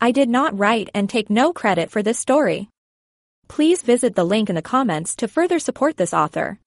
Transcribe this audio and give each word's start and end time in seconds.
I 0.00 0.12
did 0.12 0.28
not 0.28 0.56
write 0.56 0.90
and 0.94 1.10
take 1.10 1.28
no 1.28 1.52
credit 1.52 1.90
for 1.90 2.04
this 2.04 2.20
story. 2.20 2.68
Please 3.48 3.82
visit 3.82 4.14
the 4.14 4.24
link 4.24 4.48
in 4.48 4.54
the 4.54 4.62
comments 4.62 5.16
to 5.16 5.26
further 5.26 5.58
support 5.58 5.96
this 5.96 6.14
author. 6.14 6.60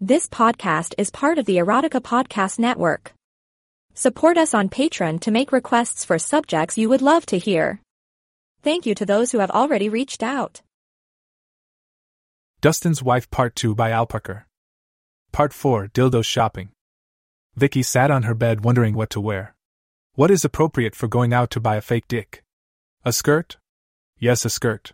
This 0.00 0.28
podcast 0.28 0.94
is 0.98 1.10
part 1.10 1.38
of 1.38 1.46
the 1.46 1.56
Erotica 1.56 2.00
Podcast 2.00 2.60
Network. 2.60 3.12
Support 3.94 4.38
us 4.38 4.54
on 4.54 4.68
Patreon 4.68 5.18
to 5.20 5.32
make 5.32 5.50
requests 5.50 6.04
for 6.04 6.16
subjects 6.16 6.78
you 6.78 6.88
would 6.88 7.02
love 7.02 7.26
to 7.26 7.38
hear. 7.38 7.80
Thank 8.62 8.86
you 8.86 8.94
to 8.94 9.04
those 9.04 9.32
who 9.32 9.38
have 9.38 9.50
already 9.50 9.88
reached 9.88 10.22
out. 10.22 10.62
Dustin's 12.60 13.02
Wife 13.02 13.28
Part 13.32 13.56
2 13.56 13.74
by 13.74 13.90
Al 13.90 14.06
Parker. 14.06 14.46
Part 15.32 15.52
4 15.52 15.88
Dildo 15.88 16.24
Shopping. 16.24 16.68
Vicky 17.56 17.82
sat 17.82 18.12
on 18.12 18.22
her 18.22 18.34
bed 18.34 18.64
wondering 18.64 18.94
what 18.94 19.10
to 19.10 19.20
wear. 19.20 19.56
What 20.14 20.30
is 20.30 20.44
appropriate 20.44 20.94
for 20.94 21.08
going 21.08 21.32
out 21.32 21.50
to 21.52 21.60
buy 21.60 21.76
a 21.76 21.80
fake 21.80 22.06
dick? 22.06 22.44
A 23.02 23.14
skirt? 23.14 23.56
Yes, 24.18 24.44
a 24.44 24.50
skirt. 24.50 24.92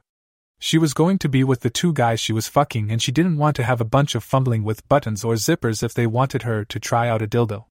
She 0.60 0.78
was 0.78 0.94
going 0.94 1.18
to 1.18 1.28
be 1.28 1.42
with 1.42 1.62
the 1.62 1.70
two 1.70 1.92
guys 1.92 2.20
she 2.20 2.32
was 2.32 2.46
fucking 2.46 2.88
and 2.88 3.02
she 3.02 3.10
didn't 3.10 3.36
want 3.36 3.56
to 3.56 3.64
have 3.64 3.80
a 3.80 3.84
bunch 3.84 4.14
of 4.14 4.22
fumbling 4.22 4.62
with 4.62 4.88
buttons 4.88 5.24
or 5.24 5.34
zippers 5.34 5.82
if 5.82 5.92
they 5.92 6.06
wanted 6.06 6.42
her 6.42 6.64
to 6.66 6.78
try 6.78 7.08
out 7.08 7.20
a 7.20 7.26
dildo. 7.26 7.64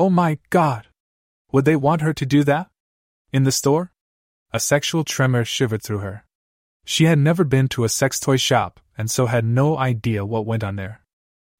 Oh 0.00 0.08
my 0.08 0.38
god! 0.48 0.86
Would 1.52 1.66
they 1.66 1.76
want 1.76 2.00
her 2.00 2.14
to 2.14 2.24
do 2.24 2.42
that? 2.44 2.70
In 3.34 3.44
the 3.44 3.52
store? 3.52 3.92
A 4.54 4.58
sexual 4.58 5.04
tremor 5.04 5.44
shivered 5.44 5.82
through 5.82 5.98
her. 5.98 6.24
She 6.86 7.04
had 7.04 7.18
never 7.18 7.44
been 7.44 7.68
to 7.68 7.84
a 7.84 7.90
sex 7.90 8.18
toy 8.18 8.38
shop, 8.38 8.80
and 8.96 9.10
so 9.10 9.26
had 9.26 9.44
no 9.44 9.76
idea 9.76 10.24
what 10.24 10.46
went 10.46 10.64
on 10.64 10.76
there. 10.76 11.02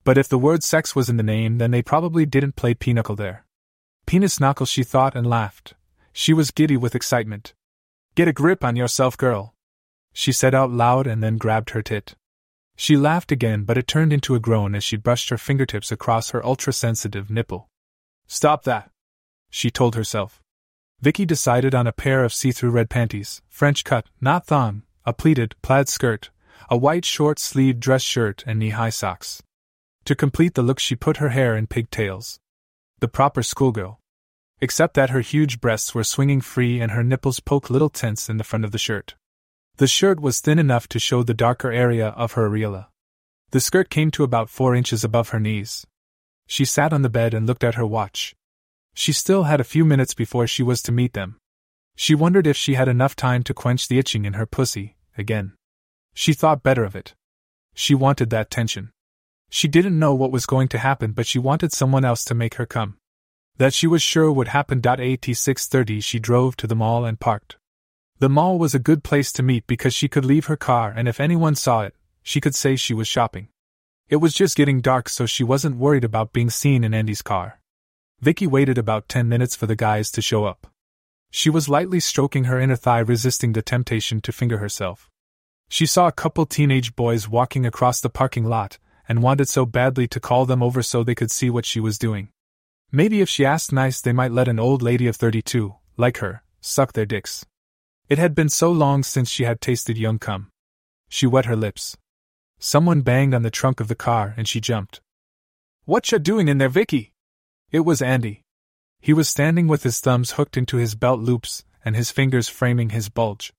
But 0.04 0.16
if 0.16 0.26
the 0.26 0.38
word 0.38 0.62
sex 0.62 0.96
was 0.96 1.10
in 1.10 1.18
the 1.18 1.22
name, 1.22 1.58
then 1.58 1.70
they 1.70 1.82
probably 1.82 2.24
didn't 2.24 2.56
play 2.56 2.72
pinochle 2.72 3.16
there. 3.16 3.44
Penis 4.08 4.40
knuckle, 4.40 4.64
she 4.64 4.84
thought 4.84 5.14
and 5.14 5.26
laughed. 5.26 5.74
She 6.14 6.32
was 6.32 6.50
giddy 6.50 6.78
with 6.78 6.94
excitement. 6.94 7.52
Get 8.14 8.26
a 8.26 8.32
grip 8.32 8.64
on 8.64 8.74
yourself, 8.74 9.18
girl. 9.18 9.52
She 10.14 10.32
said 10.32 10.54
out 10.54 10.70
loud 10.70 11.06
and 11.06 11.22
then 11.22 11.36
grabbed 11.36 11.70
her 11.70 11.82
tit. 11.82 12.14
She 12.74 12.96
laughed 12.96 13.30
again, 13.30 13.64
but 13.64 13.76
it 13.76 13.86
turned 13.86 14.14
into 14.14 14.34
a 14.34 14.40
groan 14.40 14.74
as 14.74 14.82
she 14.82 14.96
brushed 14.96 15.28
her 15.28 15.36
fingertips 15.36 15.92
across 15.92 16.30
her 16.30 16.42
ultra 16.42 16.72
sensitive 16.72 17.28
nipple. 17.28 17.68
Stop 18.26 18.64
that, 18.64 18.90
she 19.50 19.70
told 19.70 19.94
herself. 19.94 20.40
Vicky 21.02 21.26
decided 21.26 21.74
on 21.74 21.86
a 21.86 21.92
pair 21.92 22.24
of 22.24 22.32
see 22.32 22.50
through 22.50 22.70
red 22.70 22.88
panties, 22.88 23.42
French 23.50 23.84
cut, 23.84 24.06
not 24.22 24.46
thong, 24.46 24.84
a 25.04 25.12
pleated, 25.12 25.54
plaid 25.60 25.86
skirt, 25.86 26.30
a 26.70 26.78
white 26.78 27.04
short 27.04 27.38
sleeved 27.38 27.78
dress 27.78 28.00
shirt, 28.00 28.42
and 28.46 28.58
knee 28.58 28.70
high 28.70 28.88
socks. 28.88 29.42
To 30.06 30.14
complete 30.14 30.54
the 30.54 30.62
look, 30.62 30.78
she 30.78 30.96
put 30.96 31.18
her 31.18 31.28
hair 31.28 31.54
in 31.54 31.66
pigtails. 31.66 32.40
The 33.00 33.08
proper 33.08 33.42
schoolgirl. 33.42 34.00
Except 34.60 34.94
that 34.94 35.10
her 35.10 35.20
huge 35.20 35.60
breasts 35.60 35.94
were 35.94 36.02
swinging 36.02 36.40
free 36.40 36.80
and 36.80 36.90
her 36.92 37.04
nipples 37.04 37.38
poked 37.38 37.70
little 37.70 37.90
tents 37.90 38.28
in 38.28 38.38
the 38.38 38.44
front 38.44 38.64
of 38.64 38.72
the 38.72 38.78
shirt. 38.78 39.14
The 39.76 39.86
shirt 39.86 40.18
was 40.18 40.40
thin 40.40 40.58
enough 40.58 40.88
to 40.88 40.98
show 40.98 41.22
the 41.22 41.34
darker 41.34 41.70
area 41.70 42.08
of 42.08 42.32
her 42.32 42.50
areola. 42.50 42.86
The 43.50 43.60
skirt 43.60 43.88
came 43.88 44.10
to 44.10 44.24
about 44.24 44.50
four 44.50 44.74
inches 44.74 45.04
above 45.04 45.28
her 45.28 45.38
knees. 45.38 45.86
She 46.48 46.64
sat 46.64 46.92
on 46.92 47.02
the 47.02 47.08
bed 47.08 47.34
and 47.34 47.46
looked 47.46 47.62
at 47.62 47.76
her 47.76 47.86
watch. 47.86 48.34
She 48.94 49.12
still 49.12 49.44
had 49.44 49.60
a 49.60 49.64
few 49.64 49.84
minutes 49.84 50.14
before 50.14 50.48
she 50.48 50.64
was 50.64 50.82
to 50.82 50.92
meet 50.92 51.12
them. 51.12 51.38
She 51.94 52.16
wondered 52.16 52.48
if 52.48 52.56
she 52.56 52.74
had 52.74 52.88
enough 52.88 53.14
time 53.14 53.44
to 53.44 53.54
quench 53.54 53.86
the 53.86 53.98
itching 53.98 54.24
in 54.24 54.32
her 54.32 54.46
pussy, 54.46 54.96
again. 55.16 55.54
She 56.14 56.32
thought 56.32 56.64
better 56.64 56.82
of 56.82 56.96
it. 56.96 57.14
She 57.74 57.94
wanted 57.94 58.30
that 58.30 58.50
tension. 58.50 58.90
She 59.50 59.68
didn't 59.68 59.98
know 59.98 60.14
what 60.14 60.30
was 60.30 60.46
going 60.46 60.68
to 60.68 60.78
happen, 60.78 61.12
but 61.12 61.26
she 61.26 61.38
wanted 61.38 61.72
someone 61.72 62.04
else 62.04 62.24
to 62.24 62.34
make 62.34 62.54
her 62.54 62.66
come. 62.66 62.98
That 63.56 63.74
she 63.74 63.86
was 63.86 64.02
sure 64.02 64.30
would 64.30 64.48
happen. 64.48 64.78
At 64.86 64.98
6:30 64.98 66.02
she 66.02 66.18
drove 66.18 66.56
to 66.56 66.66
the 66.66 66.76
mall 66.76 67.04
and 67.04 67.18
parked. 67.18 67.56
The 68.18 68.28
mall 68.28 68.58
was 68.58 68.74
a 68.74 68.78
good 68.78 69.02
place 69.02 69.32
to 69.32 69.42
meet 69.42 69.66
because 69.66 69.94
she 69.94 70.08
could 70.08 70.24
leave 70.24 70.46
her 70.46 70.56
car 70.56 70.92
and 70.94 71.08
if 71.08 71.20
anyone 71.20 71.54
saw 71.54 71.82
it, 71.82 71.94
she 72.22 72.40
could 72.40 72.54
say 72.54 72.76
she 72.76 72.94
was 72.94 73.08
shopping. 73.08 73.48
It 74.08 74.16
was 74.16 74.34
just 74.34 74.56
getting 74.56 74.80
dark 74.80 75.08
so 75.08 75.26
she 75.26 75.44
wasn't 75.44 75.76
worried 75.76 76.04
about 76.04 76.32
being 76.32 76.50
seen 76.50 76.84
in 76.84 76.94
Andy's 76.94 77.22
car. 77.22 77.60
Vicky 78.20 78.46
waited 78.46 78.78
about 78.78 79.08
10 79.08 79.28
minutes 79.28 79.54
for 79.54 79.66
the 79.66 79.76
guys 79.76 80.10
to 80.12 80.22
show 80.22 80.44
up. 80.44 80.66
She 81.30 81.50
was 81.50 81.68
lightly 81.68 82.00
stroking 82.00 82.44
her 82.44 82.60
inner 82.60 82.76
thigh 82.76 83.00
resisting 83.00 83.52
the 83.52 83.62
temptation 83.62 84.20
to 84.22 84.32
finger 84.32 84.58
herself. 84.58 85.10
She 85.68 85.86
saw 85.86 86.06
a 86.06 86.12
couple 86.12 86.46
teenage 86.46 86.96
boys 86.96 87.28
walking 87.28 87.66
across 87.66 88.00
the 88.00 88.10
parking 88.10 88.44
lot 88.44 88.78
and 89.08 89.22
wanted 89.22 89.48
so 89.48 89.64
badly 89.64 90.06
to 90.06 90.20
call 90.20 90.44
them 90.44 90.62
over 90.62 90.82
so 90.82 91.02
they 91.02 91.14
could 91.14 91.30
see 91.30 91.48
what 91.48 91.64
she 91.64 91.80
was 91.80 91.98
doing. 91.98 92.28
Maybe 92.92 93.20
if 93.20 93.28
she 93.28 93.44
asked 93.44 93.72
nice, 93.72 94.00
they 94.00 94.12
might 94.12 94.32
let 94.32 94.48
an 94.48 94.58
old 94.58 94.82
lady 94.82 95.06
of 95.06 95.16
32, 95.16 95.74
like 95.96 96.18
her, 96.18 96.42
suck 96.60 96.92
their 96.92 97.06
dicks. 97.06 97.44
It 98.08 98.18
had 98.18 98.34
been 98.34 98.48
so 98.48 98.70
long 98.70 99.02
since 99.02 99.28
she 99.28 99.44
had 99.44 99.60
tasted 99.60 99.98
young 99.98 100.18
cum. 100.18 100.50
She 101.08 101.26
wet 101.26 101.46
her 101.46 101.56
lips. 101.56 101.96
Someone 102.58 103.02
banged 103.02 103.34
on 103.34 103.42
the 103.42 103.50
trunk 103.50 103.80
of 103.80 103.88
the 103.88 103.94
car 103.94 104.34
and 104.36 104.48
she 104.48 104.60
jumped. 104.60 105.00
Whatcha 105.84 106.18
doing 106.18 106.48
in 106.48 106.58
there, 106.58 106.68
Vicky? 106.68 107.12
It 107.70 107.80
was 107.80 108.02
Andy. 108.02 108.42
He 109.00 109.12
was 109.12 109.28
standing 109.28 109.68
with 109.68 109.84
his 109.84 110.00
thumbs 110.00 110.32
hooked 110.32 110.56
into 110.56 110.76
his 110.76 110.94
belt 110.94 111.20
loops 111.20 111.64
and 111.84 111.94
his 111.94 112.10
fingers 112.10 112.48
framing 112.48 112.90
his 112.90 113.08
bulge. 113.08 113.52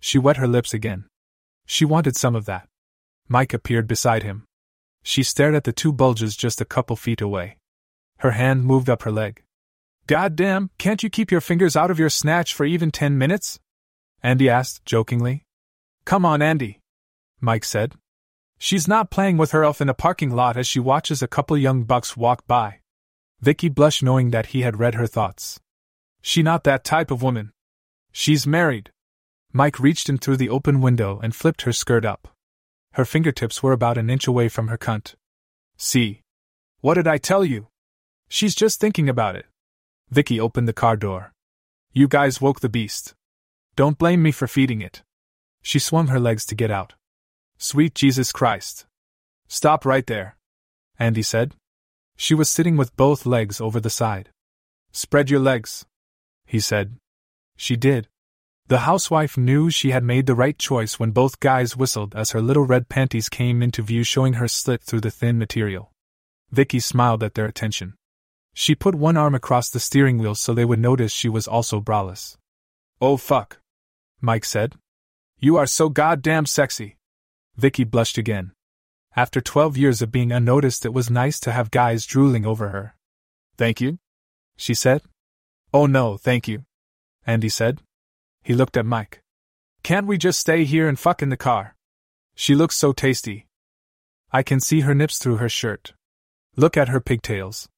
She 0.00 0.18
wet 0.18 0.36
her 0.36 0.46
lips 0.46 0.72
again. 0.72 1.06
She 1.66 1.84
wanted 1.84 2.16
some 2.16 2.36
of 2.36 2.44
that. 2.44 2.68
Mike 3.28 3.52
appeared 3.52 3.88
beside 3.88 4.22
him. 4.22 4.44
She 5.08 5.22
stared 5.22 5.54
at 5.54 5.62
the 5.62 5.72
two 5.72 5.92
bulges 5.92 6.34
just 6.34 6.60
a 6.60 6.64
couple 6.64 6.96
feet 6.96 7.20
away. 7.20 7.58
Her 8.18 8.32
hand 8.32 8.64
moved 8.64 8.90
up 8.90 9.02
her 9.02 9.12
leg. 9.12 9.44
Goddamn, 10.08 10.70
can't 10.78 11.00
you 11.00 11.08
keep 11.08 11.30
your 11.30 11.40
fingers 11.40 11.76
out 11.76 11.92
of 11.92 11.98
your 12.00 12.10
snatch 12.10 12.52
for 12.52 12.66
even 12.66 12.90
ten 12.90 13.16
minutes? 13.16 13.60
Andy 14.20 14.48
asked, 14.48 14.84
jokingly. 14.84 15.44
Come 16.04 16.24
on, 16.24 16.42
Andy. 16.42 16.80
Mike 17.40 17.62
said. 17.62 17.94
She's 18.58 18.88
not 18.88 19.12
playing 19.12 19.36
with 19.36 19.52
her 19.52 19.62
elf 19.62 19.80
in 19.80 19.88
a 19.88 19.94
parking 19.94 20.30
lot 20.30 20.56
as 20.56 20.66
she 20.66 20.80
watches 20.80 21.22
a 21.22 21.28
couple 21.28 21.56
young 21.56 21.84
bucks 21.84 22.16
walk 22.16 22.44
by. 22.48 22.80
Vicky 23.40 23.68
blushed 23.68 24.02
knowing 24.02 24.32
that 24.32 24.46
he 24.46 24.62
had 24.62 24.80
read 24.80 24.96
her 24.96 25.06
thoughts. 25.06 25.60
She 26.20 26.42
not 26.42 26.64
that 26.64 26.82
type 26.82 27.12
of 27.12 27.22
woman. 27.22 27.52
She's 28.10 28.44
married. 28.44 28.90
Mike 29.52 29.78
reached 29.78 30.08
in 30.08 30.18
through 30.18 30.38
the 30.38 30.50
open 30.50 30.80
window 30.80 31.20
and 31.22 31.32
flipped 31.32 31.62
her 31.62 31.72
skirt 31.72 32.04
up. 32.04 32.35
Her 32.96 33.04
fingertips 33.04 33.62
were 33.62 33.72
about 33.72 33.98
an 33.98 34.08
inch 34.08 34.26
away 34.26 34.48
from 34.48 34.68
her 34.68 34.78
cunt. 34.78 35.16
See. 35.76 36.22
What 36.80 36.94
did 36.94 37.06
I 37.06 37.18
tell 37.18 37.44
you? 37.44 37.66
She's 38.26 38.54
just 38.54 38.80
thinking 38.80 39.06
about 39.06 39.36
it. 39.36 39.44
Vicky 40.08 40.40
opened 40.40 40.66
the 40.66 40.72
car 40.72 40.96
door. 40.96 41.34
You 41.92 42.08
guys 42.08 42.40
woke 42.40 42.60
the 42.60 42.70
beast. 42.70 43.14
Don't 43.74 43.98
blame 43.98 44.22
me 44.22 44.32
for 44.32 44.46
feeding 44.46 44.80
it. 44.80 45.02
She 45.60 45.78
swung 45.78 46.06
her 46.06 46.18
legs 46.18 46.46
to 46.46 46.54
get 46.54 46.70
out. 46.70 46.94
Sweet 47.58 47.94
Jesus 47.94 48.32
Christ. 48.32 48.86
Stop 49.46 49.84
right 49.84 50.06
there. 50.06 50.38
Andy 50.98 51.22
said. 51.22 51.54
She 52.16 52.32
was 52.34 52.48
sitting 52.48 52.78
with 52.78 52.96
both 52.96 53.26
legs 53.26 53.60
over 53.60 53.78
the 53.78 53.90
side. 53.90 54.30
Spread 54.92 55.28
your 55.28 55.40
legs. 55.40 55.84
He 56.46 56.60
said. 56.60 56.96
She 57.58 57.76
did. 57.76 58.08
The 58.68 58.80
housewife 58.80 59.36
knew 59.36 59.70
she 59.70 59.92
had 59.92 60.02
made 60.02 60.26
the 60.26 60.34
right 60.34 60.58
choice 60.58 60.98
when 60.98 61.12
both 61.12 61.38
guys 61.38 61.76
whistled 61.76 62.16
as 62.16 62.32
her 62.32 62.42
little 62.42 62.64
red 62.64 62.88
panties 62.88 63.28
came 63.28 63.62
into 63.62 63.80
view, 63.80 64.02
showing 64.02 64.34
her 64.34 64.48
slit 64.48 64.82
through 64.82 65.02
the 65.02 65.10
thin 65.10 65.38
material. 65.38 65.92
Vicky 66.50 66.80
smiled 66.80 67.22
at 67.22 67.34
their 67.34 67.46
attention. 67.46 67.94
She 68.54 68.74
put 68.74 68.96
one 68.96 69.16
arm 69.16 69.36
across 69.36 69.70
the 69.70 69.78
steering 69.78 70.18
wheel 70.18 70.34
so 70.34 70.52
they 70.52 70.64
would 70.64 70.80
notice 70.80 71.12
she 71.12 71.28
was 71.28 71.46
also 71.46 71.80
braless. 71.80 72.36
Oh 73.00 73.16
fuck. 73.16 73.58
Mike 74.20 74.44
said. 74.44 74.74
You 75.38 75.56
are 75.56 75.66
so 75.66 75.88
goddamn 75.88 76.46
sexy. 76.46 76.96
Vicky 77.56 77.84
blushed 77.84 78.18
again. 78.18 78.52
After 79.14 79.40
12 79.40 79.76
years 79.76 80.02
of 80.02 80.10
being 80.10 80.32
unnoticed, 80.32 80.84
it 80.84 80.92
was 80.92 81.08
nice 81.08 81.38
to 81.40 81.52
have 81.52 81.70
guys 81.70 82.04
drooling 82.04 82.44
over 82.44 82.70
her. 82.70 82.96
Thank 83.56 83.80
you? 83.80 83.98
She 84.56 84.74
said. 84.74 85.02
Oh 85.72 85.86
no, 85.86 86.16
thank 86.16 86.48
you. 86.48 86.64
Andy 87.26 87.48
said. 87.48 87.80
He 88.46 88.54
looked 88.54 88.76
at 88.76 88.86
Mike. 88.86 89.22
Can't 89.82 90.06
we 90.06 90.16
just 90.16 90.38
stay 90.38 90.62
here 90.62 90.88
and 90.88 90.96
fuck 90.96 91.20
in 91.20 91.30
the 91.30 91.36
car? 91.36 91.74
She 92.36 92.54
looks 92.54 92.76
so 92.76 92.92
tasty. 92.92 93.48
I 94.30 94.44
can 94.44 94.60
see 94.60 94.82
her 94.82 94.94
nips 94.94 95.18
through 95.18 95.38
her 95.38 95.48
shirt. 95.48 95.94
Look 96.54 96.76
at 96.76 96.90
her 96.90 97.00
pigtails. 97.00 97.68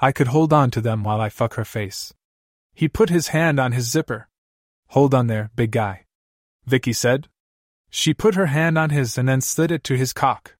I 0.00 0.12
could 0.12 0.28
hold 0.28 0.52
on 0.52 0.70
to 0.70 0.80
them 0.80 1.02
while 1.02 1.20
I 1.20 1.30
fuck 1.30 1.54
her 1.54 1.64
face. 1.64 2.14
He 2.72 2.86
put 2.86 3.10
his 3.10 3.34
hand 3.34 3.58
on 3.58 3.72
his 3.72 3.90
zipper. 3.90 4.28
Hold 4.90 5.14
on 5.14 5.26
there, 5.26 5.50
big 5.56 5.72
guy. 5.72 6.04
Vicky 6.64 6.92
said. 6.92 7.26
She 7.90 8.14
put 8.14 8.36
her 8.36 8.46
hand 8.46 8.78
on 8.78 8.90
his 8.90 9.18
and 9.18 9.28
then 9.28 9.40
slid 9.40 9.72
it 9.72 9.82
to 9.82 9.96
his 9.96 10.12
cock. 10.12 10.54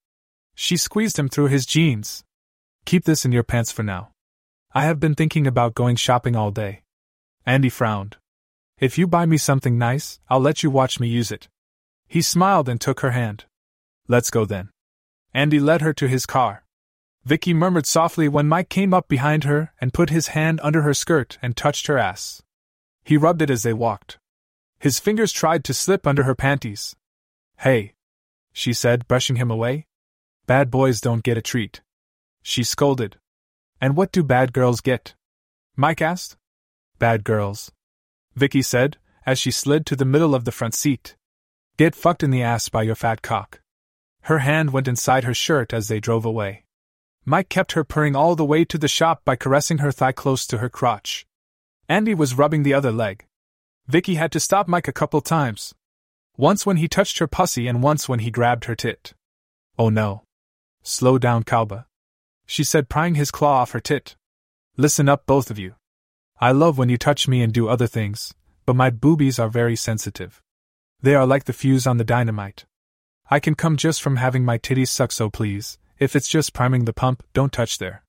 She 0.56 0.76
squeezed 0.76 1.16
him 1.16 1.28
through 1.28 1.50
his 1.54 1.64
jeans. 1.64 2.24
Keep 2.86 3.04
this 3.04 3.24
in 3.24 3.30
your 3.30 3.44
pants 3.44 3.70
for 3.70 3.84
now. 3.84 4.10
I 4.72 4.82
have 4.82 4.98
been 4.98 5.14
thinking 5.14 5.46
about 5.46 5.76
going 5.76 5.94
shopping 5.94 6.34
all 6.34 6.50
day. 6.50 6.82
Andy 7.46 7.68
frowned. 7.68 8.16
If 8.78 8.98
you 8.98 9.06
buy 9.06 9.24
me 9.26 9.36
something 9.36 9.78
nice, 9.78 10.18
I'll 10.28 10.40
let 10.40 10.62
you 10.62 10.70
watch 10.70 10.98
me 10.98 11.08
use 11.08 11.30
it. 11.30 11.48
He 12.08 12.22
smiled 12.22 12.68
and 12.68 12.80
took 12.80 13.00
her 13.00 13.12
hand. 13.12 13.44
Let's 14.08 14.30
go 14.30 14.44
then. 14.44 14.70
Andy 15.32 15.60
led 15.60 15.80
her 15.80 15.92
to 15.94 16.08
his 16.08 16.26
car. 16.26 16.64
Vicky 17.24 17.54
murmured 17.54 17.86
softly 17.86 18.28
when 18.28 18.48
Mike 18.48 18.68
came 18.68 18.92
up 18.92 19.08
behind 19.08 19.44
her 19.44 19.72
and 19.80 19.94
put 19.94 20.10
his 20.10 20.28
hand 20.28 20.60
under 20.62 20.82
her 20.82 20.92
skirt 20.92 21.38
and 21.40 21.56
touched 21.56 21.86
her 21.86 21.98
ass. 21.98 22.42
He 23.04 23.16
rubbed 23.16 23.42
it 23.42 23.50
as 23.50 23.62
they 23.62 23.72
walked. 23.72 24.18
His 24.78 25.00
fingers 25.00 25.32
tried 25.32 25.64
to 25.64 25.74
slip 25.74 26.06
under 26.06 26.24
her 26.24 26.34
panties. 26.34 26.94
Hey, 27.58 27.94
she 28.52 28.72
said, 28.72 29.08
brushing 29.08 29.36
him 29.36 29.50
away. 29.50 29.86
Bad 30.46 30.70
boys 30.70 31.00
don't 31.00 31.22
get 31.22 31.38
a 31.38 31.42
treat. 31.42 31.80
She 32.42 32.62
scolded. 32.62 33.16
And 33.80 33.96
what 33.96 34.12
do 34.12 34.22
bad 34.22 34.52
girls 34.52 34.80
get? 34.80 35.14
Mike 35.76 36.02
asked. 36.02 36.36
Bad 36.98 37.24
girls. 37.24 37.72
Vicky 38.34 38.62
said, 38.62 38.98
as 39.26 39.38
she 39.38 39.50
slid 39.50 39.86
to 39.86 39.96
the 39.96 40.04
middle 40.04 40.34
of 40.34 40.44
the 40.44 40.52
front 40.52 40.74
seat. 40.74 41.16
Get 41.76 41.94
fucked 41.94 42.22
in 42.22 42.30
the 42.30 42.42
ass 42.42 42.68
by 42.68 42.82
your 42.82 42.94
fat 42.94 43.22
cock. 43.22 43.60
Her 44.22 44.40
hand 44.40 44.72
went 44.72 44.88
inside 44.88 45.24
her 45.24 45.34
shirt 45.34 45.72
as 45.72 45.88
they 45.88 46.00
drove 46.00 46.24
away. 46.24 46.64
Mike 47.24 47.48
kept 47.48 47.72
her 47.72 47.84
purring 47.84 48.14
all 48.14 48.36
the 48.36 48.44
way 48.44 48.64
to 48.64 48.78
the 48.78 48.88
shop 48.88 49.22
by 49.24 49.36
caressing 49.36 49.78
her 49.78 49.90
thigh 49.90 50.12
close 50.12 50.46
to 50.46 50.58
her 50.58 50.68
crotch. 50.68 51.26
Andy 51.88 52.14
was 52.14 52.34
rubbing 52.34 52.62
the 52.62 52.74
other 52.74 52.92
leg. 52.92 53.26
Vicky 53.86 54.14
had 54.14 54.32
to 54.32 54.40
stop 54.40 54.68
Mike 54.68 54.88
a 54.88 54.92
couple 54.92 55.20
times. 55.20 55.74
Once 56.36 56.66
when 56.66 56.78
he 56.78 56.88
touched 56.88 57.18
her 57.18 57.26
pussy 57.26 57.66
and 57.66 57.82
once 57.82 58.08
when 58.08 58.20
he 58.20 58.30
grabbed 58.30 58.64
her 58.64 58.74
tit. 58.74 59.14
Oh 59.78 59.88
no. 59.88 60.22
Slow 60.82 61.18
down, 61.18 61.44
Kalba. 61.44 61.86
She 62.46 62.64
said, 62.64 62.88
prying 62.88 63.14
his 63.14 63.30
claw 63.30 63.62
off 63.62 63.72
her 63.72 63.80
tit. 63.80 64.16
Listen 64.76 65.08
up, 65.08 65.26
both 65.26 65.50
of 65.50 65.58
you. 65.58 65.74
I 66.40 66.50
love 66.50 66.78
when 66.78 66.88
you 66.88 66.98
touch 66.98 67.28
me 67.28 67.42
and 67.42 67.52
do 67.52 67.68
other 67.68 67.86
things, 67.86 68.34
but 68.66 68.76
my 68.76 68.90
boobies 68.90 69.38
are 69.38 69.48
very 69.48 69.76
sensitive. 69.76 70.42
They 71.00 71.14
are 71.14 71.26
like 71.26 71.44
the 71.44 71.52
fuse 71.52 71.86
on 71.86 71.98
the 71.98 72.04
dynamite. 72.04 72.64
I 73.30 73.40
can 73.40 73.54
come 73.54 73.76
just 73.76 74.02
from 74.02 74.16
having 74.16 74.44
my 74.44 74.58
titties 74.58 74.88
suck, 74.88 75.12
so 75.12 75.30
please, 75.30 75.78
if 75.98 76.16
it's 76.16 76.28
just 76.28 76.52
priming 76.52 76.84
the 76.84 76.92
pump, 76.92 77.22
don't 77.32 77.52
touch 77.52 77.78
there. 77.78 78.02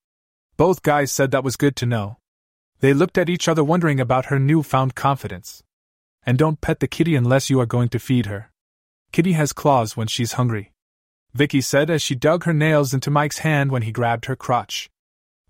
Both 0.57 0.81
guys 0.81 1.11
said 1.11 1.31
that 1.31 1.43
was 1.43 1.55
good 1.55 1.75
to 1.77 1.85
know. 1.85 2.17
They 2.79 2.93
looked 2.93 3.17
at 3.17 3.29
each 3.29 3.47
other 3.47 3.63
wondering 3.63 3.99
about 3.99 4.25
her 4.25 4.39
newfound 4.39 4.95
confidence. 4.95 5.63
And 6.25 6.37
don't 6.37 6.61
pet 6.61 6.79
the 6.79 6.87
kitty 6.87 7.15
unless 7.15 7.49
you 7.49 7.59
are 7.59 7.65
going 7.65 7.89
to 7.89 7.99
feed 7.99 8.25
her. 8.25 8.51
Kitty 9.11 9.33
has 9.33 9.53
claws 9.53 9.95
when 9.95 10.07
she's 10.07 10.33
hungry. 10.33 10.73
Vicky 11.33 11.61
said 11.61 11.89
as 11.89 12.01
she 12.01 12.15
dug 12.15 12.45
her 12.45 12.53
nails 12.53 12.93
into 12.93 13.11
Mike's 13.11 13.39
hand 13.39 13.71
when 13.71 13.83
he 13.83 13.91
grabbed 13.91 14.25
her 14.25 14.35
crotch. 14.35 14.89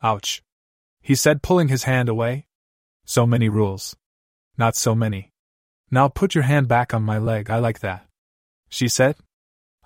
Ouch. 0.03 0.43
He 1.01 1.15
said, 1.15 1.41
pulling 1.41 1.69
his 1.69 1.83
hand 1.83 2.09
away. 2.09 2.47
So 3.05 3.25
many 3.25 3.49
rules. 3.49 3.95
Not 4.57 4.75
so 4.75 4.95
many. 4.95 5.31
Now 5.91 6.07
put 6.07 6.33
your 6.33 6.43
hand 6.43 6.67
back 6.67 6.93
on 6.93 7.03
my 7.03 7.17
leg, 7.17 7.49
I 7.49 7.59
like 7.59 7.79
that. 7.79 8.05
She 8.69 8.87
said. 8.87 9.15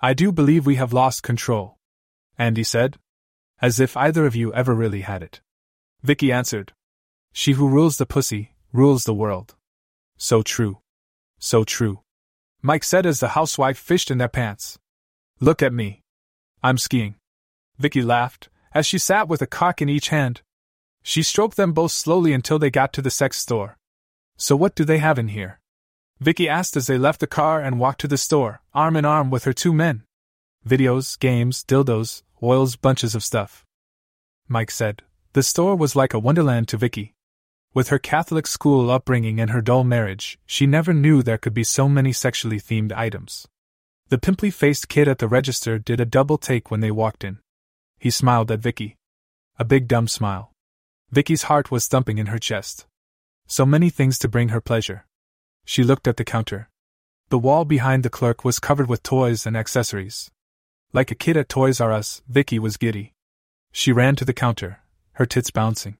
I 0.00 0.14
do 0.14 0.32
believe 0.32 0.64
we 0.64 0.76
have 0.76 0.92
lost 0.92 1.22
control. 1.22 1.76
Andy 2.38 2.64
said. 2.64 2.96
As 3.60 3.78
if 3.78 3.96
either 3.96 4.24
of 4.24 4.34
you 4.34 4.52
ever 4.54 4.74
really 4.74 5.02
had 5.02 5.22
it. 5.22 5.40
Vicky 6.02 6.32
answered. 6.32 6.72
She 7.32 7.52
who 7.52 7.68
rules 7.68 7.98
the 7.98 8.06
pussy, 8.06 8.54
rules 8.72 9.04
the 9.04 9.14
world. 9.14 9.54
So 10.16 10.42
true. 10.42 10.78
So 11.38 11.64
true. 11.64 12.00
Mike 12.62 12.84
said 12.84 13.04
as 13.04 13.20
the 13.20 13.28
housewife 13.28 13.78
fished 13.78 14.10
in 14.10 14.18
their 14.18 14.28
pants. 14.28 14.78
Look 15.40 15.62
at 15.62 15.72
me. 15.72 16.00
I'm 16.62 16.78
skiing. 16.78 17.16
Vicky 17.78 18.02
laughed, 18.02 18.48
as 18.72 18.86
she 18.86 18.98
sat 18.98 19.28
with 19.28 19.42
a 19.42 19.46
cock 19.46 19.80
in 19.80 19.88
each 19.88 20.08
hand. 20.08 20.42
She 21.02 21.22
stroked 21.22 21.56
them 21.56 21.72
both 21.72 21.92
slowly 21.92 22.32
until 22.32 22.58
they 22.58 22.70
got 22.70 22.92
to 22.94 23.02
the 23.02 23.10
sex 23.10 23.38
store. 23.38 23.76
So 24.36 24.56
what 24.56 24.74
do 24.74 24.84
they 24.84 24.98
have 24.98 25.18
in 25.18 25.28
here? 25.28 25.60
Vicky 26.20 26.48
asked 26.48 26.76
as 26.76 26.86
they 26.86 26.98
left 26.98 27.20
the 27.20 27.26
car 27.26 27.60
and 27.60 27.80
walked 27.80 28.00
to 28.02 28.08
the 28.08 28.18
store, 28.18 28.60
arm 28.74 28.96
in 28.96 29.04
arm 29.04 29.30
with 29.30 29.44
her 29.44 29.52
two 29.52 29.72
men. 29.72 30.02
Videos, 30.66 31.18
games, 31.18 31.64
dildos, 31.64 32.22
oils, 32.42 32.76
bunches 32.76 33.14
of 33.14 33.24
stuff. 33.24 33.64
Mike 34.48 34.70
said. 34.70 35.02
The 35.32 35.42
store 35.42 35.76
was 35.76 35.94
like 35.94 36.12
a 36.12 36.18
wonderland 36.18 36.68
to 36.68 36.76
Vicky. 36.76 37.14
With 37.72 37.88
her 37.88 37.98
Catholic 38.00 38.46
school 38.46 38.90
upbringing 38.90 39.40
and 39.40 39.50
her 39.50 39.62
dull 39.62 39.84
marriage, 39.84 40.38
she 40.44 40.66
never 40.66 40.92
knew 40.92 41.22
there 41.22 41.38
could 41.38 41.54
be 41.54 41.62
so 41.62 41.88
many 41.88 42.12
sexually 42.12 42.58
themed 42.58 42.92
items. 42.92 43.46
The 44.08 44.18
pimply 44.18 44.50
faced 44.50 44.88
kid 44.88 45.06
at 45.06 45.18
the 45.18 45.28
register 45.28 45.78
did 45.78 46.00
a 46.00 46.04
double 46.04 46.36
take 46.36 46.70
when 46.70 46.80
they 46.80 46.90
walked 46.90 47.22
in. 47.22 47.38
He 47.98 48.10
smiled 48.10 48.50
at 48.50 48.58
Vicky. 48.58 48.96
A 49.56 49.64
big 49.64 49.86
dumb 49.86 50.08
smile. 50.08 50.49
Vicky's 51.10 51.44
heart 51.44 51.70
was 51.70 51.88
thumping 51.88 52.18
in 52.18 52.26
her 52.26 52.38
chest. 52.38 52.86
So 53.46 53.66
many 53.66 53.90
things 53.90 54.18
to 54.20 54.28
bring 54.28 54.50
her 54.50 54.60
pleasure. 54.60 55.06
She 55.64 55.82
looked 55.82 56.06
at 56.06 56.16
the 56.16 56.24
counter. 56.24 56.68
The 57.30 57.38
wall 57.38 57.64
behind 57.64 58.02
the 58.02 58.10
clerk 58.10 58.44
was 58.44 58.58
covered 58.58 58.88
with 58.88 59.02
toys 59.02 59.46
and 59.46 59.56
accessories. 59.56 60.30
Like 60.92 61.10
a 61.10 61.16
kid 61.16 61.36
at 61.36 61.48
Toys 61.48 61.80
R 61.80 61.92
Us, 61.92 62.22
Vicky 62.28 62.58
was 62.58 62.76
giddy. 62.76 63.12
She 63.72 63.92
ran 63.92 64.16
to 64.16 64.24
the 64.24 64.32
counter, 64.32 64.80
her 65.12 65.26
tits 65.26 65.50
bouncing. 65.50 65.96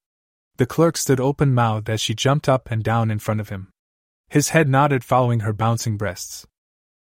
The 0.57 0.67
clerk 0.67 0.97
stood 0.97 1.21
open 1.21 1.55
mouthed 1.55 1.89
as 1.89 2.01
she 2.01 2.15
jumped 2.15 2.49
up 2.49 2.71
and 2.71 2.83
down 2.83 3.11
in 3.11 3.19
front 3.19 3.41
of 3.41 3.49
him. 3.49 3.73
His 4.29 4.51
head 4.51 4.69
nodded 4.69 5.05
following 5.05 5.41
her 5.41 5.53
bouncing 5.53 5.97
breasts. 5.97 6.47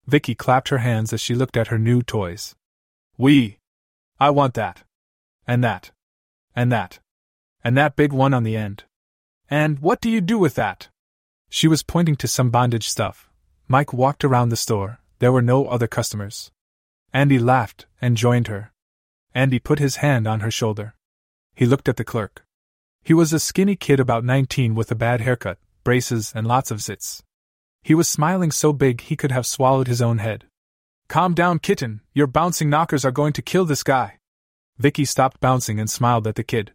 Vicky 0.07 0.35
clapped 0.35 0.69
her 0.71 0.79
hands 0.79 1.13
as 1.13 1.21
she 1.21 1.35
looked 1.35 1.57
at 1.57 1.69
her 1.69 1.79
new 1.79 2.03
toys. 2.03 2.55
We! 3.19 3.59
I 4.19 4.31
want 4.31 4.55
that. 4.55 4.85
And 5.47 5.63
that. 5.63 5.91
And 6.57 6.73
that. 6.73 7.01
And 7.63 7.77
that 7.77 7.97
big 7.97 8.13
one 8.13 8.35
on 8.35 8.45
the 8.45 8.57
end. 8.57 8.85
And 9.51 9.79
what 9.81 10.01
do 10.01 10.11
you 10.11 10.21
do 10.21 10.39
with 10.39 10.55
that? 10.55 10.89
She 11.49 11.69
was 11.69 11.83
pointing 11.83 12.17
to 12.17 12.29
some 12.29 12.51
bondage 12.51 12.89
stuff. 12.89 13.31
Mike 13.67 13.93
walked 13.93 14.25
around 14.25 14.51
the 14.51 14.57
store. 14.57 15.01
There 15.19 15.33
were 15.33 15.43
no 15.43 15.67
other 15.67 15.87
customers. 15.87 16.51
Andy 17.13 17.39
laughed 17.39 17.87
and 18.01 18.17
joined 18.17 18.49
her. 18.49 18.73
Andy 19.35 19.59
put 19.59 19.79
his 19.79 19.97
hand 19.97 20.27
on 20.27 20.41
her 20.41 20.51
shoulder. 20.51 20.95
He 21.55 21.67
looked 21.67 21.89
at 21.89 21.97
the 21.97 22.05
clerk. 22.05 22.45
He 23.03 23.15
was 23.15 23.33
a 23.33 23.41
skinny 23.41 23.77
kid 23.77 24.01
about 24.01 24.25
19 24.25 24.75
with 24.75 24.91
a 24.91 24.95
bad 24.95 25.23
haircut, 25.23 25.59
braces, 25.83 26.33
and 26.35 26.47
lots 26.47 26.71
of 26.71 26.79
zits. 26.79 27.23
He 27.83 27.95
was 27.95 28.09
smiling 28.09 28.51
so 28.51 28.73
big 28.73 29.01
he 29.01 29.17
could 29.17 29.33
have 29.33 29.47
swallowed 29.47 29.87
his 29.89 30.03
own 30.03 30.19
head. 30.19 30.45
Calm 31.09 31.33
down, 31.33 31.59
kitten, 31.59 32.03
your 32.13 32.27
bouncing 32.27 32.69
knockers 32.69 33.05
are 33.05 33.11
going 33.11 33.33
to 33.33 33.43
kill 33.43 33.65
this 33.65 33.83
guy. 33.83 34.19
Vicky 34.77 35.07
stopped 35.07 35.41
bouncing 35.41 35.81
and 35.81 35.89
smiled 35.89 36.27
at 36.27 36.35
the 36.35 36.45
kid. 36.45 36.73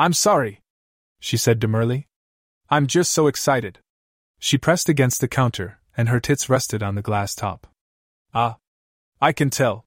I'm 0.00 0.14
sorry, 0.14 0.62
she 1.18 1.36
said 1.36 1.58
demurely. 1.58 2.08
I'm 2.70 2.86
just 2.86 3.12
so 3.12 3.26
excited. 3.26 3.80
She 4.38 4.56
pressed 4.56 4.88
against 4.88 5.20
the 5.20 5.28
counter, 5.28 5.78
and 5.94 6.08
her 6.08 6.20
tits 6.20 6.48
rested 6.48 6.82
on 6.82 6.94
the 6.94 7.02
glass 7.02 7.34
top. 7.34 7.66
Ah. 8.32 8.56
I 9.20 9.32
can 9.32 9.50
tell, 9.50 9.84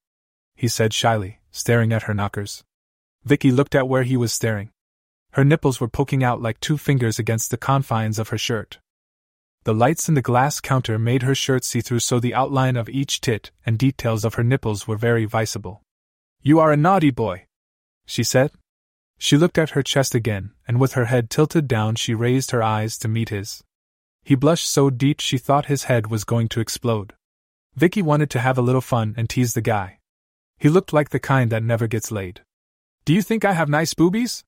he 0.54 0.68
said 0.68 0.94
shyly, 0.94 1.40
staring 1.50 1.92
at 1.92 2.04
her 2.04 2.14
knockers. 2.14 2.64
Vicky 3.26 3.50
looked 3.50 3.74
at 3.74 3.88
where 3.88 4.04
he 4.04 4.16
was 4.16 4.32
staring. 4.32 4.70
Her 5.32 5.44
nipples 5.44 5.82
were 5.82 5.88
poking 5.88 6.24
out 6.24 6.40
like 6.40 6.60
two 6.60 6.78
fingers 6.78 7.18
against 7.18 7.50
the 7.50 7.58
confines 7.58 8.20
of 8.20 8.30
her 8.30 8.38
shirt. 8.38 8.78
The 9.64 9.74
lights 9.74 10.08
in 10.08 10.14
the 10.14 10.22
glass 10.22 10.60
counter 10.60 11.00
made 11.00 11.24
her 11.24 11.34
shirt 11.34 11.64
see 11.64 11.82
through, 11.82 12.02
so 12.02 12.20
the 12.20 12.36
outline 12.36 12.76
of 12.76 12.88
each 12.88 13.20
tit 13.20 13.50
and 13.66 13.80
details 13.80 14.24
of 14.24 14.36
her 14.36 14.44
nipples 14.44 14.88
were 14.88 14.96
very 14.96 15.26
visible. 15.26 15.82
You 16.44 16.60
are 16.60 16.72
a 16.72 16.78
naughty 16.78 17.10
boy, 17.10 17.48
she 18.06 18.24
said. 18.24 18.52
She 19.24 19.38
looked 19.38 19.58
at 19.58 19.70
her 19.70 19.82
chest 19.82 20.14
again, 20.14 20.52
and 20.68 20.82
with 20.82 20.94
her 20.94 21.06
head 21.06 21.30
tilted 21.30 21.66
down, 21.66 21.96
she 21.96 22.14
raised 22.14 22.52
her 22.52 22.62
eyes 22.62 22.98
to 22.98 23.08
meet 23.08 23.30
his. 23.30 23.64
He 24.22 24.36
blushed 24.36 24.70
so 24.70 24.90
deep 24.90 25.22
she 25.22 25.38
thought 25.38 25.68
his 25.68 25.86
head 25.86 26.08
was 26.08 26.26
going 26.26 26.50
to 26.50 26.60
explode. 26.60 27.14
Vicky 27.74 28.02
wanted 28.02 28.30
to 28.32 28.42
have 28.42 28.58
a 28.58 28.62
little 28.62 28.82
fun 28.82 29.14
and 29.16 29.30
tease 29.30 29.54
the 29.54 29.62
guy. 29.62 30.00
He 30.58 30.68
looked 30.68 30.92
like 30.92 31.12
the 31.12 31.22
kind 31.22 31.50
that 31.54 31.64
never 31.64 31.88
gets 31.88 32.12
laid. 32.12 32.42
Do 33.06 33.14
you 33.14 33.22
think 33.22 33.46
I 33.46 33.54
have 33.54 33.70
nice 33.70 33.94
boobies? 33.94 34.44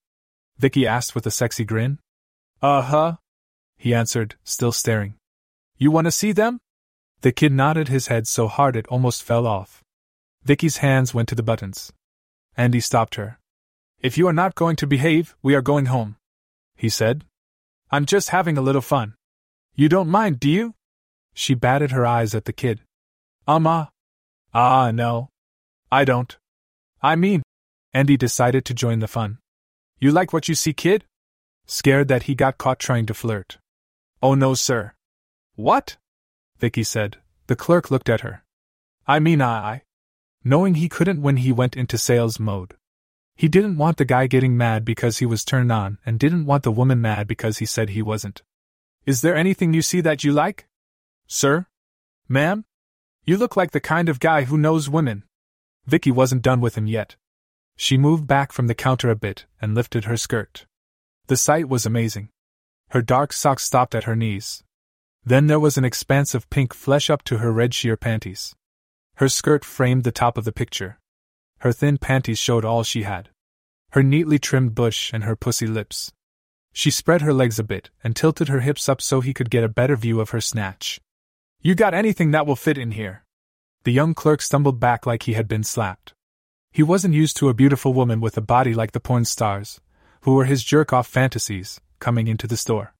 Vicky 0.58 0.86
asked 0.86 1.14
with 1.14 1.26
a 1.26 1.30
sexy 1.30 1.64
grin. 1.64 1.98
Uh 2.60 2.82
huh, 2.82 3.16
he 3.78 3.94
answered, 3.94 4.34
still 4.44 4.72
staring. 4.72 5.14
You 5.78 5.90
want 5.90 6.04
to 6.04 6.10
see 6.10 6.32
them? 6.32 6.60
The 7.22 7.32
kid 7.32 7.50
nodded 7.50 7.88
his 7.88 8.08
head 8.08 8.28
so 8.28 8.46
hard 8.46 8.76
it 8.76 8.86
almost 8.88 9.22
fell 9.22 9.46
off. 9.46 9.82
Vicky's 10.44 10.78
hands 10.84 11.14
went 11.14 11.30
to 11.30 11.34
the 11.34 11.42
buttons. 11.42 11.94
Andy 12.58 12.80
stopped 12.80 13.14
her. 13.14 13.38
If 14.00 14.18
you 14.18 14.26
are 14.28 14.32
not 14.32 14.54
going 14.54 14.76
to 14.76 14.86
behave, 14.86 15.34
we 15.42 15.54
are 15.54 15.62
going 15.62 15.86
home, 15.86 16.16
he 16.76 16.88
said. 16.88 17.24
I'm 17.90 18.06
just 18.06 18.30
having 18.30 18.58
a 18.58 18.62
little 18.62 18.82
fun. 18.82 19.14
You 19.74 19.88
don't 19.88 20.08
mind, 20.08 20.40
do 20.40 20.50
you? 20.50 20.74
She 21.34 21.54
batted 21.54 21.90
her 21.90 22.06
eyes 22.06 22.34
at 22.34 22.44
the 22.44 22.52
kid. 22.52 22.80
Um, 23.46 23.66
Ah, 23.66 24.90
no. 24.90 25.28
I 25.90 26.04
don't. 26.04 26.36
I 27.02 27.14
mean, 27.14 27.42
Andy 27.92 28.16
decided 28.16 28.64
to 28.66 28.74
join 28.74 28.98
the 28.98 29.08
fun. 29.08 29.38
You 29.98 30.10
like 30.10 30.32
what 30.32 30.48
you 30.48 30.54
see, 30.54 30.72
kid? 30.72 31.04
Scared 31.66 32.08
that 32.08 32.24
he 32.24 32.34
got 32.34 32.58
caught 32.58 32.78
trying 32.78 33.06
to 33.06 33.14
flirt. 33.14 33.58
Oh 34.22 34.34
no, 34.34 34.54
sir. 34.54 34.92
What? 35.54 35.96
Vicky 36.58 36.84
said. 36.84 37.18
The 37.46 37.56
clerk 37.56 37.90
looked 37.90 38.08
at 38.08 38.22
her. 38.22 38.44
I 39.06 39.20
mean, 39.20 39.40
I. 39.40 39.82
Knowing 40.42 40.74
he 40.74 40.88
couldn't 40.88 41.22
when 41.22 41.38
he 41.38 41.52
went 41.52 41.76
into 41.76 41.98
sales 41.98 42.40
mode. 42.40 42.74
He 43.36 43.48
didn't 43.48 43.76
want 43.76 43.98
the 43.98 44.06
guy 44.06 44.26
getting 44.26 44.56
mad 44.56 44.84
because 44.84 45.18
he 45.18 45.26
was 45.26 45.44
turned 45.44 45.70
on, 45.70 45.98
and 46.06 46.18
didn't 46.18 46.46
want 46.46 46.62
the 46.62 46.72
woman 46.72 47.02
mad 47.02 47.28
because 47.28 47.58
he 47.58 47.66
said 47.66 47.90
he 47.90 48.00
wasn't. 48.00 48.42
Is 49.04 49.20
there 49.20 49.36
anything 49.36 49.74
you 49.74 49.82
see 49.82 50.00
that 50.00 50.24
you 50.24 50.32
like? 50.32 50.66
Sir? 51.26 51.66
Ma'am? 52.28 52.64
You 53.24 53.36
look 53.36 53.54
like 53.54 53.72
the 53.72 53.80
kind 53.80 54.08
of 54.08 54.20
guy 54.20 54.44
who 54.44 54.56
knows 54.56 54.88
women. 54.88 55.24
Vicky 55.84 56.10
wasn't 56.10 56.42
done 56.42 56.60
with 56.62 56.76
him 56.76 56.86
yet. 56.86 57.16
She 57.76 57.98
moved 57.98 58.26
back 58.26 58.52
from 58.52 58.68
the 58.68 58.74
counter 58.74 59.10
a 59.10 59.14
bit 59.14 59.44
and 59.60 59.74
lifted 59.74 60.04
her 60.04 60.16
skirt. 60.16 60.64
The 61.26 61.36
sight 61.36 61.68
was 61.68 61.84
amazing. 61.84 62.30
Her 62.90 63.02
dark 63.02 63.32
socks 63.32 63.64
stopped 63.64 63.94
at 63.94 64.04
her 64.04 64.16
knees. 64.16 64.64
Then 65.24 65.46
there 65.46 65.60
was 65.60 65.76
an 65.76 65.84
expanse 65.84 66.34
of 66.34 66.48
pink 66.48 66.72
flesh 66.72 67.10
up 67.10 67.22
to 67.24 67.38
her 67.38 67.52
red 67.52 67.74
sheer 67.74 67.96
panties. 67.96 68.54
Her 69.16 69.28
skirt 69.28 69.64
framed 69.64 70.04
the 70.04 70.12
top 70.12 70.38
of 70.38 70.44
the 70.44 70.52
picture. 70.52 70.98
Her 71.58 71.72
thin 71.72 71.98
panties 71.98 72.38
showed 72.38 72.64
all 72.64 72.82
she 72.82 73.02
had 73.02 73.30
her 73.90 74.02
neatly 74.02 74.38
trimmed 74.38 74.74
bush 74.74 75.10
and 75.14 75.24
her 75.24 75.34
pussy 75.34 75.66
lips. 75.66 76.12
She 76.72 76.90
spread 76.90 77.22
her 77.22 77.32
legs 77.32 77.58
a 77.58 77.64
bit 77.64 77.88
and 78.04 78.14
tilted 78.14 78.48
her 78.48 78.60
hips 78.60 78.90
up 78.90 79.00
so 79.00 79.22
he 79.22 79.32
could 79.32 79.48
get 79.48 79.64
a 79.64 79.68
better 79.68 79.96
view 79.96 80.20
of 80.20 80.30
her 80.30 80.40
snatch. 80.40 81.00
You 81.62 81.74
got 81.74 81.94
anything 81.94 82.32
that 82.32 82.46
will 82.46 82.56
fit 82.56 82.76
in 82.76 82.90
here? 82.90 83.24
The 83.84 83.92
young 83.92 84.12
clerk 84.12 84.42
stumbled 84.42 84.78
back 84.78 85.06
like 85.06 85.22
he 85.22 85.32
had 85.32 85.48
been 85.48 85.64
slapped. 85.64 86.12
He 86.72 86.82
wasn't 86.82 87.14
used 87.14 87.38
to 87.38 87.48
a 87.48 87.54
beautiful 87.54 87.94
woman 87.94 88.20
with 88.20 88.36
a 88.36 88.42
body 88.42 88.74
like 88.74 88.92
the 88.92 89.00
porn 89.00 89.24
stars, 89.24 89.80
who 90.22 90.34
were 90.34 90.44
his 90.44 90.62
jerk 90.62 90.92
off 90.92 91.06
fantasies, 91.06 91.80
coming 91.98 92.28
into 92.28 92.46
the 92.46 92.58
store. 92.58 92.92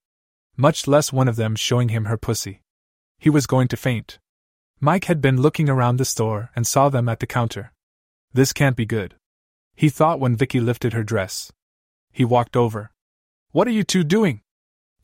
Much 0.55 0.87
less 0.87 1.13
one 1.13 1.27
of 1.27 1.35
them 1.35 1.55
showing 1.55 1.89
him 1.89 2.05
her 2.05 2.17
pussy. 2.17 2.61
He 3.19 3.29
was 3.29 3.45
going 3.45 3.67
to 3.67 3.77
faint. 3.77 4.17
Mike 4.79 5.05
had 5.05 5.21
been 5.21 5.41
looking 5.41 5.69
around 5.69 5.97
the 5.97 6.05
store 6.05 6.49
and 6.55 6.65
saw 6.65 6.89
them 6.89 7.07
at 7.07 7.19
the 7.19 7.27
counter. 7.27 7.71
This 8.33 8.53
can't 8.53 8.75
be 8.75 8.85
good. 8.85 9.15
He 9.75 9.89
thought 9.89 10.19
when 10.19 10.35
Vicky 10.35 10.59
lifted 10.59 10.93
her 10.93 11.03
dress. 11.03 11.51
He 12.11 12.25
walked 12.25 12.55
over. 12.55 12.91
What 13.51 13.67
are 13.67 13.71
you 13.71 13.83
two 13.83 14.03
doing? 14.03 14.41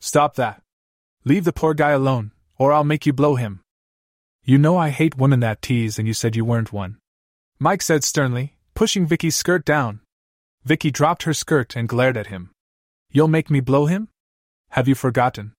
Stop 0.00 0.34
that. 0.34 0.62
Leave 1.24 1.44
the 1.44 1.52
poor 1.52 1.74
guy 1.74 1.90
alone, 1.90 2.32
or 2.58 2.72
I'll 2.72 2.84
make 2.84 3.06
you 3.06 3.12
blow 3.12 3.36
him. 3.36 3.60
You 4.44 4.58
know 4.58 4.76
I 4.76 4.90
hate 4.90 5.16
women 5.16 5.40
that 5.40 5.62
tease, 5.62 5.98
and 5.98 6.06
you 6.06 6.12
said 6.12 6.36
you 6.36 6.44
weren't 6.44 6.72
one. 6.72 6.98
Mike 7.58 7.82
said 7.82 8.04
sternly, 8.04 8.56
pushing 8.74 9.06
Vicky's 9.06 9.36
skirt 9.36 9.64
down. 9.64 10.00
Vicky 10.64 10.90
dropped 10.90 11.22
her 11.22 11.32
skirt 11.32 11.76
and 11.76 11.88
glared 11.88 12.16
at 12.16 12.26
him. 12.26 12.50
You'll 13.10 13.28
make 13.28 13.48
me 13.48 13.60
blow 13.60 13.86
him? 13.86 14.08
Have 14.70 14.88
you 14.88 14.94
forgotten? 14.94 15.54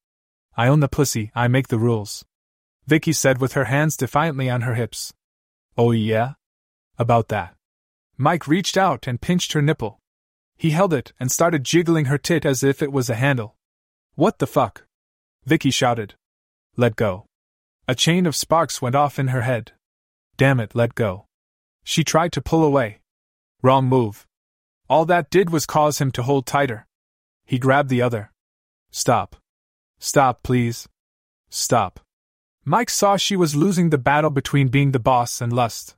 I 0.57 0.67
own 0.67 0.81
the 0.81 0.87
pussy, 0.87 1.31
I 1.33 1.47
make 1.47 1.69
the 1.69 1.79
rules. 1.79 2.25
Vicky 2.85 3.13
said 3.13 3.39
with 3.39 3.53
her 3.53 3.65
hands 3.65 3.97
defiantly 3.97 4.49
on 4.49 4.61
her 4.61 4.75
hips. 4.75 5.13
Oh, 5.77 5.91
yeah? 5.91 6.33
About 6.97 7.27
that. 7.29 7.55
Mike 8.17 8.47
reached 8.47 8.77
out 8.77 9.07
and 9.07 9.21
pinched 9.21 9.53
her 9.53 9.61
nipple. 9.61 9.99
He 10.57 10.71
held 10.71 10.93
it 10.93 11.11
and 11.19 11.31
started 11.31 11.65
jiggling 11.65 12.05
her 12.05 12.17
tit 12.17 12.45
as 12.45 12.63
if 12.63 12.81
it 12.81 12.91
was 12.91 13.09
a 13.09 13.15
handle. 13.15 13.55
What 14.15 14.39
the 14.39 14.47
fuck? 14.47 14.85
Vicky 15.45 15.71
shouted. 15.71 16.15
Let 16.77 16.95
go. 16.95 17.25
A 17.87 17.95
chain 17.95 18.25
of 18.25 18.35
sparks 18.35 18.81
went 18.81 18.95
off 18.95 19.19
in 19.19 19.27
her 19.27 19.41
head. 19.41 19.73
Damn 20.37 20.59
it, 20.59 20.73
let 20.73 20.95
go. 20.95 21.25
She 21.83 22.03
tried 22.03 22.31
to 22.31 22.41
pull 22.41 22.63
away. 22.63 22.99
Wrong 23.61 23.85
move. 23.85 24.25
All 24.89 25.05
that 25.05 25.29
did 25.29 25.49
was 25.49 25.65
cause 25.65 25.99
him 25.99 26.11
to 26.11 26.23
hold 26.23 26.45
tighter. 26.45 26.87
He 27.45 27.59
grabbed 27.59 27.89
the 27.89 28.01
other. 28.01 28.31
Stop. 28.91 29.35
Stop, 29.99 30.41
please. 30.41 30.87
Stop. 31.49 31.99
Mike 32.63 32.89
saw 32.89 33.17
she 33.17 33.35
was 33.35 33.55
losing 33.55 33.89
the 33.89 33.97
battle 33.97 34.29
between 34.29 34.69
being 34.69 34.91
the 34.91 34.99
boss 34.99 35.41
and 35.41 35.51
lust. 35.53 35.95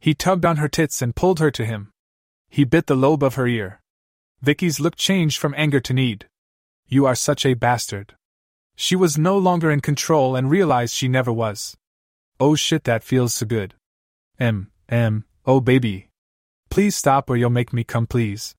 He 0.00 0.14
tugged 0.14 0.44
on 0.44 0.58
her 0.58 0.68
tits 0.68 1.02
and 1.02 1.16
pulled 1.16 1.40
her 1.40 1.50
to 1.50 1.64
him. 1.64 1.90
He 2.48 2.64
bit 2.64 2.86
the 2.86 2.94
lobe 2.94 3.22
of 3.22 3.34
her 3.34 3.46
ear. 3.46 3.80
Vicky's 4.40 4.80
look 4.80 4.96
changed 4.96 5.38
from 5.38 5.54
anger 5.56 5.80
to 5.80 5.92
need. 5.92 6.28
You 6.86 7.06
are 7.06 7.14
such 7.14 7.44
a 7.44 7.54
bastard. 7.54 8.14
She 8.76 8.94
was 8.94 9.18
no 9.18 9.36
longer 9.36 9.70
in 9.70 9.80
control 9.80 10.36
and 10.36 10.50
realized 10.50 10.94
she 10.94 11.08
never 11.08 11.32
was. 11.32 11.76
Oh 12.38 12.54
shit, 12.54 12.84
that 12.84 13.02
feels 13.02 13.34
so 13.34 13.44
good. 13.44 13.74
M, 14.38 14.70
M, 14.88 15.24
oh 15.44 15.60
baby. 15.60 16.10
Please 16.70 16.94
stop 16.94 17.28
or 17.28 17.36
you'll 17.36 17.50
make 17.50 17.72
me 17.72 17.82
come, 17.82 18.06
please. 18.06 18.54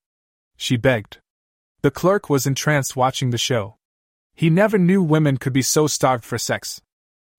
She 0.57 0.75
begged. 0.75 1.19
The 1.81 1.91
clerk 1.91 2.29
was 2.29 2.45
entranced 2.45 2.97
watching 2.97 3.29
the 3.29 3.37
show. 3.37 3.77
He 4.35 4.49
never 4.49 4.77
knew 4.77 5.01
women 5.01 5.37
could 5.37 5.53
be 5.53 5.61
so 5.61 5.87
starved 5.87 6.25
for 6.25 6.37
sex. 6.37 6.81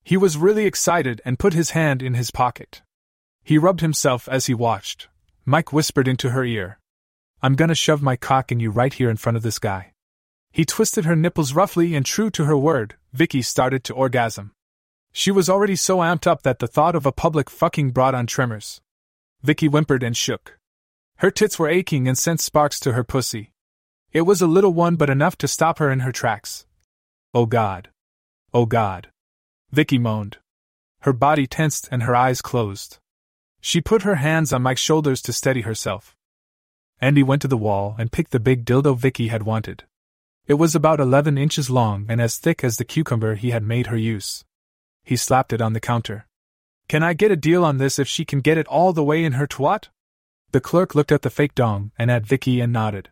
He 0.03 0.17
was 0.17 0.39
really 0.39 0.65
excited 0.65 1.21
and 1.25 1.39
put 1.39 1.53
his 1.53 1.71
hand 1.71 2.03
in 2.03 2.15
his 2.15 2.31
pocket. 2.31 2.81
He 3.51 3.59
rubbed 3.59 3.81
himself 3.81 4.29
as 4.29 4.47
he 4.47 4.55
watched. 4.55 5.09
Mike 5.45 5.73
whispered 5.73 6.07
into 6.07 6.31
her 6.31 6.45
ear, 6.45 6.79
I'm 7.43 7.57
gonna 7.57 7.75
shove 7.75 8.01
my 8.01 8.15
cock 8.15 8.53
in 8.53 8.61
you 8.61 8.71
right 8.71 8.95
here 8.95 9.11
in 9.11 9.17
front 9.17 9.37
of 9.37 9.43
this 9.43 9.59
guy. 9.59 9.93
He 10.53 10.65
twisted 10.65 11.05
her 11.05 11.17
nipples 11.17 11.53
roughly 11.53 11.97
and 11.97 12.07
true 12.07 12.31
to 12.31 12.45
her 12.45 12.57
word, 12.57 12.95
Vicky 13.13 13.43
started 13.43 13.83
to 13.83 13.93
orgasm. 13.93 14.53
She 15.11 15.33
was 15.33 15.51
already 15.51 15.75
so 15.75 15.97
amped 15.97 16.29
up 16.29 16.43
that 16.43 16.61
the 16.61 16.69
thought 16.69 16.95
of 16.95 17.07
a 17.07 17.11
public 17.11 17.51
fucking 17.51 17.91
brought 17.91 18.15
on 18.15 18.29
tremors. 18.29 18.81
Vicky 19.43 19.67
whimpered 19.67 20.05
and 20.05 20.17
shook. 20.17 20.57
Her 21.17 21.33
tits 21.33 21.59
were 21.59 21.69
aching 21.69 22.07
and 22.07 22.17
sent 22.17 22.41
sparks 22.41 22.79
to 22.79 22.93
her 22.93 23.03
pussy. 23.03 23.51
It 24.13 24.23
was 24.23 24.41
a 24.41 24.47
little 24.47 24.73
one 24.73 24.95
but 24.95 25.11
enough 25.11 25.37
to 25.39 25.49
stop 25.49 25.81
her 25.81 25.91
in 25.91 26.07
her 26.07 26.13
tracks. 26.13 26.67
Oh 27.35 27.47
God. 27.47 27.89
Oh 28.55 28.65
God. 28.65 29.09
Vicky 29.73 29.99
moaned. 29.99 30.39
Her 31.01 31.13
body 31.13 31.49
tensed 31.49 31.89
and 31.91 32.05
her 32.05 32.15
eyes 32.15 32.43
closed. 32.43 33.01
She 33.61 33.81
put 33.81 34.03
her 34.03 34.17
hands 34.17 34.53
on 34.53 34.63
Mike's 34.63 34.81
shoulders 34.81 35.21
to 35.23 35.33
steady 35.33 35.61
herself. 35.63 36.17
Andy 37.01 37.23
went 37.23 37.43
to 37.43 37.49
the 37.49 37.57
wall 37.57 37.95
and 37.99 38.13
picked 38.13 38.31
the 38.31 38.41
big 38.41 38.65
dildo 38.65 38.97
Vicky 38.97 39.29
had 39.29 39.43
wanted. 39.43 39.85
It 40.47 40.55
was 40.55 40.75
about 40.75 41.01
11 41.01 41.39
inches 41.39 41.71
long 41.71 42.07
and 42.09 42.21
as 42.21 42.37
thick 42.37 42.65
as 42.65 42.77
the 42.77 42.85
cucumber 42.85 43.35
he 43.35 43.51
had 43.51 43.63
made 43.63 43.87
her 43.87 43.97
use. 43.97 44.45
He 45.05 45.17
slapped 45.17 45.53
it 45.53 45.61
on 45.61 45.73
the 45.73 45.81
counter. 45.81 46.27
Can 46.89 47.03
I 47.03 47.13
get 47.13 47.31
a 47.31 47.37
deal 47.37 47.65
on 47.65 47.79
this 47.79 47.99
if 47.99 48.09
she 48.09 48.25
can 48.25 48.41
get 48.41 48.59
it 48.59 48.67
all 48.67 48.93
the 48.93 49.05
way 49.05 49.25
in 49.25 49.35
her 49.35 49.47
twat? 49.47 49.89
The 50.53 50.61
clerk 50.61 50.95
looked 50.95 51.13
at 51.13 51.23
the 51.23 51.31
fake 51.31 51.55
dong 51.55 51.93
and 51.99 52.11
at 52.11 52.27
Vicky 52.27 52.61
and 52.61 52.73
nodded. 52.73 53.11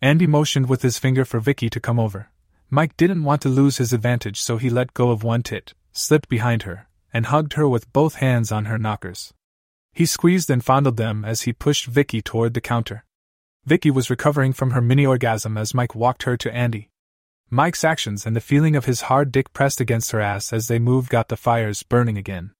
Andy 0.00 0.26
motioned 0.26 0.68
with 0.68 0.82
his 0.82 0.98
finger 0.98 1.24
for 1.24 1.40
Vicky 1.40 1.68
to 1.68 1.80
come 1.80 1.98
over. 1.98 2.30
Mike 2.70 2.96
didn't 2.96 3.24
want 3.24 3.42
to 3.42 3.48
lose 3.48 3.78
his 3.78 3.92
advantage, 3.92 4.40
so 4.40 4.58
he 4.58 4.70
let 4.70 4.94
go 4.94 5.10
of 5.10 5.24
one 5.24 5.42
tit, 5.42 5.74
slipped 5.92 6.28
behind 6.28 6.62
her, 6.62 6.86
and 7.12 7.26
hugged 7.26 7.54
her 7.54 7.68
with 7.68 7.92
both 7.92 8.16
hands 8.16 8.52
on 8.52 8.66
her 8.66 8.78
knockers. 8.78 9.34
He 9.98 10.06
squeezed 10.06 10.48
and 10.48 10.64
fondled 10.64 10.96
them 10.96 11.24
as 11.24 11.42
he 11.42 11.52
pushed 11.52 11.86
Vicky 11.86 12.22
toward 12.22 12.54
the 12.54 12.60
counter. 12.60 13.04
Vicky 13.64 13.90
was 13.90 14.08
recovering 14.08 14.52
from 14.52 14.70
her 14.70 14.80
mini 14.80 15.04
orgasm 15.04 15.58
as 15.58 15.74
Mike 15.74 15.92
walked 15.92 16.22
her 16.22 16.36
to 16.36 16.54
Andy. 16.54 16.88
Mike's 17.50 17.82
actions 17.82 18.24
and 18.24 18.36
the 18.36 18.40
feeling 18.40 18.76
of 18.76 18.84
his 18.84 19.00
hard 19.10 19.32
dick 19.32 19.52
pressed 19.52 19.80
against 19.80 20.12
her 20.12 20.20
ass 20.20 20.52
as 20.52 20.68
they 20.68 20.78
moved 20.78 21.10
got 21.10 21.26
the 21.26 21.36
fires 21.36 21.82
burning 21.82 22.16
again. 22.16 22.52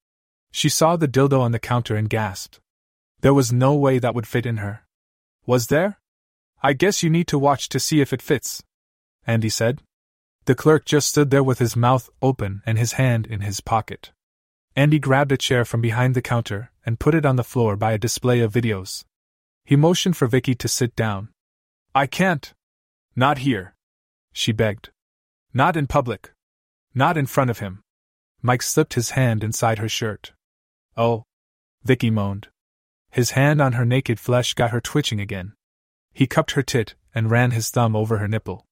She 0.51 0.69
saw 0.69 0.97
the 0.97 1.07
dildo 1.07 1.41
on 1.41 1.53
the 1.53 1.61
counter 1.61 1.95
and 1.95 2.11
gasped. 2.11 2.59
There 3.21 3.33
was 3.33 3.53
no 3.53 3.73
way 3.73 4.01
that 4.01 4.17
would 4.17 4.27
fit 4.27 4.45
in 4.45 4.57
her. 4.57 4.85
Was 5.47 5.69
there? 5.69 6.01
I 6.61 6.73
guess 6.73 7.05
you 7.05 7.09
need 7.09 7.29
to 7.29 7.39
watch 7.39 7.69
to 7.69 7.79
see 7.79 8.01
if 8.01 8.13
it 8.13 8.21
fits, 8.21 8.65
Andy 9.29 9.49
said. 9.49 9.83
The 10.47 10.57
clerk 10.57 10.85
just 10.85 11.11
stood 11.11 11.31
there 11.31 11.45
with 11.45 11.61
his 11.61 11.77
mouth 11.77 12.11
open 12.21 12.63
and 12.67 12.79
his 12.79 12.95
hand 12.95 13.29
in 13.29 13.43
his 13.43 13.61
pocket. 13.61 14.11
Andy 14.79 15.01
grabbed 15.01 15.33
a 15.33 15.37
chair 15.37 15.65
from 15.65 15.81
behind 15.81 16.15
the 16.15 16.23
counter 16.23 16.71
and 16.87 17.01
put 17.01 17.13
it 17.13 17.27
on 17.27 17.35
the 17.35 17.43
floor 17.43 17.75
by 17.75 17.91
a 17.91 17.99
display 17.99 18.39
of 18.39 18.53
videos. 18.53 19.03
He 19.65 19.75
motioned 19.75 20.17
for 20.17 20.29
Vicky 20.29 20.55
to 20.55 20.69
sit 20.69 20.95
down. 20.95 21.31
I 21.97 22.07
can't. 22.07 22.55
Not 23.17 23.39
here. 23.39 23.75
She 24.33 24.53
begged. 24.53 24.91
Not 25.53 25.77
in 25.77 25.89
public. 25.89 26.31
Not 26.95 27.17
in 27.17 27.27
front 27.27 27.51
of 27.51 27.59
him. 27.59 27.81
Mike 28.41 28.63
slipped 28.63 28.95
his 28.95 29.11
hand 29.19 29.43
inside 29.43 29.81
her 29.81 29.89
shirt. 29.89 30.33
Oh. 30.97 31.25
Vicky 31.83 32.09
moaned. 32.09 32.47
His 33.11 33.33
hand 33.33 33.61
on 33.61 33.73
her 33.73 33.85
naked 33.85 34.21
flesh 34.21 34.55
got 34.55 34.71
her 34.71 34.81
twitching 34.81 35.19
again. 35.19 35.55
He 36.15 36.29
cupped 36.29 36.53
her 36.53 36.63
tit 36.63 36.95
and 37.13 37.33
ran 37.33 37.51
his 37.51 37.71
thumb 37.71 37.97
over 37.97 38.19
her 38.19 38.29
nipple. 38.29 38.65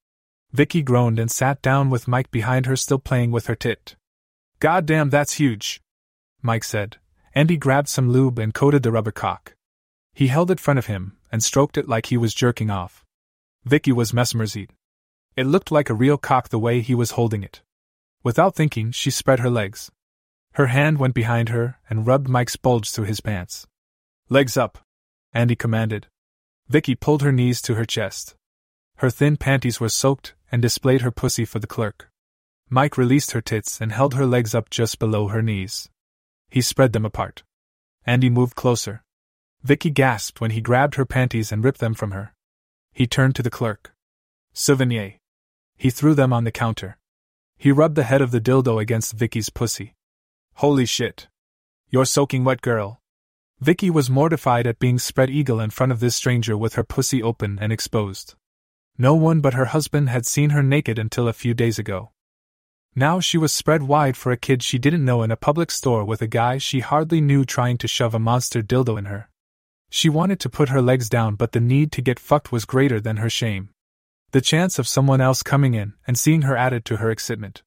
Vicky 0.52 0.82
groaned 0.82 1.18
and 1.18 1.32
sat 1.32 1.60
down 1.62 1.90
with 1.90 2.06
Mike 2.06 2.30
behind 2.30 2.66
her 2.66 2.76
still 2.76 3.00
playing 3.00 3.32
with 3.32 3.48
her 3.48 3.56
tit. 3.56 3.96
God 4.60 4.86
damn, 4.86 5.10
that's 5.10 5.34
huge, 5.34 5.82
Mike 6.43 6.64
said, 6.64 6.99
and 7.35 7.50
he 7.50 7.57
grabbed 7.57 7.88
some 7.88 8.11
lube 8.11 8.38
and 8.38 8.55
coated 8.55 8.83
the 8.83 8.93
rubber 8.93 9.12
cock. 9.12 9.55
He 10.14 10.28
held 10.28 10.50
it 10.50 10.61
front 10.61 10.78
of 10.78 10.87
him 10.87 11.16
and 11.31 11.43
stroked 11.43 11.76
it 11.76 11.88
like 11.88 12.07
he 12.07 12.16
was 12.16 12.35
jerking 12.35 12.71
off. 12.71 13.05
Vicky 13.64 13.93
was 13.93 14.14
mesmerized. 14.14 14.73
It 15.37 15.45
looked 15.45 15.71
like 15.71 15.90
a 15.90 15.95
real 15.95 16.16
cock 16.16 16.49
the 16.49 16.59
way 16.59 16.81
he 16.81 16.95
was 16.95 17.12
holding 17.12 17.43
it. 17.43 17.62
Without 18.23 18.55
thinking, 18.55 18.93
she 18.93 19.11
spread 19.11 19.40
her 19.40 19.50
legs. 19.50 19.90
Her 20.52 20.69
hand 20.69 20.99
went 20.99 21.14
behind 21.14 21.50
her 21.50 21.78
and 21.90 22.07
rubbed 22.07 22.28
Mike's 22.28 22.57
bulge 22.57 22.90
through 22.90 23.05
his 23.05 23.21
pants. 23.21 23.66
Legs 24.31 24.57
up, 24.57 24.78
Andy 25.35 25.55
commanded. 25.55 26.07
Vicky 26.69 26.95
pulled 26.95 27.23
her 27.23 27.33
knees 27.33 27.61
to 27.62 27.75
her 27.75 27.85
chest. 27.85 28.35
Her 28.97 29.11
thin 29.11 29.37
panties 29.37 29.78
were 29.78 29.90
soaked 29.90 30.35
and 30.50 30.62
displayed 30.62 31.02
her 31.02 31.11
pussy 31.11 31.45
for 31.45 31.59
the 31.59 31.66
clerk. 31.66 32.11
Mike 32.71 32.97
released 32.97 33.33
her 33.33 33.43
tits 33.43 33.81
and 33.81 33.93
held 33.93 34.14
her 34.14 34.25
legs 34.25 34.55
up 34.55 34.71
just 34.71 34.99
below 34.99 35.28
her 35.28 35.43
knees. 35.43 35.90
He 36.56 36.62
spread 36.62 36.94
them 36.94 37.04
apart. 37.04 37.44
Andy 38.06 38.30
moved 38.30 38.54
closer. 38.54 39.04
Vicky 39.62 39.90
gasped 39.90 40.40
when 40.40 40.52
he 40.52 40.62
grabbed 40.62 40.94
her 40.94 41.04
panties 41.04 41.52
and 41.52 41.62
ripped 41.62 41.80
them 41.80 41.92
from 41.92 42.12
her. 42.12 42.34
He 42.94 43.06
turned 43.06 43.34
to 43.34 43.42
the 43.42 43.50
clerk. 43.50 43.92
Souvenir. 44.54 45.16
He 45.76 45.90
threw 45.90 46.14
them 46.14 46.32
on 46.32 46.44
the 46.44 46.50
counter. 46.50 46.96
He 47.58 47.70
rubbed 47.70 47.94
the 47.94 48.04
head 48.04 48.22
of 48.22 48.30
the 48.30 48.40
dildo 48.40 48.80
against 48.80 49.12
Vicky's 49.12 49.50
pussy. 49.50 49.96
Holy 50.54 50.86
shit. 50.86 51.28
You're 51.90 52.06
soaking 52.06 52.42
wet, 52.44 52.62
girl. 52.62 53.02
Vicky 53.60 53.90
was 53.90 54.08
mortified 54.08 54.66
at 54.66 54.78
being 54.78 54.98
spread 54.98 55.28
eagle 55.28 55.60
in 55.60 55.68
front 55.68 55.92
of 55.92 56.00
this 56.00 56.16
stranger 56.16 56.56
with 56.56 56.76
her 56.76 56.84
pussy 56.84 57.22
open 57.22 57.58
and 57.60 57.70
exposed. 57.70 58.34
No 58.96 59.14
one 59.14 59.42
but 59.42 59.52
her 59.52 59.66
husband 59.66 60.08
had 60.08 60.25
seen 60.25 60.56
her 60.56 60.62
naked 60.62 60.98
until 60.98 61.28
a 61.28 61.34
few 61.34 61.52
days 61.52 61.78
ago. 61.78 62.12
Now 62.99 63.21
she 63.21 63.37
was 63.37 63.53
spread 63.53 63.83
wide 63.83 64.17
for 64.17 64.33
a 64.33 64.38
kid 64.38 64.62
she 64.62 64.79
didn't 64.79 65.05
know 65.05 65.23
in 65.23 65.31
a 65.31 65.37
public 65.37 65.71
store 65.71 66.03
with 66.03 66.23
a 66.23 66.26
guy 66.26 66.57
she 66.57 66.81
hardly 66.81 67.21
knew 67.21 67.45
trying 67.45 67.76
to 67.79 67.87
shove 67.87 68.15
a 68.15 68.19
monster 68.19 68.62
dildo 68.62 68.99
in 68.99 69.05
her. 69.05 69.29
She 69.91 70.09
wanted 70.09 70.41
to 70.41 70.49
put 70.49 70.71
her 70.71 70.81
legs 70.81 71.11
down, 71.11 71.35
but 71.35 71.53
the 71.53 71.61
need 71.61 71.93
to 71.93 72.00
get 72.00 72.19
fucked 72.19 72.50
was 72.50 72.65
greater 72.65 72.99
than 72.99 73.19
her 73.19 73.29
shame. 73.29 73.69
The 74.31 74.41
chance 74.41 74.79
of 74.79 74.88
someone 74.88 75.21
else 75.21 75.43
coming 75.43 75.75
in 75.75 75.93
and 76.07 76.19
seeing 76.19 76.43
her 76.43 76.57
added 76.57 76.87
to 76.87 76.97
her 76.97 77.11
excitement. 77.11 77.62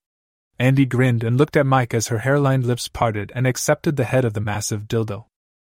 Andy 0.57 0.87
grinned 0.87 1.23
and 1.23 1.37
looked 1.37 1.55
at 1.55 1.67
Mike 1.67 1.93
as 1.93 2.07
her 2.07 2.19
hairline 2.19 2.63
lips 2.63 2.87
parted 2.87 3.31
and 3.35 3.45
accepted 3.45 3.97
the 3.97 4.05
head 4.05 4.25
of 4.25 4.33
the 4.33 4.41
massive 4.41 4.87
dildo. 4.87 5.25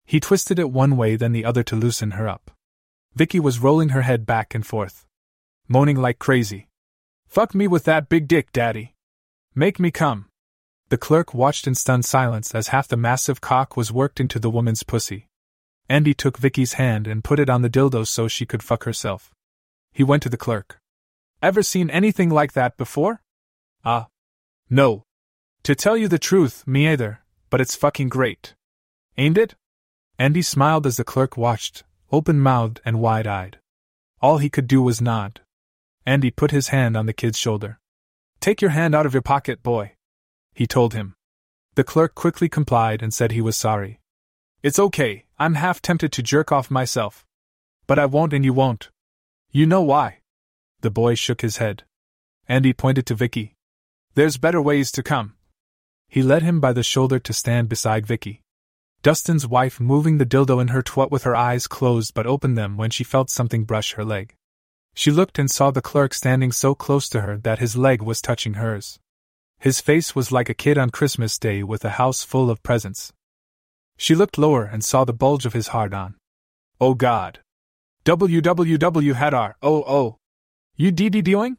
He 0.06 0.20
twisted 0.20 0.60
it 0.60 0.70
one 0.70 0.96
way 0.96 1.16
then 1.16 1.32
the 1.32 1.44
other 1.44 1.64
to 1.64 1.76
loosen 1.76 2.12
her 2.12 2.30
up. 2.30 2.52
Vicky 3.16 3.40
was 3.40 3.58
rolling 3.58 3.90
her 3.90 4.04
head 4.04 4.28
back 4.28 4.54
and 4.54 4.66
forth, 4.66 5.08
moaning 5.68 5.98
like 5.98 6.20
crazy. 6.20 6.70
Fuck 7.28 7.56
me 7.56 7.68
with 7.68 7.86
that 7.86 8.10
big 8.10 8.28
dick, 8.28 8.52
daddy. 8.52 8.94
Make 9.60 9.78
me 9.78 9.92
come. 9.92 10.30
The 10.88 10.98
clerk 10.98 11.34
watched 11.34 11.68
in 11.68 11.76
stunned 11.76 12.06
silence 12.06 12.56
as 12.56 12.70
half 12.70 12.88
the 12.88 12.96
massive 12.96 13.42
cock 13.42 13.76
was 13.76 13.92
worked 13.92 14.22
into 14.22 14.40
the 14.40 14.50
woman's 14.50 14.84
pussy. 14.84 15.28
Andy 15.90 16.14
took 16.14 16.38
Vicky's 16.38 16.80
hand 16.80 17.08
and 17.08 17.26
put 17.26 17.42
it 17.42 17.50
on 17.50 17.62
the 17.62 17.70
dildo 17.70 18.08
so 18.08 18.30
she 18.30 18.46
could 18.46 18.64
fuck 18.64 18.86
herself. 18.86 19.32
He 19.92 20.02
went 20.02 20.24
to 20.24 20.30
the 20.30 20.38
clerk. 20.38 20.80
Ever 21.42 21.62
seen 21.62 21.90
anything 21.90 22.30
like 22.30 22.54
that 22.54 22.78
before? 22.78 23.22
Ah. 23.84 24.04
Uh, 24.04 24.06
no. 24.70 25.04
To 25.64 25.76
tell 25.76 25.98
you 25.98 26.08
the 26.08 26.18
truth, 26.18 26.66
me 26.66 26.88
either, 26.88 27.20
but 27.50 27.60
it's 27.60 27.76
fucking 27.76 28.08
great. 28.08 28.56
Ain't 29.18 29.38
it? 29.38 29.56
Andy 30.18 30.42
smiled 30.42 30.88
as 30.88 30.96
the 30.96 31.04
clerk 31.04 31.36
watched, 31.36 31.84
open 32.14 32.40
mouthed 32.40 32.80
and 32.86 33.02
wide 33.02 33.28
eyed. 33.28 33.60
All 34.22 34.38
he 34.38 34.50
could 34.50 34.68
do 34.68 34.82
was 34.82 35.02
nod. 35.02 35.42
Andy 36.06 36.32
put 36.32 36.52
his 36.52 36.70
hand 36.70 36.96
on 36.96 37.08
the 37.08 37.20
kid's 37.22 37.38
shoulder. 37.38 37.79
Take 38.40 38.62
your 38.62 38.72
hand 38.72 38.96
out 38.96 39.06
of 39.06 39.14
your 39.14 39.22
pocket, 39.22 39.62
boy. 39.62 39.94
He 40.54 40.66
told 40.66 40.94
him. 40.94 41.16
The 41.76 41.84
clerk 41.84 42.16
quickly 42.16 42.48
complied 42.48 43.02
and 43.02 43.14
said 43.14 43.32
he 43.32 43.42
was 43.42 43.58
sorry. 43.58 44.00
It's 44.64 44.80
okay, 44.80 45.26
I'm 45.38 45.56
half 45.56 45.82
tempted 45.82 46.12
to 46.14 46.24
jerk 46.24 46.52
off 46.52 46.72
myself. 46.72 47.26
But 47.86 48.00
I 48.00 48.06
won't 48.06 48.34
and 48.34 48.46
you 48.46 48.54
won't. 48.54 48.90
You 49.52 49.66
know 49.66 49.82
why. 49.82 50.20
The 50.82 50.90
boy 50.90 51.16
shook 51.16 51.42
his 51.42 51.58
head. 51.58 51.84
Andy 52.48 52.72
pointed 52.72 53.06
to 53.08 53.16
Vicky. 53.16 53.56
There's 54.16 54.38
better 54.38 54.62
ways 54.62 54.92
to 54.94 55.04
come. 55.04 55.34
He 56.08 56.24
led 56.24 56.42
him 56.42 56.60
by 56.60 56.74
the 56.74 56.84
shoulder 56.84 57.20
to 57.20 57.34
stand 57.34 57.68
beside 57.68 58.08
Vicky. 58.08 58.42
Dustin's 59.02 59.48
wife 59.48 59.80
moving 59.80 60.18
the 60.18 60.26
dildo 60.26 60.62
in 60.62 60.70
her 60.70 60.82
twat 60.82 61.12
with 61.12 61.24
her 61.24 61.36
eyes 61.36 61.68
closed 61.68 62.14
but 62.14 62.26
opened 62.26 62.58
them 62.58 62.78
when 62.78 62.90
she 62.90 63.04
felt 63.04 63.30
something 63.30 63.64
brush 63.64 63.94
her 63.94 64.06
leg. 64.06 64.36
She 65.00 65.12
looked 65.12 65.40
and 65.40 65.50
saw 65.50 65.72
the 65.72 65.82
clerk 65.82 66.14
standing 66.14 66.52
so 66.52 66.76
close 66.76 67.08
to 67.08 67.22
her 67.22 67.38
that 67.38 67.60
his 67.60 67.78
leg 67.78 68.02
was 68.02 68.22
touching 68.22 68.56
hers. 68.56 69.00
His 69.58 69.80
face 69.80 70.14
was 70.14 70.34
like 70.34 70.50
a 70.50 70.54
kid 70.54 70.78
on 70.78 70.90
Christmas 70.90 71.40
Day 71.40 71.64
with 71.64 71.86
a 71.86 71.92
house 71.92 72.26
full 72.26 72.50
of 72.50 72.62
presents. 72.64 73.14
She 73.96 74.14
looked 74.14 74.38
lower 74.38 74.66
and 74.66 74.84
saw 74.84 75.06
the 75.06 75.14
bulge 75.14 75.46
of 75.46 75.54
his 75.54 75.70
hard 75.70 75.94
on. 75.94 76.16
Oh 76.82 76.96
God. 76.96 77.40
WWW 78.04 79.14
had 79.14 79.34
our, 79.34 79.56
oh 79.62 79.86
oh. 79.88 80.18
You 80.76 80.92
DD 80.92 81.24
doing? 81.24 81.56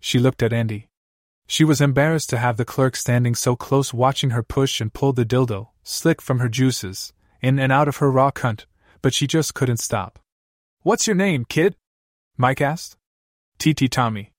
She 0.00 0.18
looked 0.18 0.42
at 0.42 0.52
Andy. 0.52 0.88
She 1.46 1.62
was 1.62 1.80
embarrassed 1.80 2.30
to 2.30 2.38
have 2.38 2.56
the 2.56 2.64
clerk 2.64 2.96
standing 2.96 3.36
so 3.36 3.54
close 3.54 3.94
watching 3.94 4.30
her 4.30 4.42
push 4.42 4.80
and 4.80 4.92
pull 4.92 5.12
the 5.12 5.24
dildo, 5.24 5.68
slick 5.84 6.20
from 6.20 6.40
her 6.40 6.48
juices, 6.48 7.12
in 7.40 7.60
and 7.60 7.70
out 7.70 7.86
of 7.86 7.98
her 7.98 8.10
raw 8.10 8.32
cunt, 8.32 8.64
but 9.02 9.14
she 9.14 9.28
just 9.28 9.54
couldn't 9.54 9.76
stop. 9.76 10.18
What's 10.80 11.06
your 11.06 11.14
name, 11.14 11.44
kid? 11.44 11.76
Mike 12.42 12.60
asked. 12.60 12.96
TT 13.60 13.88
Tommy. 13.88 14.32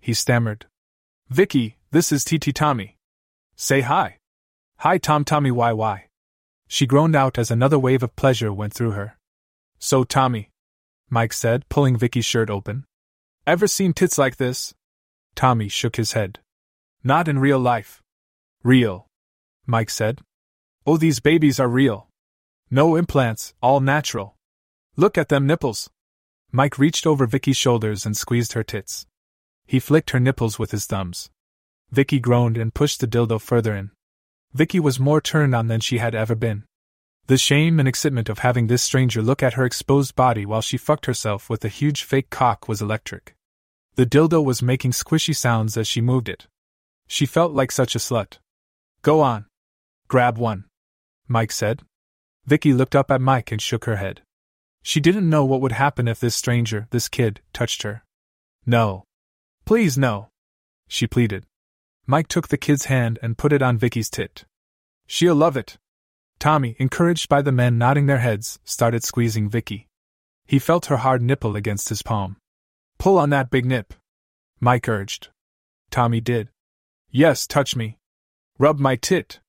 He 0.00 0.14
stammered. 0.14 0.64
Vicky, 1.28 1.76
this 1.90 2.10
is 2.10 2.24
TT 2.24 2.54
Tommy. 2.54 2.96
Say 3.56 3.82
hi. 3.82 4.16
Hi 4.78 4.96
Tom 4.96 5.22
Tommy 5.22 5.50
YY. 5.50 6.04
She 6.66 6.86
groaned 6.86 7.14
out 7.14 7.36
as 7.36 7.50
another 7.50 7.78
wave 7.78 8.02
of 8.02 8.16
pleasure 8.16 8.50
went 8.54 8.72
through 8.72 8.92
her. 8.92 9.18
So 9.78 10.02
Tommy, 10.02 10.48
Mike 11.10 11.34
said, 11.34 11.68
pulling 11.68 11.98
Vicky's 11.98 12.24
shirt 12.24 12.48
open. 12.48 12.86
Ever 13.46 13.66
seen 13.66 13.92
tits 13.92 14.16
like 14.16 14.38
this? 14.38 14.72
Tommy 15.34 15.68
shook 15.68 15.96
his 15.96 16.12
head. 16.12 16.38
Not 17.04 17.28
in 17.28 17.38
real 17.38 17.58
life. 17.58 18.00
Real. 18.62 19.08
Mike 19.66 19.90
said. 19.90 20.22
Oh, 20.86 20.96
these 20.96 21.20
babies 21.20 21.60
are 21.60 21.68
real. 21.68 22.08
No 22.70 22.96
implants, 22.96 23.52
all 23.60 23.80
natural. 23.80 24.36
Look 24.96 25.18
at 25.18 25.28
them 25.28 25.46
nipples. 25.46 25.90
Mike 26.54 26.78
reached 26.78 27.06
over 27.06 27.26
Vicky's 27.26 27.56
shoulders 27.56 28.04
and 28.04 28.14
squeezed 28.14 28.52
her 28.52 28.62
tits. 28.62 29.06
He 29.66 29.80
flicked 29.80 30.10
her 30.10 30.20
nipples 30.20 30.58
with 30.58 30.70
his 30.70 30.84
thumbs. 30.84 31.30
Vicky 31.90 32.20
groaned 32.20 32.58
and 32.58 32.74
pushed 32.74 33.00
the 33.00 33.06
dildo 33.06 33.40
further 33.40 33.74
in. 33.74 33.90
Vicky 34.52 34.78
was 34.78 35.00
more 35.00 35.22
turned 35.22 35.54
on 35.54 35.68
than 35.68 35.80
she 35.80 35.96
had 35.96 36.14
ever 36.14 36.34
been. 36.34 36.64
The 37.26 37.38
shame 37.38 37.78
and 37.78 37.88
excitement 37.88 38.28
of 38.28 38.40
having 38.40 38.66
this 38.66 38.82
stranger 38.82 39.22
look 39.22 39.42
at 39.42 39.54
her 39.54 39.64
exposed 39.64 40.14
body 40.14 40.44
while 40.44 40.60
she 40.60 40.76
fucked 40.76 41.06
herself 41.06 41.48
with 41.48 41.64
a 41.64 41.68
huge 41.68 42.02
fake 42.02 42.28
cock 42.28 42.68
was 42.68 42.82
electric. 42.82 43.34
The 43.94 44.04
dildo 44.04 44.44
was 44.44 44.62
making 44.62 44.90
squishy 44.90 45.34
sounds 45.34 45.76
as 45.78 45.88
she 45.88 46.02
moved 46.02 46.28
it. 46.28 46.48
She 47.06 47.24
felt 47.24 47.52
like 47.52 47.72
such 47.72 47.94
a 47.94 47.98
slut. 47.98 48.38
Go 49.00 49.20
on. 49.20 49.46
Grab 50.08 50.36
one. 50.36 50.64
Mike 51.28 51.52
said. 51.52 51.80
Vicky 52.44 52.74
looked 52.74 52.96
up 52.96 53.10
at 53.10 53.20
Mike 53.22 53.52
and 53.52 53.62
shook 53.62 53.86
her 53.86 53.96
head. 53.96 54.20
She 54.82 55.00
didn't 55.00 55.30
know 55.30 55.44
what 55.44 55.60
would 55.60 55.72
happen 55.72 56.08
if 56.08 56.20
this 56.20 56.34
stranger, 56.34 56.88
this 56.90 57.08
kid, 57.08 57.40
touched 57.52 57.82
her. 57.82 58.04
No. 58.66 59.04
Please, 59.64 59.96
no. 59.96 60.28
She 60.88 61.06
pleaded. 61.06 61.46
Mike 62.06 62.28
took 62.28 62.48
the 62.48 62.58
kid's 62.58 62.86
hand 62.86 63.18
and 63.22 63.38
put 63.38 63.52
it 63.52 63.62
on 63.62 63.78
Vicky's 63.78 64.10
tit. 64.10 64.44
She'll 65.06 65.36
love 65.36 65.56
it. 65.56 65.78
Tommy, 66.38 66.74
encouraged 66.78 67.28
by 67.28 67.42
the 67.42 67.52
men 67.52 67.78
nodding 67.78 68.06
their 68.06 68.18
heads, 68.18 68.58
started 68.64 69.04
squeezing 69.04 69.48
Vicky. 69.48 69.86
He 70.46 70.58
felt 70.58 70.86
her 70.86 70.98
hard 70.98 71.22
nipple 71.22 71.54
against 71.54 71.88
his 71.88 72.02
palm. 72.02 72.36
Pull 72.98 73.16
on 73.18 73.30
that 73.30 73.50
big 73.50 73.64
nip. 73.64 73.94
Mike 74.58 74.88
urged. 74.88 75.28
Tommy 75.90 76.20
did. 76.20 76.48
Yes, 77.10 77.46
touch 77.46 77.76
me. 77.76 77.98
Rub 78.58 78.78
my 78.78 78.96
tit. 78.96 79.40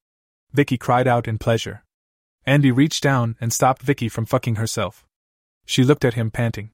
Vicky 0.51 0.77
cried 0.77 1.07
out 1.07 1.27
in 1.27 1.39
pleasure. 1.39 1.83
Andy 2.45 2.71
reached 2.71 3.01
down 3.01 3.35
and 3.41 3.51
stopped 3.51 3.81
Vicky 3.81 4.09
from 4.09 4.25
fucking 4.25 4.55
herself. 4.55 5.05
She 5.65 5.83
looked 5.83 6.05
at 6.05 6.13
him, 6.13 6.31
panting. 6.31 6.71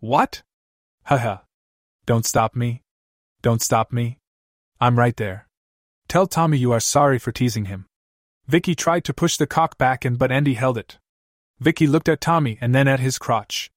What? 0.00 0.42
Haha. 1.04 1.38
Don't 2.06 2.26
stop 2.26 2.56
me. 2.56 2.82
Don't 3.42 3.62
stop 3.62 3.92
me. 3.92 4.18
I'm 4.80 4.98
right 4.98 5.16
there. 5.16 5.48
Tell 6.08 6.26
Tommy 6.26 6.58
you 6.58 6.72
are 6.72 6.80
sorry 6.80 7.18
for 7.18 7.32
teasing 7.32 7.66
him. 7.66 7.86
Vicky 8.46 8.74
tried 8.74 9.04
to 9.04 9.14
push 9.14 9.36
the 9.36 9.46
cock 9.46 9.78
back 9.78 10.04
and 10.04 10.18
but 10.18 10.32
Andy 10.32 10.54
held 10.54 10.76
it. 10.76 10.98
Vicky 11.60 11.86
looked 11.86 12.08
at 12.08 12.20
Tommy 12.20 12.58
and 12.60 12.74
then 12.74 12.88
at 12.88 13.00
his 13.00 13.18
crotch. 13.18 13.70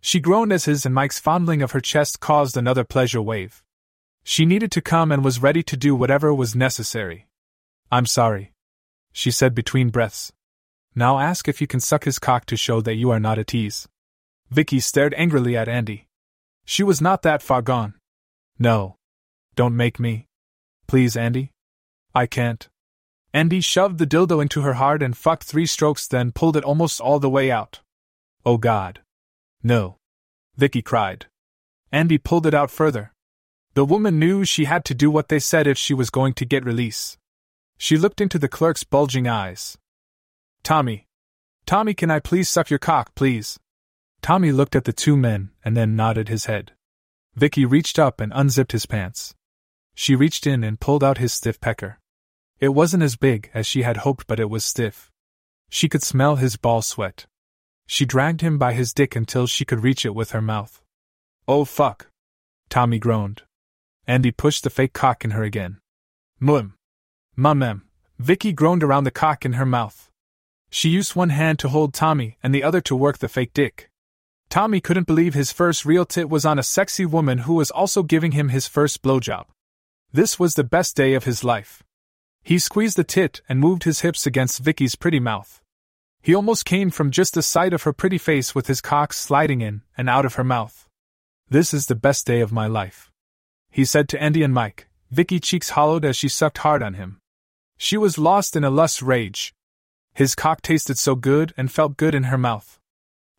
She 0.00 0.20
groaned 0.20 0.52
as 0.52 0.66
his 0.66 0.84
and 0.84 0.94
Mike's 0.94 1.18
fondling 1.18 1.62
of 1.62 1.72
her 1.72 1.80
chest 1.80 2.20
caused 2.20 2.56
another 2.56 2.84
pleasure 2.84 3.22
wave. 3.22 3.62
She 4.24 4.44
needed 4.44 4.70
to 4.72 4.80
come 4.80 5.10
and 5.10 5.24
was 5.24 5.42
ready 5.42 5.62
to 5.62 5.76
do 5.76 5.94
whatever 5.94 6.34
was 6.34 6.54
necessary. 6.54 7.26
I'm 7.90 8.06
sorry, 8.06 8.52
she 9.12 9.30
said 9.30 9.54
between 9.54 9.90
breaths. 9.90 10.32
Now 10.94 11.18
ask 11.18 11.48
if 11.48 11.60
you 11.60 11.66
can 11.66 11.80
suck 11.80 12.04
his 12.04 12.18
cock 12.18 12.44
to 12.46 12.56
show 12.56 12.80
that 12.82 12.96
you 12.96 13.10
are 13.10 13.20
not 13.20 13.38
a 13.38 13.44
tease. 13.44 13.88
Vicky 14.52 14.80
stared 14.80 15.14
angrily 15.16 15.56
at 15.56 15.66
Andy. 15.66 16.08
She 16.66 16.82
was 16.82 17.00
not 17.00 17.22
that 17.22 17.40
far 17.40 17.62
gone. 17.62 17.94
No. 18.58 18.96
Don't 19.56 19.74
make 19.74 19.98
me. 19.98 20.26
Please, 20.86 21.16
Andy. 21.16 21.52
I 22.14 22.26
can't. 22.26 22.68
Andy 23.32 23.62
shoved 23.62 23.96
the 23.96 24.06
dildo 24.06 24.42
into 24.42 24.60
her 24.60 24.74
hard 24.74 25.02
and 25.02 25.16
fucked 25.16 25.44
three 25.44 25.64
strokes, 25.64 26.06
then 26.06 26.32
pulled 26.32 26.58
it 26.58 26.64
almost 26.64 27.00
all 27.00 27.18
the 27.18 27.30
way 27.30 27.50
out. 27.50 27.80
Oh 28.44 28.58
God. 28.58 29.00
No. 29.62 29.96
Vicky 30.54 30.82
cried. 30.82 31.26
Andy 31.90 32.18
pulled 32.18 32.46
it 32.46 32.52
out 32.52 32.70
further. 32.70 33.14
The 33.72 33.86
woman 33.86 34.18
knew 34.18 34.44
she 34.44 34.66
had 34.66 34.84
to 34.84 34.94
do 34.94 35.10
what 35.10 35.30
they 35.30 35.38
said 35.38 35.66
if 35.66 35.78
she 35.78 35.94
was 35.94 36.10
going 36.10 36.34
to 36.34 36.44
get 36.44 36.66
release. 36.66 37.16
She 37.78 37.96
looked 37.96 38.20
into 38.20 38.38
the 38.38 38.48
clerk's 38.48 38.84
bulging 38.84 39.26
eyes. 39.26 39.78
Tommy. 40.62 41.06
Tommy, 41.64 41.94
can 41.94 42.10
I 42.10 42.20
please 42.20 42.50
suck 42.50 42.68
your 42.68 42.78
cock, 42.78 43.14
please? 43.14 43.58
Tommy 44.22 44.52
looked 44.52 44.76
at 44.76 44.84
the 44.84 44.92
two 44.92 45.16
men 45.16 45.50
and 45.64 45.76
then 45.76 45.96
nodded 45.96 46.28
his 46.28 46.46
head. 46.46 46.72
Vicky 47.34 47.64
reached 47.64 47.98
up 47.98 48.20
and 48.20 48.32
unzipped 48.34 48.70
his 48.70 48.86
pants. 48.86 49.34
She 49.94 50.14
reached 50.14 50.46
in 50.46 50.62
and 50.62 50.78
pulled 50.78 51.02
out 51.02 51.18
his 51.18 51.32
stiff 51.32 51.60
pecker. 51.60 51.98
It 52.60 52.68
wasn't 52.68 53.02
as 53.02 53.16
big 53.16 53.50
as 53.52 53.66
she 53.66 53.82
had 53.82 53.98
hoped, 53.98 54.28
but 54.28 54.38
it 54.38 54.48
was 54.48 54.64
stiff. 54.64 55.10
She 55.68 55.88
could 55.88 56.04
smell 56.04 56.36
his 56.36 56.56
ball 56.56 56.82
sweat. 56.82 57.26
She 57.88 58.06
dragged 58.06 58.42
him 58.42 58.58
by 58.58 58.74
his 58.74 58.94
dick 58.94 59.16
until 59.16 59.48
she 59.48 59.64
could 59.64 59.82
reach 59.82 60.06
it 60.06 60.14
with 60.14 60.30
her 60.30 60.40
mouth. 60.40 60.80
Oh 61.48 61.64
fuck. 61.64 62.06
Tommy 62.68 63.00
groaned. 63.00 63.42
Andy 64.06 64.30
pushed 64.30 64.62
the 64.62 64.70
fake 64.70 64.92
cock 64.92 65.24
in 65.24 65.32
her 65.32 65.42
again. 65.42 65.78
Mum. 66.38 66.74
Mum 67.34 67.82
Vicky 68.18 68.52
groaned 68.52 68.84
around 68.84 69.04
the 69.04 69.10
cock 69.10 69.44
in 69.44 69.54
her 69.54 69.66
mouth. 69.66 70.10
She 70.70 70.88
used 70.88 71.16
one 71.16 71.30
hand 71.30 71.58
to 71.58 71.68
hold 71.68 71.92
Tommy 71.92 72.38
and 72.42 72.54
the 72.54 72.62
other 72.62 72.80
to 72.82 72.94
work 72.94 73.18
the 73.18 73.28
fake 73.28 73.52
dick. 73.52 73.90
Tommy 74.52 74.82
couldn't 74.82 75.06
believe 75.06 75.32
his 75.32 75.50
first 75.50 75.86
real 75.86 76.04
tit 76.04 76.28
was 76.28 76.44
on 76.44 76.58
a 76.58 76.62
sexy 76.62 77.06
woman 77.06 77.38
who 77.38 77.54
was 77.54 77.70
also 77.70 78.02
giving 78.02 78.32
him 78.32 78.50
his 78.50 78.68
first 78.68 79.00
blowjob. 79.00 79.46
This 80.12 80.38
was 80.38 80.56
the 80.56 80.62
best 80.62 80.94
day 80.94 81.14
of 81.14 81.24
his 81.24 81.42
life. 81.42 81.82
He 82.42 82.58
squeezed 82.58 82.98
the 82.98 83.02
tit 83.02 83.40
and 83.48 83.58
moved 83.58 83.84
his 83.84 84.02
hips 84.02 84.26
against 84.26 84.62
Vicky's 84.62 84.94
pretty 84.94 85.20
mouth. 85.20 85.62
He 86.20 86.34
almost 86.34 86.66
came 86.66 86.90
from 86.90 87.10
just 87.10 87.32
the 87.32 87.40
sight 87.40 87.72
of 87.72 87.84
her 87.84 87.94
pretty 87.94 88.18
face 88.18 88.54
with 88.54 88.66
his 88.66 88.82
cock 88.82 89.14
sliding 89.14 89.62
in 89.62 89.80
and 89.96 90.10
out 90.10 90.26
of 90.26 90.34
her 90.34 90.44
mouth. 90.44 90.86
This 91.48 91.72
is 91.72 91.86
the 91.86 91.94
best 91.94 92.26
day 92.26 92.42
of 92.42 92.52
my 92.52 92.66
life. 92.66 93.10
He 93.70 93.86
said 93.86 94.06
to 94.10 94.22
Andy 94.22 94.42
and 94.42 94.52
Mike, 94.52 94.86
Vicky 95.10 95.40
cheeks 95.40 95.70
hollowed 95.70 96.04
as 96.04 96.14
she 96.14 96.28
sucked 96.28 96.58
hard 96.58 96.82
on 96.82 96.92
him. 96.92 97.20
She 97.78 97.96
was 97.96 98.18
lost 98.18 98.54
in 98.54 98.64
a 98.64 98.70
lust 98.70 99.00
rage. 99.00 99.54
His 100.12 100.34
cock 100.34 100.60
tasted 100.60 100.98
so 100.98 101.14
good 101.14 101.54
and 101.56 101.72
felt 101.72 101.96
good 101.96 102.14
in 102.14 102.24
her 102.24 102.36
mouth. 102.36 102.78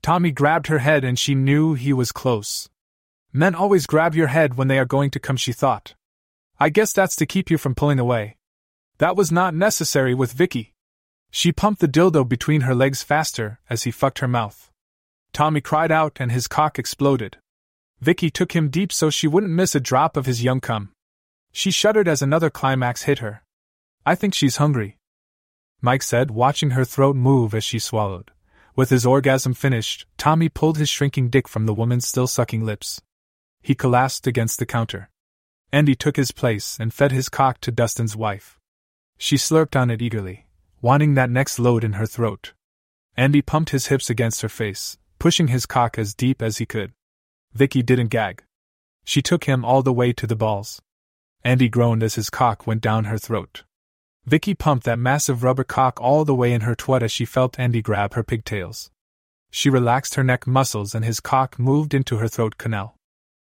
Tommy 0.04 0.32
grabbed 0.32 0.68
her 0.68 0.80
head 0.80 1.06
and 1.06 1.18
she 1.18 1.34
knew 1.34 1.76
he 1.76 1.94
was 1.94 2.12
close. 2.12 2.70
Men 3.32 3.56
always 3.56 3.88
grab 3.88 4.14
your 4.14 4.28
head 4.28 4.58
when 4.58 4.68
they 4.68 4.78
are 4.78 4.86
going 4.86 5.10
to 5.12 5.20
come, 5.20 5.38
she 5.38 5.54
thought. 5.54 5.96
I 6.60 6.68
guess 6.68 6.92
that's 6.92 7.16
to 7.16 7.26
keep 7.26 7.50
you 7.50 7.58
from 7.58 7.74
pulling 7.74 8.00
away. 8.00 8.36
That 8.98 9.16
was 9.16 9.32
not 9.32 9.56
necessary 9.56 10.14
with 10.14 10.34
Vicky. 10.34 10.74
She 11.32 11.54
pumped 11.54 11.80
the 11.80 11.88
dildo 11.88 12.28
between 12.28 12.62
her 12.62 12.76
legs 12.76 13.02
faster 13.02 13.62
as 13.70 13.84
he 13.84 13.92
fucked 13.92 14.20
her 14.20 14.28
mouth. 14.28 14.70
Tommy 15.32 15.62
cried 15.62 15.92
out 15.92 16.18
and 16.20 16.34
his 16.34 16.50
cock 16.50 16.78
exploded. 16.78 17.38
Vicky 18.02 18.30
took 18.30 18.52
him 18.52 18.70
deep 18.70 18.92
so 18.92 19.10
she 19.10 19.28
wouldn't 19.28 19.54
miss 19.54 19.74
a 19.74 19.80
drop 19.80 20.18
of 20.18 20.26
his 20.26 20.44
young 20.44 20.60
cum. 20.60 20.92
She 21.54 21.72
shuddered 21.72 22.10
as 22.10 22.22
another 22.22 22.50
climax 22.50 23.04
hit 23.04 23.20
her. 23.20 23.44
I 24.06 24.16
think 24.16 24.34
she's 24.34 24.58
hungry. 24.58 24.98
Mike 25.82 26.04
said, 26.04 26.30
watching 26.30 26.72
her 26.72 26.84
throat 26.84 27.16
move 27.16 27.54
as 27.54 27.64
she 27.64 27.80
swallowed. 27.80 28.33
With 28.76 28.90
his 28.90 29.06
orgasm 29.06 29.54
finished, 29.54 30.06
Tommy 30.18 30.50
pulled 30.50 30.78
his 30.78 30.90
shrinking 30.90 31.30
dick 31.30 31.48
from 31.48 31.66
the 31.66 31.74
woman's 31.74 32.08
still 32.08 32.28
sucking 32.28 32.66
lips. 32.66 33.02
He 33.62 33.76
collapsed 33.76 34.28
against 34.28 34.60
the 34.60 34.66
counter. 34.66 35.10
Andy 35.72 35.96
took 35.96 36.16
his 36.16 36.32
place 36.32 36.78
and 36.80 36.94
fed 36.94 37.12
his 37.12 37.30
cock 37.30 37.60
to 37.62 37.72
Dustin's 37.72 38.16
wife. 38.16 38.60
She 39.18 39.36
slurped 39.36 39.80
on 39.80 39.90
it 39.90 40.02
eagerly 40.02 40.48
wanting 40.84 41.14
that 41.14 41.30
next 41.30 41.58
load 41.60 41.82
in 41.82 41.94
her 41.94 42.06
throat. 42.06 42.52
Andy 43.16 43.42
pumped 43.42 43.70
his 43.70 43.88
hips 43.88 44.10
against 44.10 44.42
her 44.42 44.50
face, 44.50 44.98
pushing 45.18 45.48
his 45.48 45.66
cock 45.66 45.98
as 45.98 46.14
deep 46.14 46.42
as 46.42 46.58
he 46.58 46.66
could. 46.66 46.92
Vicky 47.54 47.82
didn't 47.82 48.10
gag. 48.10 48.44
She 49.06 49.22
took 49.22 49.46
him 49.46 49.64
all 49.64 49.82
the 49.82 49.94
way 49.94 50.12
to 50.12 50.28
the 50.28 50.36
balls. 50.36 50.82
Andy 51.42 51.70
groaned 51.70 52.04
as 52.04 52.16
his 52.16 52.30
cock 52.30 52.68
went 52.68 52.82
down 52.82 53.06
her 53.06 53.18
throat. 53.18 53.64
Vicky 54.26 54.54
pumped 54.54 54.86
that 54.86 55.00
massive 55.00 55.44
rubber 55.44 55.66
cock 55.66 56.00
all 56.00 56.24
the 56.24 56.36
way 56.36 56.54
in 56.54 56.62
her 56.62 56.76
twat 56.76 57.04
as 57.04 57.12
she 57.12 57.26
felt 57.26 57.60
Andy 57.60 57.82
grab 57.82 58.14
her 58.14 58.24
pigtails. 58.24 58.90
She 59.52 59.70
relaxed 59.70 60.16
her 60.16 60.24
neck 60.24 60.48
muscles 60.48 60.96
and 60.96 61.04
his 61.04 61.20
cock 61.20 61.60
moved 61.60 61.94
into 61.94 62.18
her 62.18 62.30
throat 62.30 62.58
canal. 62.58 62.96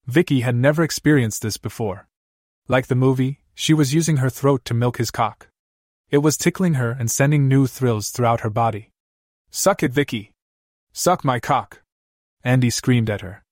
Vicky 0.06 0.40
had 0.40 0.56
never 0.56 0.82
experienced 0.82 1.42
this 1.42 1.56
before. 1.56 2.08
Like 2.66 2.88
the 2.88 2.94
movie, 2.94 3.40
she 3.54 3.72
was 3.72 3.94
using 3.94 4.18
her 4.18 4.28
throat 4.28 4.64
to 4.64 4.74
milk 4.74 4.98
his 4.98 5.12
cock. 5.12 5.48
It 6.10 6.18
was 6.18 6.36
tickling 6.36 6.74
her 6.74 6.90
and 6.90 7.10
sending 7.10 7.48
new 7.48 7.66
thrills 7.66 8.10
throughout 8.10 8.40
her 8.40 8.50
body. 8.50 8.90
Suck 9.50 9.82
it, 9.82 9.92
Vicky! 9.92 10.32
Suck 10.92 11.24
my 11.24 11.38
cock! 11.38 11.82
Andy 12.42 12.68
screamed 12.68 13.08
at 13.08 13.20
her. 13.20 13.42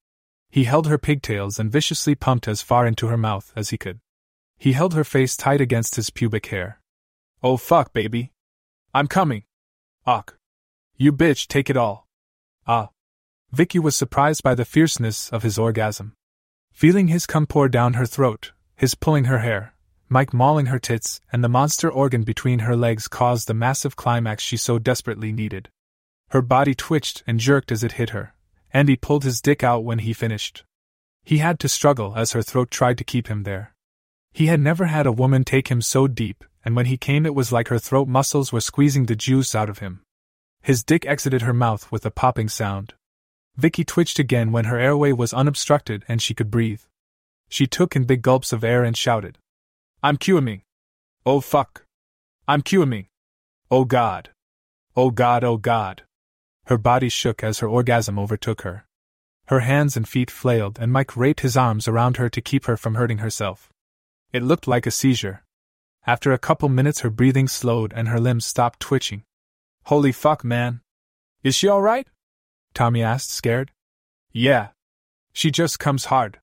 He 0.51 0.65
held 0.65 0.89
her 0.89 0.99
pigtails 0.99 1.59
and 1.59 1.73
viciously 1.73 2.15
pumped 2.15 2.47
as 2.49 2.61
far 2.61 2.87
into 2.87 3.07
her 3.07 3.17
mouth 3.17 3.53
as 3.57 3.71
he 3.71 3.79
could. 3.79 4.01
He 4.59 4.73
held 4.73 4.93
her 4.93 5.05
face 5.05 5.37
tight 5.37 5.61
against 5.61 5.97
his 5.97 6.11
pubic 6.11 6.47
hair. 6.47 6.82
Oh 7.45 7.57
fuck, 7.57 7.93
baby! 7.93 8.31
I'm 8.95 9.09
coming! 9.09 9.43
Ock! 10.07 10.39
You 10.97 11.13
bitch, 11.13 11.49
take 11.49 11.69
it 11.69 11.77
all! 11.77 12.07
Ah! 12.69 12.91
Vicky 13.51 13.81
was 13.81 13.97
surprised 13.97 14.45
by 14.45 14.55
the 14.55 14.65
fierceness 14.65 15.29
of 15.31 15.43
his 15.43 15.59
orgasm. 15.59 16.15
Feeling 16.73 17.09
his 17.09 17.27
cum 17.27 17.47
pour 17.47 17.69
down 17.69 17.95
her 17.95 18.07
throat, 18.07 18.53
his 18.77 18.95
pulling 18.95 19.25
her 19.25 19.41
hair, 19.41 19.75
Mike 20.09 20.33
mauling 20.33 20.67
her 20.67 20.79
tits, 20.79 21.21
and 21.33 21.43
the 21.43 21.49
monster 21.49 21.91
organ 21.91 22.23
between 22.23 22.61
her 22.61 22.77
legs 22.77 23.09
caused 23.09 23.49
the 23.49 23.55
massive 23.55 23.97
climax 23.97 24.45
she 24.45 24.57
so 24.57 24.79
desperately 24.79 25.33
needed. 25.33 25.69
Her 26.29 26.43
body 26.43 26.75
twitched 26.75 27.25
and 27.27 27.41
jerked 27.41 27.73
as 27.73 27.83
it 27.83 27.93
hit 27.93 28.11
her, 28.11 28.35
and 28.73 28.89
he 28.89 28.97
pulled 28.97 29.25
his 29.25 29.41
dick 29.41 29.65
out 29.65 29.85
when 29.85 30.01
he 30.01 30.13
finished. 30.13 30.65
He 31.25 31.39
had 31.39 31.59
to 31.59 31.69
struggle 31.69 32.15
as 32.15 32.33
her 32.33 32.43
throat 32.43 32.71
tried 32.71 32.99
to 32.99 33.05
keep 33.05 33.27
him 33.27 33.43
there. 33.43 33.75
He 34.33 34.47
had 34.47 34.61
never 34.61 34.87
had 34.87 35.07
a 35.07 35.13
woman 35.13 35.45
take 35.45 35.69
him 35.69 35.83
so 35.83 36.07
deep, 36.07 36.45
and 36.65 36.77
when 36.77 36.87
he 36.87 36.97
came, 36.97 37.27
it 37.27 37.35
was 37.35 37.53
like 37.53 37.69
her 37.69 37.79
throat 37.79 38.09
muscles 38.09 38.53
were 38.53 38.61
squeezing 38.61 39.07
the 39.07 39.17
juice 39.17 39.55
out 39.55 39.69
of 39.69 39.79
him. 39.79 40.03
His 40.63 40.85
dick 40.85 41.05
exited 41.07 41.43
her 41.43 41.53
mouth 41.53 41.91
with 41.91 42.07
a 42.07 42.11
popping 42.11 42.49
sound. 42.49 42.95
Vicky 43.57 43.85
twitched 43.85 44.19
again 44.19 44.53
when 44.53 44.67
her 44.67 44.79
airway 44.79 45.13
was 45.13 45.35
unobstructed 45.35 46.05
and 46.09 46.23
she 46.23 46.35
could 46.35 46.51
breathe. 46.51 46.83
She 47.49 47.67
took 47.67 47.95
in 47.97 48.05
big 48.05 48.23
gulps 48.23 48.53
of 48.53 48.65
air 48.65 48.85
and 48.85 48.97
shouted, 48.97 49.39
I'm 50.03 50.17
QMing. 50.17 50.63
Oh 51.27 51.41
fuck. 51.41 51.85
I'm 52.49 52.63
QMing. 52.63 53.07
Oh 53.71 53.85
god. 53.85 54.31
Oh 54.97 55.11
god, 55.11 55.45
oh 55.45 55.57
god. 55.57 56.03
Her 56.67 56.79
body 56.79 57.09
shook 57.09 57.43
as 57.43 57.59
her 57.59 57.69
orgasm 57.69 58.19
overtook 58.19 58.63
her. 58.63 58.87
Her 59.47 59.61
hands 59.61 59.97
and 59.97 60.09
feet 60.09 60.31
flailed, 60.31 60.79
and 60.79 60.93
Mike 60.93 61.17
raped 61.17 61.41
his 61.41 61.57
arms 61.57 61.89
around 61.89 62.17
her 62.17 62.29
to 62.31 62.41
keep 62.41 62.67
her 62.67 62.77
from 62.77 62.95
hurting 62.95 63.19
herself. 63.19 63.71
It 64.33 64.43
looked 64.43 64.67
like 64.67 64.87
a 64.87 64.91
seizure. 64.91 65.43
After 66.07 66.33
a 66.33 66.39
couple 66.39 66.69
minutes, 66.69 67.01
her 67.01 67.11
breathing 67.11 67.47
slowed 67.47 67.93
and 67.95 68.09
her 68.09 68.19
limbs 68.19 68.45
stopped 68.45 68.81
twitching. 68.81 69.25
Holy 69.85 70.13
fuck, 70.13 70.45
man. 70.45 70.81
Is 71.43 71.55
she 71.55 71.69
alright? 71.69 72.09
Tommy 72.75 73.03
asked, 73.03 73.31
scared. 73.31 73.71
Yeah. 74.33 74.69
She 75.33 75.51
just 75.51 75.79
comes 75.79 76.07
hard. 76.07 76.41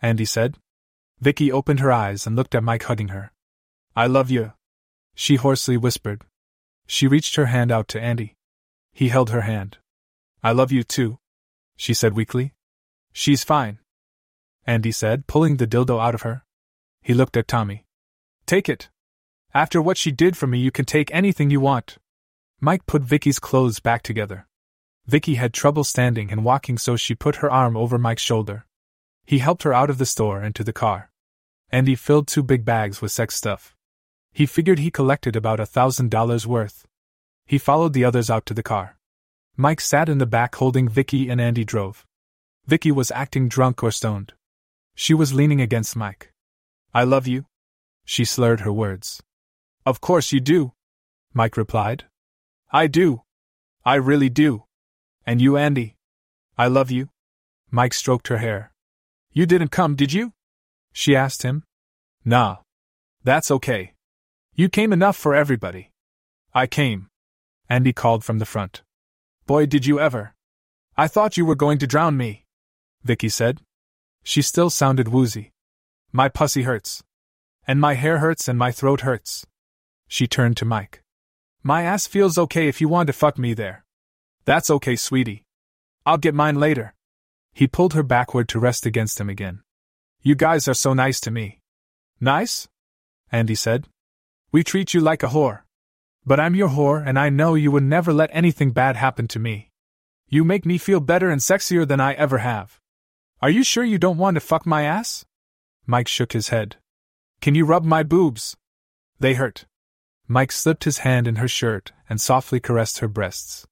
Andy 0.00 0.24
said. 0.24 0.56
Vicky 1.20 1.50
opened 1.50 1.80
her 1.80 1.92
eyes 1.92 2.26
and 2.26 2.36
looked 2.36 2.54
at 2.54 2.64
Mike 2.64 2.84
hugging 2.84 3.08
her. 3.08 3.32
I 3.94 4.06
love 4.06 4.30
you. 4.30 4.52
She 5.14 5.36
hoarsely 5.36 5.76
whispered. 5.76 6.22
She 6.86 7.06
reached 7.06 7.36
her 7.36 7.46
hand 7.46 7.70
out 7.70 7.88
to 7.88 8.00
Andy. 8.00 8.36
He 8.92 9.08
held 9.08 9.30
her 9.30 9.42
hand. 9.42 9.78
I 10.42 10.52
love 10.52 10.72
you 10.72 10.82
too, 10.82 11.18
she 11.76 11.94
said 11.94 12.14
weakly. 12.14 12.54
She's 13.12 13.44
fine. 13.44 13.78
Andy 14.66 14.92
said, 14.92 15.26
pulling 15.26 15.56
the 15.56 15.66
dildo 15.66 16.00
out 16.00 16.14
of 16.14 16.22
her. 16.22 16.44
He 17.00 17.14
looked 17.14 17.36
at 17.36 17.48
Tommy. 17.48 17.84
Take 18.46 18.68
it. 18.68 18.88
After 19.54 19.82
what 19.82 19.96
she 19.96 20.10
did 20.10 20.36
for 20.36 20.46
me, 20.46 20.58
you 20.58 20.70
can 20.70 20.84
take 20.84 21.12
anything 21.12 21.50
you 21.50 21.60
want. 21.60 21.98
Mike 22.60 22.86
put 22.86 23.02
Vicky's 23.02 23.38
clothes 23.38 23.80
back 23.80 24.02
together. 24.02 24.46
Vicky 25.06 25.34
had 25.34 25.52
trouble 25.52 25.84
standing 25.84 26.30
and 26.30 26.44
walking, 26.44 26.78
so 26.78 26.96
she 26.96 27.14
put 27.14 27.36
her 27.36 27.50
arm 27.50 27.76
over 27.76 27.98
Mike's 27.98 28.22
shoulder. 28.22 28.66
He 29.24 29.38
helped 29.38 29.64
her 29.64 29.72
out 29.72 29.90
of 29.90 29.98
the 29.98 30.06
store 30.06 30.40
and 30.40 30.54
to 30.54 30.64
the 30.64 30.72
car. 30.72 31.10
Andy 31.70 31.94
filled 31.94 32.28
two 32.28 32.42
big 32.42 32.64
bags 32.64 33.00
with 33.00 33.12
sex 33.12 33.34
stuff. 33.34 33.74
He 34.32 34.46
figured 34.46 34.78
he 34.78 34.90
collected 34.90 35.36
about 35.36 35.60
a 35.60 35.66
thousand 35.66 36.10
dollars 36.10 36.46
worth. 36.46 36.86
He 37.46 37.58
followed 37.58 37.92
the 37.92 38.04
others 38.04 38.30
out 38.30 38.46
to 38.46 38.54
the 38.54 38.62
car. 38.62 38.96
Mike 39.56 39.80
sat 39.80 40.08
in 40.08 40.18
the 40.18 40.26
back 40.26 40.54
holding 40.54 40.88
Vicky 40.88 41.28
and 41.28 41.40
Andy 41.40 41.64
drove. 41.64 42.06
Vicky 42.66 42.92
was 42.92 43.10
acting 43.10 43.48
drunk 43.48 43.82
or 43.82 43.90
stoned. 43.90 44.32
She 44.94 45.14
was 45.14 45.34
leaning 45.34 45.60
against 45.60 45.96
Mike. 45.96 46.32
I 46.94 47.04
love 47.04 47.26
you. 47.26 47.46
She 48.04 48.24
slurred 48.24 48.60
her 48.60 48.72
words. 48.72 49.22
Of 49.84 50.00
course 50.00 50.32
you 50.32 50.40
do, 50.40 50.72
Mike 51.34 51.56
replied. 51.56 52.04
I 52.72 52.86
do. 52.86 53.22
I 53.84 53.96
really 53.96 54.28
do. 54.28 54.64
And 55.26 55.40
you, 55.40 55.56
Andy? 55.56 55.96
I 56.56 56.66
love 56.68 56.90
you. 56.90 57.08
Mike 57.70 57.94
stroked 57.94 58.28
her 58.28 58.38
hair. 58.38 58.72
You 59.32 59.46
didn't 59.46 59.68
come, 59.68 59.96
did 59.96 60.12
you? 60.12 60.32
She 60.92 61.16
asked 61.16 61.42
him. 61.42 61.64
Nah. 62.24 62.58
That's 63.24 63.50
okay. 63.50 63.94
You 64.54 64.68
came 64.68 64.92
enough 64.92 65.16
for 65.16 65.34
everybody. 65.34 65.90
I 66.54 66.66
came. 66.66 67.08
Andy 67.68 67.92
called 67.92 68.24
from 68.24 68.38
the 68.38 68.44
front. 68.44 68.82
Boy, 69.46 69.66
did 69.66 69.86
you 69.86 69.98
ever. 69.98 70.34
I 70.96 71.08
thought 71.08 71.36
you 71.36 71.46
were 71.46 71.54
going 71.54 71.78
to 71.78 71.86
drown 71.86 72.16
me. 72.16 72.44
Vicky 73.02 73.30
said. 73.30 73.60
She 74.22 74.42
still 74.42 74.70
sounded 74.70 75.08
woozy. 75.08 75.52
My 76.12 76.28
pussy 76.28 76.62
hurts. 76.62 77.02
And 77.66 77.80
my 77.80 77.94
hair 77.94 78.18
hurts 78.18 78.48
and 78.48 78.58
my 78.58 78.72
throat 78.72 79.02
hurts. 79.02 79.46
She 80.08 80.26
turned 80.26 80.56
to 80.58 80.64
Mike. 80.64 81.02
My 81.62 81.82
ass 81.82 82.06
feels 82.06 82.36
okay 82.36 82.68
if 82.68 82.80
you 82.80 82.88
want 82.88 83.06
to 83.06 83.12
fuck 83.12 83.38
me 83.38 83.54
there. 83.54 83.84
That's 84.44 84.70
okay, 84.70 84.96
sweetie. 84.96 85.44
I'll 86.04 86.18
get 86.18 86.34
mine 86.34 86.56
later. 86.56 86.94
He 87.52 87.68
pulled 87.68 87.94
her 87.94 88.02
backward 88.02 88.48
to 88.48 88.58
rest 88.58 88.84
against 88.86 89.20
him 89.20 89.28
again. 89.28 89.62
You 90.22 90.34
guys 90.34 90.66
are 90.66 90.74
so 90.74 90.92
nice 90.92 91.20
to 91.20 91.30
me. 91.30 91.60
Nice? 92.20 92.68
Andy 93.30 93.54
said. 93.54 93.86
We 94.50 94.64
treat 94.64 94.92
you 94.92 95.00
like 95.00 95.22
a 95.22 95.28
whore. 95.28 95.60
But 96.26 96.40
I'm 96.40 96.54
your 96.54 96.70
whore, 96.70 97.04
and 97.06 97.18
I 97.18 97.30
know 97.30 97.54
you 97.54 97.70
would 97.70 97.82
never 97.82 98.12
let 98.12 98.30
anything 98.32 98.70
bad 98.70 98.96
happen 98.96 99.28
to 99.28 99.38
me. 99.38 99.70
You 100.28 100.44
make 100.44 100.66
me 100.66 100.78
feel 100.78 101.00
better 101.00 101.30
and 101.30 101.40
sexier 101.40 101.86
than 101.86 102.00
I 102.00 102.14
ever 102.14 102.38
have. 102.38 102.80
Are 103.40 103.50
you 103.50 103.62
sure 103.62 103.84
you 103.84 103.98
don't 103.98 104.18
want 104.18 104.34
to 104.34 104.40
fuck 104.40 104.66
my 104.66 104.82
ass? 104.82 105.24
Mike 105.86 106.08
shook 106.08 106.32
his 106.32 106.48
head. 106.48 106.76
Can 107.42 107.56
you 107.56 107.64
rub 107.64 107.84
my 107.84 108.04
boobs? 108.04 108.56
They 109.18 109.34
hurt. 109.34 109.66
Mike 110.28 110.52
slipped 110.52 110.84
his 110.84 110.98
hand 110.98 111.26
in 111.26 111.36
her 111.36 111.48
shirt 111.48 111.90
and 112.08 112.20
softly 112.20 112.60
caressed 112.60 113.00
her 113.00 113.08
breasts. 113.08 113.66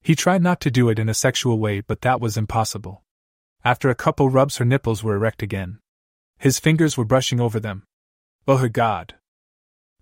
He 0.00 0.14
tried 0.14 0.40
not 0.40 0.60
to 0.60 0.70
do 0.70 0.88
it 0.88 1.00
in 1.00 1.08
a 1.08 1.14
sexual 1.14 1.58
way, 1.58 1.80
but 1.80 2.02
that 2.02 2.20
was 2.20 2.36
impossible. 2.36 3.02
After 3.64 3.90
a 3.90 3.96
couple 3.96 4.30
rubs, 4.30 4.58
her 4.58 4.64
nipples 4.64 5.02
were 5.02 5.16
erect 5.16 5.42
again. 5.42 5.80
His 6.38 6.60
fingers 6.60 6.96
were 6.96 7.04
brushing 7.04 7.40
over 7.40 7.58
them. 7.58 7.82
Oh, 8.46 8.58
her 8.58 8.68
God. 8.68 9.16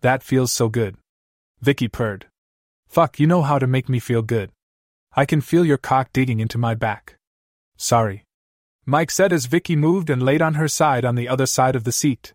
That 0.02 0.22
feels 0.22 0.52
so 0.52 0.68
good. 0.68 0.96
Vicky 1.62 1.88
purred. 1.88 2.26
Fuck, 2.86 3.18
you 3.18 3.26
know 3.26 3.40
how 3.40 3.58
to 3.58 3.66
make 3.66 3.88
me 3.88 3.98
feel 3.98 4.20
good. 4.20 4.52
I 5.14 5.24
can 5.24 5.40
feel 5.40 5.64
your 5.64 5.78
cock 5.78 6.12
digging 6.12 6.40
into 6.40 6.58
my 6.58 6.74
back. 6.74 7.16
Sorry. 7.78 8.26
Mike 8.84 9.10
said 9.10 9.32
as 9.32 9.46
Vicky 9.46 9.74
moved 9.74 10.10
and 10.10 10.22
laid 10.22 10.42
on 10.42 10.54
her 10.54 10.68
side 10.68 11.06
on 11.06 11.14
the 11.14 11.30
other 11.30 11.46
side 11.46 11.74
of 11.74 11.84
the 11.84 11.92
seat. 11.92 12.34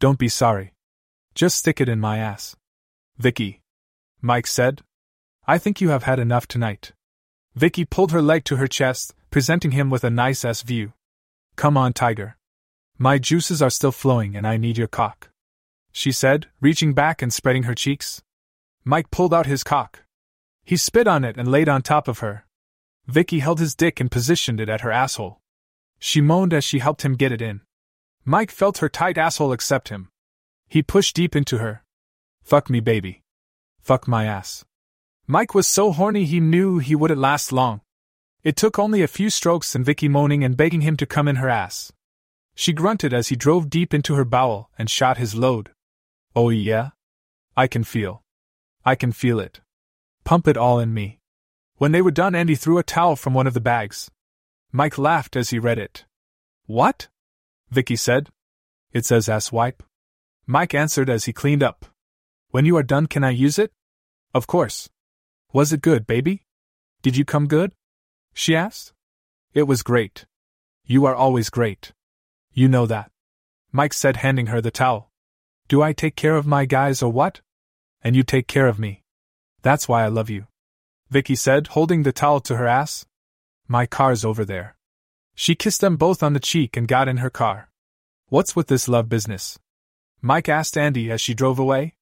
Don't 0.00 0.18
be 0.18 0.30
sorry. 0.30 0.72
Just 1.34 1.58
stick 1.58 1.78
it 1.78 1.88
in 1.88 2.00
my 2.00 2.16
ass. 2.16 2.56
Vicky. 3.18 3.60
Mike 4.22 4.46
said. 4.46 4.80
I 5.46 5.58
think 5.58 5.82
you 5.82 5.90
have 5.90 6.04
had 6.04 6.18
enough 6.18 6.48
tonight. 6.48 6.92
Vicky 7.54 7.84
pulled 7.84 8.10
her 8.10 8.22
leg 8.22 8.44
to 8.44 8.56
her 8.56 8.66
chest, 8.66 9.14
presenting 9.30 9.72
him 9.72 9.90
with 9.90 10.02
a 10.02 10.08
nice 10.08 10.42
S 10.42 10.62
view. 10.62 10.94
Come 11.54 11.76
on, 11.76 11.92
Tiger. 11.92 12.38
My 12.96 13.18
juices 13.18 13.60
are 13.60 13.68
still 13.68 13.92
flowing 13.92 14.36
and 14.36 14.46
I 14.46 14.56
need 14.56 14.78
your 14.78 14.88
cock. 14.88 15.28
She 15.92 16.12
said, 16.12 16.46
reaching 16.62 16.94
back 16.94 17.20
and 17.20 17.30
spreading 17.30 17.64
her 17.64 17.74
cheeks. 17.74 18.22
Mike 18.84 19.10
pulled 19.10 19.34
out 19.34 19.44
his 19.44 19.62
cock. 19.62 20.04
He 20.64 20.78
spit 20.78 21.08
on 21.08 21.24
it 21.24 21.36
and 21.36 21.50
laid 21.50 21.68
on 21.68 21.82
top 21.82 22.08
of 22.08 22.20
her. 22.20 22.46
Vicky 23.06 23.40
held 23.40 23.60
his 23.60 23.74
dick 23.74 24.00
and 24.00 24.10
positioned 24.10 24.60
it 24.60 24.70
at 24.70 24.80
her 24.80 24.90
asshole. 24.90 25.40
She 25.98 26.22
moaned 26.22 26.54
as 26.54 26.64
she 26.64 26.78
helped 26.78 27.02
him 27.02 27.16
get 27.16 27.32
it 27.32 27.42
in. 27.42 27.60
Mike 28.30 28.52
felt 28.52 28.78
her 28.78 28.88
tight 28.88 29.18
asshole 29.18 29.50
accept 29.50 29.88
him. 29.88 30.08
He 30.68 30.84
pushed 30.84 31.16
deep 31.16 31.34
into 31.34 31.58
her. 31.58 31.82
Fuck 32.44 32.70
me, 32.70 32.78
baby. 32.78 33.24
Fuck 33.80 34.06
my 34.06 34.24
ass. 34.24 34.64
Mike 35.26 35.52
was 35.52 35.66
so 35.66 35.90
horny 35.90 36.24
he 36.24 36.38
knew 36.38 36.78
he 36.78 36.94
wouldn't 36.94 37.18
last 37.20 37.50
long. 37.50 37.80
It 38.44 38.54
took 38.54 38.78
only 38.78 39.02
a 39.02 39.08
few 39.08 39.30
strokes 39.30 39.74
and 39.74 39.84
Vicky 39.84 40.06
moaning 40.06 40.44
and 40.44 40.56
begging 40.56 40.82
him 40.82 40.96
to 40.98 41.06
come 41.06 41.26
in 41.26 41.42
her 41.42 41.48
ass. 41.48 41.92
She 42.54 42.72
grunted 42.72 43.12
as 43.12 43.30
he 43.30 43.34
drove 43.34 43.68
deep 43.68 43.92
into 43.92 44.14
her 44.14 44.24
bowel 44.24 44.70
and 44.78 44.88
shot 44.88 45.18
his 45.18 45.34
load. 45.34 45.72
Oh, 46.36 46.50
yeah? 46.50 46.90
I 47.56 47.66
can 47.66 47.82
feel. 47.82 48.22
I 48.84 48.94
can 48.94 49.10
feel 49.10 49.40
it. 49.40 49.60
Pump 50.22 50.46
it 50.46 50.56
all 50.56 50.78
in 50.78 50.94
me. 50.94 51.18
When 51.78 51.90
they 51.90 52.00
were 52.00 52.12
done, 52.12 52.36
Andy 52.36 52.54
threw 52.54 52.78
a 52.78 52.84
towel 52.84 53.16
from 53.16 53.34
one 53.34 53.48
of 53.48 53.54
the 53.54 53.60
bags. 53.60 54.08
Mike 54.70 54.98
laughed 54.98 55.34
as 55.34 55.50
he 55.50 55.58
read 55.58 55.80
it. 55.80 56.04
What? 56.66 57.08
Vicky 57.70 57.96
said. 57.96 58.28
It 58.92 59.06
says 59.06 59.28
ass 59.28 59.52
wipe. 59.52 59.82
Mike 60.46 60.74
answered 60.74 61.08
as 61.08 61.24
he 61.24 61.32
cleaned 61.32 61.62
up. 61.62 61.86
When 62.50 62.64
you 62.64 62.76
are 62.76 62.82
done, 62.82 63.06
can 63.06 63.22
I 63.22 63.30
use 63.30 63.58
it? 63.58 63.72
Of 64.34 64.46
course. 64.46 64.88
Was 65.52 65.72
it 65.72 65.80
good, 65.80 66.06
baby? 66.06 66.42
Did 67.02 67.16
you 67.16 67.24
come 67.24 67.46
good? 67.46 67.72
She 68.34 68.56
asked. 68.56 68.92
It 69.54 69.64
was 69.64 69.82
great. 69.82 70.26
You 70.84 71.06
are 71.06 71.14
always 71.14 71.50
great. 71.50 71.92
You 72.52 72.68
know 72.68 72.86
that. 72.86 73.10
Mike 73.72 73.92
said, 73.92 74.16
handing 74.16 74.46
her 74.46 74.60
the 74.60 74.72
towel. 74.72 75.10
Do 75.68 75.82
I 75.82 75.92
take 75.92 76.16
care 76.16 76.36
of 76.36 76.46
my 76.46 76.64
guys 76.64 77.02
or 77.02 77.12
what? 77.12 77.40
And 78.02 78.16
you 78.16 78.24
take 78.24 78.48
care 78.48 78.66
of 78.66 78.78
me. 78.78 79.04
That's 79.62 79.88
why 79.88 80.02
I 80.04 80.08
love 80.08 80.30
you. 80.30 80.46
Vicky 81.10 81.36
said, 81.36 81.68
holding 81.68 82.02
the 82.02 82.12
towel 82.12 82.40
to 82.40 82.56
her 82.56 82.66
ass. 82.66 83.06
My 83.68 83.86
car's 83.86 84.24
over 84.24 84.44
there. 84.44 84.76
She 85.34 85.54
kissed 85.54 85.80
them 85.80 85.96
both 85.96 86.22
on 86.22 86.32
the 86.32 86.40
cheek 86.40 86.76
and 86.76 86.86
got 86.86 87.08
in 87.08 87.18
her 87.18 87.30
car. 87.30 87.70
What's 88.28 88.54
with 88.54 88.68
this 88.68 88.88
love 88.88 89.08
business? 89.08 89.58
Mike 90.20 90.48
asked 90.48 90.76
Andy 90.76 91.10
as 91.10 91.20
she 91.20 91.34
drove 91.34 91.58
away. 91.58 91.94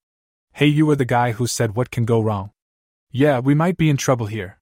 Hey, 0.52 0.66
you 0.66 0.86
were 0.86 0.96
the 0.96 1.04
guy 1.04 1.32
who 1.32 1.46
said 1.46 1.76
what 1.76 1.90
can 1.90 2.04
go 2.04 2.20
wrong. 2.20 2.50
Yeah, 3.10 3.38
we 3.38 3.54
might 3.54 3.76
be 3.76 3.88
in 3.88 3.96
trouble 3.96 4.26
here. 4.26 4.58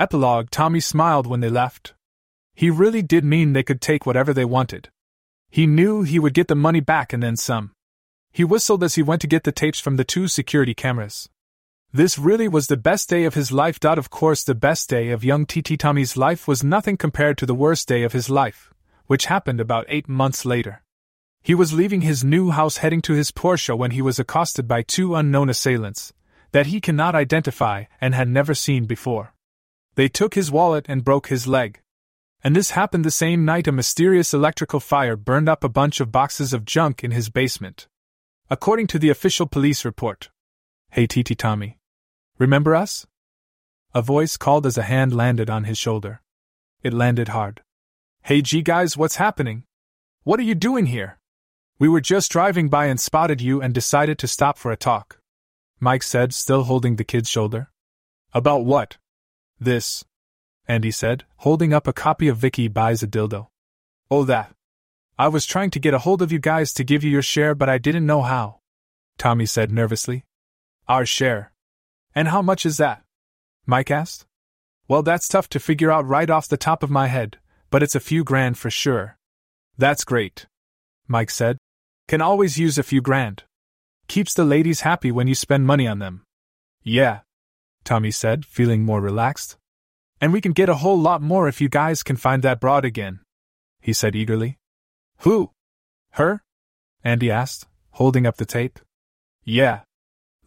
Epilogue 0.00 0.50
Tommy 0.50 0.80
smiled 0.80 1.26
when 1.26 1.40
they 1.40 1.48
left. 1.48 1.94
He 2.54 2.70
really 2.70 3.02
did 3.02 3.24
mean 3.24 3.52
they 3.52 3.62
could 3.62 3.80
take 3.80 4.06
whatever 4.06 4.32
they 4.32 4.44
wanted. 4.44 4.88
He 5.50 5.66
knew 5.66 6.02
he 6.02 6.18
would 6.18 6.34
get 6.34 6.48
the 6.48 6.54
money 6.54 6.80
back 6.80 7.12
and 7.12 7.22
then 7.22 7.36
some. 7.36 7.72
He 8.32 8.44
whistled 8.44 8.82
as 8.82 8.94
he 8.96 9.02
went 9.02 9.20
to 9.22 9.26
get 9.26 9.44
the 9.44 9.52
tapes 9.52 9.78
from 9.78 9.96
the 9.96 10.04
two 10.04 10.26
security 10.26 10.74
cameras. 10.74 11.28
This 11.96 12.18
really 12.18 12.46
was 12.46 12.66
the 12.66 12.76
best 12.76 13.08
day 13.08 13.24
of 13.24 13.32
his 13.32 13.50
life. 13.50 13.82
Of 13.82 14.10
course, 14.10 14.44
the 14.44 14.54
best 14.54 14.90
day 14.90 15.08
of 15.08 15.24
young 15.24 15.46
TT 15.46 15.78
Tommy's 15.78 16.14
life 16.14 16.46
was 16.46 16.62
nothing 16.62 16.98
compared 16.98 17.38
to 17.38 17.46
the 17.46 17.54
worst 17.54 17.88
day 17.88 18.02
of 18.02 18.12
his 18.12 18.28
life, 18.28 18.70
which 19.06 19.32
happened 19.32 19.62
about 19.62 19.86
eight 19.88 20.06
months 20.06 20.44
later. 20.44 20.82
He 21.42 21.54
was 21.54 21.72
leaving 21.72 22.02
his 22.02 22.22
new 22.22 22.50
house 22.50 22.76
heading 22.76 23.00
to 23.00 23.14
his 23.14 23.30
Porsche 23.30 23.74
when 23.78 23.92
he 23.92 24.02
was 24.02 24.18
accosted 24.18 24.68
by 24.68 24.82
two 24.82 25.14
unknown 25.14 25.48
assailants 25.48 26.12
that 26.52 26.66
he 26.66 26.82
cannot 26.82 27.14
identify 27.14 27.84
and 27.98 28.14
had 28.14 28.28
never 28.28 28.52
seen 28.52 28.84
before. 28.84 29.32
They 29.94 30.08
took 30.08 30.34
his 30.34 30.52
wallet 30.52 30.84
and 30.90 31.02
broke 31.02 31.28
his 31.28 31.46
leg. 31.46 31.80
And 32.44 32.54
this 32.54 32.72
happened 32.72 33.06
the 33.06 33.10
same 33.10 33.46
night 33.46 33.68
a 33.68 33.72
mysterious 33.72 34.34
electrical 34.34 34.80
fire 34.80 35.16
burned 35.16 35.48
up 35.48 35.64
a 35.64 35.70
bunch 35.70 36.00
of 36.00 36.12
boxes 36.12 36.52
of 36.52 36.66
junk 36.66 37.02
in 37.02 37.12
his 37.12 37.30
basement. 37.30 37.88
According 38.50 38.88
to 38.88 38.98
the 38.98 39.08
official 39.08 39.46
police 39.46 39.82
report. 39.82 40.28
Hey, 40.90 41.06
TT 41.06 41.38
Tommy. 41.38 41.78
Remember 42.38 42.74
us? 42.74 43.06
A 43.94 44.02
voice 44.02 44.36
called 44.36 44.66
as 44.66 44.76
a 44.76 44.82
hand 44.82 45.14
landed 45.14 45.48
on 45.48 45.64
his 45.64 45.78
shoulder. 45.78 46.20
It 46.82 46.92
landed 46.92 47.28
hard. 47.28 47.62
Hey, 48.22 48.42
G 48.42 48.60
guys, 48.60 48.96
what's 48.96 49.16
happening? 49.16 49.64
What 50.24 50.38
are 50.38 50.44
you 50.44 50.54
doing 50.54 50.86
here? 50.86 51.18
We 51.78 51.88
were 51.88 52.00
just 52.00 52.30
driving 52.30 52.68
by 52.68 52.86
and 52.86 53.00
spotted 53.00 53.40
you 53.40 53.62
and 53.62 53.72
decided 53.72 54.18
to 54.18 54.28
stop 54.28 54.58
for 54.58 54.70
a 54.70 54.76
talk. 54.76 55.18
Mike 55.80 56.02
said, 56.02 56.34
still 56.34 56.64
holding 56.64 56.96
the 56.96 57.04
kid's 57.04 57.30
shoulder. 57.30 57.70
About 58.34 58.64
what? 58.64 58.98
This. 59.58 60.04
Andy 60.68 60.90
said, 60.90 61.24
holding 61.38 61.72
up 61.72 61.86
a 61.86 61.92
copy 61.92 62.28
of 62.28 62.38
Vicky 62.38 62.68
Buys 62.68 63.02
a 63.02 63.06
Dildo. 63.06 63.48
Oh, 64.10 64.24
that. 64.24 64.52
I 65.18 65.28
was 65.28 65.46
trying 65.46 65.70
to 65.70 65.80
get 65.80 65.94
a 65.94 66.00
hold 66.00 66.20
of 66.20 66.32
you 66.32 66.38
guys 66.38 66.74
to 66.74 66.84
give 66.84 67.02
you 67.02 67.10
your 67.10 67.22
share, 67.22 67.54
but 67.54 67.70
I 67.70 67.78
didn't 67.78 68.04
know 68.04 68.22
how. 68.22 68.60
Tommy 69.16 69.46
said 69.46 69.70
nervously. 69.70 70.24
Our 70.88 71.06
share. 71.06 71.52
And 72.16 72.28
how 72.28 72.40
much 72.40 72.64
is 72.64 72.78
that? 72.78 73.02
Mike 73.66 73.90
asked. 73.90 74.24
Well, 74.88 75.02
that's 75.02 75.28
tough 75.28 75.50
to 75.50 75.60
figure 75.60 75.92
out 75.92 76.06
right 76.06 76.30
off 76.30 76.48
the 76.48 76.56
top 76.56 76.82
of 76.82 76.90
my 76.90 77.08
head, 77.08 77.38
but 77.70 77.82
it's 77.82 77.94
a 77.94 78.00
few 78.00 78.24
grand 78.24 78.56
for 78.56 78.70
sure. 78.70 79.18
That's 79.76 80.02
great. 80.02 80.46
Mike 81.06 81.30
said. 81.30 81.58
Can 82.08 82.22
always 82.22 82.56
use 82.56 82.78
a 82.78 82.82
few 82.82 83.02
grand. 83.02 83.42
Keeps 84.08 84.32
the 84.32 84.44
ladies 84.44 84.80
happy 84.80 85.12
when 85.12 85.26
you 85.26 85.34
spend 85.34 85.66
money 85.66 85.86
on 85.86 85.98
them. 85.98 86.22
Yeah. 86.82 87.20
Tommy 87.84 88.12
said, 88.12 88.46
feeling 88.46 88.82
more 88.82 89.00
relaxed. 89.00 89.56
And 90.18 90.32
we 90.32 90.40
can 90.40 90.52
get 90.52 90.70
a 90.70 90.76
whole 90.76 90.98
lot 90.98 91.20
more 91.20 91.48
if 91.48 91.60
you 91.60 91.68
guys 91.68 92.02
can 92.02 92.16
find 92.16 92.42
that 92.42 92.60
broad 92.60 92.84
again. 92.86 93.20
He 93.82 93.92
said 93.92 94.16
eagerly. 94.16 94.56
Who? 95.18 95.50
Her? 96.12 96.40
Andy 97.04 97.30
asked, 97.30 97.66
holding 97.90 98.26
up 98.26 98.36
the 98.36 98.46
tape. 98.46 98.78
Yeah, 99.44 99.80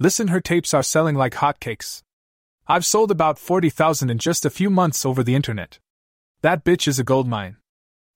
Listen, 0.02 0.30
her 0.30 0.40
tapes 0.40 0.74
are 0.74 0.82
selling 0.82 1.16
like 1.16 1.34
hotcakes. 1.34 2.04
I've 2.68 2.86
sold 2.86 3.12
about 3.12 3.38
40,000 3.38 4.10
in 4.10 4.18
just 4.18 4.46
a 4.46 4.50
few 4.50 4.70
months 4.70 5.06
over 5.06 5.24
the 5.24 5.36
internet. 5.36 5.80
That 6.42 6.64
bitch 6.64 6.88
is 6.88 7.00
a 7.00 7.04
gold 7.04 7.28
mine. 7.28 7.58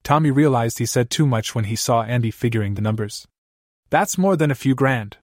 Tommy 0.02 0.32
realized 0.32 0.80
he 0.80 0.86
said 0.86 1.10
too 1.10 1.28
much 1.28 1.54
when 1.54 1.65
he 1.65 1.76
saw 1.76 2.04
Andy 2.04 2.32
figuring 2.32 2.76
the 2.76 2.82
numbers. 2.82 3.28
That's 3.89 4.17
more 4.17 4.38
than 4.38 4.50
a 4.50 4.56
few 4.56 4.76
grand. 4.76 5.17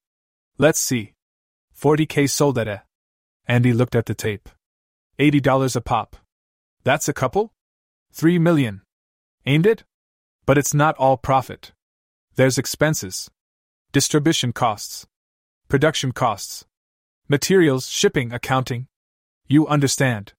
Let's 0.59 0.79
see. 0.79 1.15
40k 1.79 2.29
sold 2.29 2.59
at 2.59 2.69
a. 2.69 2.83
Andy 3.47 3.73
looked 3.73 3.95
at 3.95 4.05
the 4.05 4.15
tape. 4.15 4.49
$80 5.19 5.77
a 5.77 5.81
pop. 5.81 6.17
That's 6.85 7.09
a 7.09 7.15
couple? 7.15 7.53
Three 8.13 8.39
million. 8.39 8.83
Ain't 9.47 9.65
it? 9.65 9.85
But 10.45 10.59
it's 10.59 10.75
not 10.75 10.97
all 10.97 11.17
profit. 11.17 11.73
There's 12.35 12.59
expenses. 12.59 13.31
Distribution 13.93 14.53
costs 14.53 15.07
production 15.71 16.11
costs, 16.11 16.65
materials, 17.29 17.89
shipping, 17.89 18.33
accounting. 18.33 18.89
You 19.47 19.69
understand. 19.69 20.33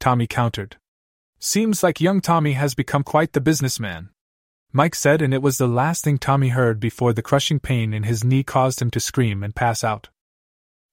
Tommy 0.00 0.26
countered. 0.26 0.78
Seems 1.38 1.84
like 1.84 2.00
young 2.00 2.20
Tommy 2.20 2.54
has 2.54 2.74
become 2.74 3.04
quite 3.04 3.34
the 3.34 3.40
businessman. 3.40 4.10
Mike 4.72 4.96
said, 4.96 5.22
and 5.22 5.32
it 5.32 5.42
was 5.42 5.58
the 5.58 5.68
last 5.68 6.02
thing 6.02 6.18
Tommy 6.18 6.48
heard 6.48 6.80
before 6.80 7.12
the 7.12 7.22
crushing 7.22 7.60
pain 7.60 7.94
in 7.94 8.02
his 8.02 8.24
knee 8.24 8.42
caused 8.42 8.82
him 8.82 8.90
to 8.90 8.98
scream 8.98 9.44
and 9.44 9.54
pass 9.54 9.84
out. 9.84 10.08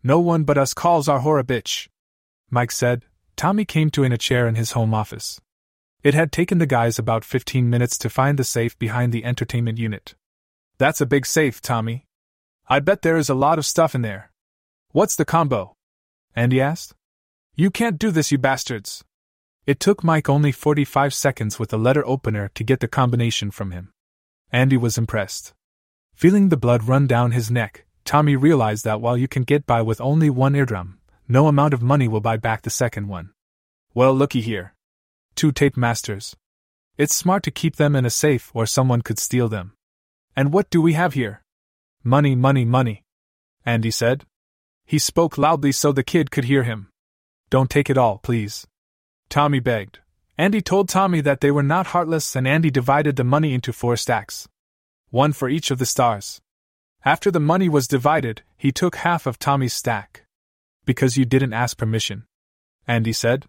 No 0.03 0.19
one 0.19 0.43
but 0.43 0.59
us 0.59 0.75
calls 0.75 1.09
our 1.09 1.21
whore 1.21 1.39
a 1.39 1.43
bitch. 1.43 1.87
Mike 2.51 2.71
said. 2.71 3.05
Tommy 3.35 3.65
came 3.65 3.89
to 3.89 4.03
in 4.03 4.11
a 4.11 4.17
chair 4.17 4.47
in 4.47 4.53
his 4.53 4.73
home 4.73 4.93
office. 4.93 5.41
It 6.03 6.13
had 6.13 6.31
taken 6.31 6.59
the 6.59 6.67
guys 6.67 6.99
about 6.99 7.25
15 7.25 7.67
minutes 7.67 7.97
to 7.97 8.11
find 8.11 8.37
the 8.37 8.43
safe 8.43 8.77
behind 8.77 9.11
the 9.11 9.25
entertainment 9.25 9.79
unit. 9.79 10.13
That's 10.77 11.01
a 11.01 11.07
big 11.07 11.25
safe, 11.25 11.61
Tommy. 11.61 12.05
I 12.67 12.79
bet 12.79 13.01
there 13.01 13.17
is 13.17 13.29
a 13.29 13.35
lot 13.35 13.57
of 13.57 13.65
stuff 13.65 13.95
in 13.95 14.01
there. 14.01 14.31
What's 14.91 15.15
the 15.15 15.25
combo? 15.25 15.75
Andy 16.35 16.61
asked. 16.61 16.93
You 17.55 17.69
can't 17.69 17.99
do 17.99 18.11
this, 18.11 18.31
you 18.31 18.37
bastards. 18.37 19.03
It 19.65 19.79
took 19.79 20.03
Mike 20.03 20.29
only 20.29 20.51
45 20.51 21.13
seconds 21.13 21.59
with 21.59 21.71
a 21.73 21.77
letter 21.77 22.05
opener 22.05 22.49
to 22.55 22.63
get 22.63 22.79
the 22.79 22.87
combination 22.87 23.51
from 23.51 23.71
him. 23.71 23.91
Andy 24.51 24.77
was 24.77 24.97
impressed. 24.97 25.53
Feeling 26.15 26.49
the 26.49 26.57
blood 26.57 26.83
run 26.83 27.07
down 27.07 27.31
his 27.31 27.51
neck, 27.51 27.85
Tommy 28.03 28.35
realized 28.35 28.83
that 28.85 29.01
while 29.01 29.17
you 29.17 29.27
can 29.27 29.43
get 29.43 29.65
by 29.65 29.81
with 29.81 30.01
only 30.01 30.29
one 30.29 30.55
eardrum, 30.55 30.99
no 31.27 31.47
amount 31.47 31.73
of 31.73 31.81
money 31.81 32.07
will 32.07 32.19
buy 32.19 32.37
back 32.37 32.63
the 32.63 32.69
second 32.69 33.07
one. 33.07 33.31
Well, 33.93 34.13
looky 34.13 34.41
here. 34.41 34.73
Two 35.35 35.51
tape 35.51 35.77
masters. 35.77 36.35
It's 36.97 37.15
smart 37.15 37.43
to 37.43 37.51
keep 37.51 37.77
them 37.77 37.95
in 37.95 38.05
a 38.05 38.09
safe 38.09 38.51
or 38.53 38.65
someone 38.65 39.01
could 39.01 39.19
steal 39.19 39.47
them. 39.47 39.73
And 40.35 40.51
what 40.51 40.69
do 40.69 40.81
we 40.81 40.93
have 40.93 41.13
here? 41.13 41.40
Money, 42.03 42.35
money, 42.35 42.65
money. 42.65 43.03
Andy 43.65 43.91
said. 43.91 44.25
He 44.85 44.99
spoke 44.99 45.37
loudly 45.37 45.71
so 45.71 45.91
the 45.91 46.03
kid 46.03 46.31
could 46.31 46.45
hear 46.45 46.63
him. 46.63 46.89
Don't 47.49 47.69
take 47.69 47.89
it 47.89 47.97
all, 47.97 48.17
please. 48.17 48.67
Tommy 49.29 49.59
begged. 49.59 49.99
Andy 50.37 50.61
told 50.61 50.89
Tommy 50.89 51.21
that 51.21 51.41
they 51.41 51.51
were 51.51 51.63
not 51.63 51.87
heartless, 51.87 52.35
and 52.35 52.47
Andy 52.47 52.71
divided 52.71 53.15
the 53.15 53.23
money 53.23 53.53
into 53.53 53.71
four 53.71 53.95
stacks 53.95 54.47
one 55.11 55.33
for 55.33 55.49
each 55.49 55.69
of 55.71 55.77
the 55.77 55.85
stars. 55.85 56.41
After 57.03 57.29
the 57.29 57.39
money 57.39 57.67
was 57.67 57.87
divided, 57.87 58.43
he 58.57 58.71
took 58.71 58.95
half 58.95 59.27
of 59.27 59.37
Tommy's 59.37 59.73
stack. 59.73 60.23
Because 60.85 61.17
you 61.17 61.25
didn't 61.25 61.53
ask 61.53 61.77
permission. 61.77 62.23
Andy 62.87 63.11
said. 63.11 63.45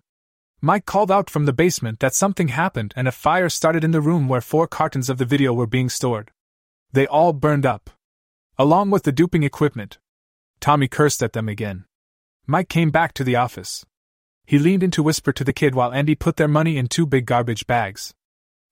Mike 0.60 0.86
called 0.86 1.10
out 1.10 1.30
from 1.30 1.46
the 1.46 1.52
basement 1.52 2.00
that 2.00 2.14
something 2.14 2.48
happened 2.48 2.92
and 2.96 3.06
a 3.06 3.12
fire 3.12 3.48
started 3.48 3.84
in 3.84 3.92
the 3.92 4.00
room 4.00 4.28
where 4.28 4.40
four 4.40 4.66
cartons 4.66 5.08
of 5.08 5.18
the 5.18 5.24
video 5.24 5.52
were 5.52 5.66
being 5.66 5.88
stored. 5.88 6.30
They 6.92 7.06
all 7.06 7.32
burned 7.32 7.64
up. 7.64 7.90
Along 8.58 8.90
with 8.90 9.04
the 9.04 9.12
duping 9.12 9.44
equipment. 9.44 9.98
Tommy 10.60 10.86
cursed 10.86 11.22
at 11.22 11.32
them 11.32 11.48
again. 11.48 11.86
Mike 12.46 12.68
came 12.68 12.90
back 12.90 13.14
to 13.14 13.24
the 13.24 13.36
office. 13.36 13.86
He 14.44 14.58
leaned 14.58 14.82
in 14.82 14.90
to 14.92 15.02
whisper 15.02 15.32
to 15.32 15.44
the 15.44 15.54
kid 15.54 15.74
while 15.74 15.92
Andy 15.92 16.14
put 16.14 16.36
their 16.36 16.48
money 16.48 16.76
in 16.76 16.86
two 16.86 17.06
big 17.06 17.24
garbage 17.24 17.66
bags. 17.66 18.12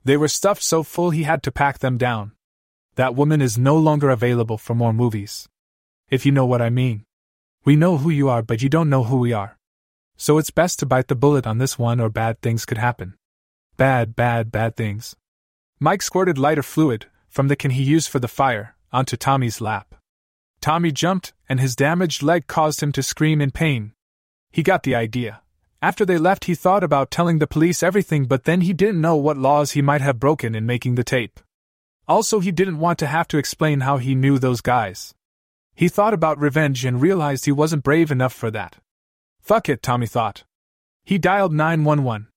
They 0.04 0.18
were 0.18 0.28
stuffed 0.28 0.62
so 0.62 0.82
full 0.82 1.10
he 1.10 1.22
had 1.22 1.42
to 1.44 1.52
pack 1.52 1.78
them 1.78 1.96
down. 1.96 2.32
That 2.96 3.14
woman 3.14 3.40
is 3.40 3.56
no 3.56 3.76
longer 3.76 4.10
available 4.10 4.58
for 4.58 4.74
more 4.74 4.92
movies. 4.92 5.48
If 6.10 6.26
you 6.26 6.32
know 6.32 6.44
what 6.44 6.60
I 6.60 6.68
mean. 6.68 7.04
We 7.64 7.74
know 7.76 7.96
who 7.96 8.10
you 8.10 8.28
are, 8.28 8.42
but 8.42 8.62
you 8.62 8.68
don't 8.68 8.90
know 8.90 9.04
who 9.04 9.16
we 9.16 9.32
are. 9.32 9.56
So 10.16 10.36
it's 10.36 10.50
best 10.50 10.78
to 10.80 10.86
bite 10.86 11.08
the 11.08 11.14
bullet 11.14 11.46
on 11.46 11.56
this 11.56 11.78
one, 11.78 12.00
or 12.00 12.10
bad 12.10 12.42
things 12.42 12.66
could 12.66 12.78
happen. 12.78 13.14
Bad, 13.78 14.14
bad, 14.14 14.52
bad 14.52 14.76
things. 14.76 15.16
Mike 15.78 16.02
squirted 16.02 16.36
lighter 16.36 16.62
fluid, 16.62 17.06
from 17.28 17.48
the 17.48 17.56
can 17.56 17.70
he 17.70 17.82
used 17.82 18.10
for 18.10 18.18
the 18.18 18.28
fire, 18.28 18.76
onto 18.92 19.16
Tommy's 19.16 19.60
lap. 19.60 19.94
Tommy 20.60 20.92
jumped, 20.92 21.32
and 21.48 21.58
his 21.58 21.74
damaged 21.74 22.22
leg 22.22 22.46
caused 22.46 22.82
him 22.82 22.92
to 22.92 23.02
scream 23.02 23.40
in 23.40 23.50
pain. 23.50 23.92
He 24.50 24.62
got 24.62 24.82
the 24.82 24.94
idea. 24.94 25.42
After 25.82 26.04
they 26.04 26.18
left, 26.18 26.44
he 26.44 26.54
thought 26.54 26.84
about 26.84 27.10
telling 27.10 27.38
the 27.38 27.46
police 27.46 27.82
everything, 27.82 28.26
but 28.26 28.44
then 28.44 28.60
he 28.60 28.74
didn't 28.74 29.00
know 29.00 29.16
what 29.16 29.38
laws 29.38 29.70
he 29.72 29.80
might 29.80 30.02
have 30.02 30.20
broken 30.20 30.54
in 30.54 30.66
making 30.66 30.96
the 30.96 31.04
tape. 31.04 31.40
Also, 32.06 32.40
he 32.40 32.52
didn't 32.52 32.78
want 32.78 32.98
to 32.98 33.06
have 33.06 33.28
to 33.28 33.38
explain 33.38 33.80
how 33.80 33.96
he 33.96 34.14
knew 34.14 34.38
those 34.38 34.60
guys. 34.60 35.14
He 35.74 35.88
thought 35.88 36.12
about 36.12 36.38
revenge 36.38 36.84
and 36.84 37.00
realized 37.00 37.46
he 37.46 37.52
wasn't 37.52 37.84
brave 37.84 38.10
enough 38.10 38.34
for 38.34 38.50
that. 38.50 38.76
Fuck 39.40 39.68
it, 39.68 39.82
Tommy 39.82 40.06
thought. 40.06 40.44
He 41.04 41.16
dialed 41.16 41.54
911. 41.54 42.28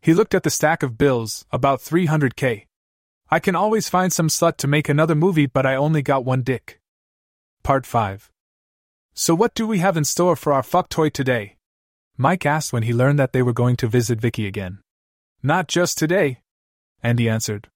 He 0.00 0.12
looked 0.12 0.34
at 0.34 0.42
the 0.42 0.50
stack 0.50 0.82
of 0.82 0.98
bills, 0.98 1.46
about 1.50 1.80
300k. 1.80 2.66
I 3.32 3.38
can 3.38 3.56
always 3.56 3.88
find 3.88 4.12
some 4.12 4.28
slut 4.28 4.58
to 4.58 4.68
make 4.68 4.90
another 4.90 5.14
movie, 5.14 5.46
but 5.46 5.64
I 5.64 5.74
only 5.74 6.02
got 6.02 6.22
one 6.22 6.42
dick. 6.42 6.82
Part 7.62 7.86
5. 7.86 8.30
So, 9.14 9.34
what 9.34 9.54
do 9.54 9.66
we 9.66 9.78
have 9.78 9.96
in 9.96 10.04
store 10.04 10.36
for 10.36 10.52
our 10.52 10.62
fuck 10.62 10.90
toy 10.90 11.08
today? 11.08 11.56
Mike 12.18 12.44
asked 12.44 12.74
when 12.74 12.82
he 12.82 12.92
learned 12.92 13.18
that 13.18 13.32
they 13.32 13.40
were 13.40 13.54
going 13.54 13.76
to 13.76 13.86
visit 13.86 14.20
Vicky 14.20 14.46
again. 14.46 14.80
Not 15.42 15.66
just 15.66 15.96
today. 15.96 16.42
Andy 17.02 17.26
answered. 17.26 17.70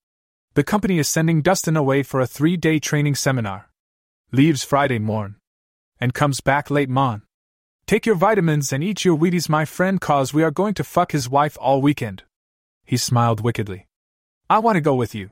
The 0.53 0.63
company 0.63 0.99
is 0.99 1.09
sending 1.09 1.41
Dustin 1.41 1.75
away 1.75 2.03
for 2.03 2.21
a 2.21 2.27
three 2.27 2.59
day 2.59 2.79
training 2.79 3.15
seminar. 3.15 3.71
Leaves 4.33 4.63
Friday 4.63 4.99
morn. 4.99 5.37
And 5.99 6.13
comes 6.13 6.43
back 6.43 6.71
late 6.71 6.91
mon. 6.91 7.23
Take 7.87 8.05
your 8.05 8.17
vitamins 8.17 8.75
and 8.75 8.85
eat 8.85 9.07
your 9.07 9.17
Wheaties, 9.17 9.49
my 9.49 9.65
friend, 9.65 10.03
cause 10.03 10.35
we 10.35 10.43
are 10.43 10.51
going 10.51 10.75
to 10.75 10.85
fuck 10.85 11.13
his 11.13 11.31
wife 11.31 11.57
all 11.59 11.81
weekend. 11.81 12.25
He 12.85 12.99
smiled 12.99 13.41
wickedly. 13.41 13.87
I 14.51 14.59
want 14.59 14.77
to 14.77 14.83
go 14.83 14.95
with 14.95 15.15
you. 15.15 15.31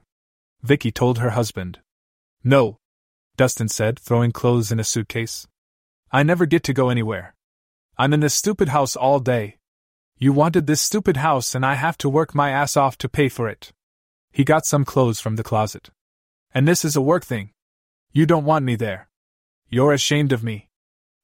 Vicky 0.65 0.91
told 0.91 1.19
her 1.19 1.31
husband. 1.31 1.81
No. 2.43 2.79
Dustin 3.37 3.69
said, 3.69 3.99
throwing 3.99 4.33
clothes 4.33 4.73
in 4.73 4.81
a 4.81 4.85
suitcase. 4.85 5.47
I 6.11 6.23
never 6.23 6.47
get 6.47 6.63
to 6.65 6.73
go 6.73 6.89
anywhere. 6.89 7.35
I'm 7.99 8.15
in 8.15 8.21
this 8.21 8.35
stupid 8.35 8.71
house 8.71 8.97
all 8.97 9.21
day. 9.21 9.59
You 10.17 10.33
wanted 10.33 10.67
this 10.67 10.81
stupid 10.81 11.19
house 11.19 11.55
and 11.55 11.67
I 11.67 11.75
have 11.75 11.99
to 11.99 12.09
work 12.09 12.35
my 12.35 12.49
ass 12.49 12.79
off 12.79 12.97
to 12.99 13.11
pay 13.11 13.29
for 13.29 13.47
it. 13.47 13.73
He 14.33 14.43
got 14.43 14.65
some 14.65 14.87
clothes 14.87 15.21
from 15.21 15.37
the 15.37 15.43
closet. 15.43 15.91
And 16.55 16.67
this 16.67 16.83
is 16.83 16.97
a 16.97 17.03
work 17.03 17.27
thing. 17.27 17.51
You 18.13 18.25
don't 18.25 18.47
want 18.47 18.65
me 18.65 18.75
there. 18.75 19.11
You're 19.69 19.93
ashamed 19.93 20.33
of 20.33 20.43
me. 20.43 20.71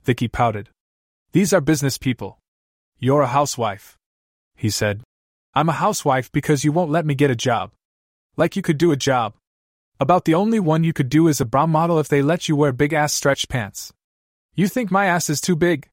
Vicky 0.03 0.29
pouted. 0.29 0.69
These 1.33 1.55
are 1.55 1.63
business 1.63 1.97
people. 1.97 2.41
You're 2.99 3.23
a 3.23 3.29
housewife. 3.39 3.97
He 4.55 4.69
said. 4.69 5.01
I'm 5.55 5.71
a 5.71 5.81
housewife 5.81 6.31
because 6.31 6.63
you 6.63 6.73
won't 6.73 6.91
let 6.91 7.07
me 7.07 7.15
get 7.15 7.31
a 7.31 7.37
job. 7.37 7.71
Like 8.37 8.57
you 8.57 8.63
could 8.63 8.79
do 8.79 8.93
a 8.93 8.97
job. 8.97 9.35
About 9.99 10.25
the 10.25 10.35
only 10.35 10.59
one 10.59 10.85
you 10.85 10.93
could 10.93 11.09
do 11.09 11.29
is 11.29 11.41
a 11.41 11.45
bra 11.45 11.67
model 11.67 11.99
if 11.99 12.09
they 12.09 12.23
let 12.23 12.49
you 12.49 12.57
wear 12.57 12.73
big 12.73 12.93
ass 12.93 13.13
stretched 13.13 13.49
pants. 13.49 13.93
You 14.55 14.67
think 14.67 14.91
my 14.91 15.07
ass 15.07 15.29
is 15.29 15.41
too 15.41 15.57
big? 15.57 15.89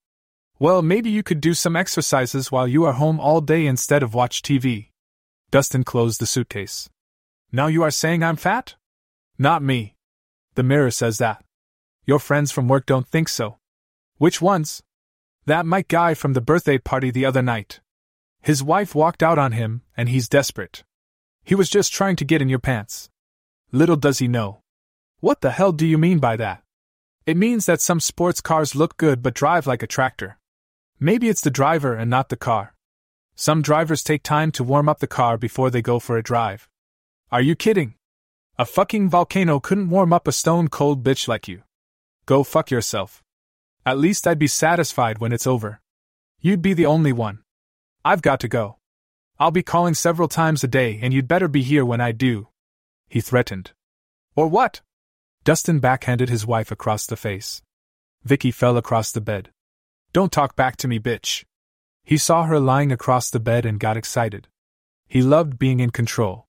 Well, 0.60 0.82
maybe 0.82 1.10
you 1.10 1.24
could 1.24 1.42
do 1.42 1.54
some 1.54 1.76
exercises 1.76 2.52
while 2.52 2.68
you 2.68 2.86
are 2.86 2.94
home 2.94 3.20
all 3.20 3.42
day 3.42 3.66
instead 3.66 4.02
of 4.02 4.14
watch 4.14 4.42
TV. 4.42 4.90
Dustin 5.52 5.84
closed 5.84 6.20
the 6.20 6.26
suitcase. 6.26 6.90
Now 7.52 7.68
you 7.68 7.84
are 7.84 7.92
saying 7.92 8.24
I'm 8.24 8.36
fat? 8.36 8.76
Not 9.38 9.62
me. 9.62 9.96
The 10.56 10.64
mirror 10.64 10.92
says 10.92 11.18
that. 11.20 11.44
Your 12.06 12.20
friends 12.20 12.52
from 12.52 12.68
work 12.68 12.86
don't 12.86 13.08
think 13.08 13.30
so. 13.30 13.58
Which 14.18 14.42
ones? 14.42 14.82
That 15.46 15.66
Mike 15.66 15.88
guy 15.88 16.14
from 16.14 16.34
the 16.34 16.42
birthday 16.42 16.78
party 16.78 17.12
the 17.12 17.26
other 17.26 17.42
night. 17.42 17.82
His 18.42 18.64
wife 18.64 18.96
walked 18.96 19.22
out 19.22 19.38
on 19.38 19.52
him, 19.52 19.84
and 19.96 20.10
he's 20.10 20.28
desperate. 20.28 20.84
He 21.48 21.56
was 21.56 21.70
just 21.70 21.94
trying 21.94 22.18
to 22.18 22.26
get 22.26 22.42
in 22.42 22.50
your 22.50 22.60
pants. 22.60 23.10
Little 23.72 23.96
does 23.96 24.20
he 24.20 24.28
know. 24.28 24.64
What 25.22 25.40
the 25.40 25.52
hell 25.52 25.72
do 25.72 25.88
you 25.88 25.98
mean 25.98 26.20
by 26.20 26.36
that? 26.36 26.62
It 27.26 27.38
means 27.38 27.66
that 27.68 27.80
some 27.80 28.02
sports 28.02 28.42
cars 28.42 28.76
look 28.76 28.98
good 28.98 29.24
but 29.24 29.34
drive 29.34 29.66
like 29.66 29.82
a 29.82 29.88
tractor. 29.88 30.40
Maybe 31.00 31.30
it's 31.30 31.40
the 31.40 31.50
driver 31.50 31.94
and 31.94 32.10
not 32.10 32.28
the 32.28 32.36
car. 32.36 32.76
Some 33.38 33.62
drivers 33.62 34.04
take 34.04 34.24
time 34.24 34.52
to 34.52 34.64
warm 34.66 34.90
up 34.90 35.00
the 35.00 35.08
car 35.08 35.38
before 35.38 35.70
they 35.70 35.82
go 35.82 36.00
for 36.00 36.18
a 36.18 36.22
drive. 36.22 36.68
Are 37.32 37.42
you 37.42 37.56
kidding? 37.56 37.94
A 38.60 38.66
fucking 38.66 39.10
volcano 39.10 39.62
couldn't 39.62 39.90
warm 39.90 40.12
up 40.12 40.28
a 40.28 40.34
stone 40.34 40.68
cold 40.68 41.02
bitch 41.02 41.30
like 41.30 41.48
you. 41.48 41.64
Go 42.26 42.44
fuck 42.44 42.70
yourself. 42.72 43.24
At 43.86 43.98
least 43.98 44.28
I'd 44.28 44.38
be 44.38 44.48
satisfied 44.48 45.20
when 45.20 45.32
it's 45.32 45.48
over. 45.48 45.80
You'd 46.42 46.62
be 46.62 46.74
the 46.74 46.88
only 46.88 47.14
one. 47.14 47.40
I've 48.04 48.22
got 48.22 48.42
to 48.42 48.50
go. 48.50 48.80
I'll 49.40 49.52
be 49.52 49.64
calling 49.64 49.94
several 49.94 50.28
times 50.28 50.64
a 50.64 50.68
day 50.68 51.00
and 51.02 51.14
you'd 51.14 51.28
better 51.28 51.48
be 51.48 51.62
here 51.62 51.86
when 51.86 52.02
I 52.02 52.12
do. 52.12 52.48
He 53.08 53.22
threatened. 53.22 53.72
Or 54.36 54.48
what? 54.48 54.82
Dustin 55.44 55.80
backhanded 55.80 56.30
his 56.30 56.46
wife 56.46 56.72
across 56.72 57.06
the 57.06 57.16
face. 57.16 57.62
Vicky 58.24 58.52
fell 58.52 58.78
across 58.78 59.12
the 59.12 59.22
bed. 59.22 59.50
Don't 60.12 60.32
talk 60.32 60.56
back 60.56 60.76
to 60.78 60.88
me, 60.88 61.00
bitch. 61.00 61.46
He 62.04 62.18
saw 62.18 62.46
her 62.46 62.60
lying 62.60 62.92
across 62.92 63.30
the 63.30 63.40
bed 63.40 63.66
and 63.66 63.80
got 63.80 63.98
excited. 63.98 64.48
He 65.08 65.22
loved 65.22 65.60
being 65.60 65.80
in 65.80 65.92
control. 65.92 66.48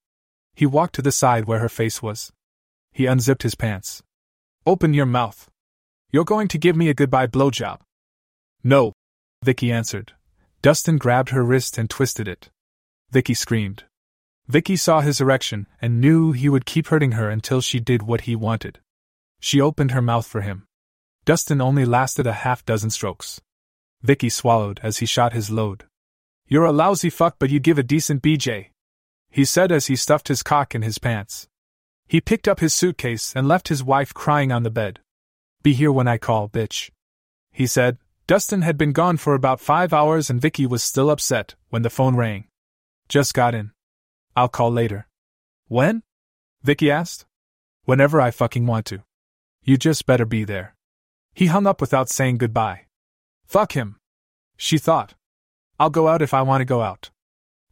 He 0.55 0.67
walked 0.67 0.95
to 0.95 1.03
the 1.03 1.13
side 1.13 1.45
where 1.45 1.59
her 1.61 1.69
face 1.69 2.03
was. 2.03 2.33
He 2.93 3.07
unzipped 3.07 3.43
his 3.43 3.55
pants. 3.55 4.03
Open 4.67 4.95
your 4.95 5.07
mouth. 5.07 5.49
You're 6.11 6.25
going 6.25 6.49
to 6.49 6.59
give 6.59 6.75
me 6.75 6.89
a 6.89 6.95
goodbye 6.95 7.27
blowjob. 7.27 7.81
No, 8.65 8.93
Vicky 9.43 9.71
answered. 9.71 10.15
Dustin 10.63 10.97
grabbed 10.97 11.31
her 11.31 11.45
wrist 11.45 11.79
and 11.79 11.89
twisted 11.89 12.27
it. 12.27 12.51
Vicky 13.11 13.35
screamed. 13.35 13.85
Vicky 14.47 14.77
saw 14.77 15.01
his 15.01 15.21
erection 15.21 15.67
and 15.81 16.01
knew 16.01 16.33
he 16.33 16.49
would 16.49 16.67
keep 16.67 16.89
hurting 16.89 17.13
her 17.13 17.31
until 17.31 17.61
she 17.61 17.81
did 17.81 18.03
what 18.03 18.23
he 18.23 18.35
wanted. 18.35 18.81
She 19.41 19.61
opened 19.61 19.93
her 19.93 20.03
mouth 20.03 20.27
for 20.27 20.41
him. 20.41 20.65
Dustin 21.25 21.61
only 21.61 21.85
lasted 21.85 22.27
a 22.27 22.33
half 22.33 22.65
dozen 22.65 22.91
strokes. 22.91 23.41
Vicky 24.03 24.29
swallowed 24.29 24.81
as 24.83 24.99
he 24.99 25.07
shot 25.07 25.33
his 25.33 25.51
load. 25.51 25.85
You're 26.47 26.65
a 26.65 26.73
lousy 26.73 27.11
fuck, 27.11 27.37
but 27.39 27.51
you 27.51 27.61
give 27.61 27.79
a 27.79 27.83
decent 27.83 28.23
BJ, 28.23 28.69
he 29.31 29.45
said 29.45 29.71
as 29.71 29.87
he 29.87 29.97
stuffed 29.97 30.29
his 30.29 30.43
cock 30.43 30.75
in 30.75 30.83
his 30.83 30.99
pants. 30.99 31.49
He 32.07 32.21
picked 32.21 32.49
up 32.49 32.61
his 32.61 32.73
suitcase 32.73 33.35
and 33.37 33.47
left 33.47 33.69
his 33.69 33.85
wife 33.85 34.15
crying 34.15 34.51
on 34.51 34.63
the 34.63 34.71
bed. 34.71 35.01
Be 35.63 35.75
here 35.75 35.93
when 35.93 36.09
I 36.09 36.17
call, 36.19 36.49
bitch. 36.49 36.91
He 37.53 37.67
said. 37.67 37.99
Dustin 38.27 38.61
had 38.61 38.77
been 38.77 38.93
gone 38.93 39.17
for 39.17 39.35
about 39.35 39.59
five 39.59 39.93
hours 39.95 40.29
and 40.29 40.41
Vicky 40.41 40.67
was 40.67 40.83
still 40.83 41.09
upset 41.09 41.55
when 41.71 41.81
the 41.83 41.91
phone 41.91 42.15
rang. 42.15 42.45
Just 43.09 43.33
got 43.33 43.55
in. 43.55 43.73
I'll 44.37 44.49
call 44.49 44.71
later. 44.71 45.09
When? 45.67 46.03
Vicky 46.63 46.91
asked. 46.91 47.25
Whenever 47.85 48.21
I 48.21 48.31
fucking 48.31 48.67
want 48.67 48.85
to. 48.87 49.03
You 49.65 49.79
just 49.79 50.05
better 50.05 50.27
be 50.27 50.45
there. 50.45 50.75
He 51.33 51.47
hung 51.47 51.67
up 51.67 51.81
without 51.81 52.11
saying 52.11 52.37
goodbye. 52.37 52.87
Fuck 53.47 53.73
him. 53.73 53.97
She 54.57 54.77
thought. 54.77 55.15
I'll 55.81 55.89
go 55.89 56.09
out 56.09 56.21
if 56.21 56.35
I 56.35 56.43
want 56.43 56.61
to 56.61 56.67
go 56.67 56.83
out. 56.83 57.11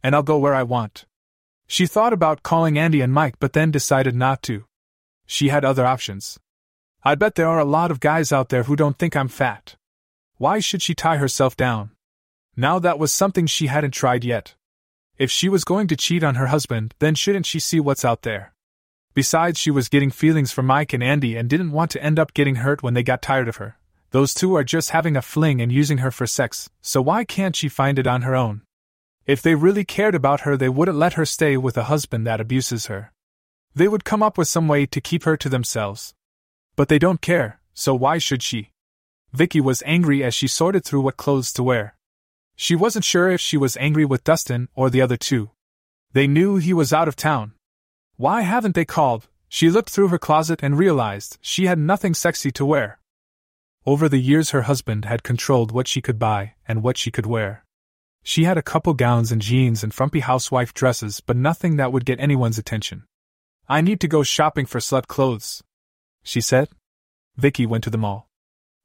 And 0.01 0.15
I'll 0.15 0.23
go 0.23 0.39
where 0.39 0.55
I 0.55 0.63
want. 0.63 1.05
She 1.67 1.85
thought 1.85 2.13
about 2.13 2.41
calling 2.43 2.79
Andy 2.79 3.01
and 3.01 3.13
Mike 3.13 3.35
but 3.39 3.53
then 3.53 3.69
decided 3.69 4.15
not 4.15 4.41
to. 4.43 4.65
She 5.27 5.49
had 5.49 5.63
other 5.63 5.85
options. 5.85 6.39
I 7.03 7.13
bet 7.15 7.35
there 7.35 7.49
are 7.49 7.59
a 7.59 7.65
lot 7.65 7.91
of 7.91 7.99
guys 7.99 8.31
out 8.31 8.49
there 8.49 8.63
who 8.63 8.75
don't 8.75 8.97
think 8.97 9.15
I'm 9.15 9.27
fat. 9.27 9.75
Why 10.37 10.59
should 10.59 10.81
she 10.81 10.95
tie 10.95 11.17
herself 11.17 11.55
down? 11.55 11.91
Now 12.55 12.79
that 12.79 12.97
was 12.97 13.11
something 13.11 13.45
she 13.45 13.67
hadn't 13.67 13.91
tried 13.91 14.23
yet. 14.23 14.55
If 15.17 15.31
she 15.31 15.49
was 15.49 15.63
going 15.63 15.87
to 15.87 15.95
cheat 15.95 16.23
on 16.23 16.35
her 16.35 16.47
husband, 16.47 16.93
then 16.99 17.15
shouldn't 17.15 17.47
she 17.47 17.59
see 17.59 17.79
what's 17.79 18.05
out 18.05 18.21
there? 18.21 18.53
Besides, 19.15 19.57
she 19.57 19.71
was 19.71 19.89
getting 19.89 20.11
feelings 20.11 20.51
for 20.51 20.61
Mike 20.61 20.93
and 20.93 21.03
Andy 21.03 21.35
and 21.35 21.49
didn't 21.49 21.71
want 21.71 21.89
to 21.91 22.03
end 22.03 22.19
up 22.19 22.35
getting 22.35 22.57
hurt 22.57 22.83
when 22.83 22.93
they 22.93 23.01
got 23.01 23.23
tired 23.23 23.47
of 23.47 23.55
her. 23.55 23.79
Those 24.11 24.35
two 24.35 24.55
are 24.55 24.63
just 24.63 24.91
having 24.91 25.17
a 25.17 25.23
fling 25.23 25.59
and 25.59 25.71
using 25.71 25.97
her 25.97 26.11
for 26.11 26.27
sex, 26.27 26.69
so 26.81 27.01
why 27.01 27.25
can't 27.25 27.55
she 27.55 27.67
find 27.67 27.97
it 27.97 28.05
on 28.05 28.21
her 28.21 28.35
own? 28.35 28.61
If 29.25 29.41
they 29.41 29.55
really 29.55 29.83
cared 29.83 30.13
about 30.13 30.41
her, 30.41 30.55
they 30.55 30.69
wouldn't 30.69 30.99
let 30.99 31.13
her 31.13 31.25
stay 31.25 31.57
with 31.57 31.77
a 31.77 31.85
husband 31.85 32.27
that 32.27 32.39
abuses 32.39 32.85
her. 32.85 33.11
They 33.73 33.87
would 33.87 34.05
come 34.05 34.21
up 34.21 34.37
with 34.37 34.47
some 34.47 34.67
way 34.67 34.85
to 34.85 35.01
keep 35.01 35.23
her 35.23 35.35
to 35.35 35.49
themselves. 35.49 36.13
But 36.75 36.89
they 36.89 36.99
don't 36.99 37.21
care, 37.21 37.59
so 37.73 37.95
why 37.95 38.19
should 38.19 38.43
she? 38.43 38.69
Vicky 39.33 39.59
was 39.59 39.81
angry 39.85 40.23
as 40.23 40.35
she 40.35 40.47
sorted 40.47 40.85
through 40.85 41.01
what 41.01 41.17
clothes 41.17 41.51
to 41.53 41.63
wear. 41.63 41.96
She 42.59 42.75
wasn't 42.75 43.05
sure 43.05 43.29
if 43.29 43.39
she 43.39 43.55
was 43.55 43.77
angry 43.77 44.03
with 44.03 44.23
Dustin 44.23 44.67
or 44.73 44.89
the 44.89 45.01
other 45.01 45.15
two. 45.15 45.51
They 46.13 46.25
knew 46.25 46.55
he 46.55 46.73
was 46.73 46.91
out 46.91 47.07
of 47.07 47.15
town. 47.15 47.53
Why 48.15 48.41
haven't 48.41 48.73
they 48.73 48.83
called? 48.83 49.27
She 49.47 49.69
looked 49.69 49.91
through 49.91 50.07
her 50.07 50.17
closet 50.17 50.61
and 50.63 50.75
realized 50.75 51.37
she 51.39 51.67
had 51.67 51.77
nothing 51.77 52.15
sexy 52.15 52.49
to 52.53 52.65
wear. 52.65 52.99
Over 53.85 54.09
the 54.09 54.17
years, 54.17 54.49
her 54.49 54.63
husband 54.63 55.05
had 55.05 55.21
controlled 55.21 55.71
what 55.71 55.87
she 55.87 56.01
could 56.01 56.17
buy 56.17 56.55
and 56.67 56.81
what 56.81 56.97
she 56.97 57.11
could 57.11 57.27
wear. 57.27 57.63
She 58.23 58.43
had 58.43 58.57
a 58.57 58.63
couple 58.63 58.95
gowns 58.95 59.31
and 59.31 59.41
jeans 59.41 59.83
and 59.83 59.93
frumpy 59.93 60.21
housewife 60.21 60.73
dresses, 60.73 61.21
but 61.21 61.37
nothing 61.37 61.77
that 61.77 61.93
would 61.93 62.05
get 62.05 62.19
anyone's 62.19 62.57
attention. 62.57 63.03
I 63.69 63.81
need 63.81 64.01
to 64.01 64.07
go 64.07 64.23
shopping 64.23 64.65
for 64.65 64.79
slut 64.79 65.05
clothes, 65.05 65.63
she 66.23 66.41
said. 66.41 66.69
Vicky 67.37 67.67
went 67.67 67.83
to 67.83 67.91
the 67.91 67.99
mall. 67.99 68.27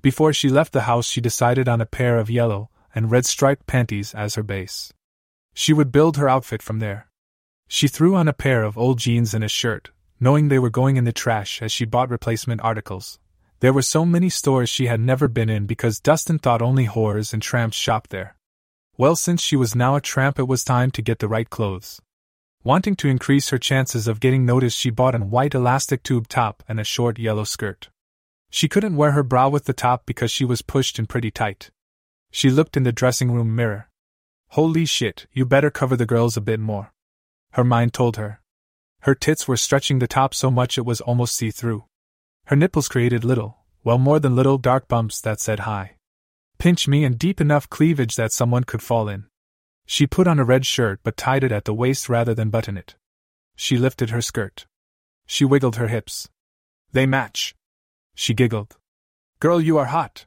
Before 0.02 0.32
she 0.32 0.48
left 0.48 0.72
the 0.72 0.82
house, 0.82 1.06
she 1.06 1.20
decided 1.20 1.68
on 1.68 1.80
a 1.80 1.86
pair 1.86 2.18
of 2.18 2.28
yellow, 2.28 2.68
and 2.94 3.10
red 3.10 3.26
striped 3.26 3.66
panties 3.66 4.14
as 4.14 4.34
her 4.34 4.42
base. 4.42 4.92
She 5.54 5.72
would 5.72 5.92
build 5.92 6.16
her 6.16 6.28
outfit 6.28 6.62
from 6.62 6.78
there. 6.78 7.08
She 7.68 7.88
threw 7.88 8.14
on 8.14 8.28
a 8.28 8.32
pair 8.32 8.62
of 8.62 8.76
old 8.76 8.98
jeans 8.98 9.34
and 9.34 9.42
a 9.42 9.48
shirt, 9.48 9.90
knowing 10.20 10.48
they 10.48 10.58
were 10.58 10.70
going 10.70 10.96
in 10.96 11.04
the 11.04 11.12
trash 11.12 11.62
as 11.62 11.72
she 11.72 11.84
bought 11.84 12.10
replacement 12.10 12.60
articles. 12.62 13.18
There 13.60 13.72
were 13.72 13.82
so 13.82 14.04
many 14.04 14.28
stores 14.28 14.68
she 14.68 14.86
had 14.86 15.00
never 15.00 15.28
been 15.28 15.48
in 15.48 15.66
because 15.66 16.00
Dustin 16.00 16.38
thought 16.38 16.62
only 16.62 16.86
whores 16.86 17.32
and 17.32 17.42
tramps 17.42 17.76
shopped 17.76 18.10
there. 18.10 18.36
Well, 18.98 19.16
since 19.16 19.40
she 19.40 19.56
was 19.56 19.74
now 19.74 19.96
a 19.96 20.00
tramp, 20.00 20.38
it 20.38 20.48
was 20.48 20.64
time 20.64 20.90
to 20.92 21.02
get 21.02 21.18
the 21.18 21.28
right 21.28 21.48
clothes. 21.48 22.00
Wanting 22.64 22.94
to 22.96 23.08
increase 23.08 23.48
her 23.48 23.58
chances 23.58 24.06
of 24.06 24.20
getting 24.20 24.46
noticed, 24.46 24.78
she 24.78 24.90
bought 24.90 25.14
a 25.14 25.18
white 25.18 25.54
elastic 25.54 26.02
tube 26.02 26.28
top 26.28 26.62
and 26.68 26.78
a 26.78 26.84
short 26.84 27.18
yellow 27.18 27.44
skirt. 27.44 27.88
She 28.50 28.68
couldn't 28.68 28.96
wear 28.96 29.12
her 29.12 29.22
bra 29.22 29.48
with 29.48 29.64
the 29.64 29.72
top 29.72 30.06
because 30.06 30.30
she 30.30 30.44
was 30.44 30.62
pushed 30.62 30.98
in 30.98 31.06
pretty 31.06 31.30
tight. 31.30 31.70
She 32.34 32.50
looked 32.50 32.78
in 32.78 32.82
the 32.82 32.92
dressing 32.92 33.30
room 33.30 33.54
mirror. 33.54 33.90
Holy 34.48 34.86
shit, 34.86 35.26
you 35.32 35.44
better 35.44 35.70
cover 35.70 35.96
the 35.96 36.06
girls 36.06 36.36
a 36.36 36.40
bit 36.40 36.58
more. 36.58 36.92
Her 37.52 37.62
mind 37.62 37.92
told 37.92 38.16
her. 38.16 38.40
Her 39.00 39.14
tits 39.14 39.46
were 39.46 39.56
stretching 39.58 39.98
the 39.98 40.06
top 40.06 40.32
so 40.32 40.50
much 40.50 40.78
it 40.78 40.86
was 40.86 41.02
almost 41.02 41.36
see 41.36 41.50
through. 41.50 41.84
Her 42.46 42.56
nipples 42.56 42.88
created 42.88 43.22
little, 43.22 43.58
well 43.84 43.98
more 43.98 44.18
than 44.18 44.34
little 44.34 44.56
dark 44.56 44.88
bumps 44.88 45.20
that 45.20 45.40
said 45.40 45.60
hi. 45.60 45.96
Pinch 46.58 46.88
me 46.88 47.04
and 47.04 47.18
deep 47.18 47.38
enough 47.38 47.68
cleavage 47.68 48.16
that 48.16 48.32
someone 48.32 48.64
could 48.64 48.82
fall 48.82 49.08
in. 49.08 49.26
She 49.84 50.06
put 50.06 50.26
on 50.26 50.38
a 50.38 50.44
red 50.44 50.64
shirt 50.64 51.00
but 51.02 51.18
tied 51.18 51.44
it 51.44 51.52
at 51.52 51.66
the 51.66 51.74
waist 51.74 52.08
rather 52.08 52.34
than 52.34 52.48
button 52.48 52.78
it. 52.78 52.94
She 53.56 53.76
lifted 53.76 54.08
her 54.08 54.22
skirt. 54.22 54.66
She 55.26 55.44
wiggled 55.44 55.76
her 55.76 55.88
hips. 55.88 56.30
They 56.92 57.04
match. 57.04 57.54
She 58.14 58.32
giggled. 58.32 58.78
Girl, 59.38 59.60
you 59.60 59.76
are 59.76 59.86
hot. 59.86 60.24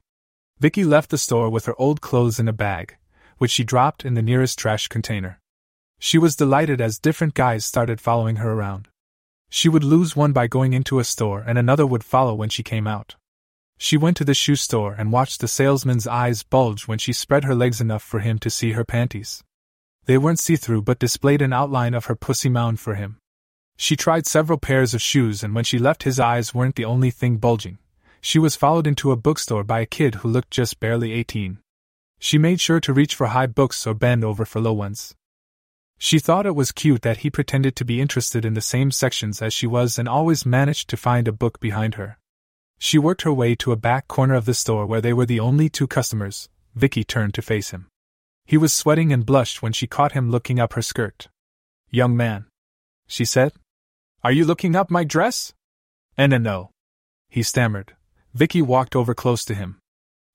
Vicky 0.66 0.84
left 0.84 1.12
the 1.12 1.18
store 1.20 1.48
with 1.48 1.68
her 1.68 1.80
old 1.80 2.02
clothes 2.02 2.40
in 2.40 2.48
a 2.48 2.52
bag, 2.52 2.98
which 3.38 3.52
she 3.52 3.64
dropped 3.64 4.04
in 4.04 4.16
the 4.16 4.22
nearest 4.24 4.58
trash 4.58 4.88
container. 4.88 5.40
She 6.00 6.18
was 6.18 6.36
delighted 6.36 6.82
as 6.82 6.98
different 6.98 7.36
guys 7.36 7.64
started 7.64 8.02
following 8.02 8.38
her 8.38 8.52
around. 8.52 8.88
She 9.52 9.70
would 9.70 9.84
lose 9.84 10.16
one 10.16 10.34
by 10.34 10.48
going 10.48 10.74
into 10.74 10.98
a 10.98 11.04
store 11.04 11.44
and 11.46 11.60
another 11.60 11.86
would 11.86 12.04
follow 12.04 12.34
when 12.34 12.50
she 12.50 12.64
came 12.64 12.88
out. 12.88 13.16
She 13.78 13.96
went 13.96 14.18
to 14.18 14.26
the 14.26 14.34
shoe 14.34 14.56
store 14.56 14.96
and 14.98 15.12
watched 15.12 15.40
the 15.40 15.48
salesman's 15.48 16.08
eyes 16.08 16.42
bulge 16.42 16.88
when 16.88 16.98
she 16.98 17.14
spread 17.14 17.44
her 17.44 17.54
legs 17.54 17.80
enough 17.80 18.02
for 18.02 18.22
him 18.22 18.40
to 18.40 18.50
see 18.50 18.72
her 18.72 18.84
panties. 18.84 19.44
They 20.06 20.18
weren't 20.18 20.40
see 20.40 20.56
through 20.56 20.82
but 20.82 20.98
displayed 20.98 21.44
an 21.44 21.54
outline 21.54 21.94
of 21.94 22.06
her 22.06 22.16
pussy 22.16 22.50
mound 22.50 22.80
for 22.80 22.96
him. 22.96 23.20
She 23.78 23.96
tried 23.96 24.26
several 24.26 24.58
pairs 24.58 24.96
of 24.96 25.02
shoes 25.04 25.44
and 25.44 25.54
when 25.54 25.64
she 25.64 25.78
left 25.78 26.02
his 26.02 26.20
eyes 26.20 26.56
weren't 26.56 26.76
the 26.76 26.86
only 26.86 27.12
thing 27.12 27.38
bulging 27.38 27.78
she 28.26 28.40
was 28.40 28.56
followed 28.56 28.88
into 28.88 29.12
a 29.12 29.16
bookstore 29.16 29.64
by 29.64 29.82
a 29.82 29.86
kid 29.86 30.16
who 30.16 30.28
looked 30.28 30.50
just 30.50 30.80
barely 30.80 31.12
18. 31.12 31.60
She 32.18 32.40
made 32.40 32.60
sure 32.60 32.80
to 32.80 32.92
reach 32.92 33.14
for 33.14 33.28
high 33.28 33.46
books 33.46 33.86
or 33.86 33.94
bend 33.94 34.24
over 34.24 34.46
for 34.46 34.60
low 34.60 34.74
ones. 34.74 35.14
She 36.00 36.18
thought 36.18 36.48
it 36.48 36.56
was 36.56 36.72
cute 36.72 37.04
that 37.04 37.18
he 37.18 37.30
pretended 37.30 37.76
to 37.76 37.86
be 37.86 38.02
interested 38.02 38.44
in 38.44 38.56
the 38.56 38.62
same 38.62 38.90
sections 38.90 39.44
as 39.44 39.54
she 39.54 39.68
was 39.68 40.00
and 40.00 40.10
always 40.10 40.44
managed 40.44 40.90
to 40.90 40.98
find 40.98 41.28
a 41.28 41.32
book 41.32 41.60
behind 41.60 41.96
her. 41.96 42.18
She 42.80 42.98
worked 42.98 43.22
her 43.22 43.32
way 43.32 43.54
to 43.58 43.72
a 43.72 43.78
back 43.78 44.08
corner 44.08 44.34
of 44.34 44.46
the 44.46 44.56
store 44.56 44.88
where 44.88 45.02
they 45.02 45.14
were 45.14 45.28
the 45.28 45.40
only 45.40 45.70
two 45.70 45.86
customers. 45.86 46.50
Vicky 46.74 47.04
turned 47.04 47.36
to 47.36 47.44
face 47.44 47.70
him. 47.70 47.90
He 48.44 48.58
was 48.58 48.74
sweating 48.74 49.14
and 49.14 49.24
blushed 49.24 49.62
when 49.62 49.72
she 49.72 49.86
caught 49.86 50.14
him 50.14 50.32
looking 50.32 50.60
up 50.60 50.74
her 50.74 50.82
skirt. 50.82 51.28
Young 51.92 52.18
man, 52.18 52.48
she 53.06 53.24
said, 53.24 53.54
are 54.24 54.32
you 54.32 54.46
looking 54.46 54.76
up 54.76 54.90
my 54.90 55.04
dress? 55.04 55.54
And 56.18 56.34
a 56.34 56.40
no. 56.40 56.72
He 57.30 57.44
stammered, 57.44 57.94
Vicky 58.36 58.62
walked 58.62 58.98
over 58.98 59.14
close 59.14 59.46
to 59.46 59.56
him. 59.56 59.80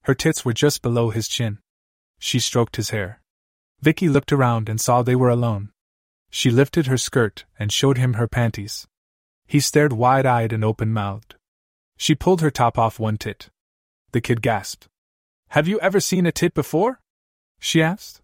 Her 0.04 0.14
tits 0.14 0.42
were 0.42 0.54
just 0.54 0.80
below 0.80 1.10
his 1.10 1.28
chin. 1.28 1.58
She 2.18 2.38
stroked 2.38 2.76
his 2.76 2.90
hair. 2.90 3.20
Vicky 3.82 4.08
looked 4.08 4.32
around 4.32 4.70
and 4.70 4.80
saw 4.80 5.02
they 5.02 5.14
were 5.14 5.28
alone. 5.28 5.68
She 6.30 6.50
lifted 6.50 6.86
her 6.86 6.96
skirt 6.96 7.44
and 7.58 7.70
showed 7.70 7.98
him 7.98 8.14
her 8.14 8.26
panties. 8.26 8.86
He 9.46 9.60
stared 9.60 9.92
wide 9.92 10.24
eyed 10.24 10.50
and 10.50 10.64
open 10.64 10.94
mouthed. 10.94 11.34
She 11.98 12.14
pulled 12.14 12.40
her 12.40 12.50
top 12.50 12.78
off 12.78 12.98
one 12.98 13.18
tit. 13.18 13.50
The 14.12 14.22
kid 14.22 14.40
gasped. 14.40 14.88
Have 15.48 15.68
you 15.68 15.78
ever 15.80 16.00
seen 16.00 16.24
a 16.24 16.32
tit 16.32 16.54
before? 16.54 17.00
She 17.58 17.82
asked. 17.82 18.22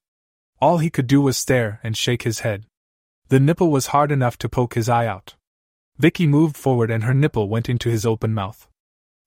All 0.59 0.79
he 0.79 0.89
could 0.89 1.07
do 1.07 1.21
was 1.21 1.37
stare 1.37 1.81
and 1.83 1.95
shake 1.95 2.23
his 2.23 2.41
head. 2.41 2.65
The 3.29 3.41
nipple 3.41 3.71
was 3.71 3.89
hard 3.89 4.11
enough 4.11 4.39
to 4.39 4.49
poke 4.49 4.73
his 4.73 4.89
eye 4.89 5.07
out. 5.07 5.35
Vicky 5.99 6.27
moved 6.27 6.57
forward 6.57 6.91
and 6.91 7.05
her 7.05 7.13
nipple 7.13 7.51
went 7.51 7.69
into 7.69 7.91
his 7.91 8.07
open 8.07 8.33
mouth. 8.33 8.69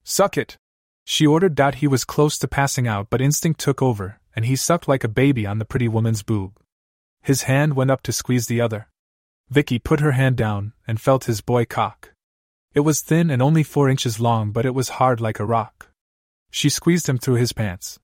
Suck 0.10 0.40
it! 0.40 0.58
She 1.06 1.28
ordered 1.28 1.56
that 1.58 1.76
he 1.76 1.88
was 1.88 2.04
close 2.04 2.40
to 2.40 2.48
passing 2.48 2.88
out, 2.88 3.12
but 3.12 3.22
instinct 3.22 3.60
took 3.60 3.80
over, 3.80 4.20
and 4.36 4.44
he 4.44 4.56
sucked 4.56 4.88
like 4.88 5.04
a 5.04 5.08
baby 5.08 5.46
on 5.46 5.60
the 5.60 5.66
pretty 5.66 5.88
woman's 5.88 6.24
boob. 6.24 6.60
His 7.22 7.44
hand 7.44 7.76
went 7.76 7.92
up 7.92 8.02
to 8.02 8.12
squeeze 8.12 8.48
the 8.48 8.60
other. 8.60 8.88
Vicky 9.52 9.78
put 9.78 10.00
her 10.00 10.14
hand 10.14 10.36
down 10.36 10.74
and 10.88 11.00
felt 11.00 11.26
his 11.26 11.42
boy 11.42 11.66
cock. 11.66 12.12
It 12.74 12.80
was 12.80 13.02
thin 13.02 13.30
and 13.30 13.40
only 13.40 13.62
four 13.62 13.88
inches 13.88 14.20
long, 14.20 14.52
but 14.52 14.66
it 14.66 14.74
was 14.74 14.98
hard 14.98 15.22
like 15.22 15.40
a 15.40 15.46
rock. 15.46 15.92
She 16.50 16.70
squeezed 16.70 17.08
him 17.08 17.20
through 17.20 17.36
his 17.36 17.54
pants. 17.54 18.00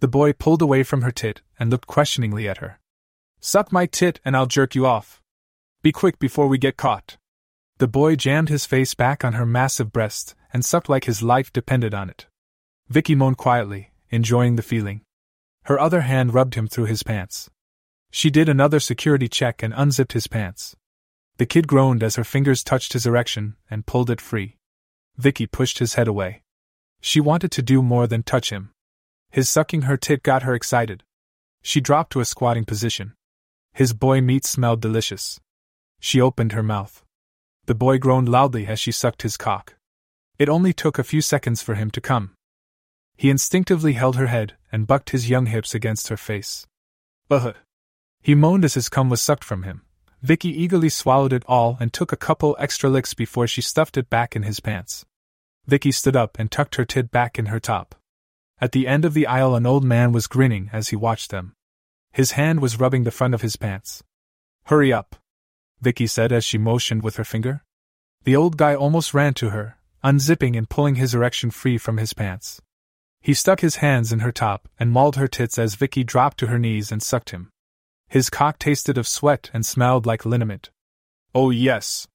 The 0.00 0.08
boy 0.08 0.34
pulled 0.34 0.60
away 0.60 0.82
from 0.82 1.00
her 1.00 1.10
tit 1.10 1.40
and 1.58 1.70
looked 1.70 1.86
questioningly 1.86 2.46
at 2.46 2.58
her. 2.58 2.78
Suck 3.40 3.72
my 3.72 3.86
tit 3.86 4.20
and 4.22 4.36
I'll 4.36 4.44
jerk 4.44 4.74
you 4.74 4.84
off. 4.84 5.22
Be 5.80 5.92
quick 5.92 6.18
before 6.18 6.46
we 6.46 6.58
get 6.58 6.76
caught. 6.76 7.16
The 7.78 7.88
boy 7.88 8.16
jammed 8.16 8.50
his 8.50 8.66
face 8.66 8.92
back 8.92 9.24
on 9.24 9.32
her 9.32 9.46
massive 9.46 9.92
breast 9.92 10.34
and 10.52 10.64
sucked 10.64 10.88
like 10.88 11.04
his 11.04 11.22
life 11.22 11.52
depended 11.52 11.94
on 11.94 12.08
it. 12.10 12.26
Vicky 12.88 13.14
moaned 13.14 13.36
quietly, 13.36 13.92
enjoying 14.10 14.56
the 14.56 14.62
feeling. 14.62 15.02
Her 15.64 15.78
other 15.78 16.02
hand 16.02 16.32
rubbed 16.32 16.54
him 16.54 16.66
through 16.66 16.86
his 16.86 17.02
pants. 17.02 17.50
She 18.10 18.30
did 18.30 18.48
another 18.48 18.80
security 18.80 19.28
check 19.28 19.62
and 19.62 19.74
unzipped 19.76 20.12
his 20.12 20.26
pants. 20.26 20.74
The 21.36 21.46
kid 21.46 21.68
groaned 21.68 22.02
as 22.02 22.16
her 22.16 22.24
fingers 22.24 22.64
touched 22.64 22.94
his 22.94 23.06
erection 23.06 23.56
and 23.70 23.86
pulled 23.86 24.10
it 24.10 24.20
free. 24.20 24.56
Vicky 25.16 25.46
pushed 25.46 25.78
his 25.78 25.94
head 25.94 26.08
away. 26.08 26.42
She 27.00 27.20
wanted 27.20 27.52
to 27.52 27.62
do 27.62 27.82
more 27.82 28.06
than 28.06 28.22
touch 28.22 28.50
him. 28.50 28.70
His 29.30 29.48
sucking 29.48 29.82
her 29.82 29.96
tit 29.96 30.22
got 30.22 30.42
her 30.42 30.54
excited. 30.54 31.04
She 31.62 31.80
dropped 31.80 32.12
to 32.12 32.20
a 32.20 32.24
squatting 32.24 32.64
position. 32.64 33.14
His 33.72 33.92
boy 33.92 34.20
meat 34.20 34.44
smelled 34.44 34.80
delicious. 34.80 35.38
She 36.00 36.20
opened 36.20 36.52
her 36.52 36.62
mouth. 36.62 37.04
The 37.66 37.74
boy 37.74 37.98
groaned 37.98 38.28
loudly 38.28 38.66
as 38.66 38.80
she 38.80 38.90
sucked 38.90 39.22
his 39.22 39.36
cock. 39.36 39.74
It 40.38 40.48
only 40.48 40.72
took 40.72 40.98
a 40.98 41.04
few 41.04 41.20
seconds 41.20 41.62
for 41.62 41.74
him 41.74 41.90
to 41.90 42.00
come. 42.00 42.34
He 43.16 43.30
instinctively 43.30 43.94
held 43.94 44.16
her 44.16 44.28
head 44.28 44.54
and 44.70 44.86
bucked 44.86 45.10
his 45.10 45.28
young 45.28 45.46
hips 45.46 45.74
against 45.74 46.08
her 46.08 46.16
face. 46.16 46.66
Ugh! 47.30 47.56
He 48.22 48.34
moaned 48.34 48.64
as 48.64 48.74
his 48.74 48.88
cum 48.88 49.08
was 49.10 49.20
sucked 49.20 49.44
from 49.44 49.64
him, 49.64 49.82
Vicky 50.22 50.48
eagerly 50.48 50.88
swallowed 50.88 51.32
it 51.32 51.44
all 51.46 51.76
and 51.78 51.92
took 51.92 52.10
a 52.10 52.16
couple 52.16 52.56
extra 52.58 52.90
licks 52.90 53.14
before 53.14 53.46
she 53.46 53.60
stuffed 53.60 53.96
it 53.96 54.10
back 54.10 54.34
in 54.34 54.42
his 54.42 54.58
pants. 54.60 55.04
Vicky 55.66 55.92
stood 55.92 56.16
up 56.16 56.38
and 56.38 56.50
tucked 56.50 56.74
her 56.74 56.84
tit 56.84 57.10
back 57.10 57.38
in 57.38 57.46
her 57.46 57.60
top. 57.60 57.94
At 58.60 58.72
the 58.72 58.88
end 58.88 59.04
of 59.04 59.14
the 59.14 59.26
aisle, 59.26 59.54
an 59.54 59.66
old 59.66 59.84
man 59.84 60.10
was 60.12 60.26
grinning 60.26 60.70
as 60.72 60.88
he 60.88 60.96
watched 60.96 61.30
them. 61.30 61.54
His 62.12 62.32
hand 62.32 62.60
was 62.60 62.80
rubbing 62.80 63.04
the 63.04 63.12
front 63.12 63.34
of 63.34 63.42
his 63.42 63.56
pants. 63.56 64.02
Hurry 64.64 64.92
up, 64.92 65.16
Vicky 65.80 66.08
said 66.08 66.32
as 66.32 66.44
she 66.44 66.58
motioned 66.58 67.02
with 67.02 67.16
her 67.16 67.24
finger. 67.24 67.62
The 68.24 68.34
old 68.34 68.56
guy 68.56 68.74
almost 68.74 69.14
ran 69.14 69.34
to 69.34 69.50
her, 69.50 69.77
unzipping 70.04 70.56
and 70.56 70.68
pulling 70.68 70.96
his 70.96 71.14
erection 71.14 71.50
free 71.50 71.78
from 71.78 71.96
his 71.96 72.12
pants. 72.12 72.60
He 73.20 73.34
stuck 73.34 73.60
his 73.60 73.76
hands 73.76 74.12
in 74.12 74.20
her 74.20 74.32
top 74.32 74.68
and 74.78 74.90
mauled 74.90 75.16
her 75.16 75.28
tits 75.28 75.58
as 75.58 75.74
Vicky 75.74 76.04
dropped 76.04 76.38
to 76.38 76.46
her 76.46 76.58
knees 76.58 76.92
and 76.92 77.02
sucked 77.02 77.30
him. 77.30 77.50
His 78.08 78.30
cock 78.30 78.58
tasted 78.58 78.96
of 78.96 79.08
sweat 79.08 79.50
and 79.52 79.66
smelled 79.66 80.06
like 80.06 80.24
liniment. 80.24 80.70
Oh, 81.34 81.50
yes. 81.50 82.06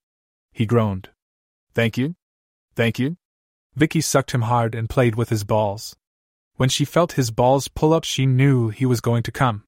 He 0.52 0.66
groaned. 0.66 1.10
Thank 1.74 1.98
you? 1.98 2.16
Thank 2.76 3.00
you? 3.00 3.18
Vicky 3.76 4.02
sucked 4.02 4.32
him 4.32 4.44
hard 4.44 4.76
and 4.76 4.90
played 4.90 5.16
with 5.16 5.30
his 5.30 5.44
balls. 5.44 5.96
When 6.56 6.70
she 6.70 6.86
felt 6.86 7.14
his 7.14 7.32
balls 7.32 7.68
pull 7.68 7.94
up, 7.94 8.04
she 8.04 8.26
knew 8.26 8.70
he 8.70 8.86
was 8.86 9.02
going 9.02 9.24
to 9.24 9.32
come. 9.32 9.64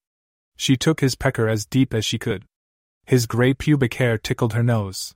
She 0.56 0.76
took 0.76 1.00
his 1.00 1.14
pecker 1.14 1.48
as 1.48 1.66
deep 1.66 1.92
as 1.92 2.04
she 2.04 2.18
could. 2.18 2.44
His 3.04 3.26
gray 3.26 3.54
pubic 3.54 3.94
hair 3.94 4.18
tickled 4.18 4.54
her 4.54 4.62
nose. 4.62 5.14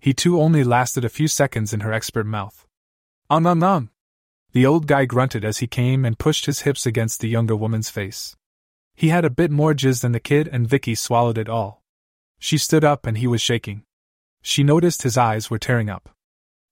He 0.00 0.14
too 0.14 0.40
only 0.40 0.64
lasted 0.64 1.04
a 1.04 1.10
few 1.10 1.28
seconds 1.28 1.74
in 1.74 1.80
her 1.80 1.92
expert 1.92 2.26
mouth. 2.26 2.66
Um 3.28 3.46
um 3.46 3.62
um. 3.62 3.90
The 4.52 4.66
old 4.66 4.86
guy 4.86 5.04
grunted 5.04 5.44
as 5.44 5.58
he 5.58 5.66
came 5.66 6.04
and 6.04 6.18
pushed 6.18 6.46
his 6.46 6.62
hips 6.62 6.86
against 6.86 7.20
the 7.20 7.28
younger 7.28 7.54
woman's 7.54 7.90
face. 7.90 8.34
He 8.94 9.08
had 9.08 9.24
a 9.24 9.30
bit 9.30 9.50
more 9.50 9.74
jizz 9.74 10.00
than 10.00 10.12
the 10.12 10.18
kid, 10.18 10.48
and 10.48 10.68
Vicky 10.68 10.94
swallowed 10.94 11.38
it 11.38 11.48
all. 11.48 11.82
She 12.38 12.58
stood 12.58 12.84
up 12.84 13.06
and 13.06 13.18
he 13.18 13.26
was 13.26 13.42
shaking. 13.42 13.84
She 14.42 14.64
noticed 14.64 15.02
his 15.02 15.18
eyes 15.18 15.50
were 15.50 15.58
tearing 15.58 15.90
up. 15.90 16.08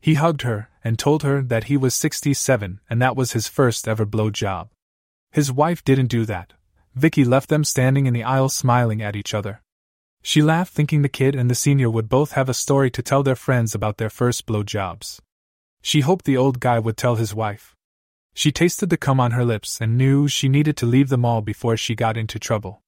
He 0.01 0.15
hugged 0.15 0.43
her 0.43 0.71
and 0.83 0.99
told 0.99 1.23
her 1.23 1.43
that 1.43 1.65
he 1.65 1.77
was 1.77 1.95
67 1.95 2.81
and 2.89 3.03
that 3.03 3.17
was 3.17 3.33
his 3.33 3.47
first 3.47 3.87
ever 3.87 4.07
blow 4.07 4.31
job. 4.31 4.71
His 5.33 5.53
wife 5.53 5.85
didn't 5.85 6.07
do 6.07 6.25
that. 6.25 6.55
Vicky 6.95 7.25
left 7.25 7.51
them 7.51 7.65
standing 7.65 8.07
in 8.07 8.15
the 8.15 8.25
aisle 8.25 8.49
smiling 8.49 9.03
at 9.03 9.17
each 9.17 9.35
other. 9.35 9.63
She 10.29 10.43
laughed, 10.43 10.75
thinking 10.75 11.01
the 11.01 11.09
kid 11.09 11.35
and 11.35 11.51
the 11.51 11.55
senior 11.55 11.89
would 11.89 12.11
both 12.11 12.33
have 12.33 12.51
a 12.51 12.53
story 12.53 12.91
to 12.91 13.01
tell 13.01 13.23
their 13.23 13.35
friends 13.35 13.75
about 13.75 13.97
their 13.97 14.11
first 14.11 14.45
blow 14.45 14.63
jobs. 14.63 15.23
She 15.81 16.03
hoped 16.03 16.27
the 16.27 16.37
old 16.37 16.61
guy 16.61 16.79
would 16.79 16.99
tell 16.99 17.17
his 17.17 17.35
wife. 17.35 17.75
She 18.35 18.53
tasted 18.53 18.91
the 18.91 18.99
cum 18.99 19.21
on 19.21 19.31
her 19.31 19.43
lips 19.43 19.81
and 19.81 19.97
knew 19.97 20.29
she 20.29 20.51
needed 20.51 20.77
to 20.77 20.85
leave 20.85 21.09
the 21.09 21.17
mall 21.17 21.41
before 21.41 21.79
she 21.79 21.95
got 21.95 22.19
into 22.19 22.39
trouble. 22.39 22.83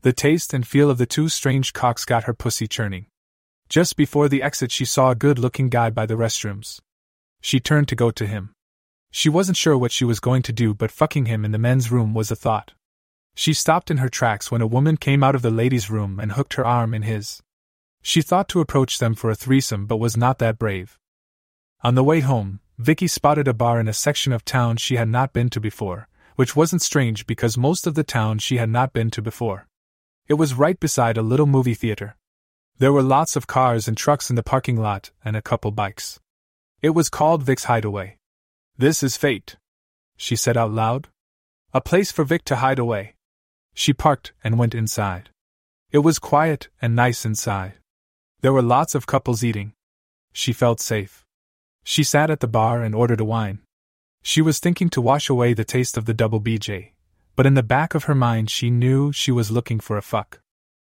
The 0.00 0.12
taste 0.12 0.52
and 0.52 0.66
feel 0.66 0.90
of 0.90 0.98
the 0.98 1.06
two 1.06 1.28
strange 1.28 1.72
cocks 1.72 2.04
got 2.04 2.24
her 2.24 2.34
pussy 2.34 2.66
churning. 2.66 3.06
Just 3.68 3.96
before 3.96 4.28
the 4.28 4.42
exit, 4.42 4.72
she 4.72 4.84
saw 4.84 5.10
a 5.12 5.14
good 5.14 5.38
looking 5.38 5.68
guy 5.68 5.90
by 5.90 6.06
the 6.06 6.16
restrooms. 6.16 6.80
She 7.40 7.60
turned 7.60 7.86
to 7.86 7.94
go 7.94 8.10
to 8.10 8.26
him. 8.26 8.50
She 9.12 9.28
wasn't 9.28 9.58
sure 9.58 9.78
what 9.78 9.92
she 9.92 10.04
was 10.04 10.18
going 10.18 10.42
to 10.42 10.52
do, 10.52 10.74
but 10.74 10.90
fucking 10.90 11.26
him 11.26 11.44
in 11.44 11.52
the 11.52 11.58
men's 11.58 11.92
room 11.92 12.14
was 12.14 12.32
a 12.32 12.34
thought. 12.34 12.72
She 13.40 13.54
stopped 13.54 13.90
in 13.90 13.96
her 13.96 14.10
tracks 14.10 14.50
when 14.50 14.60
a 14.60 14.66
woman 14.66 14.98
came 14.98 15.24
out 15.24 15.34
of 15.34 15.40
the 15.40 15.50
ladies' 15.50 15.88
room 15.88 16.20
and 16.20 16.32
hooked 16.32 16.52
her 16.56 16.66
arm 16.66 16.92
in 16.92 17.00
his. 17.00 17.42
She 18.02 18.20
thought 18.20 18.50
to 18.50 18.60
approach 18.60 18.98
them 18.98 19.14
for 19.14 19.30
a 19.30 19.34
threesome 19.34 19.86
but 19.86 19.96
was 19.96 20.14
not 20.14 20.38
that 20.40 20.58
brave. 20.58 20.98
On 21.82 21.94
the 21.94 22.04
way 22.04 22.20
home, 22.20 22.60
Vicky 22.76 23.08
spotted 23.08 23.48
a 23.48 23.54
bar 23.54 23.80
in 23.80 23.88
a 23.88 23.94
section 23.94 24.34
of 24.34 24.44
town 24.44 24.76
she 24.76 24.96
had 24.96 25.08
not 25.08 25.32
been 25.32 25.48
to 25.48 25.58
before, 25.58 26.06
which 26.36 26.54
wasn't 26.54 26.82
strange 26.82 27.26
because 27.26 27.56
most 27.56 27.86
of 27.86 27.94
the 27.94 28.04
town 28.04 28.40
she 28.40 28.58
had 28.58 28.68
not 28.68 28.92
been 28.92 29.10
to 29.12 29.22
before. 29.22 29.66
It 30.28 30.34
was 30.34 30.52
right 30.52 30.78
beside 30.78 31.16
a 31.16 31.22
little 31.22 31.46
movie 31.46 31.72
theater. 31.72 32.16
There 32.76 32.92
were 32.92 33.02
lots 33.02 33.36
of 33.36 33.46
cars 33.46 33.88
and 33.88 33.96
trucks 33.96 34.28
in 34.28 34.36
the 34.36 34.42
parking 34.42 34.76
lot 34.76 35.12
and 35.24 35.34
a 35.34 35.40
couple 35.40 35.70
bikes. 35.70 36.20
It 36.82 36.90
was 36.90 37.08
called 37.08 37.42
Vic's 37.42 37.64
Hideaway. 37.64 38.18
This 38.76 39.02
is 39.02 39.16
fate, 39.16 39.56
she 40.18 40.36
said 40.36 40.58
out 40.58 40.72
loud. 40.72 41.08
A 41.72 41.80
place 41.80 42.12
for 42.12 42.24
Vic 42.24 42.44
to 42.44 42.56
hide 42.56 42.78
away. 42.78 43.14
She 43.80 43.94
parked 43.94 44.34
and 44.44 44.58
went 44.58 44.74
inside. 44.74 45.30
It 45.90 46.00
was 46.00 46.18
quiet 46.18 46.68
and 46.82 46.94
nice 46.94 47.24
inside. 47.24 47.78
There 48.42 48.52
were 48.52 48.60
lots 48.60 48.94
of 48.94 49.06
couples 49.06 49.42
eating. 49.42 49.72
She 50.34 50.52
felt 50.52 50.80
safe. 50.80 51.24
She 51.82 52.04
sat 52.04 52.28
at 52.28 52.40
the 52.40 52.46
bar 52.46 52.82
and 52.82 52.94
ordered 52.94 53.22
a 53.22 53.24
wine. 53.24 53.60
She 54.22 54.42
was 54.42 54.58
thinking 54.58 54.90
to 54.90 55.00
wash 55.00 55.30
away 55.30 55.54
the 55.54 55.64
taste 55.64 55.96
of 55.96 56.04
the 56.04 56.12
double 56.12 56.42
BJ, 56.42 56.90
but 57.36 57.46
in 57.46 57.54
the 57.54 57.62
back 57.62 57.94
of 57.94 58.04
her 58.04 58.14
mind 58.14 58.50
she 58.50 58.68
knew 58.68 59.12
she 59.12 59.32
was 59.32 59.50
looking 59.50 59.80
for 59.80 59.96
a 59.96 60.02
fuck. 60.02 60.42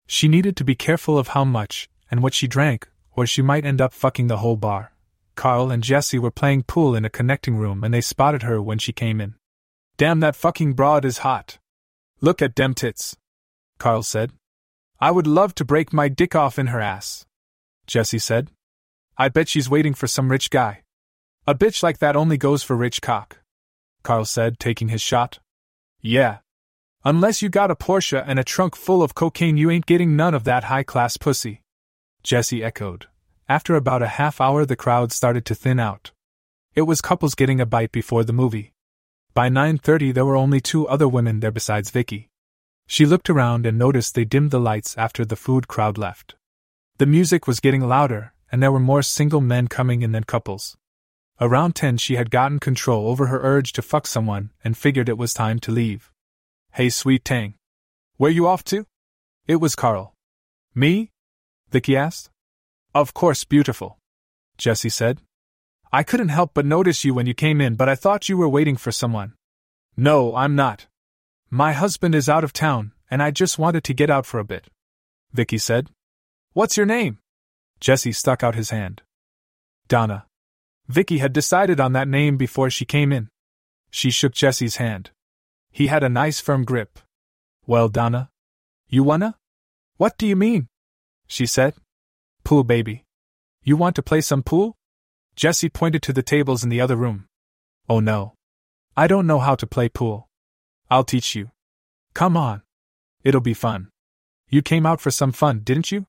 She 0.06 0.28
needed 0.28 0.56
to 0.56 0.62
be 0.70 0.76
careful 0.76 1.18
of 1.18 1.34
how 1.34 1.44
much 1.44 1.90
and 2.08 2.22
what 2.22 2.34
she 2.34 2.46
drank, 2.46 2.88
or 3.16 3.26
she 3.26 3.42
might 3.42 3.66
end 3.66 3.80
up 3.80 3.94
fucking 3.94 4.28
the 4.28 4.36
whole 4.36 4.54
bar. 4.54 4.92
Carl 5.34 5.72
and 5.72 5.82
Jesse 5.82 6.20
were 6.20 6.30
playing 6.30 6.62
pool 6.62 6.94
in 6.94 7.04
a 7.04 7.10
connecting 7.10 7.56
room 7.56 7.82
and 7.82 7.92
they 7.92 8.00
spotted 8.00 8.44
her 8.44 8.62
when 8.62 8.78
she 8.78 8.92
came 8.92 9.20
in. 9.20 9.34
Damn, 9.96 10.20
that 10.20 10.36
fucking 10.36 10.74
broad 10.74 11.04
is 11.04 11.26
hot. 11.26 11.58
Look 12.20 12.40
at 12.40 12.54
dem 12.54 12.74
tits. 12.74 13.16
Carl 13.78 14.02
said. 14.02 14.32
I 14.98 15.10
would 15.10 15.26
love 15.26 15.54
to 15.56 15.64
break 15.64 15.92
my 15.92 16.08
dick 16.08 16.34
off 16.34 16.58
in 16.58 16.68
her 16.68 16.80
ass. 16.80 17.26
Jesse 17.86 18.18
said. 18.18 18.50
I 19.18 19.28
bet 19.28 19.48
she's 19.48 19.68
waiting 19.68 19.92
for 19.92 20.06
some 20.06 20.30
rich 20.30 20.50
guy. 20.50 20.82
A 21.46 21.54
bitch 21.54 21.82
like 21.82 21.98
that 21.98 22.16
only 22.16 22.36
goes 22.38 22.62
for 22.62 22.74
rich 22.74 23.02
cock. 23.02 23.38
Carl 24.02 24.24
said, 24.24 24.58
taking 24.58 24.88
his 24.88 25.02
shot. 25.02 25.38
Yeah. 26.00 26.38
Unless 27.04 27.42
you 27.42 27.48
got 27.48 27.70
a 27.70 27.76
Porsche 27.76 28.22
and 28.26 28.38
a 28.38 28.44
trunk 28.44 28.76
full 28.76 29.02
of 29.02 29.14
cocaine, 29.14 29.56
you 29.56 29.70
ain't 29.70 29.86
getting 29.86 30.16
none 30.16 30.34
of 30.34 30.44
that 30.44 30.64
high 30.64 30.82
class 30.82 31.16
pussy. 31.16 31.60
Jesse 32.22 32.64
echoed. 32.64 33.06
After 33.48 33.76
about 33.76 34.02
a 34.02 34.08
half 34.08 34.40
hour, 34.40 34.64
the 34.64 34.74
crowd 34.74 35.12
started 35.12 35.44
to 35.46 35.54
thin 35.54 35.78
out. 35.78 36.12
It 36.74 36.82
was 36.82 37.00
couples 37.00 37.34
getting 37.34 37.60
a 37.60 37.66
bite 37.66 37.92
before 37.92 38.24
the 38.24 38.32
movie. 38.32 38.72
By 39.36 39.50
9:30 39.50 40.14
there 40.14 40.24
were 40.24 40.34
only 40.34 40.62
two 40.62 40.88
other 40.88 41.06
women 41.06 41.40
there 41.40 41.50
besides 41.50 41.90
Vicky. 41.90 42.30
She 42.86 43.04
looked 43.04 43.28
around 43.28 43.66
and 43.66 43.76
noticed 43.76 44.14
they 44.14 44.24
dimmed 44.24 44.50
the 44.50 44.58
lights 44.58 44.96
after 44.96 45.26
the 45.26 45.36
food 45.36 45.68
crowd 45.68 45.98
left. 45.98 46.36
The 46.96 47.04
music 47.04 47.46
was 47.46 47.60
getting 47.60 47.82
louder, 47.86 48.32
and 48.50 48.62
there 48.62 48.72
were 48.72 48.80
more 48.80 49.02
single 49.02 49.42
men 49.42 49.68
coming 49.68 50.00
in 50.00 50.12
than 50.12 50.24
couples. 50.24 50.78
Around 51.38 51.76
10, 51.76 51.98
she 51.98 52.16
had 52.16 52.30
gotten 52.30 52.58
control 52.58 53.08
over 53.08 53.26
her 53.26 53.42
urge 53.42 53.74
to 53.74 53.82
fuck 53.82 54.06
someone 54.06 54.52
and 54.64 54.74
figured 54.74 55.10
it 55.10 55.18
was 55.18 55.34
time 55.34 55.58
to 55.58 55.70
leave. 55.70 56.10
Hey, 56.72 56.88
sweet 56.88 57.22
Tang. 57.22 57.56
Where 58.16 58.30
you 58.30 58.48
off 58.48 58.64
to? 58.72 58.86
It 59.46 59.56
was 59.56 59.76
Carl. 59.76 60.14
Me? 60.74 61.10
Vicky 61.68 61.94
asked. 61.94 62.30
Of 62.94 63.12
course, 63.12 63.44
beautiful. 63.44 63.98
Jesse 64.56 64.88
said. 64.88 65.20
I 65.96 66.02
couldn't 66.02 66.28
help 66.28 66.50
but 66.52 66.66
notice 66.66 67.06
you 67.06 67.14
when 67.14 67.24
you 67.24 67.32
came 67.32 67.58
in, 67.58 67.74
but 67.74 67.88
I 67.88 67.94
thought 67.94 68.28
you 68.28 68.36
were 68.36 68.50
waiting 68.50 68.76
for 68.76 68.92
someone. 68.92 69.32
No, 69.96 70.36
I'm 70.36 70.54
not. 70.54 70.88
My 71.48 71.72
husband 71.72 72.14
is 72.14 72.28
out 72.28 72.44
of 72.44 72.52
town, 72.52 72.92
and 73.10 73.22
I 73.22 73.30
just 73.30 73.58
wanted 73.58 73.82
to 73.84 73.94
get 73.94 74.10
out 74.10 74.26
for 74.26 74.38
a 74.38 74.44
bit. 74.44 74.66
Vicky 75.32 75.56
said. 75.56 75.88
What's 76.52 76.76
your 76.76 76.84
name? 76.84 77.20
Jesse 77.80 78.12
stuck 78.12 78.44
out 78.44 78.56
his 78.56 78.68
hand. 78.68 79.00
Donna. 79.88 80.26
Vicky 80.86 81.16
had 81.16 81.32
decided 81.32 81.80
on 81.80 81.94
that 81.94 82.08
name 82.08 82.36
before 82.36 82.68
she 82.68 82.84
came 82.84 83.10
in. 83.10 83.30
She 83.90 84.10
shook 84.10 84.34
Jesse's 84.34 84.76
hand. 84.76 85.12
He 85.72 85.86
had 85.86 86.04
a 86.04 86.10
nice 86.10 86.40
firm 86.40 86.66
grip. 86.66 86.98
Well, 87.66 87.88
Donna? 87.88 88.28
You 88.86 89.02
wanna? 89.02 89.38
What 89.96 90.18
do 90.18 90.26
you 90.26 90.36
mean? 90.36 90.68
She 91.26 91.46
said. 91.46 91.72
Pool, 92.44 92.64
baby. 92.64 93.04
You 93.62 93.78
want 93.78 93.96
to 93.96 94.02
play 94.02 94.20
some 94.20 94.42
pool? 94.42 94.75
Jesse 95.36 95.68
pointed 95.68 96.02
to 96.02 96.14
the 96.14 96.22
tables 96.22 96.64
in 96.64 96.70
the 96.70 96.80
other 96.80 96.96
room. 96.96 97.26
Oh 97.90 98.00
no. 98.00 98.32
I 98.96 99.06
don't 99.06 99.26
know 99.26 99.38
how 99.38 99.54
to 99.54 99.66
play 99.66 99.90
pool. 99.90 100.28
I'll 100.90 101.04
teach 101.04 101.34
you. 101.34 101.50
Come 102.14 102.38
on. 102.38 102.62
It'll 103.22 103.42
be 103.42 103.52
fun. 103.52 103.90
You 104.48 104.62
came 104.62 104.86
out 104.86 105.00
for 105.00 105.10
some 105.10 105.32
fun, 105.32 105.60
didn't 105.60 105.92
you? 105.92 106.06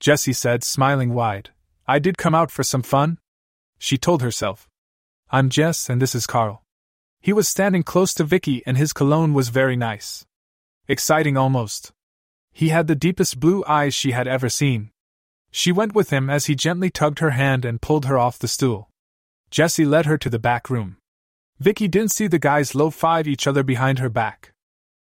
Jesse 0.00 0.34
said, 0.34 0.62
smiling 0.62 1.14
wide. 1.14 1.50
I 1.86 1.98
did 1.98 2.18
come 2.18 2.34
out 2.34 2.50
for 2.50 2.62
some 2.62 2.82
fun. 2.82 3.18
She 3.78 3.96
told 3.96 4.20
herself. 4.20 4.68
I'm 5.30 5.48
Jess 5.48 5.88
and 5.88 6.02
this 6.02 6.14
is 6.14 6.26
Carl. 6.26 6.62
He 7.20 7.32
was 7.32 7.48
standing 7.48 7.82
close 7.82 8.12
to 8.14 8.24
Vicky 8.24 8.62
and 8.66 8.76
his 8.76 8.92
cologne 8.92 9.32
was 9.32 9.48
very 9.48 9.76
nice. 9.76 10.26
Exciting 10.86 11.38
almost. 11.38 11.92
He 12.52 12.68
had 12.68 12.86
the 12.86 12.94
deepest 12.94 13.40
blue 13.40 13.64
eyes 13.66 13.94
she 13.94 14.10
had 14.10 14.28
ever 14.28 14.50
seen. 14.50 14.90
She 15.50 15.72
went 15.72 15.94
with 15.94 16.10
him 16.10 16.28
as 16.28 16.46
he 16.46 16.54
gently 16.54 16.90
tugged 16.90 17.20
her 17.20 17.30
hand 17.30 17.64
and 17.64 17.80
pulled 17.80 18.06
her 18.06 18.18
off 18.18 18.38
the 18.38 18.48
stool. 18.48 18.88
Jesse 19.50 19.84
led 19.84 20.06
her 20.06 20.18
to 20.18 20.30
the 20.30 20.38
back 20.38 20.68
room. 20.68 20.96
Vicky 21.58 21.88
didn't 21.88 22.12
see 22.12 22.26
the 22.26 22.38
guys 22.38 22.74
low 22.74 22.90
five 22.90 23.26
each 23.26 23.46
other 23.46 23.62
behind 23.62 23.98
her 23.98 24.08
back. 24.08 24.52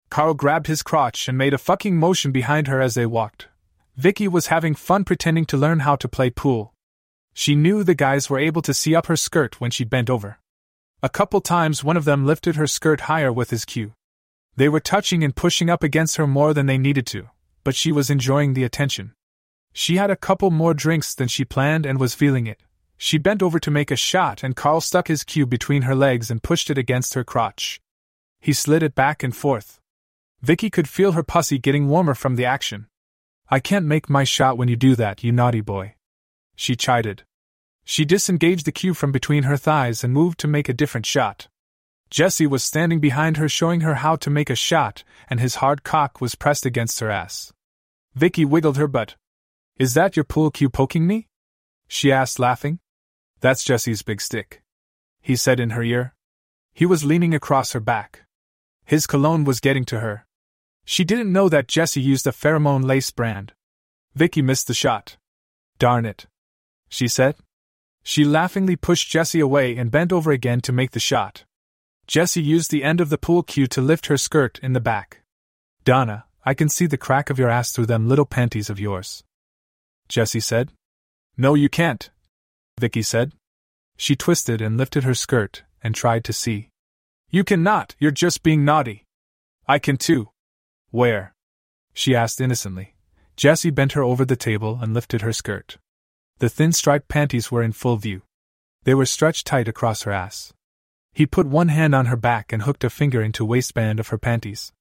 Carl 0.10 0.36
grabbed 0.36 0.68
his 0.68 0.84
crotch 0.84 1.28
and 1.28 1.38
made 1.38 1.54
a 1.54 1.58
fucking 1.58 1.98
motion 1.98 2.32
behind 2.32 2.68
her 2.68 2.80
as 2.80 2.94
they 2.94 3.06
walked. 3.06 3.48
Vicky 3.96 4.28
was 4.28 4.48
having 4.48 4.76
fun 4.76 5.04
pretending 5.04 5.46
to 5.46 5.58
learn 5.58 5.80
how 5.80 5.96
to 5.96 6.08
play 6.08 6.30
pool. 6.30 6.74
She 7.34 7.56
knew 7.56 7.84
the 7.84 7.96
guys 7.96 8.30
were 8.30 8.38
able 8.38 8.62
to 8.62 8.74
see 8.74 8.96
up 8.96 9.08
her 9.08 9.16
skirt 9.16 9.60
when 9.60 9.72
she 9.72 9.84
bent 9.84 10.10
over. 10.10 10.38
A 11.02 11.10
couple 11.10 11.42
times 11.42 11.84
one 11.84 11.98
of 11.98 12.06
them 12.06 12.26
lifted 12.26 12.56
her 12.56 12.68
skirt 12.68 13.02
higher 13.02 13.34
with 13.34 13.50
his 13.50 13.66
cue. 13.66 13.94
They 14.56 14.70
were 14.70 14.80
touching 14.80 15.24
and 15.24 15.36
pushing 15.36 15.70
up 15.70 15.82
against 15.82 16.18
her 16.18 16.28
more 16.28 16.54
than 16.54 16.68
they 16.68 16.78
needed 16.78 17.08
to, 17.08 17.30
but 17.64 17.76
she 17.76 17.92
was 17.92 18.12
enjoying 18.12 18.54
the 18.54 18.64
attention. 18.64 19.14
She 19.74 19.98
had 19.98 20.12
a 20.12 20.16
couple 20.16 20.52
more 20.52 20.74
drinks 20.74 21.16
than 21.16 21.28
she 21.28 21.44
planned 21.44 21.86
and 21.86 22.00
was 22.00 22.14
feeling 22.14 22.48
it. 22.48 22.62
She 22.98 23.18
bent 23.18 23.42
over 23.42 23.60
to 23.60 23.72
make 23.72 23.92
a 23.92 23.96
shot, 23.96 24.44
and 24.44 24.56
Carl 24.56 24.80
stuck 24.80 25.08
his 25.08 25.24
cue 25.24 25.46
between 25.46 25.82
her 25.82 25.96
legs 25.96 26.32
and 26.32 26.42
pushed 26.42 26.70
it 26.70 26.78
against 26.78 27.16
her 27.16 27.24
crotch. 27.24 27.82
He 28.40 28.54
slid 28.54 28.84
it 28.84 28.96
back 28.96 29.24
and 29.24 29.36
forth. 29.36 29.82
Vicky 30.42 30.70
could 30.70 30.88
feel 30.88 31.14
her 31.14 31.24
pussy 31.24 31.58
getting 31.58 31.90
warmer 31.90 32.14
from 32.14 32.36
the 32.36 32.46
action. 32.46 32.88
I 33.50 33.60
can't 33.60 33.86
make 33.86 34.10
my 34.10 34.24
shot 34.24 34.58
when 34.58 34.68
you 34.68 34.76
do 34.76 34.96
that, 34.96 35.24
you 35.24 35.32
naughty 35.32 35.62
boy. 35.62 35.96
She 36.56 36.76
chided. 36.76 37.24
She 37.84 38.06
disengaged 38.06 38.66
the 38.66 38.72
cue 38.72 38.94
from 38.94 39.12
between 39.12 39.44
her 39.44 39.58
thighs 39.58 40.04
and 40.04 40.14
moved 40.14 40.40
to 40.40 40.48
make 40.48 40.70
a 40.70 40.74
different 40.74 41.06
shot. 41.06 41.48
Jesse 42.10 42.48
was 42.48 42.64
standing 42.64 43.00
behind 43.00 43.38
her 43.38 43.50
showing 43.50 43.82
her 43.82 43.96
how 43.96 44.16
to 44.18 44.30
make 44.30 44.50
a 44.50 44.56
shot, 44.56 45.04
and 45.30 45.40
his 45.40 45.56
hard 45.56 45.84
cock 45.84 46.22
was 46.22 46.36
pressed 46.36 46.66
against 46.66 47.00
her 47.00 47.10
ass. 47.10 47.52
Vicky 48.14 48.46
wiggled 48.46 48.78
her 48.78 48.88
butt. 48.88 49.16
Is 49.78 49.96
that 49.96 50.16
your 50.16 50.24
pool 50.24 50.52
cue 50.52 50.70
poking 50.70 51.08
me? 51.08 51.28
She 51.88 52.12
asked, 52.12 52.40
laughing. 52.40 52.80
That's 53.40 53.64
Jesse's 53.64 54.04
big 54.04 54.22
stick. 54.22 54.62
He 55.20 55.36
said 55.36 55.60
in 55.60 55.72
her 55.72 55.84
ear. 55.84 56.14
He 56.74 56.86
was 56.86 57.04
leaning 57.04 57.34
across 57.34 57.72
her 57.72 57.80
back. 57.80 58.24
His 58.86 59.08
cologne 59.08 59.44
was 59.44 59.60
getting 59.60 59.86
to 59.86 60.00
her. 60.00 60.28
She 60.86 61.04
didn't 61.04 61.32
know 61.32 61.50
that 61.50 61.68
Jesse 61.68 62.02
used 62.02 62.28
a 62.28 62.32
pheromone 62.32 62.84
lace 62.84 63.10
brand. 63.10 63.54
Vicky 64.14 64.42
missed 64.42 64.68
the 64.68 64.74
shot. 64.74 65.18
Darn 65.80 66.06
it. 66.06 66.28
She 66.90 67.08
said. 67.08 67.36
She 68.04 68.26
laughingly 68.26 68.76
pushed 68.76 69.10
Jesse 69.10 69.40
away 69.40 69.76
and 69.76 69.90
bent 69.90 70.14
over 70.14 70.32
again 70.32 70.62
to 70.62 70.72
make 70.72 70.92
the 70.92 71.00
shot. 71.00 71.46
Jesse 72.06 72.42
used 72.42 72.70
the 72.70 72.84
end 72.84 73.02
of 73.02 73.10
the 73.10 73.18
pool 73.18 73.42
cue 73.44 73.66
to 73.68 73.82
lift 73.82 74.08
her 74.08 74.18
skirt 74.18 74.60
in 74.62 74.74
the 74.74 74.82
back. 74.82 75.22
Donna, 75.84 76.26
I 76.46 76.54
can 76.54 76.70
see 76.70 76.86
the 76.86 76.98
crack 76.98 77.30
of 77.30 77.40
your 77.40 77.50
ass 77.50 77.72
through 77.72 77.86
them 77.88 78.08
little 78.08 78.26
panties 78.26 78.70
of 78.70 78.80
yours. 78.80 79.24
Jesse 80.08 80.40
said. 80.40 80.72
No, 81.38 81.54
you 81.54 81.70
can't, 81.70 82.10
Vicky 82.80 83.02
said. 83.02 83.34
She 83.98 84.16
twisted 84.16 84.62
and 84.62 84.78
lifted 84.78 85.04
her 85.04 85.14
skirt 85.14 85.64
and 85.84 85.96
tried 85.96 86.24
to 86.26 86.34
see. 86.34 86.70
You 87.30 87.44
cannot, 87.44 87.96
you're 88.00 88.12
just 88.12 88.44
being 88.44 88.64
naughty. 88.66 89.06
I 89.68 89.80
can 89.80 89.98
too. 89.98 90.30
Where? 90.92 91.34
She 91.94 92.16
asked 92.16 92.42
innocently. 92.42 92.96
Jesse 93.36 93.72
bent 93.72 93.94
her 93.94 94.04
over 94.04 94.26
the 94.26 94.36
table 94.36 94.80
and 94.82 94.94
lifted 94.94 95.22
her 95.22 95.34
skirt. 95.34 95.78
The 96.40 96.50
thin 96.50 96.72
striped 96.72 97.08
panties 97.08 97.52
were 97.52 97.64
in 97.64 97.72
full 97.72 97.98
view. 97.98 98.24
They 98.84 98.94
were 98.94 99.06
stretched 99.06 99.48
tight 99.48 99.68
across 99.68 100.04
her 100.04 100.12
ass. 100.12 100.54
He 101.14 101.26
put 101.26 101.48
one 101.48 101.70
hand 101.70 101.96
on 101.96 102.08
her 102.08 102.18
back 102.18 102.52
and 102.52 102.64
hooked 102.64 102.84
a 102.84 102.90
finger 102.90 103.22
into 103.22 103.46
waistband 103.46 104.00
of 104.00 104.10
her 104.10 104.18
panties. 104.18 104.72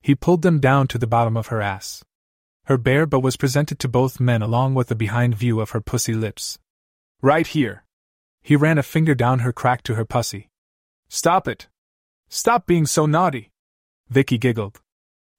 He 0.00 0.14
pulled 0.14 0.42
them 0.42 0.58
down 0.58 0.88
to 0.88 0.98
the 0.98 1.06
bottom 1.06 1.36
of 1.36 1.48
her 1.48 1.60
ass. 1.60 2.02
Her 2.66 2.78
bare 2.78 3.06
butt 3.06 3.22
was 3.22 3.36
presented 3.36 3.78
to 3.80 3.88
both 3.88 4.20
men 4.20 4.40
along 4.40 4.74
with 4.74 4.90
a 4.90 4.94
behind 4.94 5.34
view 5.34 5.60
of 5.60 5.70
her 5.70 5.80
pussy 5.80 6.14
lips. 6.14 6.58
Right 7.20 7.46
here. 7.46 7.84
He 8.40 8.56
ran 8.56 8.78
a 8.78 8.82
finger 8.82 9.14
down 9.14 9.40
her 9.40 9.52
crack 9.52 9.82
to 9.84 9.94
her 9.94 10.04
pussy. 10.04 10.48
Stop 11.08 11.48
it. 11.48 11.68
Stop 12.28 12.66
being 12.66 12.86
so 12.86 13.06
naughty. 13.06 13.50
Vicky 14.08 14.38
giggled. 14.38 14.80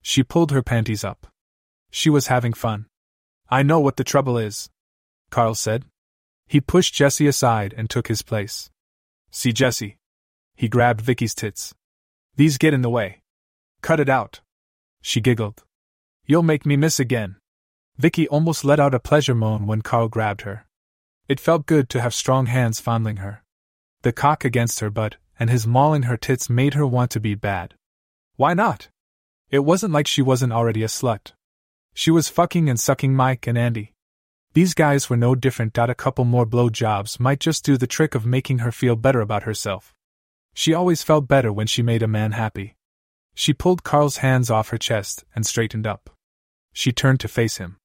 She 0.02 0.24
pulled 0.24 0.52
her 0.52 0.62
panties 0.62 1.04
up. 1.04 1.28
She 1.90 2.10
was 2.10 2.28
having 2.28 2.54
fun. 2.54 2.88
I 3.50 3.64
know 3.64 3.80
what 3.80 3.98
the 3.98 4.04
trouble 4.04 4.38
is, 4.38 4.70
Carl 5.30 5.56
said. 5.56 5.86
He 6.48 6.60
pushed 6.60 6.94
Jesse 6.94 7.28
aside 7.28 7.74
and 7.78 7.90
took 7.90 8.08
his 8.08 8.22
place. 8.22 8.70
See 9.32 9.54
Jesse. 9.54 9.98
He 10.56 10.68
grabbed 10.68 11.02
Vicky's 11.02 11.34
tits. 11.34 11.74
These 12.36 12.58
get 12.58 12.74
in 12.74 12.82
the 12.82 12.90
way. 12.90 13.22
Cut 13.82 14.00
it 14.00 14.10
out. 14.10 14.42
She 15.02 15.22
giggled. 15.22 15.64
You'll 16.26 16.44
make 16.44 16.66
me 16.66 16.78
miss 16.78 17.00
again. 17.00 17.36
Vicky 17.98 18.28
almost 18.28 18.64
let 18.64 18.80
out 18.80 18.96
a 18.96 19.00
pleasure 19.00 19.36
moan 19.36 19.68
when 19.68 19.82
Carl 19.82 20.08
grabbed 20.08 20.42
her. 20.42 20.66
It 21.28 21.40
felt 21.40 21.66
good 21.66 21.90
to 21.90 22.02
have 22.02 22.14
strong 22.14 22.46
hands 22.46 22.80
fondling 22.80 23.18
her. 23.18 23.44
The 24.04 24.14
cock 24.14 24.46
against 24.46 24.80
her 24.80 24.90
butt, 24.90 25.18
and 25.38 25.50
his 25.50 25.68
mauling 25.68 26.04
her 26.04 26.18
tits 26.18 26.50
made 26.50 26.76
her 26.76 26.88
want 26.88 27.12
to 27.12 27.20
be 27.20 27.36
bad. 27.36 27.76
Why 28.36 28.54
not? 28.54 28.90
It 29.50 29.60
wasn't 29.60 29.94
like 29.94 30.08
she 30.08 30.22
wasn't 30.22 30.54
already 30.54 30.84
a 30.84 30.88
slut. 30.88 31.34
She 31.94 32.10
was 32.10 32.30
fucking 32.30 32.70
and 32.70 32.80
sucking 32.80 33.14
Mike 33.14 33.46
and 33.46 33.58
Andy. 33.58 33.94
These 34.54 34.74
guys 34.74 35.10
were 35.10 35.18
no 35.18 35.36
different. 35.36 35.78
A 35.78 35.94
couple 35.94 36.26
more 36.26 36.46
blow 36.46 36.70
jobs 36.70 37.20
might 37.20 37.40
just 37.40 37.66
do 37.66 37.78
the 37.78 37.88
trick 37.88 38.16
of 38.16 38.26
making 38.26 38.60
her 38.60 38.72
feel 38.72 38.96
better 38.96 39.22
about 39.22 39.44
herself. 39.44 39.94
She 40.54 40.74
always 40.74 41.04
felt 41.04 41.28
better 41.28 41.52
when 41.52 41.68
she 41.68 41.82
made 41.82 42.04
a 42.04 42.08
man 42.08 42.32
happy. 42.32 42.76
She 43.34 43.54
pulled 43.54 43.84
Carl's 43.84 44.18
hands 44.18 44.50
off 44.50 44.70
her 44.70 44.78
chest 44.78 45.26
and 45.36 45.46
straightened 45.46 45.88
up. 45.88 46.10
She 46.72 46.92
turned 46.92 47.20
to 47.22 47.28
face 47.28 47.58
him. 47.58 47.78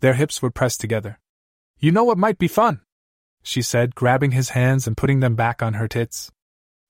Their 0.00 0.14
hips 0.14 0.40
were 0.40 0.50
pressed 0.50 0.80
together. 0.80 1.18
You 1.78 1.92
know 1.92 2.04
what 2.04 2.18
might 2.18 2.38
be 2.38 2.48
fun? 2.48 2.80
She 3.42 3.62
said, 3.62 3.94
grabbing 3.94 4.32
his 4.32 4.50
hands 4.50 4.86
and 4.86 4.96
putting 4.96 5.20
them 5.20 5.34
back 5.34 5.62
on 5.62 5.74
her 5.74 5.88
tits. 5.88 6.32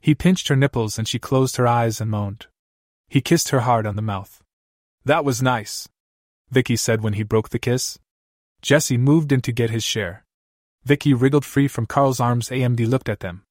He 0.00 0.14
pinched 0.14 0.48
her 0.48 0.56
nipples 0.56 0.98
and 0.98 1.06
she 1.06 1.18
closed 1.18 1.56
her 1.56 1.66
eyes 1.66 2.00
and 2.00 2.10
moaned. 2.10 2.46
He 3.08 3.20
kissed 3.20 3.50
her 3.50 3.60
hard 3.60 3.86
on 3.86 3.96
the 3.96 4.02
mouth. 4.02 4.42
That 5.04 5.24
was 5.24 5.42
nice, 5.42 5.88
Vicky 6.50 6.76
said 6.76 7.02
when 7.02 7.14
he 7.14 7.22
broke 7.22 7.50
the 7.50 7.58
kiss. 7.58 7.98
Jesse 8.62 8.96
moved 8.96 9.32
in 9.32 9.40
to 9.42 9.52
get 9.52 9.70
his 9.70 9.84
share. 9.84 10.24
Vicky 10.84 11.12
wriggled 11.12 11.44
free 11.44 11.68
from 11.68 11.86
Carl's 11.86 12.20
arms. 12.20 12.48
AMD 12.48 12.88
looked 12.88 13.08
at 13.08 13.20
them. 13.20 13.42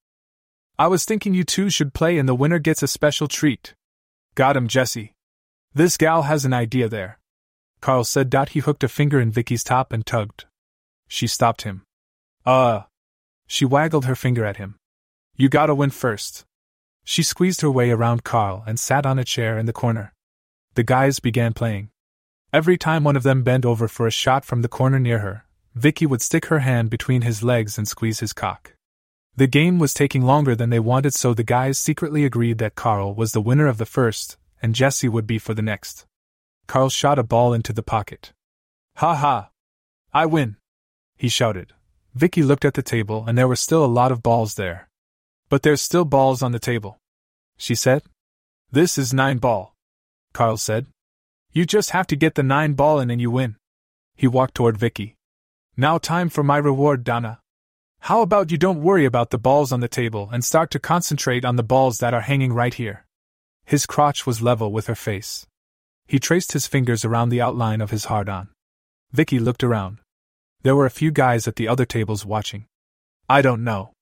I 0.80 0.88
was 0.88 1.06
thinking 1.06 1.34
you 1.34 1.44
two 1.44 1.70
should 1.70 1.94
play 1.94 2.18
and 2.18 2.28
the 2.28 2.36
winner 2.36 2.60
gets 2.60 2.84
a 2.84 2.88
special 2.88 3.28
treat. 3.28 3.76
Got 4.36 4.58
him, 4.58 4.68
Jesse. 4.68 5.14
This 5.74 5.98
gal 5.98 6.24
has 6.24 6.46
an 6.46 6.54
idea 6.54 6.90
there. 6.90 7.20
Carl 7.82 8.04
said. 8.04 8.34
He 8.50 8.60
hooked 8.60 8.84
a 8.84 8.88
finger 8.88 9.20
in 9.20 9.32
Vicky's 9.32 9.64
top 9.64 9.94
and 9.94 10.06
tugged. 10.06 10.46
She 11.08 11.28
stopped 11.28 11.64
him. 11.64 11.84
Uh. 12.46 12.84
She 13.48 13.66
waggled 13.66 14.06
her 14.06 14.16
finger 14.16 14.44
at 14.46 14.58
him. 14.58 14.76
You 15.36 15.50
gotta 15.50 15.76
win 15.76 15.90
first. 15.90 16.46
She 17.04 17.24
squeezed 17.24 17.62
her 17.62 17.72
way 17.72 17.92
around 17.92 18.24
Carl 18.24 18.64
and 18.66 18.80
sat 18.80 19.06
on 19.06 19.20
a 19.20 19.24
chair 19.24 19.58
in 19.58 19.68
the 19.68 19.74
corner. 19.74 20.14
The 20.74 20.84
guys 20.84 21.20
began 21.20 21.54
playing. 21.54 21.90
Every 22.52 22.78
time 22.78 23.04
one 23.04 23.16
of 23.16 23.24
them 23.24 23.44
bent 23.44 23.66
over 23.66 23.88
for 23.88 24.08
a 24.08 24.12
shot 24.12 24.44
from 24.44 24.62
the 24.62 24.68
corner 24.68 25.00
near 25.00 25.20
her, 25.20 25.46
Vicky 25.76 26.06
would 26.06 26.22
stick 26.22 26.46
her 26.46 26.60
hand 26.60 26.90
between 26.90 27.22
his 27.22 27.44
legs 27.44 27.78
and 27.78 27.88
squeeze 27.88 28.22
his 28.22 28.34
cock. 28.34 28.75
The 29.38 29.48
game 29.48 29.80
was 29.80 29.94
taking 29.94 30.22
longer 30.22 30.56
than 30.56 30.70
they 30.70 30.80
wanted, 30.80 31.14
so 31.14 31.34
the 31.34 31.44
guys 31.44 31.78
secretly 31.78 32.24
agreed 32.24 32.58
that 32.60 32.76
Carl 32.76 33.14
was 33.14 33.34
the 33.34 33.42
winner 33.42 33.68
of 33.68 33.78
the 33.78 33.86
first, 33.86 34.38
and 34.62 34.74
Jesse 34.74 35.10
would 35.10 35.28
be 35.28 35.38
for 35.38 35.54
the 35.54 35.62
next. 35.62 36.06
Carl 36.68 36.90
shot 36.90 37.20
a 37.20 37.24
ball 37.24 37.54
into 37.54 37.74
the 37.74 37.84
pocket. 37.84 38.32
Ha 38.96 39.14
ha! 39.14 39.50
I 40.14 40.26
win! 40.26 40.56
He 41.18 41.28
shouted. 41.28 41.74
Vicky 42.14 42.44
looked 42.44 42.64
at 42.64 42.76
the 42.76 42.82
table, 42.82 43.26
and 43.28 43.38
there 43.38 43.48
were 43.48 43.58
still 43.58 43.84
a 43.84 43.88
lot 43.88 44.12
of 44.12 44.24
balls 44.24 44.56
there. 44.56 44.88
But 45.50 45.64
there's 45.64 45.82
still 45.82 46.06
balls 46.06 46.42
on 46.42 46.54
the 46.54 46.60
table. 46.60 46.98
She 47.58 47.76
said. 47.76 48.04
This 48.72 48.98
is 48.98 49.14
nine 49.14 49.38
ball. 49.38 49.76
Carl 50.34 50.58
said. 50.58 50.88
You 51.52 51.66
just 51.66 51.92
have 51.92 52.08
to 52.08 52.16
get 52.16 52.36
the 52.36 52.44
nine 52.44 52.74
ball 52.74 53.00
in 53.00 53.12
and 53.12 53.20
you 53.20 53.32
win. 53.32 53.58
He 54.16 54.28
walked 54.28 54.56
toward 54.56 54.78
Vicky. 54.78 55.16
Now 55.76 55.98
time 55.98 56.30
for 56.30 56.44
my 56.44 56.58
reward, 56.58 57.04
Donna. 57.04 57.40
How 58.06 58.22
about 58.22 58.52
you 58.52 58.58
don't 58.60 58.84
worry 58.84 59.04
about 59.04 59.32
the 59.32 59.40
balls 59.40 59.72
on 59.72 59.80
the 59.80 59.88
table 59.88 60.30
and 60.32 60.46
start 60.46 60.70
to 60.70 60.80
concentrate 60.80 61.44
on 61.44 61.56
the 61.56 61.64
balls 61.64 61.98
that 61.98 62.14
are 62.14 62.22
hanging 62.22 62.54
right 62.54 62.72
here? 62.72 63.04
His 63.66 63.88
crotch 63.88 64.28
was 64.28 64.44
level 64.44 64.72
with 64.72 64.86
her 64.86 64.94
face. 64.94 65.48
He 66.06 66.20
traced 66.20 66.52
his 66.52 66.68
fingers 66.68 67.04
around 67.04 67.30
the 67.30 67.42
outline 67.42 67.82
of 67.82 67.90
his 67.90 68.06
hard 68.06 68.30
on. 68.30 68.50
Vicky 69.12 69.40
looked 69.40 69.64
around. 69.64 70.02
There 70.62 70.76
were 70.76 70.86
a 70.86 70.92
few 70.92 71.10
guys 71.10 71.48
at 71.48 71.56
the 71.56 71.68
other 71.68 71.84
tables 71.84 72.28
watching. 72.28 72.68
I 73.28 73.42
don't 73.42 73.64
know. 73.64 73.94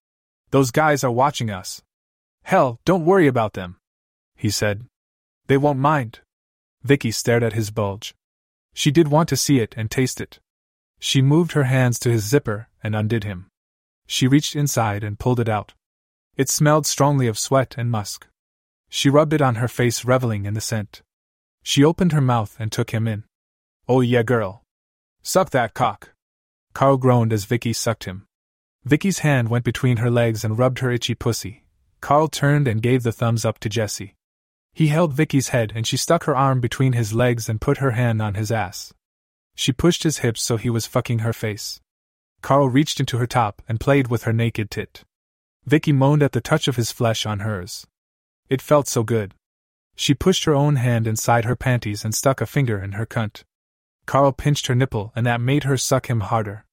Those 0.51 0.71
guys 0.71 1.05
are 1.05 1.19
watching 1.23 1.49
us. 1.49 1.81
Hell, 2.43 2.81
don't 2.83 3.05
worry 3.05 3.27
about 3.27 3.53
them. 3.53 3.77
He 4.35 4.49
said. 4.49 4.83
They 5.47 5.55
won't 5.55 5.79
mind. 5.79 6.19
Vicky 6.83 7.11
stared 7.11 7.41
at 7.41 7.53
his 7.53 7.71
bulge. 7.71 8.13
She 8.73 8.91
did 8.91 9.07
want 9.07 9.29
to 9.29 9.37
see 9.37 9.59
it 9.59 9.73
and 9.77 9.89
taste 9.89 10.19
it. 10.19 10.39
She 10.99 11.21
moved 11.21 11.53
her 11.53 11.63
hands 11.63 11.99
to 11.99 12.11
his 12.11 12.25
zipper 12.25 12.67
and 12.83 12.97
undid 12.97 13.23
him. 13.23 13.47
She 14.05 14.27
reached 14.27 14.55
inside 14.55 15.03
and 15.03 15.19
pulled 15.19 15.39
it 15.39 15.49
out. 15.49 15.73
It 16.35 16.49
smelled 16.49 16.85
strongly 16.85 17.27
of 17.27 17.37
sweat 17.37 17.75
and 17.77 17.91
musk. 17.91 18.27
She 18.89 19.09
rubbed 19.09 19.33
it 19.33 19.41
on 19.41 19.55
her 19.55 19.67
face, 19.67 20.05
reveling 20.05 20.45
in 20.45 20.53
the 20.53 20.61
scent. 20.61 21.01
She 21.63 21.83
opened 21.83 22.11
her 22.11 22.21
mouth 22.21 22.55
and 22.59 22.71
took 22.71 22.91
him 22.91 23.07
in. 23.07 23.23
Oh, 23.87 24.01
yeah, 24.01 24.23
girl. 24.23 24.63
Suck 25.21 25.51
that 25.51 25.73
cock. 25.73 26.11
Carl 26.73 26.97
groaned 26.97 27.31
as 27.31 27.45
Vicky 27.45 27.73
sucked 27.73 28.03
him. 28.03 28.25
Vicky's 28.83 29.19
hand 29.19 29.49
went 29.49 29.63
between 29.63 29.97
her 29.97 30.11
legs 30.11 30.43
and 30.43 30.57
rubbed 30.57 30.79
her 30.79 30.91
itchy 30.91 31.15
pussy. 31.15 31.63
Carl 32.01 32.27
turned 32.27 32.67
and 32.67 32.81
gave 32.81 33.03
the 33.03 33.11
thumbs 33.13 33.45
up 33.45 33.59
to 33.59 33.69
Jesse. 33.69 34.15
He 34.73 34.87
held 34.87 35.13
Vicky's 35.13 35.49
head 35.49 35.71
and 35.75 35.87
she 35.87 35.97
stuck 35.97 36.23
her 36.25 36.35
arm 36.35 36.59
between 36.59 36.93
his 36.93 37.13
legs 37.13 37.47
and 37.47 37.61
put 37.61 37.77
her 37.77 37.91
hand 37.91 38.21
on 38.21 38.33
his 38.33 38.51
ass. 38.51 38.93
She 39.55 39.71
pushed 39.71 40.03
his 40.03 40.19
hips 40.19 40.41
so 40.41 40.57
he 40.57 40.69
was 40.69 40.87
fucking 40.87 41.19
her 41.19 41.31
face. 41.31 41.79
Carl 42.43 42.67
reached 42.67 42.99
into 42.99 43.17
her 43.19 43.25
top 43.25 43.61
and 43.69 43.79
played 43.79 44.09
with 44.09 44.23
her 44.23 44.33
naked 44.33 44.69
tit. 44.69 45.05
Vicky 45.65 45.93
moaned 45.93 46.21
at 46.21 46.33
the 46.33 46.41
touch 46.41 46.67
of 46.67 46.75
his 46.75 46.91
flesh 46.91 47.25
on 47.25 47.39
hers. 47.39 47.87
It 48.49 48.61
felt 48.61 48.89
so 48.89 49.01
good. 49.01 49.33
She 49.95 50.13
pushed 50.13 50.43
her 50.43 50.53
own 50.53 50.75
hand 50.75 51.07
inside 51.07 51.45
her 51.45 51.55
panties 51.55 52.03
and 52.03 52.13
stuck 52.13 52.41
a 52.41 52.45
finger 52.45 52.83
in 52.83 52.91
her 52.91 53.05
cunt. 53.05 53.43
Carl 54.05 54.33
pinched 54.33 54.67
her 54.67 54.75
nipple 54.75 55.13
and 55.15 55.25
that 55.25 55.39
made 55.39 55.63
her 55.63 55.77
suck 55.77 56.09
him 56.09 56.19
harder. 56.19 56.65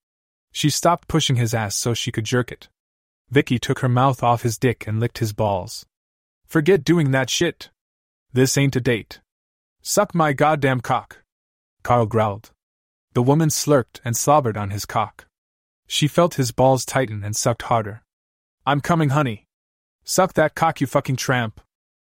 She 0.50 0.70
stopped 0.70 1.06
pushing 1.06 1.36
his 1.36 1.54
ass 1.54 1.76
so 1.76 1.94
she 1.94 2.10
could 2.10 2.24
jerk 2.24 2.50
it. 2.50 2.68
Vicky 3.30 3.60
took 3.60 3.78
her 3.78 3.88
mouth 3.88 4.24
off 4.24 4.42
his 4.42 4.58
dick 4.58 4.88
and 4.88 4.98
licked 4.98 5.18
his 5.18 5.32
balls. 5.32 5.86
Forget 6.48 6.82
doing 6.82 7.12
that 7.12 7.30
shit. 7.30 7.70
This 8.32 8.58
ain't 8.58 8.74
a 8.74 8.80
date. 8.80 9.20
Suck 9.82 10.16
my 10.16 10.32
goddamn 10.32 10.80
cock. 10.80 11.18
Carl 11.84 12.06
growled. 12.06 12.50
The 13.14 13.22
woman 13.22 13.50
slurped 13.50 14.00
and 14.04 14.16
slobbered 14.16 14.56
on 14.56 14.70
his 14.70 14.84
cock. 14.84 15.26
She 15.92 16.06
felt 16.06 16.34
his 16.34 16.52
balls 16.52 16.84
tighten 16.84 17.24
and 17.24 17.34
sucked 17.34 17.62
harder. 17.62 18.04
I'm 18.64 18.80
coming, 18.80 19.08
honey. 19.08 19.48
Suck 20.04 20.34
that 20.34 20.54
cock, 20.54 20.80
you 20.80 20.86
fucking 20.86 21.16
tramp. 21.16 21.60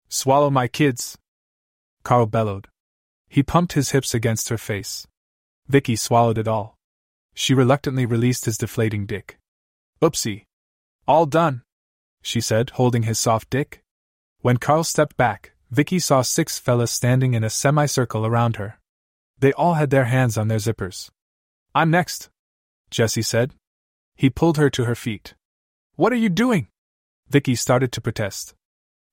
Swallow 0.10 0.52
my 0.52 0.68
kids. 0.68 1.18
Carl 2.04 2.28
bellowed. 2.28 2.68
He 3.28 3.42
pumped 3.42 3.74
his 3.74 3.90
hips 3.90 4.14
against 4.14 4.50
her 4.50 4.60
face. 4.60 5.08
Vicky 5.68 5.96
swallowed 5.96 6.38
it 6.38 6.48
all. 6.48 6.78
She 7.34 7.56
reluctantly 7.56 8.06
released 8.06 8.46
his 8.46 8.60
deflating 8.60 9.08
dick. 9.08 9.40
Oopsie. 10.04 10.46
All 11.08 11.26
done, 11.26 11.64
she 12.22 12.42
said, 12.42 12.70
holding 12.76 13.04
his 13.04 13.18
soft 13.18 13.50
dick. 13.50 13.82
When 14.42 14.58
Carl 14.58 14.84
stepped 14.84 15.18
back, 15.18 15.54
Vicky 15.72 15.98
saw 15.98 16.22
six 16.22 16.60
fellas 16.60 16.92
standing 16.92 17.34
in 17.34 17.44
a 17.44 17.50
semicircle 17.50 18.24
around 18.24 18.58
her. 18.58 18.80
They 19.40 19.52
all 19.54 19.74
had 19.74 19.90
their 19.90 20.06
hands 20.06 20.38
on 20.38 20.48
their 20.48 20.60
zippers. 20.60 21.10
I'm 21.74 21.90
next, 21.90 22.30
Jesse 22.92 23.24
said. 23.24 23.56
He 24.16 24.30
pulled 24.30 24.58
her 24.58 24.70
to 24.70 24.86
her 24.86 24.96
feet. 24.96 25.34
What 25.96 26.14
are 26.14 26.18
you 26.18 26.30
doing? 26.30 26.68
Vicky 27.30 27.56
started 27.56 27.92
to 27.94 28.02
protest. 28.02 28.54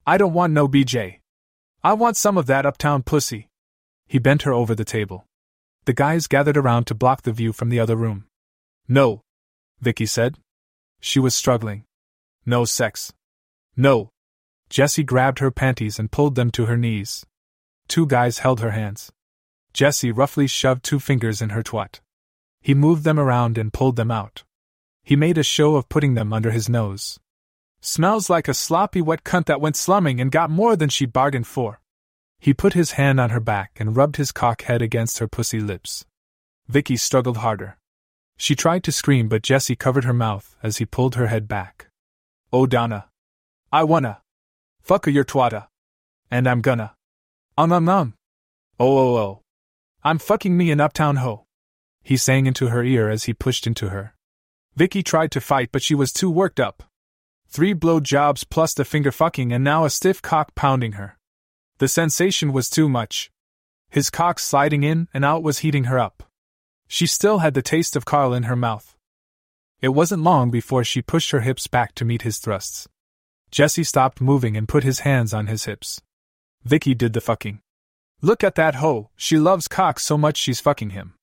I 0.06 0.18
don't 0.18 0.32
want 0.32 0.52
no 0.52 0.68
BJ. 0.68 1.20
I 1.82 1.92
want 1.94 2.16
some 2.16 2.36
of 2.36 2.46
that 2.46 2.66
uptown 2.66 3.02
pussy. 3.02 3.48
He 4.06 4.18
bent 4.18 4.42
her 4.42 4.52
over 4.52 4.74
the 4.74 4.84
table. 4.84 5.24
The 5.84 5.92
guys 5.92 6.26
gathered 6.26 6.56
around 6.56 6.84
to 6.86 6.94
block 6.94 7.22
the 7.22 7.32
view 7.32 7.52
from 7.52 7.70
the 7.70 7.80
other 7.80 7.96
room. 7.96 8.26
No, 8.88 9.22
Vicky 9.80 10.06
said. 10.06 10.36
She 11.00 11.18
was 11.18 11.34
struggling. 11.34 11.84
No 12.44 12.64
sex. 12.64 13.12
No. 13.76 14.10
Jesse 14.68 15.02
grabbed 15.02 15.38
her 15.38 15.50
panties 15.50 15.98
and 15.98 16.12
pulled 16.12 16.34
them 16.34 16.50
to 16.50 16.66
her 16.66 16.76
knees. 16.76 17.24
Two 17.88 18.06
guys 18.06 18.38
held 18.38 18.60
her 18.60 18.72
hands. 18.72 19.10
Jesse 19.72 20.12
roughly 20.12 20.46
shoved 20.46 20.84
two 20.84 21.00
fingers 21.00 21.40
in 21.40 21.50
her 21.50 21.62
twat. 21.62 22.00
He 22.60 22.74
moved 22.74 23.04
them 23.04 23.18
around 23.18 23.56
and 23.56 23.72
pulled 23.72 23.96
them 23.96 24.10
out. 24.10 24.44
He 25.10 25.16
made 25.16 25.38
a 25.38 25.42
show 25.42 25.74
of 25.74 25.88
putting 25.88 26.14
them 26.14 26.32
under 26.32 26.52
his 26.52 26.68
nose. 26.68 27.18
Smells 27.80 28.30
like 28.30 28.46
a 28.46 28.54
sloppy 28.54 29.02
wet 29.02 29.24
cunt 29.24 29.46
that 29.46 29.60
went 29.60 29.74
slumming 29.74 30.20
and 30.20 30.30
got 30.30 30.50
more 30.50 30.76
than 30.76 30.88
she 30.88 31.04
bargained 31.04 31.48
for. 31.48 31.80
He 32.38 32.54
put 32.54 32.74
his 32.74 32.92
hand 32.92 33.18
on 33.18 33.30
her 33.30 33.40
back 33.40 33.72
and 33.80 33.96
rubbed 33.96 34.18
his 34.18 34.30
cock 34.30 34.62
head 34.62 34.82
against 34.82 35.18
her 35.18 35.26
pussy 35.26 35.58
lips. 35.58 36.04
Vicky 36.68 36.96
struggled 36.96 37.38
harder. 37.38 37.76
She 38.36 38.54
tried 38.54 38.84
to 38.84 38.92
scream, 38.92 39.28
but 39.28 39.42
Jesse 39.42 39.74
covered 39.74 40.04
her 40.04 40.12
mouth 40.12 40.54
as 40.62 40.76
he 40.76 40.86
pulled 40.86 41.16
her 41.16 41.26
head 41.26 41.48
back. 41.48 41.88
Oh, 42.52 42.66
Donna. 42.66 43.06
I 43.72 43.82
wanna. 43.82 44.22
Fucka 44.86 45.12
your 45.12 45.24
twata. 45.24 45.66
And 46.30 46.46
I'm 46.46 46.60
gonna. 46.60 46.94
Um 47.58 47.72
um 47.72 47.88
um. 47.88 48.14
Oh 48.78 48.96
oh 48.96 49.16
oh. 49.16 49.40
I'm 50.04 50.20
fucking 50.20 50.56
me 50.56 50.70
an 50.70 50.80
uptown 50.80 51.16
hoe. 51.16 51.46
He 52.04 52.16
sang 52.16 52.46
into 52.46 52.68
her 52.68 52.84
ear 52.84 53.10
as 53.10 53.24
he 53.24 53.34
pushed 53.34 53.66
into 53.66 53.88
her. 53.88 54.14
Vicky 54.76 55.02
tried 55.02 55.30
to 55.32 55.40
fight, 55.40 55.70
but 55.72 55.82
she 55.82 55.94
was 55.94 56.12
too 56.12 56.30
worked 56.30 56.60
up. 56.60 56.82
Three 57.48 57.72
blow 57.72 58.00
jobs 58.00 58.44
plus 58.44 58.74
the 58.74 58.84
finger 58.84 59.10
fucking 59.10 59.52
and 59.52 59.64
now 59.64 59.84
a 59.84 59.90
stiff 59.90 60.22
cock 60.22 60.54
pounding 60.54 60.92
her. 60.92 61.18
The 61.78 61.88
sensation 61.88 62.52
was 62.52 62.70
too 62.70 62.88
much. 62.88 63.30
His 63.88 64.10
cock 64.10 64.38
sliding 64.38 64.84
in 64.84 65.08
and 65.12 65.24
out 65.24 65.42
was 65.42 65.58
heating 65.58 65.84
her 65.84 65.98
up. 65.98 66.22
She 66.86 67.06
still 67.06 67.38
had 67.38 67.54
the 67.54 67.62
taste 67.62 67.96
of 67.96 68.04
Carl 68.04 68.32
in 68.32 68.44
her 68.44 68.56
mouth. 68.56 68.96
It 69.80 69.88
wasn't 69.88 70.22
long 70.22 70.50
before 70.50 70.84
she 70.84 71.02
pushed 71.02 71.30
her 71.30 71.40
hips 71.40 71.66
back 71.66 71.94
to 71.96 72.04
meet 72.04 72.22
his 72.22 72.38
thrusts. 72.38 72.86
Jesse 73.50 73.82
stopped 73.82 74.20
moving 74.20 74.56
and 74.56 74.68
put 74.68 74.84
his 74.84 75.00
hands 75.00 75.34
on 75.34 75.48
his 75.48 75.64
hips. 75.64 76.00
Vicky 76.62 76.94
did 76.94 77.14
the 77.14 77.20
fucking. 77.20 77.60
Look 78.22 78.44
at 78.44 78.54
that 78.54 78.76
hoe, 78.76 79.10
she 79.16 79.38
loves 79.38 79.66
cock 79.66 79.98
so 79.98 80.18
much 80.18 80.36
she's 80.36 80.60
fucking 80.60 80.90
him. 80.90 81.14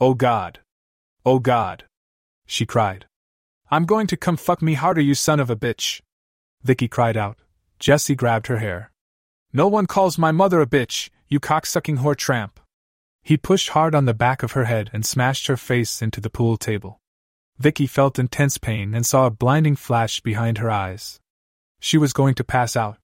Oh 0.00 0.14
god. 0.14 0.58
Oh 1.24 1.38
god. 1.38 1.84
She 2.52 2.66
cried. 2.66 3.06
I'm 3.70 3.86
going 3.86 4.06
to 4.08 4.16
come 4.18 4.36
fuck 4.36 4.60
me 4.60 4.74
harder, 4.74 5.00
you 5.00 5.14
son 5.14 5.40
of 5.40 5.48
a 5.48 5.56
bitch. 5.56 6.02
Vicky 6.62 6.86
cried 6.86 7.16
out. 7.16 7.38
Jesse 7.78 8.14
grabbed 8.14 8.48
her 8.48 8.58
hair. 8.58 8.92
No 9.54 9.68
one 9.68 9.86
calls 9.86 10.18
my 10.18 10.32
mother 10.32 10.60
a 10.60 10.66
bitch, 10.66 11.08
you 11.28 11.40
cocksucking 11.40 12.00
whore 12.00 12.14
tramp. 12.14 12.60
He 13.22 13.38
pushed 13.38 13.70
hard 13.70 13.94
on 13.94 14.04
the 14.04 14.12
back 14.12 14.42
of 14.42 14.52
her 14.52 14.66
head 14.66 14.90
and 14.92 15.06
smashed 15.06 15.46
her 15.46 15.56
face 15.56 16.02
into 16.02 16.20
the 16.20 16.28
pool 16.28 16.58
table. 16.58 17.00
Vicky 17.56 17.86
felt 17.86 18.18
intense 18.18 18.58
pain 18.58 18.94
and 18.94 19.06
saw 19.06 19.24
a 19.24 19.30
blinding 19.30 19.74
flash 19.74 20.20
behind 20.20 20.58
her 20.58 20.70
eyes. 20.70 21.20
She 21.80 21.96
was 21.96 22.12
going 22.12 22.34
to 22.34 22.44
pass 22.44 22.76
out. 22.76 22.98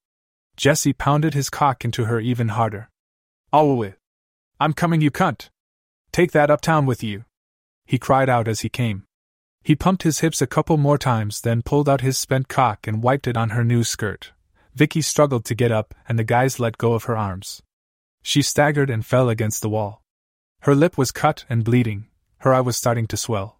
Jesse 0.58 0.92
pounded 0.92 1.32
his 1.32 1.48
cock 1.48 1.86
into 1.86 2.04
her 2.04 2.20
even 2.20 2.48
harder. 2.48 2.90
Oh, 3.50 3.80
it. 3.80 3.94
I'm 4.60 4.74
coming, 4.74 5.00
you 5.00 5.10
cunt. 5.10 5.48
Take 6.12 6.32
that 6.32 6.50
uptown 6.50 6.84
with 6.84 7.02
you. 7.02 7.24
He 7.86 7.98
cried 7.98 8.28
out 8.28 8.46
as 8.46 8.60
he 8.60 8.68
came. 8.68 9.07
He 9.68 9.76
pumped 9.76 10.02
his 10.02 10.20
hips 10.20 10.40
a 10.40 10.46
couple 10.46 10.78
more 10.78 10.96
times, 10.96 11.42
then 11.42 11.60
pulled 11.60 11.90
out 11.90 12.00
his 12.00 12.16
spent 12.16 12.48
cock 12.48 12.86
and 12.86 13.02
wiped 13.02 13.26
it 13.26 13.36
on 13.36 13.50
her 13.50 13.62
new 13.62 13.84
skirt. 13.84 14.32
Vicky 14.74 15.02
struggled 15.02 15.44
to 15.44 15.54
get 15.54 15.70
up, 15.70 15.94
and 16.08 16.18
the 16.18 16.24
guys 16.24 16.58
let 16.58 16.78
go 16.78 16.94
of 16.94 17.04
her 17.04 17.18
arms. 17.18 17.60
She 18.22 18.40
staggered 18.40 18.88
and 18.88 19.04
fell 19.04 19.28
against 19.28 19.60
the 19.60 19.68
wall. 19.68 20.02
Her 20.60 20.74
lip 20.74 20.96
was 20.96 21.10
cut 21.12 21.44
and 21.50 21.64
bleeding, 21.64 22.06
her 22.38 22.54
eye 22.54 22.62
was 22.62 22.78
starting 22.78 23.06
to 23.08 23.18
swell. 23.18 23.58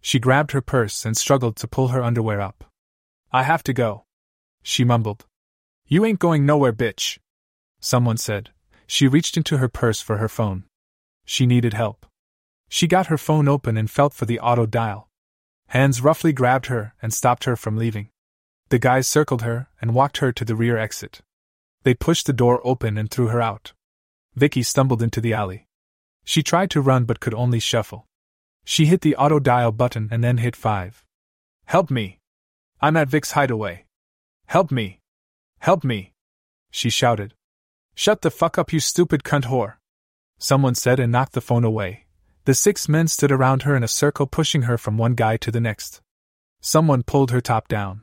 She 0.00 0.18
grabbed 0.18 0.52
her 0.52 0.62
purse 0.62 1.04
and 1.04 1.18
struggled 1.18 1.56
to 1.56 1.68
pull 1.68 1.88
her 1.88 2.02
underwear 2.02 2.40
up. 2.40 2.64
I 3.30 3.42
have 3.42 3.62
to 3.64 3.74
go. 3.74 4.04
She 4.62 4.84
mumbled. 4.84 5.26
You 5.86 6.06
ain't 6.06 6.18
going 6.18 6.46
nowhere, 6.46 6.72
bitch. 6.72 7.18
Someone 7.78 8.16
said. 8.16 8.48
She 8.86 9.06
reached 9.06 9.36
into 9.36 9.58
her 9.58 9.68
purse 9.68 10.00
for 10.00 10.16
her 10.16 10.30
phone. 10.30 10.64
She 11.26 11.44
needed 11.44 11.74
help. 11.74 12.06
She 12.70 12.86
got 12.86 13.08
her 13.08 13.18
phone 13.18 13.48
open 13.48 13.76
and 13.76 13.90
felt 13.90 14.14
for 14.14 14.24
the 14.24 14.40
auto 14.40 14.64
dial. 14.64 15.10
Hands 15.72 16.02
roughly 16.02 16.34
grabbed 16.34 16.66
her 16.66 16.92
and 17.00 17.14
stopped 17.14 17.44
her 17.44 17.56
from 17.56 17.78
leaving. 17.78 18.10
The 18.68 18.78
guys 18.78 19.08
circled 19.08 19.40
her 19.40 19.70
and 19.80 19.94
walked 19.94 20.18
her 20.18 20.30
to 20.30 20.44
the 20.44 20.54
rear 20.54 20.76
exit. 20.76 21.22
They 21.82 21.94
pushed 21.94 22.26
the 22.26 22.34
door 22.34 22.60
open 22.62 22.98
and 22.98 23.10
threw 23.10 23.28
her 23.28 23.40
out. 23.40 23.72
Vicky 24.34 24.62
stumbled 24.62 25.02
into 25.02 25.18
the 25.18 25.32
alley. 25.32 25.66
She 26.24 26.42
tried 26.42 26.68
to 26.72 26.82
run 26.82 27.06
but 27.06 27.20
could 27.20 27.32
only 27.32 27.58
shuffle. 27.58 28.04
She 28.66 28.84
hit 28.84 29.00
the 29.00 29.16
auto 29.16 29.38
dial 29.38 29.72
button 29.72 30.10
and 30.12 30.22
then 30.22 30.36
hit 30.36 30.56
5. 30.56 31.06
Help 31.64 31.90
me! 31.90 32.18
I'm 32.82 32.98
at 32.98 33.08
Vic's 33.08 33.30
hideaway. 33.30 33.86
Help 34.48 34.70
me! 34.70 35.00
Help 35.60 35.84
me! 35.84 36.12
She 36.70 36.90
shouted. 36.90 37.32
Shut 37.94 38.20
the 38.20 38.30
fuck 38.30 38.58
up, 38.58 38.74
you 38.74 38.78
stupid 38.78 39.22
cunt 39.22 39.44
whore! 39.44 39.76
Someone 40.36 40.74
said 40.74 41.00
and 41.00 41.10
knocked 41.10 41.32
the 41.32 41.40
phone 41.40 41.64
away. 41.64 42.08
The 42.44 42.54
six 42.54 42.88
men 42.88 43.06
stood 43.06 43.30
around 43.30 43.62
her 43.62 43.76
in 43.76 43.84
a 43.84 43.88
circle, 43.88 44.26
pushing 44.26 44.62
her 44.62 44.76
from 44.76 44.98
one 44.98 45.14
guy 45.14 45.36
to 45.36 45.52
the 45.52 45.60
next. 45.60 46.00
Someone 46.60 47.04
pulled 47.04 47.30
her 47.30 47.40
top 47.40 47.68
down. 47.68 48.02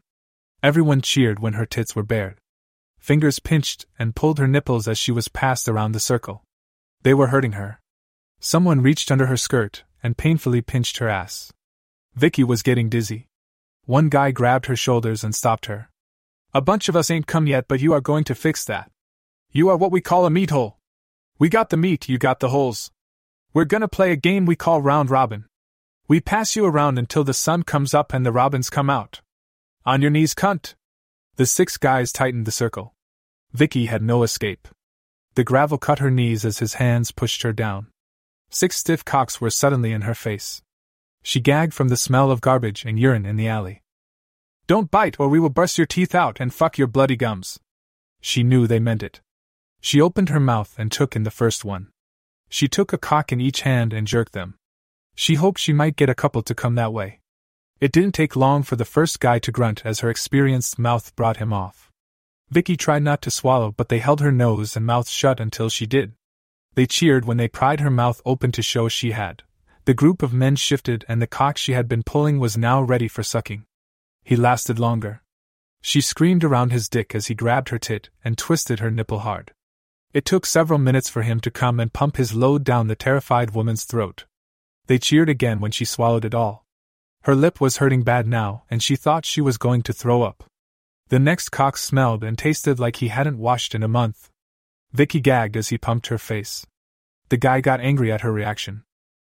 Everyone 0.64 1.02
cheered 1.02 1.40
when 1.40 1.54
her 1.54 1.66
tits 1.66 1.94
were 1.94 2.04
bared. 2.04 2.40
Fingers 2.98 3.40
pinched 3.40 3.86
and 3.98 4.16
pulled 4.16 4.40
her 4.40 4.48
nipples 4.48 4.88
as 4.88 4.98
she 4.98 5.12
was 5.12 5.28
passed 5.28 5.68
around 5.68 5.92
the 5.92 6.00
circle. 6.00 6.44
They 7.04 7.14
were 7.14 7.28
hurting 7.28 7.54
her. 7.54 7.82
Someone 8.40 8.82
reached 8.82 9.12
under 9.12 9.26
her 9.26 9.38
skirt 9.38 9.84
and 10.02 10.18
painfully 10.18 10.62
pinched 10.62 11.00
her 11.00 11.10
ass. 11.10 11.52
Vicky 12.16 12.44
was 12.44 12.64
getting 12.64 12.88
dizzy. 12.88 13.28
One 13.86 14.08
guy 14.08 14.32
grabbed 14.32 14.68
her 14.68 14.76
shoulders 14.76 15.24
and 15.24 15.36
stopped 15.36 15.66
her. 15.66 15.90
A 16.54 16.62
bunch 16.62 16.88
of 16.88 16.96
us 16.96 17.12
ain't 17.12 17.28
come 17.28 17.48
yet, 17.48 17.68
but 17.68 17.82
you 17.82 17.92
are 17.92 18.02
going 18.02 18.24
to 18.26 18.36
fix 18.36 18.64
that. 18.66 18.90
You 19.52 19.68
are 19.70 19.78
what 19.78 19.92
we 19.92 20.00
call 20.00 20.26
a 20.26 20.30
meat 20.30 20.50
hole. 20.50 20.78
We 21.38 21.50
got 21.50 21.70
the 21.70 21.78
meat, 21.78 22.08
you 22.08 22.18
got 22.18 22.40
the 22.40 22.50
holes. 22.50 22.92
We're 23.52 23.66
gonna 23.66 23.88
play 23.88 24.12
a 24.12 24.16
game 24.16 24.45
we 24.45 24.56
call 24.56 24.80
round 24.80 25.10
robin. 25.10 25.45
We 26.08 26.20
pass 26.20 26.56
you 26.56 26.66
around 26.66 27.00
until 27.00 27.24
the 27.24 27.34
sun 27.34 27.64
comes 27.64 27.95
up 27.95 28.14
and 28.14 28.24
the 28.24 28.32
robins 28.32 28.70
come 28.70 28.91
out. 28.91 29.22
On 29.88 30.02
your 30.04 30.12
knees, 30.12 30.36
cunt! 30.36 30.76
The 31.36 31.47
six 31.47 31.78
guys 31.78 32.12
tightened 32.12 32.45
the 32.45 32.52
circle. 32.52 32.93
Vicky 33.52 33.88
had 33.88 34.04
no 34.04 34.22
escape. 34.22 34.68
The 35.34 35.43
gravel 35.43 35.80
cut 35.80 35.97
her 35.97 36.12
knees 36.12 36.45
as 36.45 36.60
his 36.60 36.76
hands 36.76 37.12
pushed 37.12 37.41
her 37.41 37.52
down. 37.52 37.88
Six 38.52 38.78
stiff 38.78 39.04
cocks 39.04 39.41
were 39.41 39.50
suddenly 39.50 39.93
in 39.93 40.02
her 40.02 40.16
face. 40.16 40.62
She 41.24 41.39
gagged 41.39 41.74
from 41.74 41.88
the 41.88 41.97
smell 41.97 42.30
of 42.30 42.41
garbage 42.41 42.86
and 42.86 43.00
urine 43.00 43.26
in 43.26 43.36
the 43.36 43.47
alley. 43.47 43.82
Don't 44.68 44.91
bite, 44.91 45.20
or 45.20 45.28
we 45.28 45.39
will 45.39 45.50
burst 45.50 45.80
your 45.80 45.88
teeth 45.88 46.14
out 46.14 46.39
and 46.39 46.54
fuck 46.54 46.78
your 46.78 46.88
bloody 46.88 47.16
gums. 47.16 47.60
She 48.22 48.43
knew 48.43 48.68
they 48.68 48.80
meant 48.80 49.02
it. 49.02 49.22
She 49.82 50.00
opened 50.00 50.30
her 50.30 50.39
mouth 50.39 50.76
and 50.78 50.91
took 50.91 51.16
in 51.16 51.24
the 51.24 51.32
first 51.32 51.66
one. 51.66 51.88
She 52.50 52.68
took 52.68 52.91
a 52.91 52.97
cock 52.97 53.32
in 53.32 53.39
each 53.39 53.62
hand 53.62 53.93
and 53.93 54.08
jerked 54.08 54.34
them. 54.34 54.56
She 55.16 55.36
hoped 55.36 55.60
she 55.60 55.74
might 55.74 55.95
get 55.95 56.10
a 56.10 56.16
couple 56.16 56.41
to 56.41 56.56
come 56.56 56.76
that 56.76 56.91
way. 56.91 57.20
It 57.80 57.91
didn't 57.91 58.14
take 58.14 58.36
long 58.36 58.64
for 58.64 58.76
the 58.76 58.86
first 58.86 59.20
guy 59.20 59.39
to 59.39 59.52
grunt 59.52 59.86
as 59.86 60.00
her 60.00 60.10
experienced 60.10 60.78
mouth 60.78 61.16
brought 61.16 61.38
him 61.38 61.54
off. 61.54 61.91
Vicky 62.50 62.76
tried 62.76 63.04
not 63.04 63.22
to 63.22 63.32
swallow, 63.32 63.72
but 63.72 63.89
they 63.89 64.00
held 64.00 64.20
her 64.20 64.32
nose 64.32 64.76
and 64.76 64.86
mouth 64.86 65.08
shut 65.08 65.39
until 65.39 65.70
she 65.70 65.86
did. 65.86 66.14
They 66.74 66.88
cheered 66.88 67.26
when 67.26 67.38
they 67.38 67.47
pried 67.47 67.80
her 67.80 67.89
mouth 67.89 68.22
open 68.26 68.52
to 68.54 68.62
show 68.62 68.89
she 68.89 69.12
had. 69.12 69.43
The 69.86 69.93
group 69.93 70.22
of 70.22 70.34
men 70.34 70.56
shifted 70.56 71.06
and 71.08 71.22
the 71.22 71.28
cock 71.28 71.58
she 71.58 71.74
had 71.74 71.88
been 71.88 72.04
pulling 72.04 72.39
was 72.39 72.58
now 72.58 72.82
ready 72.82 73.08
for 73.08 73.24
sucking. 73.24 73.66
He 74.24 74.36
lasted 74.36 74.80
longer. 74.80 75.22
She 75.82 76.02
screamed 76.02 76.43
around 76.43 76.72
his 76.72 76.89
dick 76.89 77.16
as 77.16 77.28
he 77.28 77.36
grabbed 77.36 77.70
her 77.70 77.80
tit 77.80 78.10
and 78.24 78.38
twisted 78.38 78.80
her 78.80 78.91
nipple 78.91 79.20
hard. 79.20 79.54
It 80.12 80.26
took 80.26 80.45
several 80.45 80.80
minutes 80.80 81.07
for 81.07 81.22
him 81.22 81.39
to 81.41 81.51
come 81.51 81.80
and 81.80 81.93
pump 81.93 82.18
his 82.18 82.34
load 82.34 82.64
down 82.64 82.88
the 82.88 82.95
terrified 82.95 83.51
woman's 83.51 83.84
throat. 83.84 84.26
They 84.88 84.97
cheered 84.97 85.30
again 85.30 85.60
when 85.60 85.72
she 85.72 85.86
swallowed 85.86 86.26
it 86.26 86.34
all. 86.34 86.66
Her 87.24 87.36
lip 87.36 87.62
was 87.62 87.78
hurting 87.78 88.01
bad 88.01 88.26
now, 88.28 88.64
and 88.72 88.82
she 88.82 88.95
thought 88.95 89.26
she 89.26 89.41
was 89.41 89.57
going 89.57 89.84
to 89.84 89.93
throw 89.93 90.24
up. 90.24 90.45
The 91.10 91.20
next 91.20 91.49
cock 91.49 91.78
smelled 91.78 92.24
and 92.24 92.38
tasted 92.38 92.80
like 92.80 92.97
he 92.97 93.10
hadn't 93.10 93.38
washed 93.38 93.76
in 93.76 93.84
a 93.84 93.88
month. 93.88 94.30
Vicky 94.91 95.20
gagged 95.20 95.55
as 95.55 95.70
he 95.70 95.78
pumped 95.78 96.07
her 96.07 96.18
face. 96.18 96.66
The 97.30 97.38
guy 97.38 97.62
got 97.62 97.82
angry 97.82 98.12
at 98.12 98.22
her 98.22 98.32
reaction. 98.32 98.84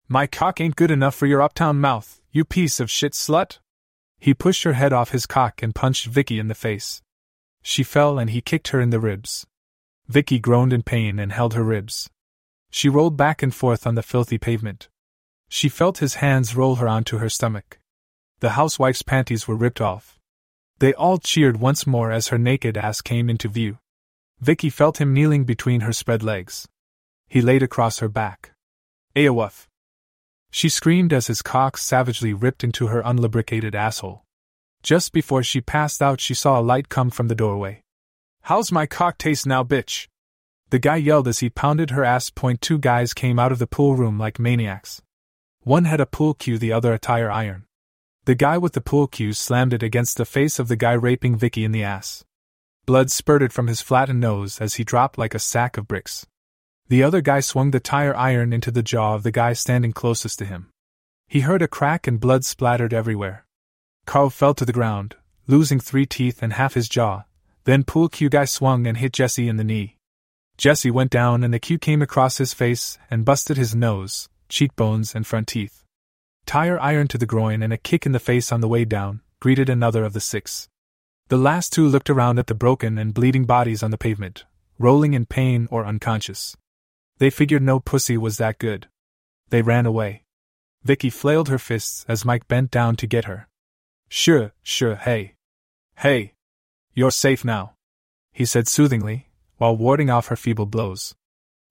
My 0.07 0.25
cock 0.25 0.59
ain't 0.59 0.75
good 0.75 0.91
enough 0.91 1.13
for 1.13 1.27
your 1.27 1.41
uptown 1.41 1.79
mouth, 1.79 2.19
you 2.31 2.45
piece 2.45 2.79
of 2.79 2.89
shit 2.89 3.13
slut! 3.13 3.59
He 4.19 4.33
pushed 4.33 4.63
her 4.63 4.73
head 4.73 4.93
off 4.93 5.11
his 5.11 5.27
cock 5.27 5.61
and 5.61 5.75
punched 5.75 6.07
Vicky 6.07 6.39
in 6.39 6.47
the 6.47 6.55
face. 6.55 7.03
She 7.61 7.83
fell 7.83 8.17
and 8.17 8.31
he 8.31 8.41
kicked 8.41 8.69
her 8.69 8.81
in 8.81 8.89
the 8.89 8.99
ribs. 8.99 9.45
Vicky 10.07 10.39
groaned 10.39 10.73
in 10.73 10.83
pain 10.83 11.19
and 11.19 11.31
held 11.31 11.53
her 11.53 11.63
ribs. 11.63 12.09
She 12.69 12.89
rolled 12.89 13.15
back 13.15 13.43
and 13.43 13.53
forth 13.53 13.87
on 13.87 13.95
the 13.95 14.03
filthy 14.03 14.37
pavement. 14.37 14.89
She 15.47 15.69
felt 15.69 15.99
his 15.99 16.15
hands 16.15 16.55
roll 16.55 16.75
her 16.75 16.87
onto 16.87 17.19
her 17.19 17.29
stomach. 17.29 17.79
The 18.39 18.51
housewife's 18.51 19.03
panties 19.03 19.47
were 19.47 19.55
ripped 19.55 19.79
off. 19.79 20.19
They 20.79 20.93
all 20.93 21.17
cheered 21.17 21.57
once 21.57 21.85
more 21.85 22.11
as 22.11 22.29
her 22.29 22.37
naked 22.37 22.77
ass 22.77 23.01
came 23.01 23.29
into 23.29 23.47
view. 23.47 23.77
Vicky 24.41 24.69
felt 24.69 24.99
him 24.99 25.13
kneeling 25.13 25.45
between 25.45 25.81
her 25.81 25.93
spread 25.93 26.23
legs. 26.23 26.67
He 27.29 27.41
laid 27.41 27.63
across 27.63 27.99
her 27.99 28.09
back. 28.09 28.51
Aowuff! 29.15 29.67
She 30.51 30.69
screamed 30.69 31.13
as 31.13 31.27
his 31.27 31.41
cock 31.41 31.77
savagely 31.77 32.33
ripped 32.33 32.63
into 32.63 32.87
her 32.87 33.01
unlubricated 33.05 33.75
asshole. 33.75 34.23
Just 34.81 35.13
before 35.13 35.43
she 35.43 35.61
passed 35.61 36.01
out, 36.01 36.19
she 36.19 36.33
saw 36.33 36.59
a 36.59 36.61
light 36.61 36.89
come 36.89 37.09
from 37.09 37.27
the 37.27 37.35
doorway. 37.35 37.82
How's 38.47 38.73
my 38.73 38.85
cock 38.85 39.17
taste 39.17 39.47
now, 39.47 39.63
bitch? 39.63 40.09
The 40.69 40.77
guy 40.77 40.97
yelled 40.97 41.29
as 41.29 41.39
he 41.39 41.49
pounded 41.49 41.91
her 41.91 42.03
ass. 42.03 42.29
Point 42.29 42.59
two 42.59 42.77
guys 42.77 43.13
came 43.13 43.39
out 43.39 43.53
of 43.53 43.59
the 43.59 43.67
pool 43.67 43.95
room 43.95 44.19
like 44.19 44.37
maniacs. 44.37 45.01
One 45.61 45.85
had 45.85 46.01
a 46.01 46.05
pool 46.05 46.33
cue, 46.33 46.57
the 46.57 46.73
other 46.73 46.91
a 46.91 46.99
tire 46.99 47.31
iron. 47.31 47.63
The 48.25 48.35
guy 48.35 48.57
with 48.57 48.73
the 48.73 48.81
pool 48.81 49.07
cue 49.07 49.31
slammed 49.31 49.71
it 49.71 49.81
against 49.81 50.17
the 50.17 50.25
face 50.25 50.59
of 50.59 50.67
the 50.67 50.75
guy 50.75 50.91
raping 50.91 51.37
Vicky 51.37 51.63
in 51.63 51.71
the 51.71 51.85
ass. 51.85 52.25
Blood 52.85 53.11
spurted 53.11 53.53
from 53.53 53.67
his 53.67 53.81
flattened 53.81 54.19
nose 54.19 54.59
as 54.59 54.73
he 54.73 54.83
dropped 54.83 55.17
like 55.17 55.33
a 55.33 55.39
sack 55.39 55.77
of 55.77 55.87
bricks. 55.87 56.27
The 56.89 57.01
other 57.01 57.21
guy 57.21 57.39
swung 57.39 57.71
the 57.71 57.79
tire 57.79 58.13
iron 58.13 58.51
into 58.51 58.71
the 58.71 58.83
jaw 58.83 59.15
of 59.15 59.23
the 59.23 59.31
guy 59.31 59.53
standing 59.53 59.93
closest 59.93 60.37
to 60.39 60.45
him. 60.45 60.69
He 61.29 61.39
heard 61.39 61.61
a 61.61 61.69
crack 61.69 62.07
and 62.07 62.19
blood 62.19 62.43
splattered 62.43 62.93
everywhere. 62.93 63.45
Carl 64.05 64.29
fell 64.29 64.53
to 64.55 64.65
the 64.65 64.73
ground, 64.73 65.15
losing 65.47 65.79
three 65.79 66.05
teeth 66.05 66.43
and 66.43 66.51
half 66.51 66.73
his 66.73 66.89
jaw, 66.89 67.23
then 67.65 67.83
pool 67.83 68.09
cue 68.09 68.29
guy 68.29 68.45
swung 68.45 68.85
and 68.87 68.97
hit 68.97 69.13
Jesse 69.13 69.47
in 69.47 69.57
the 69.57 69.63
knee. 69.63 69.97
Jesse 70.57 70.91
went 70.91 71.11
down 71.11 71.43
and 71.43 71.53
the 71.53 71.59
cue 71.59 71.79
came 71.79 72.01
across 72.01 72.37
his 72.37 72.53
face 72.53 72.97
and 73.09 73.25
busted 73.25 73.57
his 73.57 73.75
nose, 73.75 74.29
cheekbones, 74.49 75.15
and 75.15 75.25
front 75.25 75.47
teeth. 75.47 75.83
Tire 76.45 76.79
iron 76.79 77.07
to 77.07 77.17
the 77.17 77.25
groin 77.25 77.63
and 77.63 77.73
a 77.73 77.77
kick 77.77 78.05
in 78.05 78.11
the 78.11 78.19
face 78.19 78.51
on 78.51 78.61
the 78.61 78.67
way 78.67 78.85
down 78.85 79.21
greeted 79.39 79.69
another 79.69 80.05
of 80.05 80.13
the 80.13 80.21
six. 80.21 80.69
The 81.27 81.37
last 81.37 81.73
two 81.73 81.87
looked 81.87 82.09
around 82.09 82.39
at 82.39 82.47
the 82.47 82.53
broken 82.53 82.97
and 82.97 83.13
bleeding 83.13 83.45
bodies 83.45 83.83
on 83.83 83.91
the 83.91 83.97
pavement, 83.97 84.45
rolling 84.79 85.13
in 85.13 85.25
pain 85.25 85.67
or 85.71 85.85
unconscious. 85.85 86.55
They 87.17 87.29
figured 87.29 87.61
no 87.61 87.79
pussy 87.79 88.17
was 88.17 88.37
that 88.37 88.57
good. 88.57 88.87
They 89.49 89.61
ran 89.61 89.85
away. 89.85 90.23
Vicky 90.83 91.09
flailed 91.09 91.49
her 91.49 91.57
fists 91.57 92.05
as 92.07 92.25
Mike 92.25 92.47
bent 92.47 92.71
down 92.71 92.95
to 92.97 93.07
get 93.07 93.25
her. 93.25 93.47
Sure, 94.09 94.53
sure, 94.61 94.95
hey. 94.95 95.35
Hey, 95.97 96.32
you're 96.93 97.11
safe 97.11 97.43
now, 97.43 97.73
he 98.31 98.45
said 98.45 98.67
soothingly, 98.67 99.29
while 99.57 99.75
warding 99.75 100.09
off 100.09 100.27
her 100.27 100.35
feeble 100.35 100.65
blows. 100.65 101.15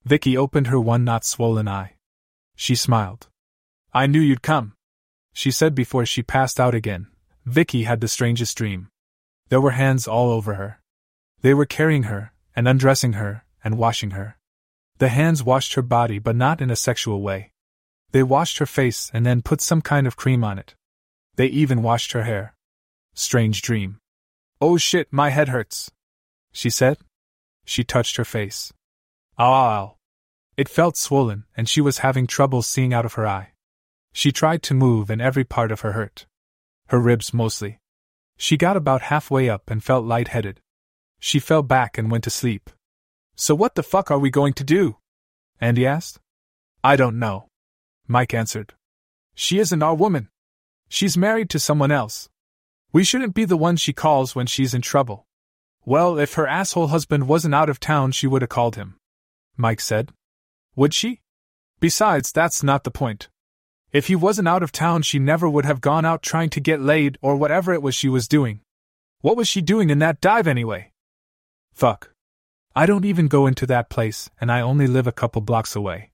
Vicky 0.04 0.36
opened 0.36 0.68
her 0.68 0.80
one 0.80 1.04
not 1.04 1.24
swollen 1.24 1.68
eye. 1.68 1.94
She 2.56 2.74
smiled. 2.74 3.28
I 3.92 4.06
knew 4.06 4.20
you'd 4.20 4.42
come, 4.42 4.74
she 5.32 5.50
said 5.50 5.74
before 5.74 6.06
she 6.06 6.22
passed 6.22 6.58
out 6.58 6.74
again. 6.74 7.08
Vicky 7.44 7.84
had 7.84 8.00
the 8.00 8.08
strangest 8.08 8.56
dream. 8.56 8.88
There 9.48 9.60
were 9.60 9.72
hands 9.72 10.08
all 10.08 10.30
over 10.30 10.54
her. 10.54 10.80
They 11.40 11.54
were 11.54 11.66
carrying 11.66 12.04
her, 12.04 12.32
and 12.54 12.68
undressing 12.68 13.14
her, 13.14 13.44
and 13.64 13.78
washing 13.78 14.12
her. 14.12 14.38
The 14.98 15.08
hands 15.08 15.42
washed 15.42 15.74
her 15.74 15.82
body, 15.82 16.18
but 16.18 16.36
not 16.36 16.60
in 16.60 16.70
a 16.70 16.76
sexual 16.76 17.22
way. 17.22 17.52
They 18.12 18.22
washed 18.22 18.58
her 18.58 18.66
face 18.66 19.10
and 19.12 19.24
then 19.26 19.42
put 19.42 19.60
some 19.60 19.82
kind 19.82 20.06
of 20.06 20.16
cream 20.16 20.44
on 20.44 20.58
it. 20.58 20.74
They 21.36 21.46
even 21.46 21.82
washed 21.82 22.12
her 22.12 22.24
hair. 22.24 22.54
Strange 23.14 23.62
dream. 23.62 23.98
Oh 24.64 24.76
shit, 24.76 25.08
my 25.10 25.30
head 25.30 25.48
hurts. 25.48 25.90
She 26.52 26.70
said. 26.70 26.98
She 27.64 27.82
touched 27.82 28.16
her 28.16 28.24
face. 28.24 28.72
Ow, 29.36 29.96
It 30.56 30.68
felt 30.68 30.96
swollen, 30.96 31.46
and 31.56 31.68
she 31.68 31.80
was 31.80 31.98
having 31.98 32.28
trouble 32.28 32.62
seeing 32.62 32.94
out 32.94 33.04
of 33.04 33.14
her 33.14 33.26
eye. 33.26 33.54
She 34.12 34.30
tried 34.30 34.62
to 34.62 34.74
move, 34.74 35.10
and 35.10 35.20
every 35.20 35.42
part 35.42 35.72
of 35.72 35.80
her 35.80 35.92
hurt. 35.92 36.26
Her 36.90 37.00
ribs 37.00 37.34
mostly. 37.34 37.80
She 38.36 38.56
got 38.56 38.76
about 38.76 39.10
halfway 39.10 39.48
up 39.48 39.68
and 39.68 39.82
felt 39.82 40.04
lightheaded. 40.04 40.60
She 41.18 41.40
fell 41.40 41.64
back 41.64 41.98
and 41.98 42.08
went 42.08 42.22
to 42.22 42.30
sleep. 42.30 42.70
So, 43.34 43.56
what 43.56 43.74
the 43.74 43.82
fuck 43.82 44.12
are 44.12 44.18
we 44.20 44.30
going 44.30 44.52
to 44.52 44.64
do? 44.64 44.98
Andy 45.60 45.84
asked. 45.84 46.20
I 46.84 46.94
don't 46.94 47.18
know. 47.18 47.48
Mike 48.06 48.32
answered. 48.32 48.74
She 49.34 49.58
isn't 49.58 49.82
our 49.82 49.96
woman. 49.96 50.28
She's 50.88 51.18
married 51.18 51.50
to 51.50 51.58
someone 51.58 51.90
else. 51.90 52.28
We 52.92 53.04
shouldn't 53.04 53.34
be 53.34 53.46
the 53.46 53.56
one 53.56 53.76
she 53.76 53.92
calls 53.92 54.34
when 54.34 54.46
she's 54.46 54.74
in 54.74 54.82
trouble. 54.82 55.26
Well, 55.84 56.18
if 56.18 56.34
her 56.34 56.46
asshole 56.46 56.88
husband 56.88 57.26
wasn't 57.26 57.54
out 57.54 57.70
of 57.70 57.80
town, 57.80 58.12
she 58.12 58.26
would 58.26 58.42
have 58.42 58.50
called 58.50 58.76
him. 58.76 58.96
Mike 59.56 59.80
said. 59.80 60.12
Would 60.76 60.94
she? 60.94 61.20
Besides, 61.80 62.32
that's 62.32 62.62
not 62.62 62.84
the 62.84 62.90
point. 62.90 63.28
If 63.92 64.06
he 64.06 64.14
wasn't 64.14 64.48
out 64.48 64.62
of 64.62 64.72
town, 64.72 65.02
she 65.02 65.18
never 65.18 65.48
would 65.48 65.64
have 65.64 65.80
gone 65.80 66.04
out 66.04 66.22
trying 66.22 66.50
to 66.50 66.60
get 66.60 66.80
laid 66.80 67.18
or 67.20 67.36
whatever 67.36 67.72
it 67.72 67.82
was 67.82 67.94
she 67.94 68.08
was 68.08 68.28
doing. 68.28 68.60
What 69.20 69.36
was 69.36 69.48
she 69.48 69.60
doing 69.60 69.90
in 69.90 69.98
that 69.98 70.20
dive 70.20 70.46
anyway? 70.46 70.92
Fuck. 71.72 72.12
I 72.74 72.86
don't 72.86 73.04
even 73.04 73.28
go 73.28 73.46
into 73.46 73.66
that 73.66 73.90
place, 73.90 74.30
and 74.40 74.50
I 74.50 74.60
only 74.60 74.86
live 74.86 75.06
a 75.06 75.12
couple 75.12 75.42
blocks 75.42 75.76
away. 75.76 76.10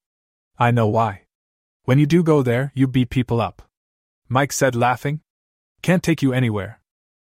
I 0.59 0.71
know 0.71 0.89
why. 0.89 1.23
When 1.85 1.99
you 1.99 2.07
do 2.07 2.23
go 2.23 2.43
there, 2.43 2.73
you 2.75 2.89
beat 2.89 3.11
people 3.11 3.41
up. 3.41 3.63
Mike 4.29 4.53
said, 4.53 4.75
laughing. 4.75 5.21
Can't 5.83 6.03
take 6.03 6.23
you 6.23 6.33
anywhere. 6.33 6.81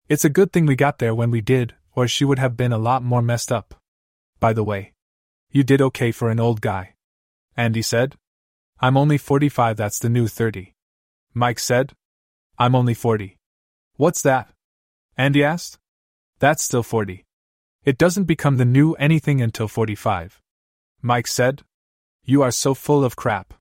It's 0.08 0.24
a 0.24 0.30
good 0.30 0.52
thing 0.52 0.66
we 0.66 0.76
got 0.76 0.98
there 0.98 1.14
when 1.14 1.30
we 1.30 1.40
did, 1.40 1.74
or 1.94 2.06
she 2.06 2.24
would 2.24 2.38
have 2.38 2.56
been 2.56 2.72
a 2.72 2.78
lot 2.78 3.02
more 3.02 3.22
messed 3.22 3.50
up. 3.50 3.74
By 4.38 4.52
the 4.52 4.64
way, 4.64 4.92
you 5.50 5.62
did 5.62 5.80
okay 5.80 6.12
for 6.12 6.30
an 6.30 6.40
old 6.40 6.60
guy. 6.60 6.94
Andy 7.56 7.82
said. 7.82 8.16
I'm 8.80 8.96
only 8.96 9.18
45, 9.18 9.76
that's 9.76 9.98
the 9.98 10.08
new 10.08 10.26
30. 10.26 10.74
Mike 11.32 11.58
said. 11.58 11.92
I'm 12.58 12.74
only 12.74 12.94
40. 12.94 13.36
What's 13.96 14.22
that? 14.22 14.50
Andy 15.16 15.42
asked. 15.42 15.78
That's 16.38 16.62
still 16.62 16.82
40. 16.82 17.24
It 17.84 17.98
doesn't 17.98 18.24
become 18.24 18.56
the 18.56 18.64
new 18.64 18.94
anything 18.94 19.40
until 19.40 19.68
45. 19.68 20.40
Mike 21.00 21.26
said. 21.26 21.62
You 22.24 22.42
are 22.42 22.50
so 22.50 22.74
full 22.74 23.04
of 23.04 23.16
crap. 23.16 23.54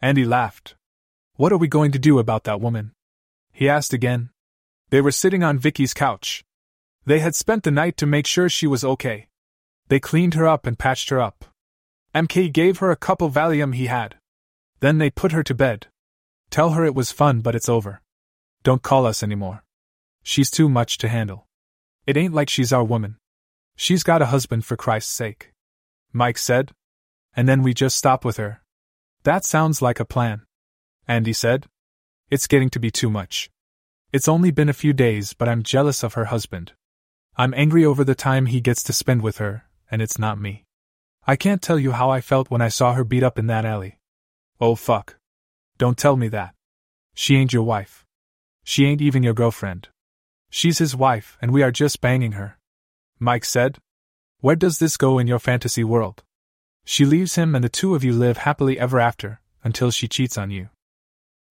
Andy 0.00 0.24
laughed. 0.24 0.76
What 1.36 1.52
are 1.52 1.58
we 1.58 1.68
going 1.68 1.90
to 1.92 1.98
do 1.98 2.18
about 2.18 2.44
that 2.44 2.60
woman? 2.60 2.92
He 3.54 3.68
asked 3.68 3.92
again. 3.92 4.30
They 4.90 5.00
were 5.00 5.12
sitting 5.12 5.44
on 5.44 5.58
Vicky's 5.58 5.94
couch. 5.94 6.44
They 7.06 7.20
had 7.20 7.34
spent 7.34 7.62
the 7.62 7.70
night 7.70 7.96
to 7.98 8.06
make 8.06 8.26
sure 8.26 8.48
she 8.48 8.66
was 8.66 8.84
okay. 8.84 9.28
They 9.88 10.00
cleaned 10.00 10.34
her 10.34 10.46
up 10.46 10.66
and 10.66 10.78
patched 10.78 11.10
her 11.10 11.20
up. 11.20 11.44
MK 12.14 12.52
gave 12.52 12.78
her 12.78 12.90
a 12.90 12.96
couple 12.96 13.30
Valium 13.30 13.74
he 13.74 13.86
had. 13.86 14.16
Then 14.80 14.98
they 14.98 15.08
put 15.08 15.32
her 15.32 15.44
to 15.44 15.54
bed. 15.54 15.86
Tell 16.50 16.70
her 16.70 16.84
it 16.84 16.94
was 16.94 17.12
fun, 17.12 17.40
but 17.40 17.54
it's 17.54 17.68
over. 17.68 18.02
Don't 18.64 18.82
call 18.82 19.06
us 19.06 19.22
anymore. 19.22 19.62
She's 20.22 20.50
too 20.50 20.68
much 20.68 20.98
to 20.98 21.08
handle. 21.08 21.46
It 22.06 22.16
ain't 22.16 22.34
like 22.34 22.48
she's 22.48 22.72
our 22.72 22.84
woman. 22.84 23.18
She's 23.76 24.02
got 24.02 24.22
a 24.22 24.26
husband 24.26 24.64
for 24.64 24.76
Christ's 24.76 25.12
sake. 25.12 25.52
Mike 26.12 26.38
said. 26.38 26.72
And 27.36 27.48
then 27.48 27.62
we 27.62 27.72
just 27.74 27.96
stop 27.96 28.24
with 28.24 28.36
her. 28.36 28.62
That 29.24 29.44
sounds 29.44 29.80
like 29.80 30.00
a 30.00 30.04
plan. 30.04 30.42
Andy 31.06 31.32
said. 31.32 31.66
It's 32.30 32.46
getting 32.46 32.70
to 32.70 32.80
be 32.80 32.90
too 32.90 33.10
much. 33.10 33.50
It's 34.12 34.28
only 34.28 34.50
been 34.50 34.68
a 34.68 34.72
few 34.72 34.92
days, 34.92 35.34
but 35.34 35.48
I'm 35.48 35.62
jealous 35.62 36.02
of 36.02 36.14
her 36.14 36.26
husband. 36.26 36.72
I'm 37.36 37.52
angry 37.54 37.84
over 37.84 38.04
the 38.04 38.14
time 38.14 38.46
he 38.46 38.60
gets 38.60 38.82
to 38.84 38.92
spend 38.92 39.22
with 39.22 39.38
her, 39.38 39.64
and 39.90 40.00
it's 40.00 40.18
not 40.18 40.40
me. 40.40 40.64
I 41.26 41.36
can't 41.36 41.60
tell 41.60 41.78
you 41.78 41.92
how 41.92 42.10
I 42.10 42.20
felt 42.20 42.50
when 42.50 42.62
I 42.62 42.68
saw 42.68 42.92
her 42.94 43.04
beat 43.04 43.22
up 43.22 43.38
in 43.38 43.46
that 43.48 43.64
alley. 43.64 43.98
Oh 44.60 44.74
fuck. 44.74 45.16
Don't 45.78 45.98
tell 45.98 46.16
me 46.16 46.28
that. 46.28 46.54
She 47.14 47.36
ain't 47.36 47.52
your 47.52 47.64
wife. 47.64 48.04
She 48.62 48.86
ain't 48.86 49.02
even 49.02 49.22
your 49.22 49.34
girlfriend. 49.34 49.88
She's 50.48 50.78
his 50.78 50.94
wife, 50.94 51.36
and 51.42 51.50
we 51.50 51.62
are 51.62 51.72
just 51.72 52.00
banging 52.00 52.32
her. 52.32 52.58
Mike 53.18 53.44
said. 53.44 53.78
Where 54.40 54.56
does 54.56 54.78
this 54.78 54.96
go 54.96 55.18
in 55.18 55.26
your 55.26 55.38
fantasy 55.38 55.84
world? 55.84 56.22
She 56.84 57.04
leaves 57.04 57.34
him 57.34 57.54
and 57.54 57.64
the 57.64 57.68
two 57.68 57.94
of 57.94 58.04
you 58.04 58.12
live 58.12 58.38
happily 58.38 58.78
ever 58.78 59.00
after, 59.00 59.40
until 59.62 59.90
she 59.90 60.06
cheats 60.06 60.38
on 60.38 60.50
you. 60.50 60.68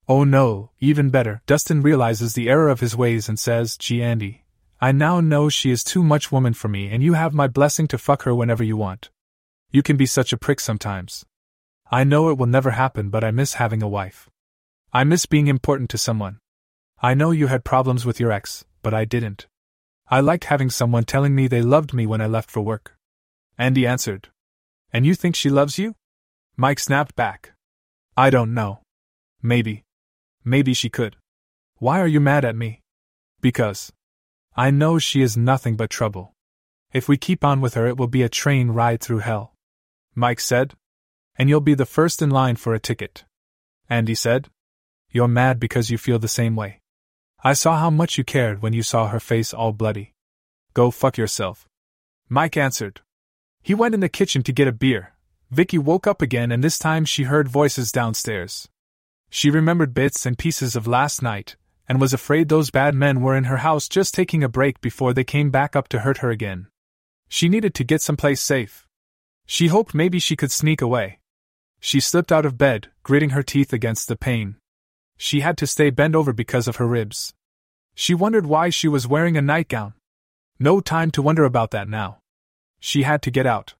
Oh 0.07 0.23
no, 0.25 0.71
even 0.79 1.09
better, 1.09 1.41
Dustin 1.45 1.81
realizes 1.81 2.33
the 2.33 2.49
error 2.49 2.69
of 2.69 2.81
his 2.81 2.95
ways 2.95 3.29
and 3.29 3.39
says, 3.39 3.77
Gee, 3.77 4.03
Andy, 4.03 4.43
I 4.81 4.91
now 4.91 5.21
know 5.21 5.47
she 5.47 5.71
is 5.71 5.83
too 5.83 6.03
much 6.03 6.31
woman 6.31 6.53
for 6.53 6.67
me 6.67 6.89
and 6.89 7.01
you 7.01 7.13
have 7.13 7.33
my 7.33 7.47
blessing 7.47 7.87
to 7.87 7.97
fuck 7.97 8.23
her 8.23 8.35
whenever 8.35 8.63
you 8.63 8.75
want. 8.75 9.09
You 9.71 9.81
can 9.81 9.95
be 9.95 10.05
such 10.05 10.33
a 10.33 10.37
prick 10.37 10.59
sometimes. 10.59 11.25
I 11.89 12.03
know 12.03 12.29
it 12.29 12.37
will 12.37 12.47
never 12.47 12.71
happen, 12.71 13.09
but 13.09 13.23
I 13.23 13.31
miss 13.31 13.53
having 13.53 13.81
a 13.81 13.87
wife. 13.87 14.29
I 14.91 15.05
miss 15.05 15.25
being 15.25 15.47
important 15.47 15.89
to 15.91 15.97
someone. 15.97 16.39
I 17.01 17.13
know 17.13 17.31
you 17.31 17.47
had 17.47 17.63
problems 17.63 18.05
with 18.05 18.19
your 18.19 18.31
ex, 18.31 18.65
but 18.81 18.93
I 18.93 19.05
didn't. 19.05 19.47
I 20.09 20.19
liked 20.19 20.45
having 20.45 20.69
someone 20.69 21.05
telling 21.05 21.33
me 21.33 21.47
they 21.47 21.61
loved 21.61 21.93
me 21.93 22.05
when 22.05 22.19
I 22.19 22.27
left 22.27 22.51
for 22.51 22.61
work. 22.61 22.97
Andy 23.57 23.87
answered. 23.87 24.29
And 24.91 25.05
you 25.05 25.15
think 25.15 25.35
she 25.35 25.49
loves 25.49 25.79
you? 25.79 25.95
Mike 26.57 26.79
snapped 26.79 27.15
back. 27.15 27.53
I 28.17 28.29
don't 28.29 28.53
know. 28.53 28.81
Maybe. 29.41 29.82
Maybe 30.45 30.73
she 30.73 30.89
could. 30.89 31.15
Why 31.77 31.99
are 31.99 32.07
you 32.07 32.19
mad 32.19 32.45
at 32.45 32.55
me? 32.55 32.81
Because. 33.41 33.91
I 34.55 34.71
know 34.71 34.99
she 34.99 35.21
is 35.21 35.35
nothing 35.35 35.75
but 35.75 35.89
trouble. 35.89 36.33
If 36.91 37.09
we 37.09 37.17
keep 37.17 37.43
on 37.43 37.59
with 37.59 37.73
her, 37.73 37.87
it 37.87 37.97
will 37.97 38.07
be 38.07 38.21
a 38.21 38.29
train 38.29 38.69
ride 38.69 39.01
through 39.01 39.19
hell. 39.19 39.53
Mike 40.15 40.39
said. 40.39 40.73
And 41.35 41.49
you'll 41.49 41.61
be 41.61 41.73
the 41.73 41.85
first 41.85 42.21
in 42.21 42.29
line 42.29 42.55
for 42.55 42.73
a 42.73 42.79
ticket. 42.79 43.25
Andy 43.89 44.15
said. 44.15 44.49
You're 45.09 45.27
mad 45.27 45.59
because 45.59 45.89
you 45.89 45.97
feel 45.97 46.19
the 46.19 46.27
same 46.27 46.55
way. 46.55 46.79
I 47.43 47.53
saw 47.53 47.77
how 47.77 47.89
much 47.89 48.17
you 48.17 48.23
cared 48.23 48.61
when 48.61 48.73
you 48.73 48.83
saw 48.83 49.07
her 49.07 49.19
face 49.19 49.53
all 49.53 49.73
bloody. 49.73 50.13
Go 50.73 50.91
fuck 50.91 51.17
yourself. 51.17 51.67
Mike 52.29 52.55
answered. 52.55 53.01
He 53.61 53.73
went 53.73 53.93
in 53.93 53.99
the 53.99 54.09
kitchen 54.09 54.43
to 54.43 54.53
get 54.53 54.67
a 54.67 54.71
beer. 54.71 55.13
Vicky 55.51 55.77
woke 55.77 56.07
up 56.07 56.21
again 56.21 56.51
and 56.51 56.63
this 56.63 56.79
time 56.79 57.05
she 57.05 57.23
heard 57.23 57.47
voices 57.47 57.91
downstairs. 57.91 58.69
She 59.35 59.49
remembered 59.49 59.95
bits 59.95 60.27
and 60.27 60.37
pieces 60.37 60.75
of 60.75 60.85
last 60.85 61.23
night, 61.23 61.55
and 61.87 61.99
was 61.99 62.13
afraid 62.13 62.49
those 62.49 62.69
bad 62.69 62.93
men 62.93 63.19
were 63.19 63.35
in 63.35 63.45
her 63.45 63.57
house 63.57 63.89
just 63.89 64.13
taking 64.13 64.43
a 64.43 64.47
break 64.47 64.79
before 64.79 65.11
they 65.11 65.23
came 65.23 65.49
back 65.49 65.75
up 65.75 65.87
to 65.87 66.01
hurt 66.01 66.19
her 66.19 66.29
again. 66.29 66.67
She 67.29 67.49
needed 67.49 67.73
to 67.73 67.83
get 67.83 68.03
someplace 68.03 68.41
safe. 68.41 68.85
She 69.47 69.69
hoped 69.69 69.95
maybe 69.95 70.19
she 70.19 70.35
could 70.35 70.51
sneak 70.51 70.83
away. 70.83 71.17
She 71.79 71.99
slipped 71.99 72.31
out 72.31 72.45
of 72.45 72.59
bed, 72.59 72.89
gritting 73.01 73.31
her 73.31 73.41
teeth 73.41 73.73
against 73.73 74.07
the 74.07 74.15
pain. 74.15 74.57
She 75.17 75.39
had 75.39 75.57
to 75.57 75.65
stay 75.65 75.89
bent 75.89 76.13
over 76.13 76.31
because 76.31 76.67
of 76.67 76.75
her 76.75 76.87
ribs. 76.87 77.33
She 77.95 78.13
wondered 78.13 78.45
why 78.45 78.69
she 78.69 78.87
was 78.87 79.07
wearing 79.07 79.35
a 79.35 79.41
nightgown. 79.41 79.95
No 80.59 80.79
time 80.79 81.09
to 81.09 81.23
wonder 81.23 81.43
about 81.43 81.71
that 81.71 81.89
now. 81.89 82.19
She 82.79 83.01
had 83.01 83.23
to 83.23 83.31
get 83.31 83.47
out. 83.47 83.73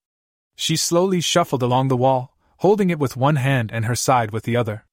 She 0.55 0.75
slowly 0.75 1.21
shuffled 1.21 1.61
along 1.61 1.89
the 1.89 2.03
wall, 2.05 2.35
holding 2.57 2.89
it 2.89 2.97
with 2.97 3.15
one 3.15 3.35
hand 3.35 3.69
and 3.71 3.85
her 3.85 3.95
side 3.95 4.31
with 4.31 4.45
the 4.45 4.55
other. 4.55 4.85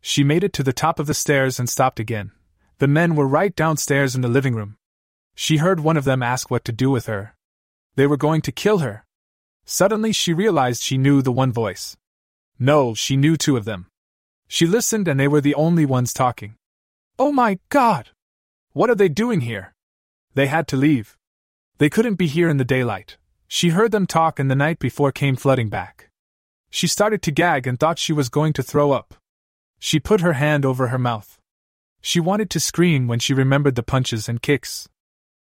She 0.00 0.24
made 0.24 0.44
it 0.44 0.52
to 0.54 0.62
the 0.62 0.72
top 0.72 0.98
of 0.98 1.06
the 1.06 1.14
stairs 1.14 1.58
and 1.58 1.68
stopped 1.68 2.00
again. 2.00 2.32
The 2.78 2.88
men 2.88 3.14
were 3.14 3.26
right 3.26 3.54
downstairs 3.54 4.14
in 4.14 4.20
the 4.22 4.28
living 4.28 4.54
room. 4.54 4.76
She 5.34 5.58
heard 5.58 5.80
one 5.80 5.96
of 5.96 6.04
them 6.04 6.22
ask 6.22 6.50
what 6.50 6.64
to 6.64 6.72
do 6.72 6.90
with 6.90 7.06
her. 7.06 7.34
They 7.96 8.06
were 8.06 8.16
going 8.16 8.42
to 8.42 8.52
kill 8.52 8.78
her. 8.78 9.04
Suddenly 9.64 10.12
she 10.12 10.32
realized 10.32 10.82
she 10.82 10.96
knew 10.96 11.22
the 11.22 11.32
one 11.32 11.52
voice. 11.52 11.96
No, 12.58 12.94
she 12.94 13.16
knew 13.16 13.36
two 13.36 13.56
of 13.56 13.64
them. 13.64 13.86
She 14.46 14.66
listened 14.66 15.08
and 15.08 15.20
they 15.20 15.28
were 15.28 15.40
the 15.40 15.54
only 15.54 15.84
ones 15.84 16.12
talking. 16.12 16.54
Oh 17.18 17.32
my 17.32 17.58
god! 17.68 18.10
What 18.72 18.90
are 18.90 18.94
they 18.94 19.08
doing 19.08 19.42
here? 19.42 19.74
They 20.34 20.46
had 20.46 20.66
to 20.68 20.76
leave. 20.76 21.16
They 21.78 21.90
couldn't 21.90 22.14
be 22.14 22.26
here 22.26 22.48
in 22.48 22.56
the 22.56 22.64
daylight. 22.64 23.16
She 23.46 23.70
heard 23.70 23.92
them 23.92 24.06
talk 24.06 24.38
and 24.38 24.50
the 24.50 24.54
night 24.54 24.78
before 24.78 25.12
came 25.12 25.36
flooding 25.36 25.68
back. 25.68 26.10
She 26.70 26.86
started 26.86 27.22
to 27.22 27.30
gag 27.30 27.66
and 27.66 27.78
thought 27.78 27.98
she 27.98 28.12
was 28.12 28.28
going 28.28 28.52
to 28.54 28.62
throw 28.62 28.92
up. 28.92 29.14
She 29.78 30.00
put 30.00 30.20
her 30.20 30.34
hand 30.34 30.64
over 30.64 30.88
her 30.88 30.98
mouth. 30.98 31.38
She 32.00 32.20
wanted 32.20 32.50
to 32.50 32.60
scream 32.60 33.06
when 33.06 33.18
she 33.18 33.34
remembered 33.34 33.74
the 33.74 33.82
punches 33.82 34.28
and 34.28 34.42
kicks. 34.42 34.88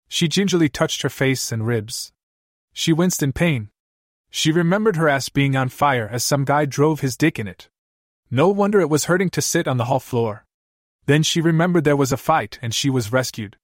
She 0.08 0.28
gingerly 0.28 0.68
touched 0.68 1.02
her 1.02 1.08
face 1.08 1.52
and 1.52 1.66
ribs. 1.66 2.12
She 2.72 2.92
winced 2.92 3.22
in 3.22 3.32
pain. 3.32 3.70
She 4.30 4.52
remembered 4.52 4.96
her 4.96 5.08
ass 5.08 5.28
being 5.28 5.56
on 5.56 5.68
fire 5.68 6.08
as 6.10 6.24
some 6.24 6.44
guy 6.44 6.66
drove 6.66 7.00
his 7.00 7.16
dick 7.16 7.38
in 7.38 7.48
it. 7.48 7.68
No 8.30 8.48
wonder 8.48 8.80
it 8.80 8.90
was 8.90 9.06
hurting 9.06 9.30
to 9.30 9.42
sit 9.42 9.68
on 9.68 9.76
the 9.76 9.86
hall 9.86 10.00
floor. 10.00 10.44
Then 11.06 11.22
she 11.22 11.40
remembered 11.40 11.84
there 11.84 11.96
was 11.96 12.12
a 12.12 12.16
fight 12.16 12.58
and 12.60 12.74
she 12.74 12.90
was 12.90 13.12
rescued. 13.12 13.56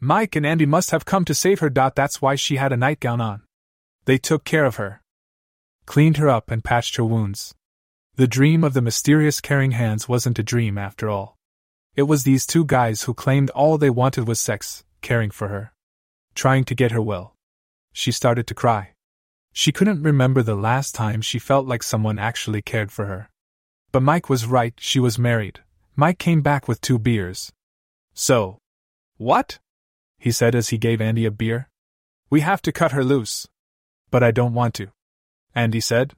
Mike 0.00 0.34
and 0.34 0.46
Andy 0.46 0.66
must 0.66 0.90
have 0.90 1.04
come 1.04 1.24
to 1.24 1.34
save 1.34 1.60
her. 1.60 1.70
That's 1.70 2.22
why 2.22 2.34
she 2.34 2.56
had 2.56 2.72
a 2.72 2.76
nightgown 2.76 3.20
on. 3.20 3.42
They 4.04 4.18
took 4.18 4.44
care 4.44 4.64
of 4.64 4.76
her, 4.76 5.02
cleaned 5.86 6.16
her 6.16 6.28
up, 6.28 6.50
and 6.50 6.64
patched 6.64 6.96
her 6.96 7.04
wounds. 7.04 7.54
The 8.18 8.26
dream 8.26 8.64
of 8.64 8.74
the 8.74 8.82
mysterious 8.82 9.40
caring 9.40 9.70
hands 9.70 10.08
wasn't 10.08 10.40
a 10.40 10.42
dream 10.42 10.76
after 10.76 11.08
all. 11.08 11.38
It 11.94 12.02
was 12.02 12.24
these 12.24 12.46
two 12.46 12.64
guys 12.64 13.02
who 13.02 13.14
claimed 13.14 13.48
all 13.50 13.78
they 13.78 13.90
wanted 13.90 14.26
was 14.26 14.40
sex, 14.40 14.82
caring 15.02 15.30
for 15.30 15.46
her, 15.46 15.72
trying 16.34 16.64
to 16.64 16.74
get 16.74 16.90
her 16.90 17.00
well. 17.00 17.36
She 17.92 18.10
started 18.10 18.48
to 18.48 18.56
cry. 18.56 18.94
She 19.52 19.70
couldn't 19.70 20.02
remember 20.02 20.42
the 20.42 20.56
last 20.56 20.96
time 20.96 21.22
she 21.22 21.38
felt 21.38 21.68
like 21.68 21.84
someone 21.84 22.18
actually 22.18 22.60
cared 22.60 22.90
for 22.90 23.06
her. 23.06 23.30
But 23.92 24.02
Mike 24.02 24.28
was 24.28 24.46
right, 24.46 24.74
she 24.78 24.98
was 24.98 25.16
married. 25.16 25.60
Mike 25.94 26.18
came 26.18 26.42
back 26.42 26.66
with 26.66 26.80
two 26.80 26.98
beers. 26.98 27.52
So. 28.14 28.58
What? 29.16 29.60
He 30.18 30.32
said 30.32 30.56
as 30.56 30.70
he 30.70 30.76
gave 30.76 31.00
Andy 31.00 31.24
a 31.24 31.30
beer. 31.30 31.68
We 32.30 32.40
have 32.40 32.62
to 32.62 32.72
cut 32.72 32.90
her 32.90 33.04
loose. 33.04 33.46
But 34.10 34.24
I 34.24 34.32
don't 34.32 34.54
want 34.54 34.74
to. 34.74 34.88
Andy 35.54 35.78
said. 35.78 36.14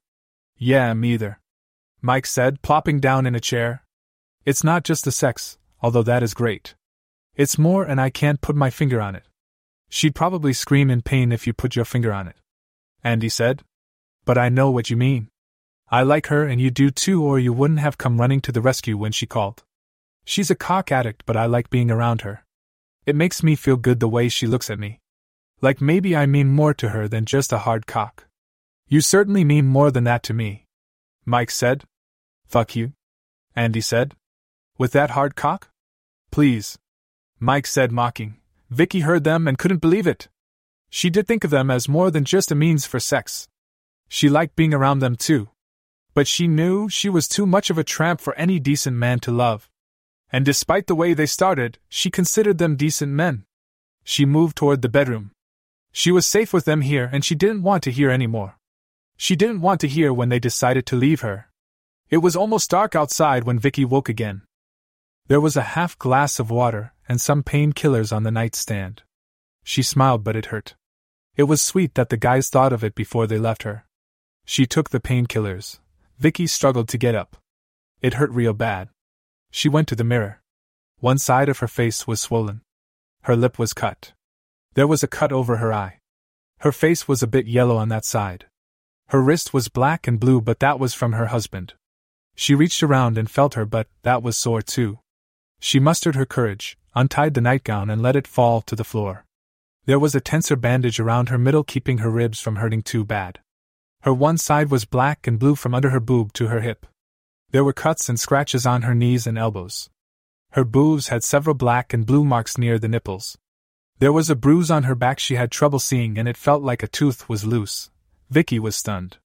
Yeah, 0.57 0.95
me 0.95 1.13
either. 1.13 1.40
Mike 2.03 2.27
said, 2.27 2.63
plopping 2.63 3.01
down 3.01 3.27
in 3.27 3.35
a 3.35 3.41
chair. 3.41 3.85
It's 4.45 4.65
not 4.65 4.85
just 4.85 5.05
the 5.05 5.13
sex, 5.13 5.59
although 5.83 6.03
that 6.03 6.23
is 6.23 6.35
great. 6.35 6.75
It's 7.35 7.59
more, 7.59 7.85
and 7.85 8.01
I 8.01 8.11
can't 8.11 8.41
put 8.41 8.57
my 8.57 8.71
finger 8.71 9.01
on 9.01 9.15
it. 9.15 9.25
She'd 9.89 10.15
probably 10.15 10.53
scream 10.53 10.91
in 10.91 11.03
pain 11.03 11.33
if 11.33 11.47
you 11.47 11.53
put 11.53 11.77
your 11.77 11.85
finger 11.85 12.13
on 12.13 12.29
it. 12.29 12.37
Andy 13.03 13.29
said. 13.29 13.63
But 14.25 14.39
I 14.39 14.49
know 14.49 14.71
what 14.71 14.91
you 14.91 14.97
mean. 14.97 15.29
I 15.91 16.03
like 16.03 16.29
her 16.29 16.47
and 16.47 16.61
you 16.61 16.71
do 16.71 16.91
too, 16.91 17.25
or 17.25 17.39
you 17.39 17.53
wouldn't 17.53 17.81
have 17.81 17.99
come 17.99 18.21
running 18.21 18.41
to 18.43 18.53
the 18.53 18.61
rescue 18.61 18.97
when 18.97 19.13
she 19.13 19.27
called. 19.27 19.65
She's 20.25 20.51
a 20.51 20.55
cock 20.55 20.93
addict, 20.93 21.25
but 21.27 21.37
I 21.37 21.47
like 21.47 21.71
being 21.71 21.91
around 21.91 22.21
her. 22.21 22.45
It 23.07 23.17
makes 23.17 23.43
me 23.43 23.57
feel 23.57 23.77
good 23.77 23.99
the 23.99 24.09
way 24.09 24.29
she 24.29 24.47
looks 24.47 24.71
at 24.71 24.79
me. 24.79 25.01
Like 25.61 25.81
maybe 25.81 26.15
I 26.15 26.27
mean 26.27 26.49
more 26.49 26.75
to 26.75 26.91
her 26.91 27.09
than 27.09 27.25
just 27.25 27.53
a 27.53 27.59
hard 27.59 27.87
cock. 27.87 28.27
You 28.87 29.01
certainly 29.01 29.45
mean 29.45 29.67
more 29.67 29.91
than 29.91 30.05
that 30.05 30.23
to 30.25 30.35
me. 30.35 30.67
Mike 31.25 31.51
said. 31.51 31.85
Fuck 32.51 32.75
you? 32.75 32.95
Andy 33.55 33.81
said. 33.81 34.17
With 34.77 34.91
that 34.91 35.11
hard 35.11 35.37
cock? 35.37 35.71
Please. 36.33 36.79
Mike 37.39 37.65
said, 37.65 37.93
mocking. 37.93 38.39
Vicky 38.71 39.01
heard 39.01 39.23
them 39.23 39.47
and 39.47 39.57
couldn't 39.57 39.81
believe 39.81 40.09
it. 40.09 40.29
She 40.89 41.11
did 41.11 41.29
think 41.29 41.45
of 41.45 41.51
them 41.51 41.71
as 41.71 41.89
more 41.89 42.11
than 42.11 42.25
just 42.25 42.51
a 42.51 42.57
means 42.57 42.87
for 42.87 42.99
sex. 42.99 43.47
She 44.09 44.29
liked 44.29 44.57
being 44.57 44.75
around 44.75 44.99
them 44.99 45.15
too. 45.15 45.51
But 46.13 46.27
she 46.27 46.49
knew 46.49 46.89
she 46.89 47.09
was 47.09 47.29
too 47.29 47.47
much 47.47 47.71
of 47.71 47.79
a 47.79 47.85
tramp 47.85 48.21
for 48.21 48.35
any 48.35 48.59
decent 48.59 48.97
man 48.97 49.21
to 49.21 49.31
love. 49.31 49.71
And 50.33 50.45
despite 50.45 50.89
the 50.89 50.97
way 50.97 51.15
they 51.15 51.27
started, 51.27 51.79
she 51.89 52.11
considered 52.11 52.59
them 52.59 52.75
decent 52.75 53.13
men. 53.13 53.45
She 54.03 54.25
moved 54.25 54.57
toward 54.57 54.83
the 54.83 54.89
bedroom. 54.89 55.31
She 55.93 56.11
was 56.11 56.27
safe 56.27 56.53
with 56.53 56.65
them 56.65 56.81
here 56.81 57.09
and 57.13 57.25
she 57.25 57.37
didn't 57.37 57.63
want 57.63 57.85
to 57.85 57.93
hear 57.93 58.11
any 58.11 58.27
more. 58.27 58.59
She 59.17 59.37
didn't 59.37 59.61
want 59.61 59.81
to 59.83 59.89
hear 59.89 60.13
when 60.13 60.31
they 60.31 60.41
decided 60.41 60.85
to 60.87 60.97
leave 60.97 61.21
her. 61.21 61.50
It 62.11 62.19
was 62.19 62.35
almost 62.35 62.71
dark 62.71 62.97
outside 62.97 63.45
when 63.45 63.61
Vicky 63.61 63.85
woke 63.85 64.09
again. 64.09 64.43
There 65.29 65.41
was 65.41 65.57
a 65.57 65.79
half 65.79 65.97
glass 65.97 66.41
of 66.41 66.51
water 66.51 66.93
and 67.09 67.21
some 67.21 67.45
painkillers 67.45 68.13
on 68.13 68.25
the 68.25 68.33
nightstand. 68.33 69.05
She 69.63 69.83
smiled, 69.83 70.25
but 70.25 70.35
it 70.35 70.47
hurt. 70.47 70.75
It 71.37 71.45
was 71.45 71.63
sweet 71.63 71.95
that 71.95 72.09
the 72.09 72.17
guys 72.17 72.49
thought 72.49 72.73
of 72.73 72.83
it 72.83 72.97
before 72.97 73.29
they 73.29 73.39
left 73.39 73.63
her. 73.63 73.87
She 74.45 74.67
took 74.67 74.91
the 74.91 74.99
painkillers. 74.99 75.79
Vicky 76.19 76.49
struggled 76.49 76.89
to 76.89 76.99
get 76.99 77.15
up. 77.15 77.37
It 78.03 78.15
hurt 78.15 78.33
real 78.33 78.55
bad. 78.55 78.89
She 79.53 79.69
went 79.69 79.87
to 79.89 79.95
the 79.95 80.03
mirror. 80.03 80.43
One 80.99 81.19
side 81.19 81.49
of 81.49 81.59
her 81.59 81.69
face 81.69 82.09
was 82.09 82.21
swollen. 82.21 82.63
Her 83.23 83.37
lip 83.37 83.57
was 83.57 83.73
cut. 83.73 84.15
There 84.75 84.89
was 84.89 85.05
a 85.05 85.09
cut 85.09 85.31
over 85.31 85.59
her 85.59 85.73
eye. 85.73 86.01
Her 86.59 86.73
face 86.73 87.07
was 87.07 87.23
a 87.23 87.29
bit 87.29 87.47
yellow 87.47 87.77
on 87.77 87.89
that 87.91 88.05
side. 88.05 88.47
Her 89.09 89.23
wrist 89.23 89.55
was 89.55 89.69
black 89.69 90.09
and 90.09 90.19
blue, 90.19 90.41
but 90.41 90.59
that 90.59 90.81
was 90.81 90.93
from 90.93 91.13
her 91.13 91.27
husband. 91.27 91.75
She 92.41 92.55
reached 92.55 92.83
around 92.83 93.19
and 93.19 93.31
felt 93.31 93.53
her, 93.53 93.67
but 93.67 93.87
that 94.01 94.23
was 94.23 94.35
sore 94.35 94.63
too. 94.63 95.01
She 95.59 95.79
mustered 95.79 96.15
her 96.15 96.25
courage, 96.25 96.79
untied 96.95 97.35
the 97.35 97.43
nightgown, 97.43 97.91
and 97.91 98.01
let 98.01 98.17
it 98.17 98.27
fall 98.27 98.63
to 98.63 98.75
the 98.75 98.83
floor. 98.83 99.27
There 99.85 99.99
was 99.99 100.15
a 100.15 100.23
tensor 100.23 100.59
bandage 100.59 100.99
around 100.99 101.29
her 101.29 101.37
middle, 101.37 101.63
keeping 101.63 101.99
her 101.99 102.09
ribs 102.09 102.41
from 102.41 102.57
hurting 102.57 102.81
too 102.83 103.05
bad. 103.05 103.41
Her 104.05 104.15
one 104.15 104.39
side 104.39 104.71
was 104.71 104.87
black 104.87 105.27
and 105.27 105.39
blue 105.39 105.55
from 105.55 105.75
under 105.75 105.91
her 105.91 106.01
boob 106.01 106.33
to 106.33 106.47
her 106.47 106.63
hip. 106.63 106.87
There 107.51 107.63
were 107.63 107.75
cuts 107.75 108.09
and 108.09 108.19
scratches 108.19 108.65
on 108.65 108.83
her 108.83 108.95
knees 108.95 109.27
and 109.27 109.37
elbows. 109.37 109.91
Her 110.53 110.65
boobs 110.65 111.09
had 111.09 111.23
several 111.23 111.53
black 111.55 111.93
and 111.93 112.07
blue 112.07 112.25
marks 112.25 112.57
near 112.57 112.79
the 112.79 112.89
nipples. 112.89 113.37
There 113.99 114.15
was 114.15 114.31
a 114.31 114.35
bruise 114.35 114.71
on 114.71 114.85
her 114.85 114.95
back 114.95 115.19
she 115.19 115.35
had 115.35 115.51
trouble 115.51 115.79
seeing, 115.79 116.17
and 116.17 116.27
it 116.27 116.39
felt 116.39 116.63
like 116.63 116.83
a 116.83 116.89
tooth 116.89 117.29
was 117.29 117.45
loose. 117.45 117.91
Vicky 118.31 118.59
was 118.59 118.77
stunned. 118.77 119.19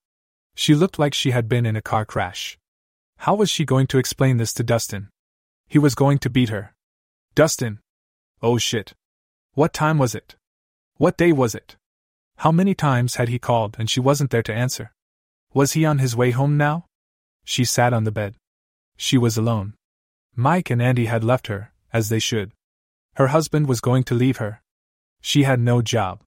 She 0.54 0.76
looked 0.76 1.00
like 1.00 1.14
she 1.14 1.32
had 1.32 1.48
been 1.48 1.66
in 1.66 1.78
a 1.78 1.82
car 1.82 2.04
crash. 2.04 2.58
How 3.18 3.36
was 3.36 3.50
she 3.50 3.66
going 3.66 3.88
to 3.88 3.98
explain 3.98 4.38
this 4.38 4.54
to 4.54 4.64
Dustin? 4.64 5.10
He 5.68 5.80
was 5.80 5.96
going 5.96 6.20
to 6.20 6.30
beat 6.30 6.50
her. 6.50 6.74
Dustin! 7.34 7.80
Oh 8.42 8.58
shit. 8.58 8.94
What 9.54 9.74
time 9.74 9.98
was 9.98 10.14
it? 10.14 10.36
What 10.98 11.18
day 11.18 11.32
was 11.32 11.56
it? 11.56 11.76
How 12.38 12.52
many 12.52 12.76
times 12.76 13.16
had 13.16 13.30
he 13.30 13.40
called 13.40 13.76
and 13.80 13.90
she 13.90 14.00
wasn't 14.00 14.30
there 14.32 14.44
to 14.44 14.54
answer? 14.54 14.92
Was 15.54 15.74
he 15.74 15.86
on 15.86 16.00
his 16.00 16.16
way 16.16 16.32
home 16.32 16.58
now? 16.58 16.86
She 17.44 17.64
sat 17.64 17.94
on 17.94 18.04
the 18.04 18.12
bed. 18.12 18.36
She 18.98 19.18
was 19.18 19.38
alone. 19.38 19.74
Mike 20.36 20.70
and 20.70 20.82
Andy 20.82 21.06
had 21.06 21.24
left 21.24 21.48
her, 21.48 21.72
as 21.94 22.10
they 22.10 22.20
should. 22.20 22.52
Her 23.16 23.28
husband 23.28 23.68
was 23.68 23.80
going 23.80 24.04
to 24.06 24.16
leave 24.16 24.38
her. 24.38 24.62
She 25.22 25.44
had 25.44 25.60
no 25.60 25.82
job. 25.82 26.22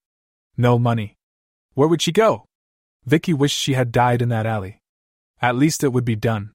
No 0.57 0.79
money. 0.79 1.15
Where 1.75 1.89
would 1.89 2.03
she 2.03 2.13
go? 2.13 2.47
Vicky 3.05 3.35
wished 3.35 3.59
she 3.59 3.75
had 3.75 3.93
died 3.93 4.23
in 4.23 4.31
that 4.31 4.47
alley. 4.47 4.81
At 5.41 5.57
least 5.57 5.85
it 5.85 5.93
would 5.93 6.05
be 6.05 6.17
done. 6.17 6.53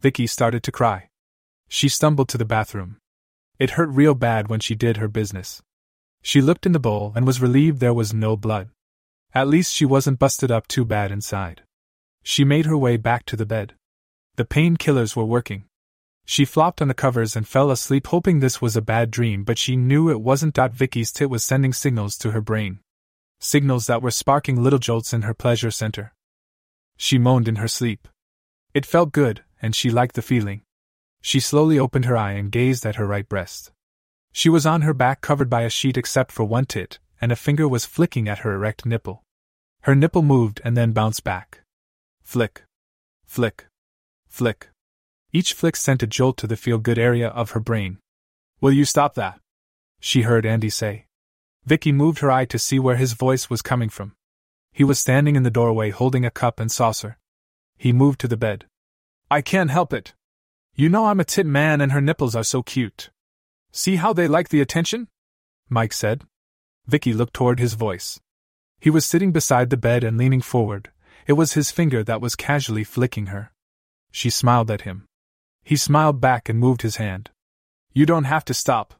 Vicky 0.00 0.26
started 0.26 0.62
to 0.62 0.72
cry. 0.72 1.08
She 1.68 1.88
stumbled 1.88 2.28
to 2.28 2.38
the 2.38 2.44
bathroom. 2.44 2.98
It 3.58 3.70
hurt 3.70 3.88
real 3.88 4.14
bad 4.14 4.48
when 4.48 4.60
she 4.60 4.74
did 4.74 4.98
her 4.98 5.08
business. 5.08 5.62
She 6.22 6.40
looked 6.40 6.66
in 6.66 6.72
the 6.72 6.78
bowl 6.78 7.12
and 7.16 7.26
was 7.26 7.40
relieved 7.40 7.80
there 7.80 7.94
was 7.94 8.12
no 8.12 8.36
blood. 8.36 8.68
At 9.34 9.48
least 9.48 9.72
she 9.72 9.84
wasn't 9.84 10.18
busted 10.18 10.50
up 10.50 10.66
too 10.66 10.84
bad 10.84 11.10
inside. 11.10 11.62
She 12.22 12.44
made 12.44 12.66
her 12.66 12.76
way 12.76 12.96
back 12.96 13.24
to 13.26 13.36
the 13.36 13.46
bed. 13.46 13.74
The 14.36 14.44
painkillers 14.44 15.16
were 15.16 15.24
working. 15.24 15.64
She 16.24 16.44
flopped 16.44 16.82
on 16.82 16.88
the 16.88 16.94
covers 16.94 17.36
and 17.36 17.46
fell 17.46 17.70
asleep 17.70 18.08
hoping 18.08 18.40
this 18.40 18.60
was 18.60 18.76
a 18.76 18.82
bad 18.82 19.10
dream, 19.10 19.44
but 19.44 19.58
she 19.58 19.76
knew 19.76 20.10
it 20.10 20.20
wasn't. 20.20 20.58
Vicky's 20.72 21.12
tit 21.12 21.30
was 21.30 21.44
sending 21.44 21.72
signals 21.72 22.18
to 22.18 22.32
her 22.32 22.40
brain. 22.40 22.80
Signals 23.38 23.86
that 23.86 24.02
were 24.02 24.10
sparking 24.10 24.62
little 24.62 24.78
jolts 24.78 25.12
in 25.12 25.22
her 25.22 25.34
pleasure 25.34 25.70
center. 25.70 26.12
She 26.96 27.16
moaned 27.16 27.46
in 27.46 27.56
her 27.56 27.68
sleep. 27.68 28.08
It 28.74 28.84
felt 28.84 29.12
good, 29.12 29.44
and 29.60 29.74
she 29.74 29.90
liked 29.90 30.14
the 30.14 30.22
feeling. 30.22 30.62
She 31.20 31.40
slowly 31.40 31.78
opened 31.78 32.04
her 32.04 32.16
eye 32.16 32.32
and 32.32 32.52
gazed 32.52 32.86
at 32.86 32.96
her 32.96 33.06
right 33.06 33.28
breast. 33.28 33.72
She 34.32 34.48
was 34.48 34.66
on 34.66 34.82
her 34.82 34.94
back 34.94 35.20
covered 35.20 35.48
by 35.48 35.62
a 35.62 35.70
sheet 35.70 35.96
except 35.96 36.30
for 36.30 36.44
one 36.44 36.66
tit, 36.66 36.98
and 37.20 37.32
a 37.32 37.36
finger 37.36 37.66
was 37.66 37.84
flicking 37.84 38.28
at 38.28 38.40
her 38.40 38.52
erect 38.54 38.84
nipple. 38.84 39.22
Her 39.82 39.94
nipple 39.94 40.22
moved 40.22 40.60
and 40.64 40.76
then 40.76 40.92
bounced 40.92 41.24
back. 41.24 41.62
Flick. 42.22 42.64
Flick. 43.24 43.66
Flick. 44.28 44.68
Each 45.32 45.52
flick 45.52 45.76
sent 45.76 46.02
a 46.02 46.06
jolt 46.06 46.36
to 46.38 46.46
the 46.46 46.56
feel 46.56 46.78
good 46.78 46.98
area 46.98 47.28
of 47.28 47.52
her 47.52 47.60
brain. 47.60 47.98
Will 48.60 48.72
you 48.72 48.84
stop 48.84 49.14
that? 49.14 49.40
She 50.00 50.22
heard 50.22 50.46
Andy 50.46 50.70
say. 50.70 51.06
Vicky 51.64 51.92
moved 51.92 52.20
her 52.20 52.30
eye 52.30 52.44
to 52.46 52.58
see 52.58 52.78
where 52.78 52.96
his 52.96 53.12
voice 53.12 53.50
was 53.50 53.62
coming 53.62 53.88
from. 53.88 54.14
He 54.72 54.84
was 54.84 54.98
standing 54.98 55.36
in 55.36 55.42
the 55.42 55.50
doorway 55.50 55.90
holding 55.90 56.24
a 56.24 56.30
cup 56.30 56.60
and 56.60 56.70
saucer. 56.70 57.18
He 57.76 57.92
moved 57.92 58.20
to 58.20 58.28
the 58.28 58.36
bed. 58.36 58.66
I 59.30 59.42
can't 59.42 59.70
help 59.70 59.92
it. 59.92 60.14
You 60.74 60.88
know 60.88 61.06
I'm 61.06 61.20
a 61.20 61.24
tit 61.24 61.46
man 61.46 61.80
and 61.80 61.92
her 61.92 62.00
nipples 62.00 62.36
are 62.36 62.44
so 62.44 62.62
cute. 62.62 63.10
See 63.72 63.96
how 63.96 64.12
they 64.12 64.28
like 64.28 64.50
the 64.50 64.60
attention? 64.60 65.08
Mike 65.68 65.92
said. 65.92 66.24
Vicky 66.86 67.12
looked 67.12 67.34
toward 67.34 67.58
his 67.58 67.74
voice. 67.74 68.20
He 68.78 68.90
was 68.90 69.04
sitting 69.04 69.32
beside 69.32 69.70
the 69.70 69.76
bed 69.76 70.04
and 70.04 70.16
leaning 70.16 70.40
forward. 70.40 70.90
It 71.26 71.32
was 71.32 71.54
his 71.54 71.72
finger 71.72 72.04
that 72.04 72.20
was 72.20 72.36
casually 72.36 72.84
flicking 72.84 73.26
her. 73.26 73.50
She 74.12 74.30
smiled 74.30 74.70
at 74.70 74.82
him. 74.82 75.06
He 75.64 75.76
smiled 75.76 76.20
back 76.20 76.48
and 76.48 76.60
moved 76.60 76.82
his 76.82 76.96
hand. 76.96 77.30
You 77.92 78.06
don't 78.06 78.24
have 78.24 78.44
to 78.44 78.54
stop. 78.54 78.94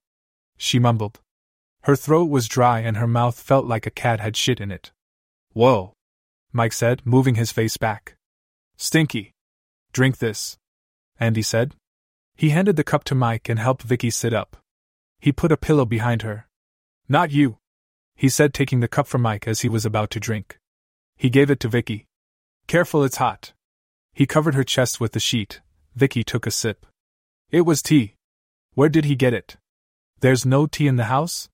She 0.57 0.81
mumbled. 0.81 1.21
Her 1.83 1.95
throat 1.95 2.29
was 2.29 2.49
dry 2.49 2.81
and 2.81 2.97
her 2.97 3.07
mouth 3.07 3.39
felt 3.39 3.67
like 3.67 3.87
a 3.87 3.91
cat 3.91 4.19
had 4.19 4.37
shit 4.37 4.61
in 4.61 4.73
it. 4.73 4.91
Whoa, 5.53 5.93
Mike 6.53 6.73
said, 6.73 7.03
moving 7.05 7.37
his 7.37 7.53
face 7.53 7.77
back. 7.77 8.17
Stinky. 8.77 9.36
Drink 9.97 10.19
this. 10.19 10.59
Andy 11.19 11.41
said. 11.41 11.75
He 12.35 12.51
handed 12.51 12.77
the 12.77 12.85
cup 12.85 13.03
to 13.05 13.15
Mike 13.15 13.49
and 13.49 13.59
helped 13.59 13.81
Vicky 13.81 14.11
sit 14.11 14.35
up. 14.35 14.59
He 15.21 15.33
put 15.33 15.51
a 15.51 15.57
pillow 15.57 15.87
behind 15.87 16.21
her. 16.21 16.49
Not 17.09 17.31
you, 17.31 17.57
he 18.15 18.29
said, 18.29 18.53
taking 18.53 18.81
the 18.81 18.89
cup 18.89 19.07
from 19.07 19.23
Mike 19.23 19.49
as 19.49 19.63
he 19.63 19.71
was 19.71 19.87
about 19.87 20.11
to 20.11 20.21
drink. 20.21 20.59
He 21.17 21.31
gave 21.31 21.51
it 21.51 21.61
to 21.61 21.69
Vicky. 21.69 22.05
Careful, 22.67 23.05
it's 23.05 23.17
hot. 23.17 23.55
He 24.13 24.27
covered 24.27 24.55
her 24.55 24.65
chest 24.65 25.01
with 25.01 25.13
the 25.13 25.19
sheet. 25.19 25.63
Vicky 25.95 26.23
took 26.23 26.47
a 26.47 26.51
sip. 26.51 26.85
It 27.51 27.63
was 27.63 27.81
tea. 27.81 28.17
Where 28.75 28.91
did 28.91 29.07
he 29.07 29.17
get 29.17 29.33
it? 29.33 29.57
There's 30.21 30.45
no 30.45 30.67
tea 30.67 30.89
in 30.89 30.97
the 30.97 31.05
house? 31.05 31.49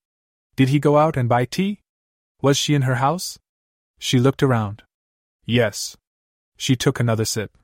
Did 0.56 0.68
he 0.70 0.80
go 0.80 0.98
out 0.98 1.16
and 1.16 1.28
buy 1.28 1.44
tea? 1.44 1.78
Was 2.40 2.56
she 2.56 2.74
in 2.74 2.82
her 2.82 2.96
house? 2.96 3.38
She 4.00 4.18
looked 4.18 4.42
around. 4.42 4.82
Yes. 5.46 5.96
She 6.56 6.74
took 6.74 6.98
another 6.98 7.24
sip. 7.24 7.56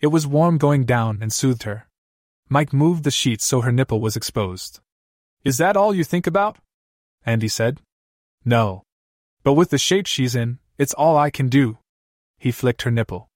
It 0.00 0.08
was 0.08 0.26
warm 0.26 0.56
going 0.56 0.84
down 0.84 1.18
and 1.20 1.32
soothed 1.32 1.64
her. 1.64 1.86
Mike 2.48 2.72
moved 2.72 3.04
the 3.04 3.10
sheet 3.10 3.42
so 3.42 3.60
her 3.60 3.70
nipple 3.70 4.00
was 4.00 4.16
exposed. 4.16 4.80
Is 5.44 5.58
that 5.58 5.76
all 5.76 5.94
you 5.94 6.04
think 6.04 6.26
about? 6.26 6.56
Andy 7.24 7.48
said. 7.48 7.80
No. 8.44 8.82
But 9.42 9.54
with 9.54 9.70
the 9.70 9.78
shape 9.78 10.06
she's 10.06 10.34
in, 10.34 10.58
it's 10.78 10.94
all 10.94 11.16
I 11.16 11.30
can 11.30 11.48
do. 11.48 11.78
He 12.38 12.50
flicked 12.50 12.82
her 12.82 12.90
nipple. 12.90 13.28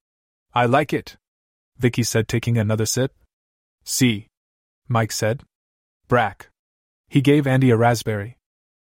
I 0.55 0.67
like 0.67 0.93
it, 0.93 1.17
Vicky 1.79 2.03
said, 2.03 2.29
taking 2.29 2.57
another 2.57 2.87
sip. 2.87 3.13
See, 3.85 4.29
Mike 4.89 5.13
said. 5.13 5.43
Brack. 6.09 6.49
He 7.09 7.21
gave 7.21 7.47
Andy 7.47 7.71
a 7.71 7.77
raspberry. 7.77 8.39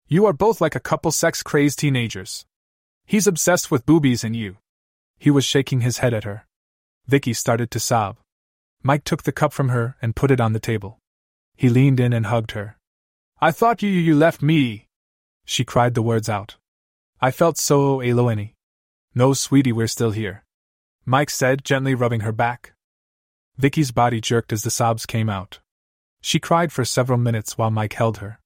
You 0.07 0.25
are 0.25 0.33
both 0.33 0.61
like 0.61 0.75
a 0.75 0.79
couple 0.79 1.11
sex 1.11 1.43
crazed 1.43 1.79
teenagers. 1.79 2.45
He's 3.05 3.27
obsessed 3.27 3.69
with 3.69 3.85
boobies 3.85 4.23
and 4.23 4.35
you. 4.35 4.57
He 5.17 5.29
was 5.29 5.43
shaking 5.43 5.81
his 5.81 5.97
head 5.99 6.13
at 6.13 6.23
her. 6.23 6.45
Vicky 7.07 7.33
started 7.33 7.69
to 7.71 7.79
sob. 7.79 8.17
Mike 8.81 9.03
took 9.03 9.23
the 9.23 9.31
cup 9.31 9.53
from 9.53 9.69
her 9.69 9.95
and 10.01 10.15
put 10.15 10.31
it 10.31 10.41
on 10.41 10.53
the 10.53 10.59
table. 10.59 10.99
He 11.55 11.69
leaned 11.69 11.99
in 11.99 12.13
and 12.13 12.25
hugged 12.25 12.51
her. 12.51 12.77
I 13.41 13.51
thought 13.51 13.81
you 13.81 13.89
you 13.89 14.15
left 14.15 14.41
me. 14.41 14.87
She 15.45 15.63
cried 15.63 15.93
the 15.93 16.01
words 16.01 16.29
out. 16.29 16.57
I 17.21 17.31
felt 17.31 17.57
so 17.57 18.01
alone. 18.01 18.51
No, 19.13 19.33
sweetie, 19.33 19.71
we're 19.71 19.87
still 19.87 20.11
here. 20.11 20.43
Mike 21.05 21.29
said, 21.29 21.63
gently 21.63 21.95
rubbing 21.95 22.21
her 22.21 22.31
back. 22.31 22.73
Vicky's 23.57 23.91
body 23.91 24.19
jerked 24.19 24.51
as 24.51 24.63
the 24.63 24.71
sobs 24.71 25.05
came 25.05 25.29
out. 25.29 25.59
She 26.21 26.39
cried 26.39 26.71
for 26.71 26.83
several 26.83 27.19
minutes 27.19 27.57
while 27.57 27.71
Mike 27.71 27.93
held 27.93 28.17
her. 28.17 28.39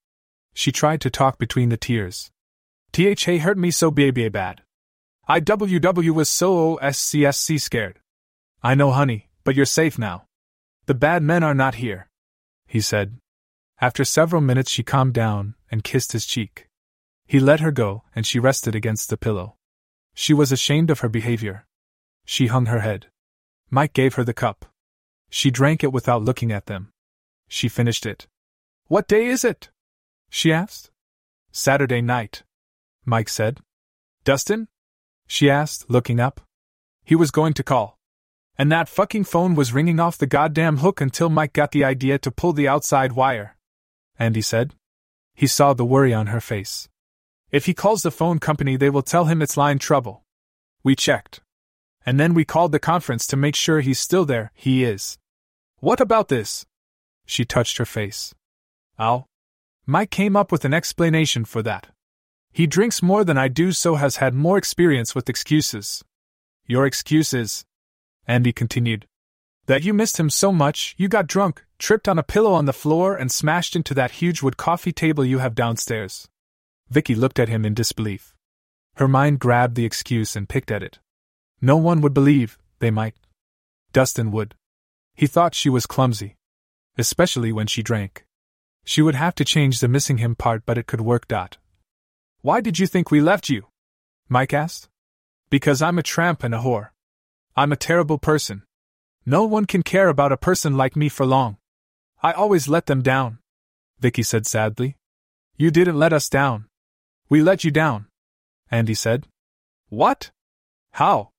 She 0.54 0.72
tried 0.72 1.02
to 1.02 1.10
talk 1.10 1.38
between 1.38 1.70
the 1.70 1.78
tears. 1.78 2.30
THA 2.92 3.38
hurt 3.38 3.58
me 3.58 3.72
so 3.72 3.92
baby 3.92 4.28
bad. 4.30 4.62
IWW 5.30 6.12
was 6.12 6.28
so 6.28 6.78
OSCSC 6.78 7.62
scared. 7.62 8.00
I 8.62 8.76
know, 8.76 8.92
honey, 8.92 9.30
but 9.44 9.56
you're 9.56 9.66
safe 9.66 9.98
now. 9.98 10.26
The 10.86 10.94
bad 10.94 11.24
men 11.24 11.44
are 11.44 11.54
not 11.54 11.76
here, 11.76 12.10
he 12.68 12.82
said. 12.82 13.18
After 13.80 14.04
several 14.04 14.42
minutes, 14.42 14.72
she 14.72 14.84
calmed 14.84 15.14
down 15.14 15.56
and 15.72 15.84
kissed 15.84 16.12
his 16.12 16.26
cheek. 16.26 16.68
He 17.26 17.40
let 17.40 17.60
her 17.60 17.72
go, 17.72 18.04
and 18.16 18.26
she 18.26 18.40
rested 18.40 18.76
against 18.76 19.10
the 19.10 19.18
pillow. 19.18 19.56
She 20.14 20.34
was 20.34 20.52
ashamed 20.52 20.90
of 20.90 21.00
her 21.02 21.10
behavior. 21.10 21.66
She 22.26 22.48
hung 22.48 22.66
her 22.66 22.80
head. 22.80 23.08
Mike 23.70 23.94
gave 23.94 24.16
her 24.16 24.24
the 24.24 24.34
cup. 24.34 24.66
She 25.30 25.52
drank 25.52 25.84
it 25.84 25.94
without 25.94 26.24
looking 26.24 26.52
at 26.52 26.66
them. 26.66 26.92
She 27.48 27.70
finished 27.70 28.06
it. 28.06 28.28
What 28.88 29.08
day 29.08 29.28
is 29.28 29.46
it? 29.46 29.70
she 30.30 30.52
asked. 30.52 30.90
Saturday 31.52 32.02
night, 32.02 32.44
Mike 33.06 33.30
said. 33.30 33.60
Dustin? 34.24 34.68
she 35.28 35.50
asked, 35.50 35.90
looking 35.90 36.20
up. 36.20 36.42
He 37.06 37.16
was 37.16 37.30
going 37.30 37.54
to 37.54 37.64
call. 37.64 37.99
And 38.60 38.70
that 38.74 38.90
fucking 38.90 39.24
phone 39.24 39.56
was 39.56 39.72
ringing 39.72 40.02
off 40.02 40.18
the 40.18 40.28
goddamn 40.28 40.80
hook 40.80 41.00
until 41.00 41.30
Mike 41.30 41.54
got 41.54 41.72
the 41.72 41.86
idea 41.86 42.20
to 42.20 42.30
pull 42.30 42.52
the 42.52 42.68
outside 42.68 43.14
wire. 43.14 43.56
Andy 44.20 44.42
said. 44.42 44.76
He 45.34 45.48
saw 45.48 45.74
the 45.74 45.86
worry 45.86 46.14
on 46.14 46.28
her 46.28 46.42
face. 46.42 46.90
If 47.52 47.68
he 47.68 47.74
calls 47.74 48.02
the 48.02 48.12
phone 48.12 48.38
company, 48.38 48.76
they 48.76 48.90
will 48.90 49.02
tell 49.02 49.26
him 49.26 49.42
it's 49.42 49.56
line 49.56 49.80
trouble. 49.80 50.24
We 50.84 50.94
checked. 50.98 51.40
And 52.06 52.20
then 52.20 52.34
we 52.34 52.44
called 52.44 52.74
the 52.74 52.80
conference 52.80 53.26
to 53.28 53.38
make 53.38 53.56
sure 53.56 53.80
he's 53.80 53.98
still 53.98 54.26
there. 54.26 54.52
He 54.54 54.84
is. 54.84 55.18
What 55.78 56.02
about 56.02 56.28
this? 56.28 56.66
She 57.26 57.46
touched 57.46 57.78
her 57.78 57.86
face. 57.86 58.36
Al. 59.00 59.26
Mike 59.86 60.12
came 60.12 60.36
up 60.36 60.52
with 60.52 60.66
an 60.66 60.74
explanation 60.74 61.46
for 61.46 61.64
that. 61.64 61.88
He 62.52 62.68
drinks 62.68 63.02
more 63.02 63.24
than 63.24 63.38
I 63.38 63.48
do, 63.48 63.72
so 63.72 63.96
has 63.96 64.18
had 64.18 64.34
more 64.34 64.58
experience 64.58 65.16
with 65.16 65.30
excuses. 65.30 66.04
Your 66.68 66.86
excuse 66.86 67.34
is, 67.34 67.64
Andy 68.30 68.54
continued, 68.54 69.08
that 69.66 69.84
you 69.84 69.92
missed 69.92 70.20
him 70.20 70.30
so 70.30 70.52
much 70.52 70.94
you 71.00 71.08
got 71.08 71.26
drunk, 71.26 71.66
tripped 71.80 72.08
on 72.08 72.20
a 72.20 72.24
pillow 72.24 72.54
on 72.54 72.66
the 72.66 72.74
floor, 72.74 73.16
and 73.16 73.32
smashed 73.32 73.76
into 73.76 73.96
that 73.96 74.12
huge 74.22 74.44
wood 74.44 74.56
coffee 74.56 74.92
table 74.92 75.26
you 75.26 75.40
have 75.40 75.56
downstairs. 75.56 76.30
Vicky 76.92 77.16
looked 77.16 77.40
at 77.40 77.50
him 77.50 77.66
in 77.66 77.74
disbelief. 77.74 78.36
Her 78.98 79.08
mind 79.08 79.40
grabbed 79.40 79.74
the 79.74 79.84
excuse 79.84 80.36
and 80.36 80.48
picked 80.48 80.70
at 80.70 80.84
it. 80.84 81.00
No 81.60 81.76
one 81.76 82.02
would 82.02 82.14
believe, 82.14 82.60
they 82.78 82.92
might. 82.92 83.16
Dustin 83.94 84.32
would. 84.32 84.54
He 85.16 85.26
thought 85.26 85.56
she 85.56 85.70
was 85.70 85.88
clumsy. 85.88 86.36
Especially 87.00 87.52
when 87.52 87.66
she 87.66 87.82
drank. 87.82 88.28
She 88.86 89.02
would 89.02 89.16
have 89.16 89.34
to 89.36 89.46
change 89.46 89.80
the 89.80 89.88
missing 89.88 90.20
him 90.20 90.36
part, 90.36 90.68
but 90.68 90.78
it 90.78 90.86
could 90.86 91.02
work. 91.02 91.28
Dot. 91.28 91.58
Why 92.42 92.62
did 92.62 92.78
you 92.78 92.86
think 92.86 93.10
we 93.10 93.22
left 93.22 93.50
you? 93.50 93.66
Mike 94.28 94.54
asked. 94.54 94.88
Because 95.50 95.82
I'm 95.82 95.98
a 95.98 96.04
tramp 96.04 96.44
and 96.44 96.54
a 96.54 96.60
whore. 96.60 96.90
I'm 97.56 97.72
a 97.72 97.76
terrible 97.78 98.18
person. 98.18 98.64
No 99.26 99.44
one 99.44 99.66
can 99.66 99.84
care 99.84 100.08
about 100.08 100.32
a 100.32 100.38
person 100.38 100.78
like 100.78 100.96
me 100.96 101.10
for 101.10 101.26
long. 101.26 101.58
I 102.24 102.32
always 102.32 102.68
let 102.68 102.86
them 102.86 103.02
down. 103.02 103.40
Vicky 104.00 104.24
said 104.24 104.46
sadly. 104.46 104.98
You 105.58 105.72
didn't 105.72 106.00
let 106.00 106.14
us 106.14 106.30
down. 106.30 106.66
We 107.30 107.42
let 107.42 107.64
you 107.64 107.72
down. 107.72 108.08
Andy 108.72 108.94
said. 108.94 109.28
What? 109.90 110.32
How? 110.94 111.30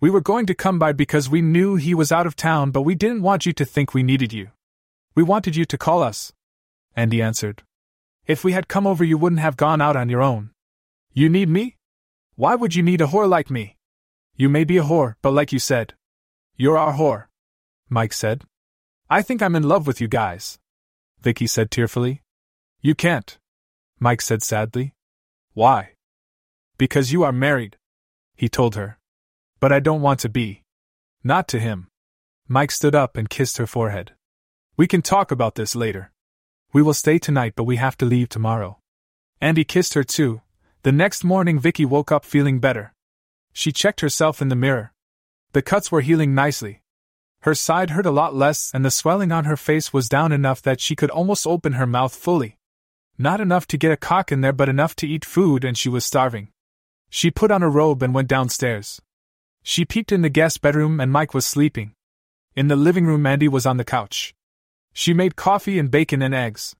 We 0.00 0.10
were 0.10 0.20
going 0.20 0.46
to 0.46 0.54
come 0.54 0.78
by 0.78 0.92
because 0.92 1.28
we 1.28 1.42
knew 1.42 1.76
he 1.76 1.94
was 1.94 2.12
out 2.12 2.26
of 2.26 2.36
town, 2.36 2.70
but 2.70 2.82
we 2.82 2.94
didn't 2.94 3.22
want 3.22 3.46
you 3.46 3.52
to 3.54 3.64
think 3.64 3.94
we 3.94 4.02
needed 4.02 4.32
you. 4.32 4.48
We 5.14 5.22
wanted 5.22 5.56
you 5.56 5.64
to 5.64 5.78
call 5.78 6.02
us. 6.02 6.32
Andy 6.94 7.22
answered. 7.22 7.62
If 8.26 8.44
we 8.44 8.52
had 8.52 8.68
come 8.68 8.86
over, 8.86 9.02
you 9.02 9.16
wouldn't 9.16 9.40
have 9.40 9.56
gone 9.56 9.80
out 9.80 9.96
on 9.96 10.08
your 10.08 10.22
own. 10.22 10.50
You 11.12 11.28
need 11.28 11.48
me? 11.48 11.76
Why 12.36 12.54
would 12.54 12.74
you 12.74 12.82
need 12.82 13.00
a 13.00 13.06
whore 13.06 13.28
like 13.28 13.50
me? 13.50 13.77
You 14.40 14.48
may 14.48 14.62
be 14.62 14.78
a 14.78 14.84
whore, 14.84 15.16
but 15.20 15.32
like 15.32 15.52
you 15.52 15.58
said, 15.58 15.94
you're 16.56 16.78
our 16.78 16.92
whore. 16.94 17.24
Mike 17.88 18.12
said. 18.12 18.44
I 19.10 19.20
think 19.20 19.42
I'm 19.42 19.56
in 19.56 19.64
love 19.64 19.88
with 19.88 20.00
you 20.00 20.06
guys. 20.06 20.60
Vicky 21.20 21.48
said 21.48 21.72
tearfully. 21.72 22.22
You 22.80 22.94
can't. 22.94 23.36
Mike 23.98 24.20
said 24.20 24.44
sadly. 24.44 24.94
Why? 25.54 25.94
Because 26.76 27.12
you 27.12 27.24
are 27.24 27.32
married, 27.32 27.78
he 28.36 28.48
told 28.48 28.76
her. 28.76 29.00
But 29.58 29.72
I 29.72 29.80
don't 29.80 30.02
want 30.02 30.20
to 30.20 30.28
be. 30.28 30.62
Not 31.24 31.48
to 31.48 31.58
him. 31.58 31.88
Mike 32.46 32.70
stood 32.70 32.94
up 32.94 33.16
and 33.16 33.28
kissed 33.28 33.56
her 33.56 33.66
forehead. 33.66 34.12
We 34.76 34.86
can 34.86 35.02
talk 35.02 35.32
about 35.32 35.56
this 35.56 35.74
later. 35.74 36.12
We 36.72 36.80
will 36.80 36.94
stay 36.94 37.18
tonight, 37.18 37.54
but 37.56 37.64
we 37.64 37.74
have 37.74 37.96
to 37.98 38.06
leave 38.06 38.28
tomorrow. 38.28 38.78
Andy 39.40 39.64
kissed 39.64 39.94
her 39.94 40.04
too. 40.04 40.42
The 40.84 40.92
next 40.92 41.24
morning, 41.24 41.58
Vicky 41.58 41.84
woke 41.84 42.12
up 42.12 42.24
feeling 42.24 42.60
better. 42.60 42.94
She 43.58 43.72
checked 43.72 44.02
herself 44.02 44.40
in 44.40 44.50
the 44.50 44.54
mirror. 44.54 44.92
The 45.50 45.62
cuts 45.62 45.90
were 45.90 46.00
healing 46.00 46.32
nicely. 46.32 46.80
Her 47.40 47.56
side 47.56 47.90
hurt 47.90 48.06
a 48.06 48.12
lot 48.12 48.32
less, 48.32 48.70
and 48.72 48.84
the 48.84 48.90
swelling 48.92 49.32
on 49.32 49.46
her 49.46 49.56
face 49.56 49.92
was 49.92 50.08
down 50.08 50.30
enough 50.30 50.62
that 50.62 50.80
she 50.80 50.94
could 50.94 51.10
almost 51.10 51.44
open 51.44 51.72
her 51.72 51.84
mouth 51.84 52.14
fully. 52.14 52.56
Not 53.18 53.40
enough 53.40 53.66
to 53.66 53.76
get 53.76 53.90
a 53.90 53.96
cock 53.96 54.30
in 54.30 54.42
there, 54.42 54.52
but 54.52 54.68
enough 54.68 54.94
to 54.94 55.08
eat 55.08 55.24
food, 55.24 55.64
and 55.64 55.76
she 55.76 55.88
was 55.88 56.04
starving. 56.04 56.52
She 57.10 57.32
put 57.32 57.50
on 57.50 57.64
a 57.64 57.68
robe 57.68 58.00
and 58.00 58.14
went 58.14 58.28
downstairs. 58.28 59.02
She 59.64 59.84
peeked 59.84 60.12
in 60.12 60.22
the 60.22 60.28
guest 60.28 60.60
bedroom, 60.60 61.00
and 61.00 61.10
Mike 61.10 61.34
was 61.34 61.44
sleeping. 61.44 61.94
In 62.54 62.68
the 62.68 62.76
living 62.76 63.06
room, 63.06 63.26
Andy 63.26 63.48
was 63.48 63.66
on 63.66 63.76
the 63.76 63.82
couch. 63.82 64.36
She 64.92 65.12
made 65.12 65.34
coffee 65.34 65.80
and 65.80 65.90
bacon 65.90 66.22
and 66.22 66.32
eggs. 66.32 66.76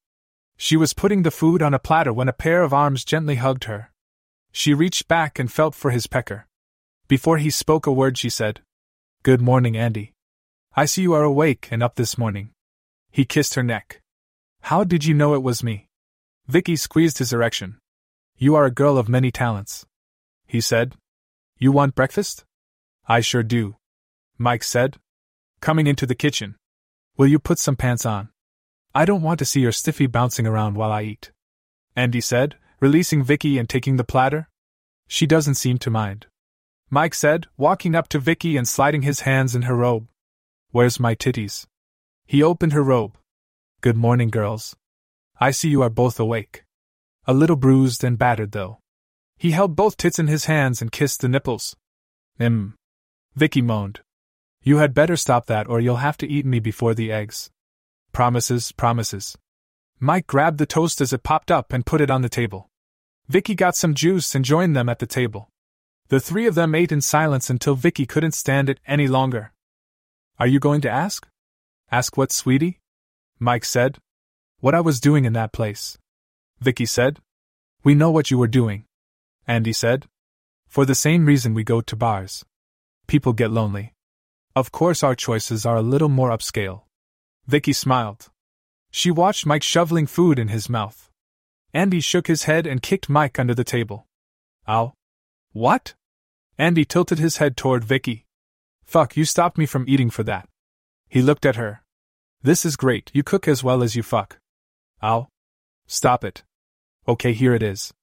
She 0.56 0.76
was 0.76 0.94
putting 0.94 1.24
the 1.24 1.32
food 1.32 1.60
on 1.60 1.74
a 1.74 1.80
platter 1.80 2.12
when 2.12 2.28
a 2.28 2.32
pair 2.32 2.62
of 2.62 2.72
arms 2.72 3.05
gently 3.05 3.34
hugged 3.34 3.64
her. 3.64 3.90
She 4.52 4.74
reached 4.74 5.09
back 5.09 5.40
and 5.40 5.50
felt 5.50 5.74
for 5.74 5.90
his 5.90 6.06
pecker. 6.06 6.48
Before 7.09 7.39
he 7.39 7.48
spoke 7.48 7.86
a 7.86 7.93
word, 7.93 8.18
she 8.18 8.28
said, 8.28 8.60
Good 9.22 9.40
morning, 9.40 9.78
Andy. 9.78 10.12
I 10.76 10.85
see 10.85 11.02
you 11.02 11.14
are 11.14 11.24
awake 11.24 11.68
and 11.70 11.82
up 11.82 11.97
this 11.97 12.18
morning. 12.18 12.51
He 13.10 13.24
kissed 13.24 13.55
her 13.55 13.62
neck. 13.62 14.01
How 14.60 14.85
did 14.85 15.06
you 15.06 15.14
know 15.14 15.32
it 15.35 15.43
was 15.43 15.64
me? 15.64 15.89
Vicky 16.47 16.76
squeezed 16.76 17.16
his 17.16 17.32
erection. 17.32 17.78
You 18.36 18.55
are 18.55 18.66
a 18.66 18.70
girl 18.70 18.98
of 18.98 19.09
many 19.09 19.30
talents. 19.30 19.86
He 20.47 20.60
said. 20.60 20.94
You 21.59 21.72
want 21.72 21.94
breakfast? 21.94 22.44
I 23.09 23.20
sure 23.20 23.43
do. 23.43 23.76
Mike 24.36 24.62
said. 24.62 24.98
Coming 25.60 25.86
into 25.86 26.05
the 26.05 26.14
kitchen. 26.14 26.56
Will 27.16 27.26
you 27.26 27.39
put 27.39 27.59
some 27.59 27.74
pants 27.74 28.06
on? 28.06 28.28
I 28.94 29.05
don't 29.05 29.22
want 29.22 29.39
to 29.40 29.44
see 29.44 29.60
your 29.60 29.72
stiffy 29.72 30.06
bouncing 30.06 30.47
around 30.47 30.76
while 30.76 30.93
I 30.93 31.02
eat. 31.02 31.32
Andy 31.97 32.20
said, 32.20 32.56
releasing 32.80 33.24
Vicky 33.24 33.59
and 33.59 33.68
taking 33.68 33.97
the 33.97 34.05
platter. 34.05 34.48
She 35.09 35.26
doesn't 35.26 35.56
seem 35.56 35.78
to 35.78 35.90
mind. 35.90 36.27
Mike 36.90 37.15
said, 37.15 37.47
walking 37.59 37.94
up 37.94 38.09
to 38.09 38.19
Vicky 38.19 38.56
and 38.56 38.66
sliding 38.66 39.02
his 39.02 39.20
hands 39.20 39.55
in 39.55 39.62
her 39.62 39.77
robe. 39.77 40.09
Where's 40.70 40.98
my 40.98 41.15
titties? 41.15 41.66
He 42.27 42.43
opened 42.43 42.73
her 42.73 42.82
robe. 42.82 43.19
Good 43.82 43.97
morning, 43.97 44.31
girls. 44.31 44.74
I 45.39 45.51
see 45.51 45.69
you 45.69 45.82
are 45.82 45.90
both 45.90 46.19
awake. 46.19 46.65
A 47.27 47.35
little 47.35 47.56
bruised 47.56 48.02
and 48.02 48.19
battered, 48.19 48.52
though. 48.52 48.78
He 49.36 49.51
held 49.51 49.77
both 49.77 49.98
tits 49.98 50.19
in 50.19 50.28
his 50.28 50.47
hands 50.47 50.81
and 50.81 50.90
kissed 50.90 51.20
the 51.20 51.28
nipples. 51.28 51.77
Im. 52.39 52.74
Vicky 53.36 53.60
moaned. 53.60 54.01
You 54.62 54.78
had 54.78 54.94
better 54.94 55.16
stop 55.16 55.47
that 55.47 55.69
or 55.69 55.81
you'll 55.81 55.97
have 55.97 56.16
to 56.19 56.27
eat 56.27 56.47
me 56.47 56.59
before 56.59 56.94
the 56.94 57.12
eggs. 57.12 57.51
Promises, 58.12 58.73
promises. 58.73 59.36
Mike 60.01 60.27
grabbed 60.27 60.59
the 60.59 60.66
toast 60.66 61.01
as 61.01 61.12
it 61.12 61.23
popped 61.23 61.51
up 61.51 61.73
and 61.73 61.85
put 61.85 62.01
it 62.01 62.10
on 62.10 62.23
the 62.23 62.28
table. 62.28 62.69
Vicky 63.28 63.55
got 63.55 63.77
some 63.77 63.94
juice 63.94 64.35
and 64.35 64.44
joined 64.44 64.74
them 64.74 64.89
at 64.89 64.98
the 64.98 65.06
table. 65.06 65.51
The 66.09 66.20
three 66.20 66.47
of 66.47 66.55
them 66.55 66.74
ate 66.74 66.90
in 66.90 67.02
silence 67.02 67.51
until 67.51 67.74
Vicky 67.74 68.06
couldn't 68.06 68.32
stand 68.32 68.70
it 68.70 68.80
any 68.86 69.06
longer. 69.06 69.52
Are 70.39 70.47
you 70.47 70.59
going 70.59 70.80
to 70.82 70.90
ask? 70.90 71.28
Ask 71.90 72.16
what, 72.16 72.32
sweetie? 72.32 72.80
Mike 73.39 73.64
said. 73.64 73.98
What 74.60 74.74
I 74.74 74.80
was 74.80 75.01
doing 75.01 75.26
in 75.26 75.35
that 75.35 75.52
place. 75.52 75.98
Vicky 76.60 76.86
said. 76.86 77.18
We 77.85 77.94
know 77.94 78.10
what 78.10 78.30
you 78.30 78.39
were 78.39 78.48
doing. 78.48 78.85
Andy 79.47 79.74
said. 79.74 80.06
For 80.66 80.86
the 80.86 80.94
same 80.94 81.26
reason 81.26 81.52
we 81.52 81.62
go 81.62 81.82
to 81.82 81.97
bars. 81.97 82.44
People 83.06 83.35
get 83.35 83.51
lonely. 83.51 83.93
Of 84.56 84.72
course, 84.72 85.02
our 85.02 85.14
choices 85.14 85.66
are 85.66 85.76
a 85.76 85.82
little 85.82 86.09
more 86.09 86.30
upscale. 86.30 86.82
Vicky 87.47 87.74
smiled. 87.74 88.30
She 88.90 89.10
watched 89.10 89.47
Mike 89.47 89.62
shoveling 89.62 90.06
food 90.06 90.39
in 90.39 90.48
his 90.48 90.70
mouth. 90.70 91.10
Andy 91.74 92.01
shook 92.01 92.28
his 92.28 92.44
head 92.44 92.66
and 92.66 92.82
kicked 92.82 93.10
Mike 93.10 93.39
under 93.39 93.55
the 93.55 93.64
table. 93.64 94.06
Ow. 94.66 94.94
What? 95.52 95.94
Andy 96.59 96.85
tilted 96.85 97.20
his 97.20 97.36
head 97.36 97.56
toward 97.56 97.85
Vicky. 97.85 98.26
Fuck, 98.85 99.16
you 99.16 99.24
stopped 99.24 99.56
me 99.56 99.64
from 99.64 99.85
eating 99.86 100.10
for 100.10 100.24
that. 100.24 100.48
He 101.09 101.22
looked 101.22 101.47
at 101.47 101.56
her. 101.56 101.82
This 102.43 102.64
is 102.64 102.76
great, 102.76 103.10
you 103.14 103.22
cook 103.22 103.47
as 103.47 103.62
well 103.62 103.82
as 103.82 103.94
you 103.94 104.02
fuck. 104.02 104.39
Ow. 105.02 105.28
Stop 105.86 106.24
it. 106.24 106.43
Okay, 107.06 107.32
here 107.32 107.55
it 107.55 107.62
is. 107.62 107.94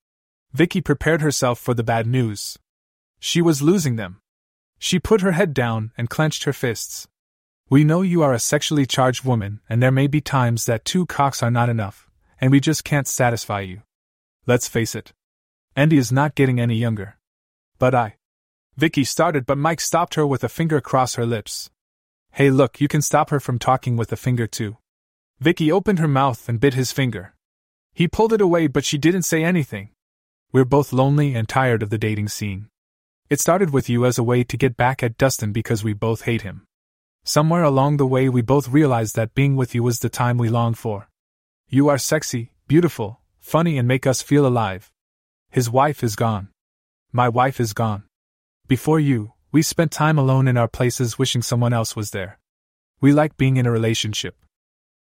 Vicky 0.52 0.80
prepared 0.80 1.20
herself 1.20 1.58
for 1.58 1.74
the 1.74 1.84
bad 1.84 2.06
news. 2.06 2.58
She 3.20 3.42
was 3.42 3.60
losing 3.62 3.96
them. 3.96 4.20
She 4.78 4.98
put 4.98 5.20
her 5.20 5.32
head 5.32 5.52
down 5.52 5.92
and 5.98 6.08
clenched 6.08 6.44
her 6.44 6.52
fists. 6.52 7.06
We 7.68 7.84
know 7.84 8.00
you 8.00 8.22
are 8.22 8.32
a 8.32 8.38
sexually 8.38 8.86
charged 8.86 9.24
woman, 9.24 9.60
and 9.68 9.82
there 9.82 9.90
may 9.90 10.06
be 10.06 10.20
times 10.20 10.64
that 10.64 10.84
two 10.84 11.04
cocks 11.04 11.42
are 11.42 11.50
not 11.50 11.68
enough, 11.68 12.08
and 12.40 12.50
we 12.50 12.60
just 12.60 12.84
can't 12.84 13.08
satisfy 13.08 13.60
you. 13.60 13.82
Let's 14.46 14.68
face 14.68 14.94
it. 14.94 15.12
Andy 15.74 15.98
is 15.98 16.12
not 16.12 16.34
getting 16.34 16.58
any 16.58 16.76
younger. 16.76 17.18
But 17.78 17.94
I. 17.94 18.16
Vicky 18.76 19.04
started, 19.04 19.46
but 19.46 19.56
Mike 19.56 19.80
stopped 19.80 20.16
her 20.16 20.26
with 20.26 20.44
a 20.44 20.50
finger 20.50 20.76
across 20.76 21.14
her 21.14 21.24
lips. 21.24 21.70
Hey, 22.32 22.50
look, 22.50 22.78
you 22.78 22.88
can 22.88 23.00
stop 23.00 23.30
her 23.30 23.40
from 23.40 23.58
talking 23.58 23.96
with 23.96 24.12
a 24.12 24.16
finger 24.16 24.46
too. 24.46 24.76
Vicky 25.40 25.72
opened 25.72 25.98
her 25.98 26.08
mouth 26.08 26.46
and 26.46 26.60
bit 26.60 26.74
his 26.74 26.92
finger. 26.92 27.34
He 27.94 28.06
pulled 28.06 28.34
it 28.34 28.42
away, 28.42 28.66
but 28.66 28.84
she 28.84 28.98
didn't 28.98 29.22
say 29.22 29.42
anything. 29.42 29.90
We're 30.52 30.66
both 30.66 30.92
lonely 30.92 31.34
and 31.34 31.48
tired 31.48 31.82
of 31.82 31.88
the 31.88 31.96
dating 31.96 32.28
scene. 32.28 32.68
It 33.30 33.40
started 33.40 33.70
with 33.70 33.88
you 33.88 34.04
as 34.04 34.18
a 34.18 34.22
way 34.22 34.44
to 34.44 34.56
get 34.58 34.76
back 34.76 35.02
at 35.02 35.16
Dustin 35.16 35.52
because 35.52 35.82
we 35.82 35.94
both 35.94 36.22
hate 36.22 36.42
him. 36.42 36.64
Somewhere 37.24 37.64
along 37.64 37.96
the 37.96 38.06
way, 38.06 38.28
we 38.28 38.42
both 38.42 38.68
realized 38.68 39.16
that 39.16 39.34
being 39.34 39.56
with 39.56 39.74
you 39.74 39.82
was 39.82 40.00
the 40.00 40.10
time 40.10 40.36
we 40.36 40.50
longed 40.50 40.76
for. 40.76 41.08
You 41.68 41.88
are 41.88 41.98
sexy, 41.98 42.52
beautiful, 42.68 43.20
funny, 43.40 43.78
and 43.78 43.88
make 43.88 44.06
us 44.06 44.20
feel 44.20 44.46
alive. 44.46 44.92
His 45.50 45.70
wife 45.70 46.04
is 46.04 46.14
gone. 46.14 46.48
My 47.10 47.30
wife 47.30 47.58
is 47.58 47.72
gone. 47.72 48.04
Before 48.68 48.98
you, 48.98 49.32
we 49.52 49.62
spent 49.62 49.92
time 49.92 50.18
alone 50.18 50.48
in 50.48 50.56
our 50.56 50.66
places 50.66 51.18
wishing 51.18 51.40
someone 51.40 51.72
else 51.72 51.94
was 51.94 52.10
there. 52.10 52.40
We 53.00 53.12
like 53.12 53.36
being 53.36 53.58
in 53.58 53.66
a 53.66 53.70
relationship. 53.70 54.36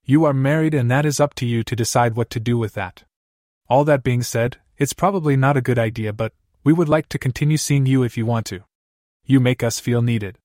You 0.04 0.24
are 0.26 0.34
married, 0.34 0.76
and 0.76 0.92
that 0.92 1.04
is 1.04 1.20
up 1.20 1.34
to 1.36 1.48
you 1.48 1.64
to 1.64 1.76
decide 1.76 2.16
what 2.16 2.30
to 2.30 2.40
do 2.40 2.60
with 2.60 2.76
that. 2.76 3.06
All 3.68 3.84
that 3.86 4.04
being 4.04 4.22
said, 4.22 4.58
it's 4.78 4.94
probably 4.94 5.36
not 5.36 5.58
a 5.58 5.62
good 5.62 5.80
idea, 5.80 6.14
but 6.14 6.34
we 6.64 6.74
would 6.74 6.88
like 6.88 7.10
to 7.10 7.18
continue 7.18 7.58
seeing 7.58 7.88
you 7.88 8.04
if 8.04 8.18
you 8.18 8.26
want 8.26 8.46
to. 8.48 8.66
You 9.26 9.40
make 9.40 9.64
us 9.64 9.80
feel 9.80 10.04
needed. 10.04 10.38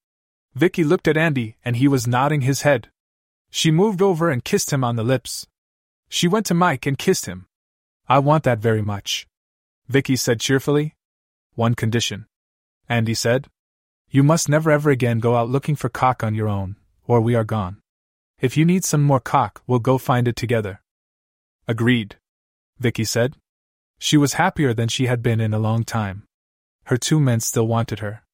Vicky 0.55 0.83
looked 0.83 1.07
at 1.07 1.19
Andy, 1.19 1.59
and 1.63 1.77
he 1.77 1.89
was 1.89 2.07
nodding 2.07 2.41
his 2.41 2.63
head. 2.63 2.89
She 3.51 3.71
moved 3.71 4.01
over 4.01 4.31
and 4.31 4.43
kissed 4.43 4.73
him 4.73 4.83
on 4.83 4.97
the 4.97 5.05
lips. 5.05 5.47
She 6.09 6.27
went 6.27 6.47
to 6.47 6.55
Mike 6.55 6.87
and 6.87 6.97
kissed 6.97 7.27
him. 7.27 7.49
I 8.09 8.19
want 8.19 8.45
that 8.45 8.61
very 8.61 8.83
much. 8.83 9.29
Vicky 9.89 10.17
said 10.17 10.41
cheerfully. 10.41 10.95
One 11.55 11.75
condition. 11.75 12.27
Andy 12.91 13.15
said. 13.15 13.47
You 14.11 14.25
must 14.25 14.49
never 14.49 14.69
ever 14.73 14.91
again 14.91 15.21
go 15.21 15.37
out 15.37 15.49
looking 15.49 15.77
for 15.77 15.89
cock 15.89 16.25
on 16.25 16.35
your 16.35 16.49
own, 16.49 16.75
or 17.07 17.21
we 17.21 17.37
are 17.37 17.45
gone. 17.45 17.81
If 18.41 18.57
you 18.57 18.65
need 18.65 18.85
some 18.85 19.03
more 19.03 19.21
cock, 19.21 19.63
we'll 19.69 19.79
go 19.79 19.97
find 19.97 20.27
it 20.27 20.35
together. 20.35 20.83
Agreed. 21.69 22.17
Vicky 22.81 23.05
said. 23.05 23.37
She 24.01 24.17
was 24.17 24.33
happier 24.33 24.75
than 24.75 24.89
she 24.89 25.07
had 25.07 25.23
been 25.23 25.41
in 25.41 25.55
a 25.55 25.59
long 25.61 25.85
time. 25.85 26.25
Her 26.87 26.97
two 26.97 27.21
men 27.21 27.39
still 27.39 27.69
wanted 27.69 28.01
her. 28.01 28.25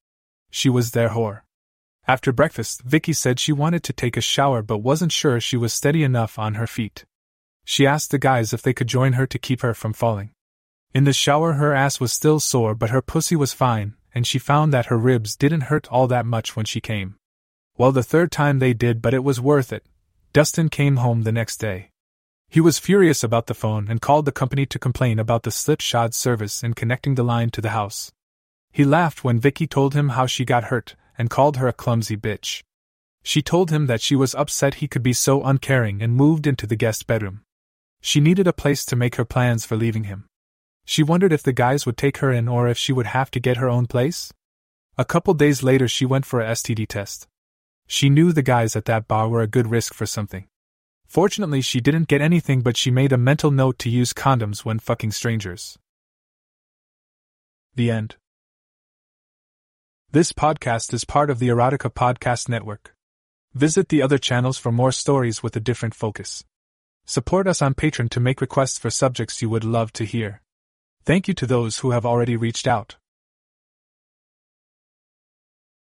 She 0.49 0.69
was 0.69 0.91
their 0.91 1.09
whore. 1.09 1.41
After 2.07 2.31
breakfast, 2.31 2.81
Vicky 2.81 3.13
said 3.13 3.39
she 3.39 3.51
wanted 3.51 3.83
to 3.83 3.93
take 3.93 4.17
a 4.17 4.21
shower 4.21 4.63
but 4.63 4.79
wasn't 4.79 5.11
sure 5.11 5.39
she 5.39 5.57
was 5.57 5.71
steady 5.71 6.03
enough 6.03 6.39
on 6.39 6.55
her 6.55 6.65
feet. 6.65 7.05
She 7.63 7.85
asked 7.85 8.09
the 8.09 8.17
guys 8.17 8.53
if 8.53 8.63
they 8.63 8.73
could 8.73 8.87
join 8.87 9.13
her 9.13 9.27
to 9.27 9.37
keep 9.37 9.61
her 9.61 9.75
from 9.75 9.93
falling. 9.93 10.31
In 10.95 11.03
the 11.03 11.13
shower, 11.13 11.53
her 11.53 11.75
ass 11.75 11.99
was 11.99 12.11
still 12.11 12.39
sore, 12.39 12.73
but 12.73 12.89
her 12.89 13.03
pussy 13.03 13.35
was 13.35 13.53
fine, 13.53 13.96
and 14.17 14.25
she 14.25 14.39
found 14.39 14.73
that 14.73 14.87
her 14.87 14.97
ribs 14.97 15.35
didn't 15.35 15.69
hurt 15.69 15.87
all 15.91 16.07
that 16.07 16.25
much 16.25 16.55
when 16.55 16.65
she 16.65 16.81
came. 16.81 17.17
Well, 17.77 17.91
the 17.91 18.01
third 18.01 18.31
time 18.31 18.57
they 18.57 18.73
did, 18.73 18.99
but 18.99 19.13
it 19.13 19.23
was 19.23 19.39
worth 19.39 19.71
it. 19.71 19.85
Dustin 20.33 20.69
came 20.69 20.95
home 20.95 21.21
the 21.21 21.31
next 21.31 21.57
day. 21.57 21.91
He 22.49 22.59
was 22.59 22.79
furious 22.79 23.23
about 23.23 23.45
the 23.45 23.53
phone 23.53 23.85
and 23.87 24.01
called 24.01 24.25
the 24.25 24.31
company 24.31 24.65
to 24.65 24.79
complain 24.79 25.19
about 25.19 25.43
the 25.43 25.51
slipshod 25.51 26.15
service 26.15 26.63
in 26.63 26.73
connecting 26.73 27.13
the 27.13 27.23
line 27.23 27.51
to 27.51 27.61
the 27.61 27.69
house. 27.69 28.11
He 28.71 28.83
laughed 28.83 29.23
when 29.23 29.39
Vicky 29.39 29.67
told 29.67 29.93
him 29.93 30.09
how 30.09 30.25
she 30.25 30.45
got 30.45 30.71
hurt 30.71 30.95
and 31.15 31.29
called 31.29 31.57
her 31.57 31.67
a 31.67 31.73
clumsy 31.73 32.17
bitch. 32.17 32.63
She 33.21 33.43
told 33.43 33.69
him 33.69 33.85
that 33.85 34.01
she 34.01 34.15
was 34.15 34.33
upset 34.33 34.75
he 34.75 34.87
could 34.87 35.03
be 35.03 35.13
so 35.13 35.43
uncaring 35.43 36.01
and 36.01 36.15
moved 36.15 36.47
into 36.47 36.65
the 36.65 36.75
guest 36.75 37.05
bedroom. 37.05 37.41
She 38.01 38.19
needed 38.19 38.47
a 38.47 38.53
place 38.53 38.83
to 38.85 38.95
make 38.95 39.17
her 39.17 39.25
plans 39.25 39.63
for 39.63 39.75
leaving 39.75 40.05
him. 40.05 40.26
She 40.89 41.03
wondered 41.03 41.33
if 41.33 41.43
the 41.43 41.51
guys 41.51 41.85
would 41.85 41.97
take 41.97 42.19
her 42.19 42.31
in 42.31 42.47
or 42.47 42.69
if 42.69 42.77
she 42.77 42.93
would 42.93 43.07
have 43.07 43.29
to 43.31 43.41
get 43.41 43.57
her 43.57 43.67
own 43.67 43.87
place. 43.87 44.31
A 44.97 45.03
couple 45.03 45.33
days 45.33 45.61
later, 45.61 45.85
she 45.85 46.05
went 46.05 46.25
for 46.25 46.39
a 46.39 46.51
STD 46.51 46.87
test. 46.87 47.27
She 47.87 48.09
knew 48.09 48.31
the 48.31 48.41
guys 48.41 48.73
at 48.73 48.85
that 48.85 49.05
bar 49.05 49.27
were 49.27 49.41
a 49.41 49.47
good 49.47 49.69
risk 49.69 49.93
for 49.93 50.05
something. 50.05 50.47
Fortunately, 51.05 51.59
she 51.59 51.81
didn't 51.81 52.07
get 52.07 52.21
anything, 52.21 52.61
but 52.61 52.77
she 52.77 52.89
made 52.89 53.11
a 53.11 53.17
mental 53.17 53.51
note 53.51 53.77
to 53.79 53.89
use 53.89 54.13
condoms 54.13 54.63
when 54.63 54.79
fucking 54.79 55.11
strangers. 55.11 55.77
The 57.75 57.91
end. 57.91 58.15
This 60.11 60.31
podcast 60.31 60.93
is 60.93 61.03
part 61.03 61.29
of 61.29 61.39
the 61.39 61.49
Erotica 61.49 61.93
Podcast 61.93 62.47
Network. 62.47 62.95
Visit 63.53 63.89
the 63.89 64.01
other 64.01 64.17
channels 64.17 64.57
for 64.57 64.71
more 64.71 64.93
stories 64.93 65.43
with 65.43 65.53
a 65.57 65.65
different 65.69 65.95
focus. 65.95 66.45
Support 67.05 67.45
us 67.45 67.61
on 67.61 67.73
Patreon 67.73 68.09
to 68.11 68.21
make 68.21 68.39
requests 68.39 68.79
for 68.79 68.89
subjects 68.89 69.41
you 69.41 69.49
would 69.49 69.65
love 69.65 69.91
to 69.93 70.05
hear. 70.05 70.41
Thank 71.07 71.29
you 71.29 71.33
to 71.35 71.45
those 71.47 71.79
who 71.79 71.91
have 71.91 72.05
already 72.05 72.35
reached 72.35 72.67
out. 72.67 72.97